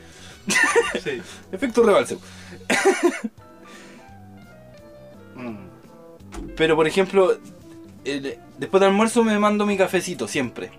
Sí. 1.01 1.22
Efecto 1.51 1.84
rebalse. 1.84 2.18
Mm. 5.35 5.57
Pero 6.55 6.76
por 6.76 6.88
ejemplo, 6.88 7.38
el- 8.05 8.38
después 8.57 8.81
del 8.81 8.89
almuerzo 8.91 9.23
me 9.23 9.38
mando 9.39 9.65
mi 9.65 9.77
cafecito, 9.77 10.27
siempre. 10.27 10.71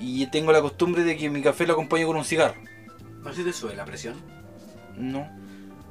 Y 0.00 0.26
tengo 0.26 0.52
la 0.52 0.60
costumbre 0.60 1.02
de 1.04 1.16
que 1.16 1.30
mi 1.30 1.40
café 1.42 1.66
lo 1.66 1.72
acompaño 1.74 2.06
con 2.06 2.16
un 2.16 2.24
cigarro. 2.24 2.60
No 3.22 3.32
si 3.32 3.42
te 3.42 3.52
sube 3.52 3.74
la 3.74 3.84
presión. 3.84 4.14
No. 4.96 5.28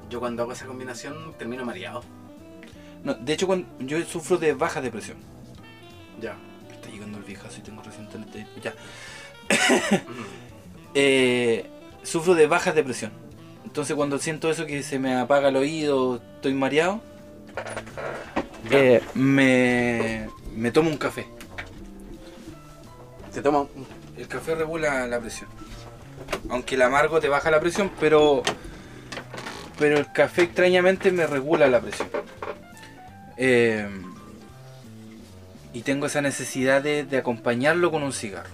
Yo 0.10 0.20
cuando 0.20 0.44
hago 0.44 0.52
esa 0.54 0.66
combinación 0.68 1.34
termino 1.38 1.66
mareado. 1.66 2.04
no 3.04 3.16
de 3.16 3.34
hecho, 3.34 3.48
cuando, 3.48 3.68
yo 3.80 4.00
sufro 4.06 4.38
de 4.38 4.54
baja 4.54 4.82
depresión. 4.82 5.18
Ya. 6.22 6.36
Me 6.68 6.76
está 6.76 6.90
llegando 6.90 7.18
el 7.18 7.24
viejazo 7.24 7.58
y 7.60 7.64
tengo 7.64 7.82
recién 7.82 8.08
30 8.10 8.40
Ya. 8.62 8.74
Eh, 10.96 11.66
sufro 12.04 12.36
de 12.36 12.46
bajas 12.46 12.76
de 12.76 12.84
presión. 12.84 13.12
Entonces 13.66 13.96
cuando 13.96 14.20
siento 14.20 14.52
eso 14.52 14.68
que 14.68 14.84
se 14.84 15.00
me 15.00 15.16
apaga 15.16 15.50
el 15.50 15.56
oído, 15.56 16.22
estoy 16.36 16.54
mareado, 16.54 17.02
eh, 18.72 19.02
me, 19.14 20.28
me 20.56 20.72
tomo 20.72 20.90
un 20.90 20.98
café. 20.98 21.26
Se 23.32 23.42
toma 23.42 23.62
un- 23.62 23.88
El 24.18 24.28
café 24.28 24.56
regula 24.56 25.08
la 25.08 25.20
presión. 25.20 25.50
Aunque 26.50 26.76
el 26.76 26.82
amargo 26.84 27.20
te 27.20 27.30
baja 27.30 27.50
la 27.52 27.60
presión, 27.60 27.92
pero 28.00 28.44
pero 29.80 29.98
el 29.98 30.12
café 30.12 30.44
extrañamente 30.44 31.12
me 31.12 31.26
regula 31.26 31.68
la 31.68 31.82
presión. 31.82 32.08
Eh, 33.38 33.88
y 35.74 35.82
tengo 35.82 36.06
esa 36.06 36.22
necesidad 36.22 36.84
de, 36.84 37.04
de 37.06 37.18
acompañarlo 37.18 37.90
con 37.90 38.04
un 38.04 38.14
cigarro. 38.14 38.52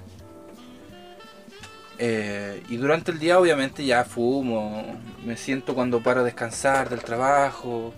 Eh, 1.98 2.64
y 2.70 2.78
durante 2.78 3.12
el 3.12 3.20
día 3.20 3.38
obviamente 3.38 3.86
ya 3.86 4.06
fumo, 4.06 4.98
me 5.26 5.36
siento 5.36 5.76
cuando 5.76 6.02
paro 6.02 6.22
a 6.22 6.24
descansar 6.24 6.90
del 6.90 7.02
trabajo, 7.02 7.94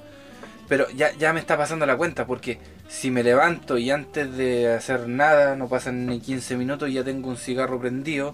pero 0.71 0.89
ya, 0.91 1.11
ya 1.17 1.33
me 1.33 1.41
está 1.41 1.57
pasando 1.57 1.85
la 1.85 1.97
cuenta 1.97 2.25
porque 2.25 2.57
si 2.87 3.11
me 3.11 3.23
levanto 3.23 3.77
y 3.77 3.91
antes 3.91 4.37
de 4.37 4.71
hacer 4.73 5.05
nada, 5.09 5.57
no 5.57 5.67
pasan 5.67 6.05
ni 6.07 6.21
15 6.21 6.55
minutos 6.55 6.87
y 6.89 6.93
ya 6.93 7.03
tengo 7.03 7.27
un 7.27 7.35
cigarro 7.35 7.77
prendido, 7.77 8.33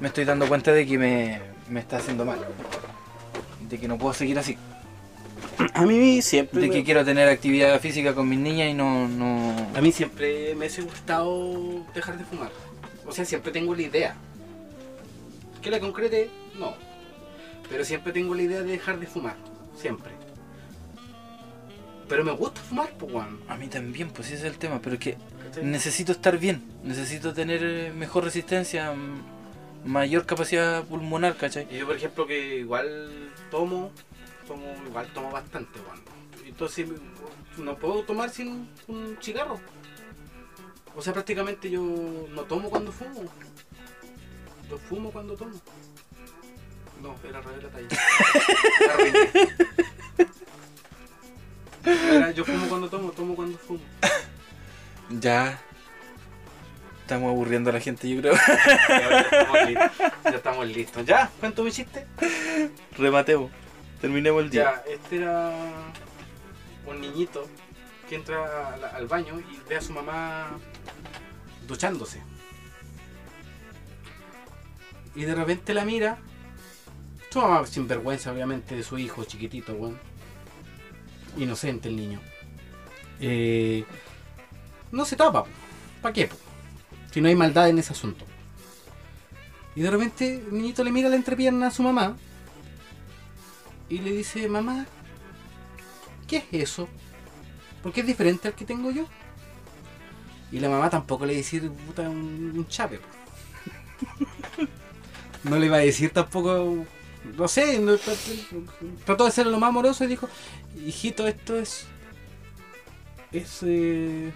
me 0.00 0.08
estoy 0.08 0.24
dando 0.24 0.48
cuenta 0.48 0.72
de 0.72 0.84
que 0.84 0.98
me, 0.98 1.40
me 1.70 1.78
está 1.78 1.98
haciendo 1.98 2.24
mal, 2.24 2.40
de 3.70 3.78
que 3.78 3.86
no 3.86 3.98
puedo 3.98 4.12
seguir 4.14 4.36
así, 4.36 4.58
A 5.74 5.82
mí 5.86 6.20
siempre. 6.22 6.60
de 6.62 6.66
me- 6.66 6.72
que 6.74 6.82
quiero 6.82 7.04
tener 7.04 7.28
actividad 7.28 7.78
física 7.80 8.12
con 8.12 8.28
mis 8.28 8.40
niñas 8.40 8.68
y 8.70 8.74
no... 8.74 9.06
no... 9.06 9.54
A 9.76 9.80
mí 9.80 9.92
siempre 9.92 10.56
me 10.56 10.66
ha 10.66 10.82
gustado 10.82 11.84
dejar 11.94 12.18
de 12.18 12.24
fumar. 12.24 12.50
O 13.06 13.12
sea, 13.12 13.24
siempre 13.24 13.52
tengo 13.52 13.76
la 13.76 13.82
idea. 13.82 14.16
Que 15.62 15.70
la 15.70 15.78
concrete, 15.78 16.30
no. 16.58 16.74
Pero 17.70 17.84
siempre 17.84 18.12
tengo 18.12 18.34
la 18.34 18.42
idea 18.42 18.62
de 18.64 18.72
dejar 18.72 18.98
de 18.98 19.06
fumar. 19.06 19.36
Siempre. 19.80 20.13
Pero 22.08 22.24
me 22.24 22.32
gusta 22.32 22.60
fumar, 22.60 22.90
pues, 22.98 23.12
weón. 23.12 23.40
A 23.48 23.56
mí 23.56 23.68
también, 23.68 24.10
pues 24.10 24.28
ese 24.28 24.36
es 24.36 24.52
el 24.52 24.58
tema, 24.58 24.80
pero 24.80 24.94
es 24.94 25.00
que 25.00 25.16
necesito 25.62 26.12
estar 26.12 26.38
bien, 26.38 26.62
necesito 26.82 27.32
tener 27.32 27.62
eh, 27.62 27.92
mejor 27.92 28.24
resistencia, 28.24 28.92
mayor 29.84 30.26
capacidad 30.26 30.84
pulmonar, 30.84 31.36
¿cachai? 31.36 31.66
Y 31.70 31.78
yo, 31.78 31.86
por 31.86 31.96
ejemplo, 31.96 32.26
que 32.26 32.58
igual 32.58 33.32
tomo, 33.50 33.90
tomo 34.46 34.66
igual 34.86 35.06
tomo 35.14 35.30
bastante, 35.30 35.80
weón. 35.80 36.02
Entonces, 36.46 36.86
no 37.56 37.76
puedo 37.76 38.02
tomar 38.04 38.30
sin 38.30 38.68
un 38.88 39.16
cigarro. 39.20 39.60
O 40.96 41.02
sea, 41.02 41.12
prácticamente 41.12 41.70
yo 41.70 41.82
no 41.82 42.42
tomo 42.42 42.70
cuando 42.70 42.92
fumo. 42.92 43.22
Yo 44.70 44.78
fumo 44.78 45.10
cuando 45.10 45.34
tomo. 45.34 45.52
No, 47.02 47.16
era 47.28 47.40
revés 47.40 47.64
la 47.64 47.70
talla. 47.70 47.88
Yo 52.34 52.44
fumo 52.44 52.66
cuando 52.68 52.88
tomo, 52.88 53.10
tomo 53.10 53.34
cuando 53.34 53.58
fumo. 53.58 53.80
Ya. 55.20 55.60
Estamos 57.02 57.30
aburriendo 57.30 57.68
a 57.68 57.74
la 57.74 57.80
gente, 57.80 58.08
yo 58.08 58.22
creo. 58.22 58.34
Ya, 58.88 59.20
estamos 59.20 59.66
listos. 59.66 59.92
Ya 60.24 60.30
estamos 60.30 60.66
listos. 60.66 61.06
¿Ya? 61.06 61.30
¿Cuánto 61.38 61.62
me 61.62 61.68
hiciste? 61.68 62.06
Rematemos. 62.96 63.50
Terminemos 64.00 64.42
el 64.42 64.50
día. 64.50 64.82
Ya, 64.86 64.92
este 64.92 65.16
era 65.16 65.52
un 66.86 67.00
niñito 67.02 67.46
que 68.08 68.14
entra 68.14 68.74
al, 68.74 68.84
al 68.84 69.06
baño 69.06 69.38
y 69.40 69.68
ve 69.68 69.76
a 69.76 69.80
su 69.82 69.92
mamá 69.92 70.46
duchándose. 71.68 72.22
Y 75.14 75.24
de 75.24 75.34
repente 75.34 75.74
la 75.74 75.84
mira. 75.84 76.16
Su 77.28 77.40
mamá 77.40 77.66
sin 77.66 77.86
vergüenza, 77.86 78.32
obviamente, 78.32 78.74
de 78.74 78.82
su 78.82 78.96
hijo 78.96 79.24
chiquitito, 79.24 79.74
weón. 79.74 79.98
Inocente 81.36 81.88
el 81.88 81.96
niño. 81.96 82.20
Eh, 83.20 83.84
no 84.92 85.04
se 85.04 85.16
tapa. 85.16 85.44
¿Para 86.02 86.12
qué? 86.12 86.28
Si 87.12 87.20
no 87.20 87.28
hay 87.28 87.36
maldad 87.36 87.68
en 87.68 87.78
ese 87.78 87.92
asunto. 87.92 88.24
Y 89.76 89.82
de 89.82 89.90
repente 89.90 90.36
el 90.46 90.52
niñito 90.52 90.84
le 90.84 90.92
mira 90.92 91.08
la 91.08 91.16
entrepierna 91.16 91.66
a 91.66 91.70
su 91.70 91.82
mamá 91.82 92.16
y 93.88 93.98
le 93.98 94.12
dice, 94.12 94.48
mamá, 94.48 94.86
¿qué 96.28 96.36
es 96.36 96.44
eso? 96.52 96.88
¿Por 97.82 97.92
qué 97.92 98.00
es 98.02 98.06
diferente 98.06 98.46
al 98.48 98.54
que 98.54 98.64
tengo 98.64 98.90
yo? 98.92 99.06
Y 100.52 100.60
la 100.60 100.68
mamá 100.68 100.90
tampoco 100.90 101.26
le 101.26 101.32
va 101.32 101.36
a 101.36 101.38
decir, 101.38 101.68
puta, 101.70 102.02
un, 102.02 102.52
un 102.56 102.68
chape. 102.68 103.00
no 105.44 105.58
le 105.58 105.68
va 105.68 105.78
a 105.78 105.80
decir 105.80 106.10
tampoco, 106.10 106.84
no 107.36 107.48
sé, 107.48 107.78
no- 107.80 107.96
trató 109.04 109.24
de 109.24 109.30
ser 109.32 109.46
lo 109.46 109.58
más 109.58 109.68
amoroso 109.68 110.04
y 110.04 110.08
dijo, 110.08 110.28
hijito, 110.76 111.26
esto 111.26 111.58
es, 111.58 111.86
es 113.32 113.60
eh, 113.62 114.32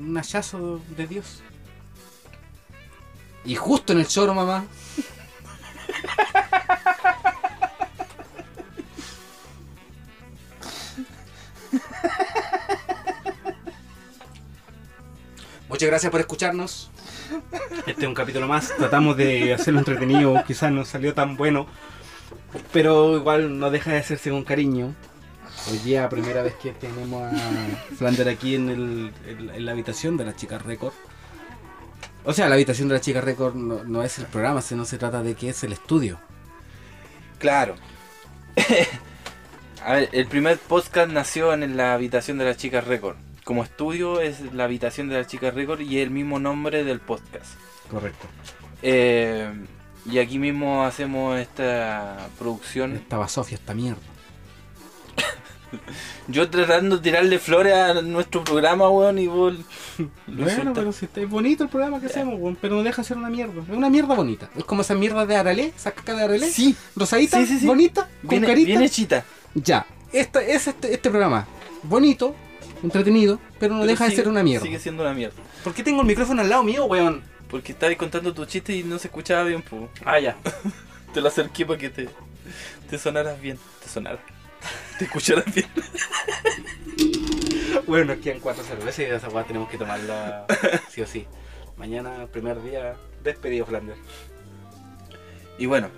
un 0.00 0.16
hallazo 0.16 0.80
de 0.96 1.06
Dios. 1.06 1.42
Y 3.44 3.54
justo 3.54 3.92
en 3.92 4.00
el 4.00 4.06
choro, 4.06 4.34
mamá, 4.34 4.64
Muchas 15.68 15.88
gracias 15.88 16.12
por 16.12 16.20
escucharnos. 16.20 16.90
Este 17.86 18.02
es 18.02 18.06
un 18.06 18.14
capítulo 18.14 18.46
más. 18.46 18.72
Tratamos 18.76 19.16
de 19.16 19.54
hacerlo 19.54 19.80
entretenido. 19.80 20.44
Quizás 20.46 20.70
no 20.70 20.84
salió 20.84 21.14
tan 21.14 21.36
bueno. 21.36 21.66
Pero 22.72 23.16
igual 23.16 23.58
no 23.58 23.70
deja 23.70 23.90
de 23.90 23.98
hacerse 23.98 24.30
con 24.30 24.44
cariño. 24.44 24.94
Hoy 25.70 25.78
día, 25.78 26.08
primera 26.08 26.42
vez 26.42 26.54
que 26.54 26.72
tenemos 26.72 27.22
a 27.32 27.40
Flander 27.96 28.28
aquí 28.28 28.54
en, 28.56 28.68
el- 28.68 29.12
en 29.26 29.46
la- 29.46 29.56
en 29.56 29.64
la 29.66 29.72
habitación 29.72 30.16
de 30.16 30.24
las 30.24 30.36
chicas 30.36 30.62
Record. 30.62 30.92
O 32.24 32.32
sea, 32.32 32.48
la 32.48 32.54
habitación 32.56 32.88
de 32.88 32.94
las 32.94 33.02
chicas 33.02 33.22
Record 33.24 33.54
no, 33.54 33.84
no 33.84 34.02
es 34.02 34.18
el 34.18 34.26
programa, 34.26 34.60
sino 34.62 34.84
se 34.84 34.98
trata 34.98 35.22
de 35.22 35.34
que 35.34 35.48
es 35.50 35.62
el 35.64 35.72
estudio. 35.72 36.18
Claro. 37.38 37.74
a 39.84 39.92
ver, 39.94 40.08
el 40.12 40.26
primer 40.26 40.58
podcast 40.58 41.10
nació 41.10 41.52
en 41.54 41.76
la 41.76 41.94
habitación 41.94 42.38
de 42.38 42.44
las 42.44 42.56
chicas 42.56 42.84
Record. 42.86 43.16
Como 43.44 43.64
estudio 43.64 44.20
es 44.20 44.52
la 44.52 44.64
habitación 44.64 45.08
de 45.08 45.18
las 45.18 45.26
chicas 45.26 45.54
Record 45.54 45.80
y 45.80 45.98
es 45.98 46.04
el 46.04 46.10
mismo 46.10 46.38
nombre 46.38 46.84
del 46.84 47.00
podcast. 47.00 47.54
Correcto. 47.90 48.26
Eh, 48.82 49.50
y 50.06 50.18
aquí 50.18 50.38
mismo 50.38 50.84
hacemos 50.84 51.38
esta 51.38 52.28
producción. 52.38 52.92
Estaba 52.94 53.26
Sofía 53.28 53.56
esta 53.58 53.74
mierda. 53.74 54.00
Yo 56.28 56.48
tratando 56.50 56.96
de 56.96 57.02
tirarle 57.02 57.38
flores 57.38 57.74
a 57.74 58.00
nuestro 58.02 58.44
programa, 58.44 58.88
weón, 58.88 59.18
y 59.18 59.26
vos 59.26 59.54
Bueno, 60.26 60.50
insultas. 60.50 60.72
pero 60.74 60.92
si 60.92 61.04
está- 61.06 61.20
es 61.20 61.28
bonito 61.28 61.64
el 61.64 61.70
programa 61.70 62.00
que 62.00 62.06
hacemos, 62.06 62.34
weón, 62.38 62.56
pero 62.60 62.76
no 62.76 62.82
deja 62.82 63.02
de 63.02 63.08
ser 63.08 63.16
una 63.16 63.30
mierda. 63.30 63.62
Es 63.62 63.68
una 63.76 63.90
mierda 63.90 64.14
bonita. 64.14 64.50
Es 64.56 64.64
como 64.64 64.82
esa 64.82 64.94
mierda 64.94 65.26
de 65.26 65.36
Aralé, 65.36 65.72
esa 65.76 65.92
caca 65.92 66.14
de 66.14 66.22
Aralé. 66.24 66.50
Sí, 66.50 66.76
Rosadita, 66.96 67.38
Sí, 67.38 67.46
sí, 67.46 67.58
sí. 67.60 67.66
bonita, 67.66 68.08
con 68.20 68.28
viene, 68.30 68.46
carita. 68.46 68.66
viene 68.66 68.88
chita. 68.88 69.24
Ya. 69.54 69.86
Esta, 70.12 70.42
es 70.42 70.66
este, 70.68 70.92
este 70.94 71.08
programa. 71.10 71.46
Bonito, 71.82 72.34
entretenido, 72.82 73.38
pero 73.58 73.74
no 73.74 73.80
Pero 73.80 73.90
deja 73.92 74.08
de 74.08 74.14
ser 74.16 74.28
una 74.28 74.42
mierda. 74.42 74.64
Sigue 74.66 74.78
siendo 74.78 75.02
una 75.02 75.14
mierda. 75.14 75.36
¿Por 75.64 75.72
qué 75.74 75.82
tengo 75.82 76.00
el 76.02 76.06
micrófono 76.06 76.42
al 76.42 76.48
lado 76.50 76.62
mío, 76.62 76.84
weón? 76.84 77.22
Porque 77.50 77.72
estabas 77.72 77.96
contando 77.96 78.32
tu 78.32 78.44
chiste 78.46 78.74
y 78.76 78.82
no 78.82 78.98
se 78.98 79.08
escuchaba 79.08 79.44
bien, 79.44 79.62
pues. 79.62 79.82
Ah, 80.04 80.18
ya. 80.20 80.36
Te 81.14 81.20
lo 81.20 81.28
acerqué 81.28 81.66
para 81.66 81.78
que 81.78 81.90
te, 81.90 82.08
te 82.88 82.98
sonaras 82.98 83.38
bien. 83.40 83.58
Te 83.82 83.88
sonaras. 83.90 84.20
Te 84.98 85.04
escucharas 85.04 85.44
bien. 85.54 85.66
Bueno, 87.86 88.14
nos 88.14 88.22
quedan 88.22 88.40
cuatro 88.40 88.62
cervezas 88.64 88.98
y 89.00 89.02
esa 89.04 89.28
weá 89.28 89.44
tenemos 89.44 89.68
que 89.68 89.78
tomarla 89.78 90.46
sí 90.90 91.00
o 91.02 91.06
sí. 91.06 91.26
Mañana, 91.76 92.26
primer 92.30 92.62
día, 92.62 92.94
despedido 93.22 93.66
Flanders. 93.66 93.98
Y 95.58 95.66
bueno, 95.66 95.88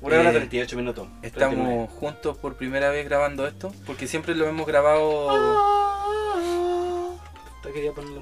Una 0.00 0.20
hora 0.20 0.30
Eh, 0.30 0.34
38 0.34 0.76
minutos. 0.76 1.08
estamos 1.22 1.90
juntos 1.90 2.36
por 2.38 2.56
primera 2.56 2.90
vez 2.90 3.04
grabando 3.08 3.46
esto. 3.46 3.72
Porque 3.86 4.06
siempre 4.06 4.34
lo 4.34 4.46
hemos 4.48 4.66
grabado 4.66 5.30
a 5.30 5.34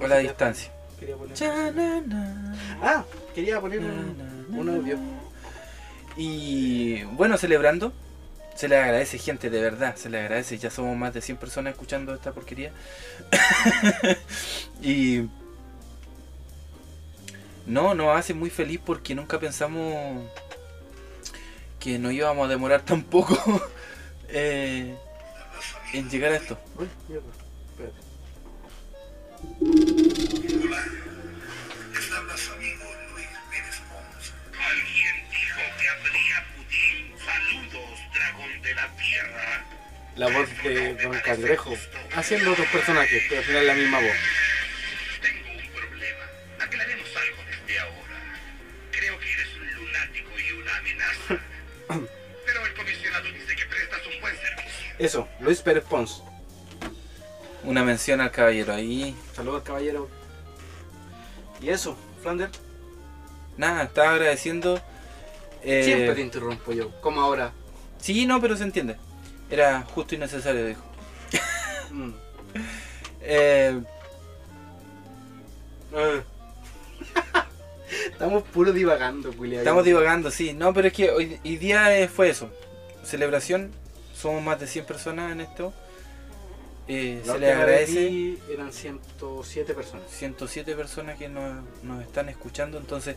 la 0.09 0.16
de- 0.16 0.23
distancia. 0.23 0.73
Quería 0.98 1.16
poner... 1.16 1.35
Cha-na-na. 1.36 2.56
Ah, 2.82 3.05
quería 3.35 3.60
poner 3.60 3.81
un, 3.81 4.47
un 4.51 4.68
audio. 4.68 4.97
Y 6.16 7.02
bueno, 7.05 7.36
celebrando. 7.36 7.93
Se 8.56 8.68
le 8.68 8.76
agradece, 8.76 9.18
gente, 9.18 9.50
de 9.50 9.60
verdad. 9.60 9.96
Se 9.96 10.08
le 10.08 10.18
agradece. 10.18 10.58
Ya 10.58 10.70
somos 10.70 10.96
más 10.96 11.12
de 11.12 11.20
100 11.20 11.36
personas 11.36 11.72
escuchando 11.74 12.14
esta 12.14 12.32
porquería. 12.32 12.72
y. 14.82 15.28
No, 17.66 17.94
nos 17.94 18.16
hace 18.16 18.32
muy 18.32 18.48
feliz 18.48 18.80
porque 18.84 19.14
nunca 19.14 19.38
pensamos 19.38 20.24
que 21.80 21.98
nos 21.98 22.12
íbamos 22.12 22.46
a 22.46 22.48
demorar 22.48 22.82
tan 22.82 23.02
poco 23.02 23.36
eh, 24.28 24.96
en 25.92 26.08
llegar 26.08 26.32
a 26.32 26.36
esto. 26.36 26.58
Uy, 26.78 26.88
mierda. 27.08 27.26
Espérate. 27.70 28.06
Tierra. 39.20 39.64
La 40.16 40.28
voz 40.28 40.48
de 40.62 40.94
Don 40.94 41.18
Cangrejo. 41.20 41.74
Haciendo 42.14 42.52
otros 42.52 42.66
personajes, 42.68 43.22
pero 43.28 43.40
al 43.40 43.47
final 43.47 43.66
la 43.66 43.74
misma 43.74 43.98
voz. 44.01 44.16
Tengo 45.20 45.51
un 45.51 45.70
problema. 45.72 46.24
Aclaremos 46.64 47.09
algo 47.16 47.43
desde 47.51 47.78
ahora. 47.80 48.18
Creo 48.93 49.18
que 49.18 49.32
eres 49.32 49.48
un 49.60 49.74
lunático 49.84 50.28
y 50.38 50.52
una 50.52 50.76
amenaza. 50.78 51.38
Pero 52.47 52.64
el 52.66 52.74
comisionado 52.74 53.24
dice 53.32 53.56
que 53.56 53.66
prestas 53.66 54.01
un 54.06 54.20
buen 54.20 54.34
servicio. 54.36 54.94
Eso, 54.98 55.28
Luis 55.40 55.60
Pérez 55.60 55.84
Pons. 55.84 56.22
Una 57.64 57.82
mención 57.84 58.20
al 58.20 58.30
caballero 58.30 58.72
ahí. 58.72 59.14
Saludos 59.34 59.62
caballero. 59.64 60.09
Y 61.60 61.68
eso, 61.70 61.98
Flander. 62.22 62.48
Nada, 63.56 63.84
estaba 63.84 64.12
agradeciendo. 64.12 64.80
eh, 65.62 65.82
Siempre 65.84 66.14
te 66.14 66.20
interrumpo 66.20 66.72
yo, 66.72 66.90
como 67.01 67.20
ahora. 67.20 67.52
Sí, 68.01 68.24
no, 68.26 68.40
pero 68.40 68.56
se 68.56 68.62
entiende. 68.62 68.97
Era 69.51 69.82
justo 69.82 70.14
y 70.14 70.18
necesario, 70.18 70.66
dijo. 70.66 70.82
Mm. 71.90 72.12
Eh, 73.23 73.81
Eh. 75.94 76.23
Estamos 78.10 78.43
puro 78.44 78.73
divagando, 78.73 79.32
Julián. 79.32 79.60
estamos 79.60 79.85
divagando, 79.85 80.31
sí. 80.31 80.52
No, 80.52 80.74
pero 80.74 80.89
es 80.89 80.94
que 80.94 81.10
hoy, 81.10 81.39
hoy 81.44 81.56
día 81.56 81.97
eh, 81.98 82.09
fue 82.09 82.28
eso. 82.28 82.51
Celebración. 83.05 83.70
Somos 84.14 84.43
más 84.43 84.59
de 84.59 84.66
100 84.66 84.85
personas 84.86 85.32
en 85.32 85.40
esto. 85.43 85.73
Eh, 86.89 87.20
se 87.24 87.39
les 87.39 87.55
agradece. 87.55 88.39
Eran 88.51 88.73
107 88.73 89.74
personas. 89.74 90.10
107 90.10 90.74
personas 90.74 91.18
que 91.18 91.28
nos, 91.28 91.64
nos 91.82 92.02
están 92.02 92.28
escuchando, 92.28 92.78
entonces 92.78 93.16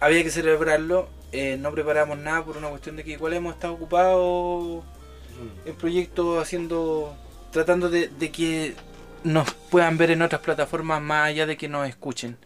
había 0.00 0.22
que 0.22 0.30
celebrarlo. 0.30 1.08
Eh, 1.32 1.56
no 1.58 1.70
preparamos 1.72 2.18
nada 2.18 2.44
por 2.44 2.56
una 2.56 2.68
cuestión 2.70 2.96
de 2.96 3.04
que 3.04 3.12
igual 3.12 3.34
hemos 3.34 3.54
estado 3.54 3.74
ocupados 3.74 4.84
Mm. 5.34 5.68
en 5.68 5.74
proyectos 5.76 6.42
haciendo, 6.42 7.14
tratando 7.50 7.88
de, 7.90 8.08
de 8.08 8.30
que 8.30 8.74
nos 9.24 9.52
puedan 9.54 9.96
ver 9.96 10.10
en 10.10 10.22
otras 10.22 10.40
plataformas 10.42 11.00
más 11.02 11.26
allá 11.28 11.46
de 11.46 11.56
que 11.56 11.68
nos 11.68 11.88
escuchen. 11.88 12.36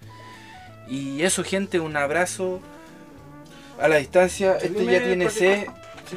Y 0.89 1.23
eso, 1.23 1.45
gente, 1.45 1.81
un 1.81 1.97
abrazo 1.97 2.61
a 3.81 3.89
la 3.89 3.97
distancia. 3.97 4.57
Este 4.57 4.85
ya 4.87 5.03
tiene 5.03 5.29
C, 5.29 5.67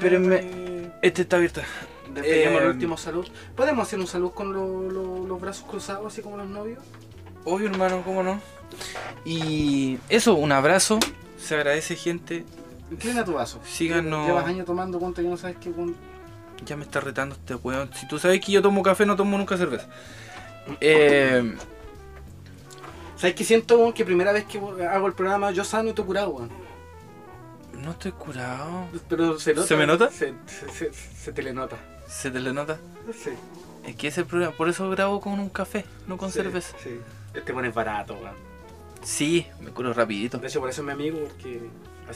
eh, 0.02 0.92
este 1.02 1.24
está 1.24 1.38
abierto. 1.38 1.62
Despedimos 2.14 2.62
Eh, 2.62 2.64
el 2.66 2.70
último 2.72 2.98
salud. 2.98 3.28
¿Podemos 3.56 3.88
hacer 3.88 4.00
un 4.00 4.08
salud 4.08 4.32
con 4.32 4.54
lo- 4.54 4.90
lo- 4.90 5.26
los 5.28 5.42
brazos 5.42 5.66
cruzados, 5.70 6.12
así 6.14 6.22
como 6.22 6.38
los 6.38 6.48
novios? 6.48 6.80
Obvio, 7.46 7.68
hermano, 7.70 8.02
¿cómo 8.06 8.22
no? 8.24 8.40
Y 9.26 9.98
eso, 10.10 10.36
un 10.36 10.52
abrazo. 10.52 11.00
Se 11.38 11.56
agradece, 11.56 11.96
gente. 11.96 12.44
Inclina 12.92 13.24
tu 13.26 13.34
vaso. 13.34 13.60
Síganos. 13.66 14.28
Llevas 14.28 14.46
años 14.46 14.66
tomando 14.66 15.00
cuánto 15.00 15.22
ya 15.22 15.30
no 15.30 15.38
sabes 15.38 15.58
qué. 15.60 15.72
Ya 16.66 16.76
me 16.78 16.84
está 16.84 17.00
retando 17.00 17.36
este 17.36 17.56
weón. 17.56 17.90
Si 17.94 18.08
tú 18.08 18.20
sabes 18.20 18.40
que 18.42 18.52
yo 18.52 18.62
tomo 18.62 18.84
café, 18.84 19.06
no 19.06 19.16
tomo 19.16 19.38
nunca 19.38 19.58
cerveza. 19.58 19.88
Eh, 20.80 21.56
¿Sabes 23.18 23.36
qué 23.36 23.44
siento, 23.44 23.78
weón? 23.78 23.94
Que 23.94 24.06
primera 24.06 24.32
vez 24.32 24.46
que 24.46 24.58
hago 24.58 25.08
el 25.08 25.14
programa 25.14 25.52
yo 25.52 25.64
sano 25.64 25.90
y 25.90 25.94
tú 25.94 26.06
curado, 26.06 26.30
weón. 26.32 26.50
no 27.84 27.92
estoy 27.92 28.12
curado. 28.12 28.88
Pero 29.10 29.40
se 29.40 29.54
nota. 29.54 29.68
¿Se 29.68 29.76
me 29.76 29.88
nota? 29.88 30.10
Se, 30.12 30.34
se, 30.46 30.70
se- 30.70 30.94
se 30.94 31.32
te 31.34 31.42
le 31.42 31.54
nota. 31.54 31.78
¿Se 32.08 32.30
te 32.32 32.40
le 32.40 32.54
nota? 32.54 32.78
Sí. 33.12 33.32
Es 33.86 33.96
que 33.96 34.08
ese 34.10 34.24
problema. 34.26 34.52
Por 34.52 34.70
eso 34.70 34.90
grabo 34.90 35.20
con 35.22 35.40
un 35.40 35.50
café, 35.50 35.86
no 36.08 36.18
con 36.18 36.32
Sí, 36.32 36.40
cerveza. 36.40 36.76
Sí. 36.84 37.00
Este 37.34 37.52
weón 37.54 37.66
es 37.66 37.74
barato, 37.74 38.14
weón. 38.16 38.36
Sí, 39.04 39.48
me 39.62 39.72
curo 39.72 39.94
rapidito. 39.94 40.38
De 40.38 40.48
hecho, 40.48 40.60
por 40.60 40.70
eso 40.70 40.82
es 40.82 40.86
mi 40.86 40.92
amigo, 40.94 41.20
porque. 41.28 41.60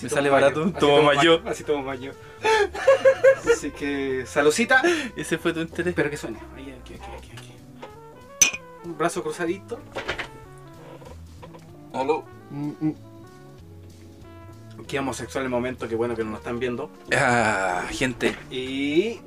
Me 0.02 0.10
sale 0.10 0.30
barato, 0.30 0.72
tomo 0.74 1.02
más 1.04 1.16
más- 1.18 1.26
yo. 1.26 1.42
Así 1.46 1.64
tomo 1.64 1.84
más 1.84 2.00
yo. 2.00 2.12
Así 3.52 3.72
que. 3.72 4.26
Saludcita. 4.26 4.82
Ese 5.16 5.38
fue 5.38 5.54
tu 5.54 5.62
interés. 5.62 5.88
Espero 5.88 6.10
que 6.10 6.18
suene. 6.18 6.40
Ahí, 6.56 6.76
aquí, 6.82 6.94
aquí, 6.96 7.06
aquí, 7.18 7.32
aquí. 7.32 8.60
Un 8.84 8.98
brazo 8.98 9.24
cruzadito. 9.24 9.80
Aló. 11.94 12.24
Qué 14.88 15.00
homosexual 15.00 15.46
el 15.46 15.50
momento, 15.50 15.88
qué 15.88 15.96
bueno 15.96 16.16
que 16.16 16.24
no 16.24 16.32
nos 16.32 16.40
están 16.40 16.60
viendo. 16.60 16.92
Ah, 17.16 17.86
gente, 17.90 18.36
Y 18.52 19.20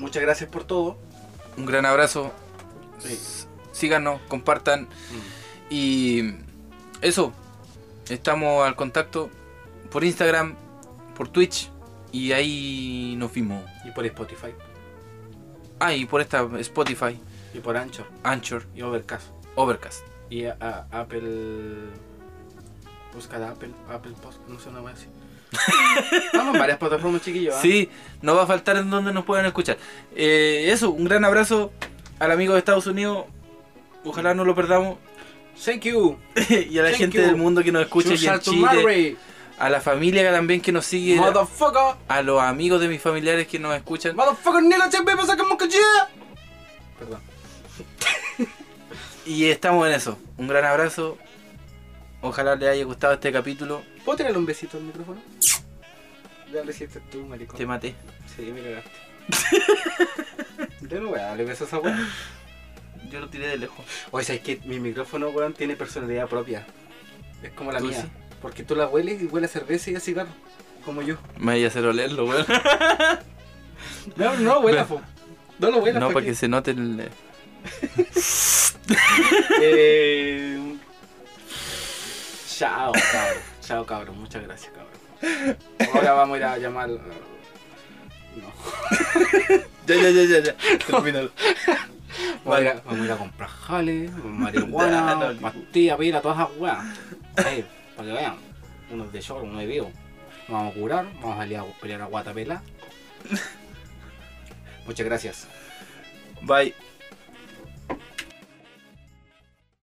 muchas 0.00 0.22
gracias 0.22 0.48
por 0.48 0.64
todo. 0.64 0.96
un 1.56 1.66
gran 1.66 1.84
abrazo. 1.84 2.32
Sí. 3.00 3.18
Síganos, 3.72 4.20
compartan. 4.28 4.88
Y 5.68 6.34
eso, 7.02 7.32
estamos 8.08 8.66
al 8.66 8.76
contacto 8.76 9.28
por 9.92 10.04
Instagram, 10.04 10.56
por 11.16 11.28
Twitch. 11.28 11.70
Y 12.10 12.32
ahí 12.32 13.14
nos 13.16 13.32
vimos. 13.32 13.62
Y 13.84 13.90
por 13.90 14.04
Spotify. 14.04 14.48
Ah, 15.78 15.94
y 15.94 16.04
por 16.06 16.20
esta 16.20 16.46
Spotify, 16.58 17.18
Y 17.54 17.58
por 17.58 17.76
Anchor. 17.76 18.06
Anchor, 18.22 18.64
Y 18.74 18.82
Overcast. 18.82 19.26
Overcast. 19.54 20.04
Y 20.30 20.44
a, 20.44 20.56
a 20.60 21.00
Apple. 21.00 21.90
Busca 23.14 23.38
de 23.38 23.46
Apple. 23.46 23.70
Apple 23.90 24.12
Post. 24.22 24.40
No 24.48 24.58
sé, 24.58 24.68
una 24.68 24.80
wea 24.80 24.94
así. 24.94 25.06
Vamos 26.32 26.54
en 26.54 26.60
varias 26.60 26.78
plataformas, 26.78 27.22
chiquillos. 27.22 27.54
¿ah? 27.54 27.60
Sí, 27.60 27.90
no 28.22 28.34
va 28.34 28.44
a 28.44 28.46
faltar 28.46 28.76
en 28.76 28.88
donde 28.88 29.12
nos 29.12 29.24
puedan 29.24 29.44
escuchar. 29.44 29.76
Eh, 30.14 30.68
eso, 30.70 30.90
un 30.90 31.04
gran 31.04 31.24
abrazo 31.24 31.72
al 32.18 32.30
amigo 32.30 32.54
de 32.54 32.60
Estados 32.60 32.86
Unidos. 32.86 33.26
Ojalá 34.04 34.34
no 34.34 34.44
lo 34.44 34.54
perdamos. 34.54 34.98
Thank 35.64 35.82
you. 35.82 36.18
y 36.48 36.78
a 36.78 36.82
la 36.82 36.88
Thank 36.88 36.98
gente 36.98 37.18
you. 37.18 37.24
del 37.24 37.36
mundo 37.36 37.62
que 37.62 37.72
nos 37.72 37.82
escucha 37.82 38.14
aquí 38.14 38.26
en 38.26 38.40
Chile. 38.40 39.16
A 39.62 39.70
la 39.70 39.80
familia 39.80 40.32
también 40.32 40.60
que 40.60 40.72
nos 40.72 40.84
sigue. 40.84 41.14
Motherfucker. 41.14 41.94
A 42.08 42.20
los 42.22 42.42
amigos 42.42 42.80
de 42.80 42.88
mis 42.88 43.00
familiares 43.00 43.46
que 43.46 43.60
nos 43.60 43.76
escuchan. 43.76 44.16
Motherfucker, 44.16 44.60
nigga. 44.60 44.90
Perdón. 46.98 47.20
Y 49.24 49.44
estamos 49.44 49.86
en 49.86 49.94
eso. 49.94 50.18
Un 50.36 50.48
gran 50.48 50.64
abrazo. 50.64 51.16
Ojalá 52.22 52.56
les 52.56 52.70
haya 52.70 52.84
gustado 52.84 53.12
este 53.14 53.30
capítulo. 53.30 53.84
¿Puedo 54.04 54.16
tirarle 54.16 54.38
un 54.38 54.46
besito 54.46 54.78
al 54.78 54.82
micrófono? 54.82 55.22
Ya 56.52 56.64
lo 56.64 56.70
hiciste 56.72 56.98
tú, 57.12 57.24
maricón. 57.26 57.56
Te 57.56 57.64
maté. 57.64 57.94
Sí, 58.34 58.42
me 58.42 58.62
cagaste. 58.62 58.90
Yo 60.90 61.00
no 61.00 61.10
voy 61.10 61.20
a 61.20 61.26
darle 61.26 61.44
besos 61.44 61.72
a 61.72 61.76
esa 61.76 61.78
weá. 61.78 62.08
Yo 63.12 63.20
lo 63.20 63.28
tiré 63.28 63.46
de 63.46 63.58
lejos. 63.58 63.86
Oye, 64.10 64.24
¿sabes 64.24 64.42
que 64.42 64.60
Mi 64.64 64.80
micrófono, 64.80 65.28
weón, 65.28 65.54
tiene 65.54 65.76
personalidad 65.76 66.26
propia. 66.26 66.66
Es 67.44 67.52
como 67.52 67.70
la 67.70 67.78
¿Tú 67.78 67.86
mía. 67.86 68.02
sí? 68.02 68.08
Porque 68.42 68.64
tú 68.64 68.74
la 68.74 68.88
hueles 68.88 69.22
y 69.22 69.26
huele 69.26 69.46
a 69.46 69.48
cerveza 69.48 69.90
y 69.90 69.94
a 69.94 70.00
cigarro. 70.00 70.30
Como 70.84 71.00
yo. 71.00 71.16
Me 71.38 71.52
vaya 71.52 71.66
a 71.66 71.68
hacer 71.68 71.86
olerlo, 71.86 72.26
weón. 72.26 72.44
No, 74.16 74.36
no 74.36 74.60
huela, 74.60 74.84
po. 74.84 75.00
No 75.60 75.70
lo 75.70 75.78
huelas, 75.78 76.00
No, 76.00 76.08
¿pa' 76.08 76.14
para 76.14 76.26
que 76.26 76.34
se 76.34 76.48
note 76.48 76.72
el. 76.72 77.08
Eh... 79.60 80.76
Chao, 82.56 82.92
cabrón. 82.92 83.42
Chao, 83.60 83.86
cabrón. 83.86 84.18
Muchas 84.18 84.42
gracias, 84.42 84.72
cabrón. 84.72 85.56
Ahora 85.94 86.12
vamos 86.14 86.34
a 86.34 86.38
ir 86.38 86.44
a 86.44 86.58
llamar. 86.58 86.88
No. 86.88 87.00
Ya, 89.84 89.96
ya, 89.96 90.10
ya, 90.10 90.22
ya, 90.22 90.38
ya. 90.38 90.56
Termínalo. 90.86 91.30
Vamos, 92.44 92.58
a 92.58 92.62
ir 92.62 92.68
a, 92.68 92.74
vamos 92.84 93.00
a 93.00 93.04
ir 93.04 93.12
a 93.12 93.16
comprar 93.16 93.48
jale, 93.48 94.10
marihuana, 94.24 95.34
pastillas, 95.40 95.98
pila, 95.98 96.20
todas 96.20 96.38
esas 96.38 96.56
weas. 96.56 96.78
Para 98.02 98.14
que 98.14 98.20
vean. 98.20 98.36
Unos 98.90 99.12
de 99.12 99.20
short, 99.20 99.44
unos 99.44 99.60
de 99.60 99.66
vivo. 99.66 99.92
Nos 100.48 100.58
vamos 100.58 100.74
a 100.74 100.78
curar, 100.78 101.04
vamos 101.20 101.36
a 101.36 101.38
salir 101.38 101.56
a 101.56 101.64
pelear 101.80 102.02
a 102.02 102.06
guatapela. 102.06 102.62
Muchas 104.86 105.06
gracias. 105.06 105.48
Bye. 106.42 106.74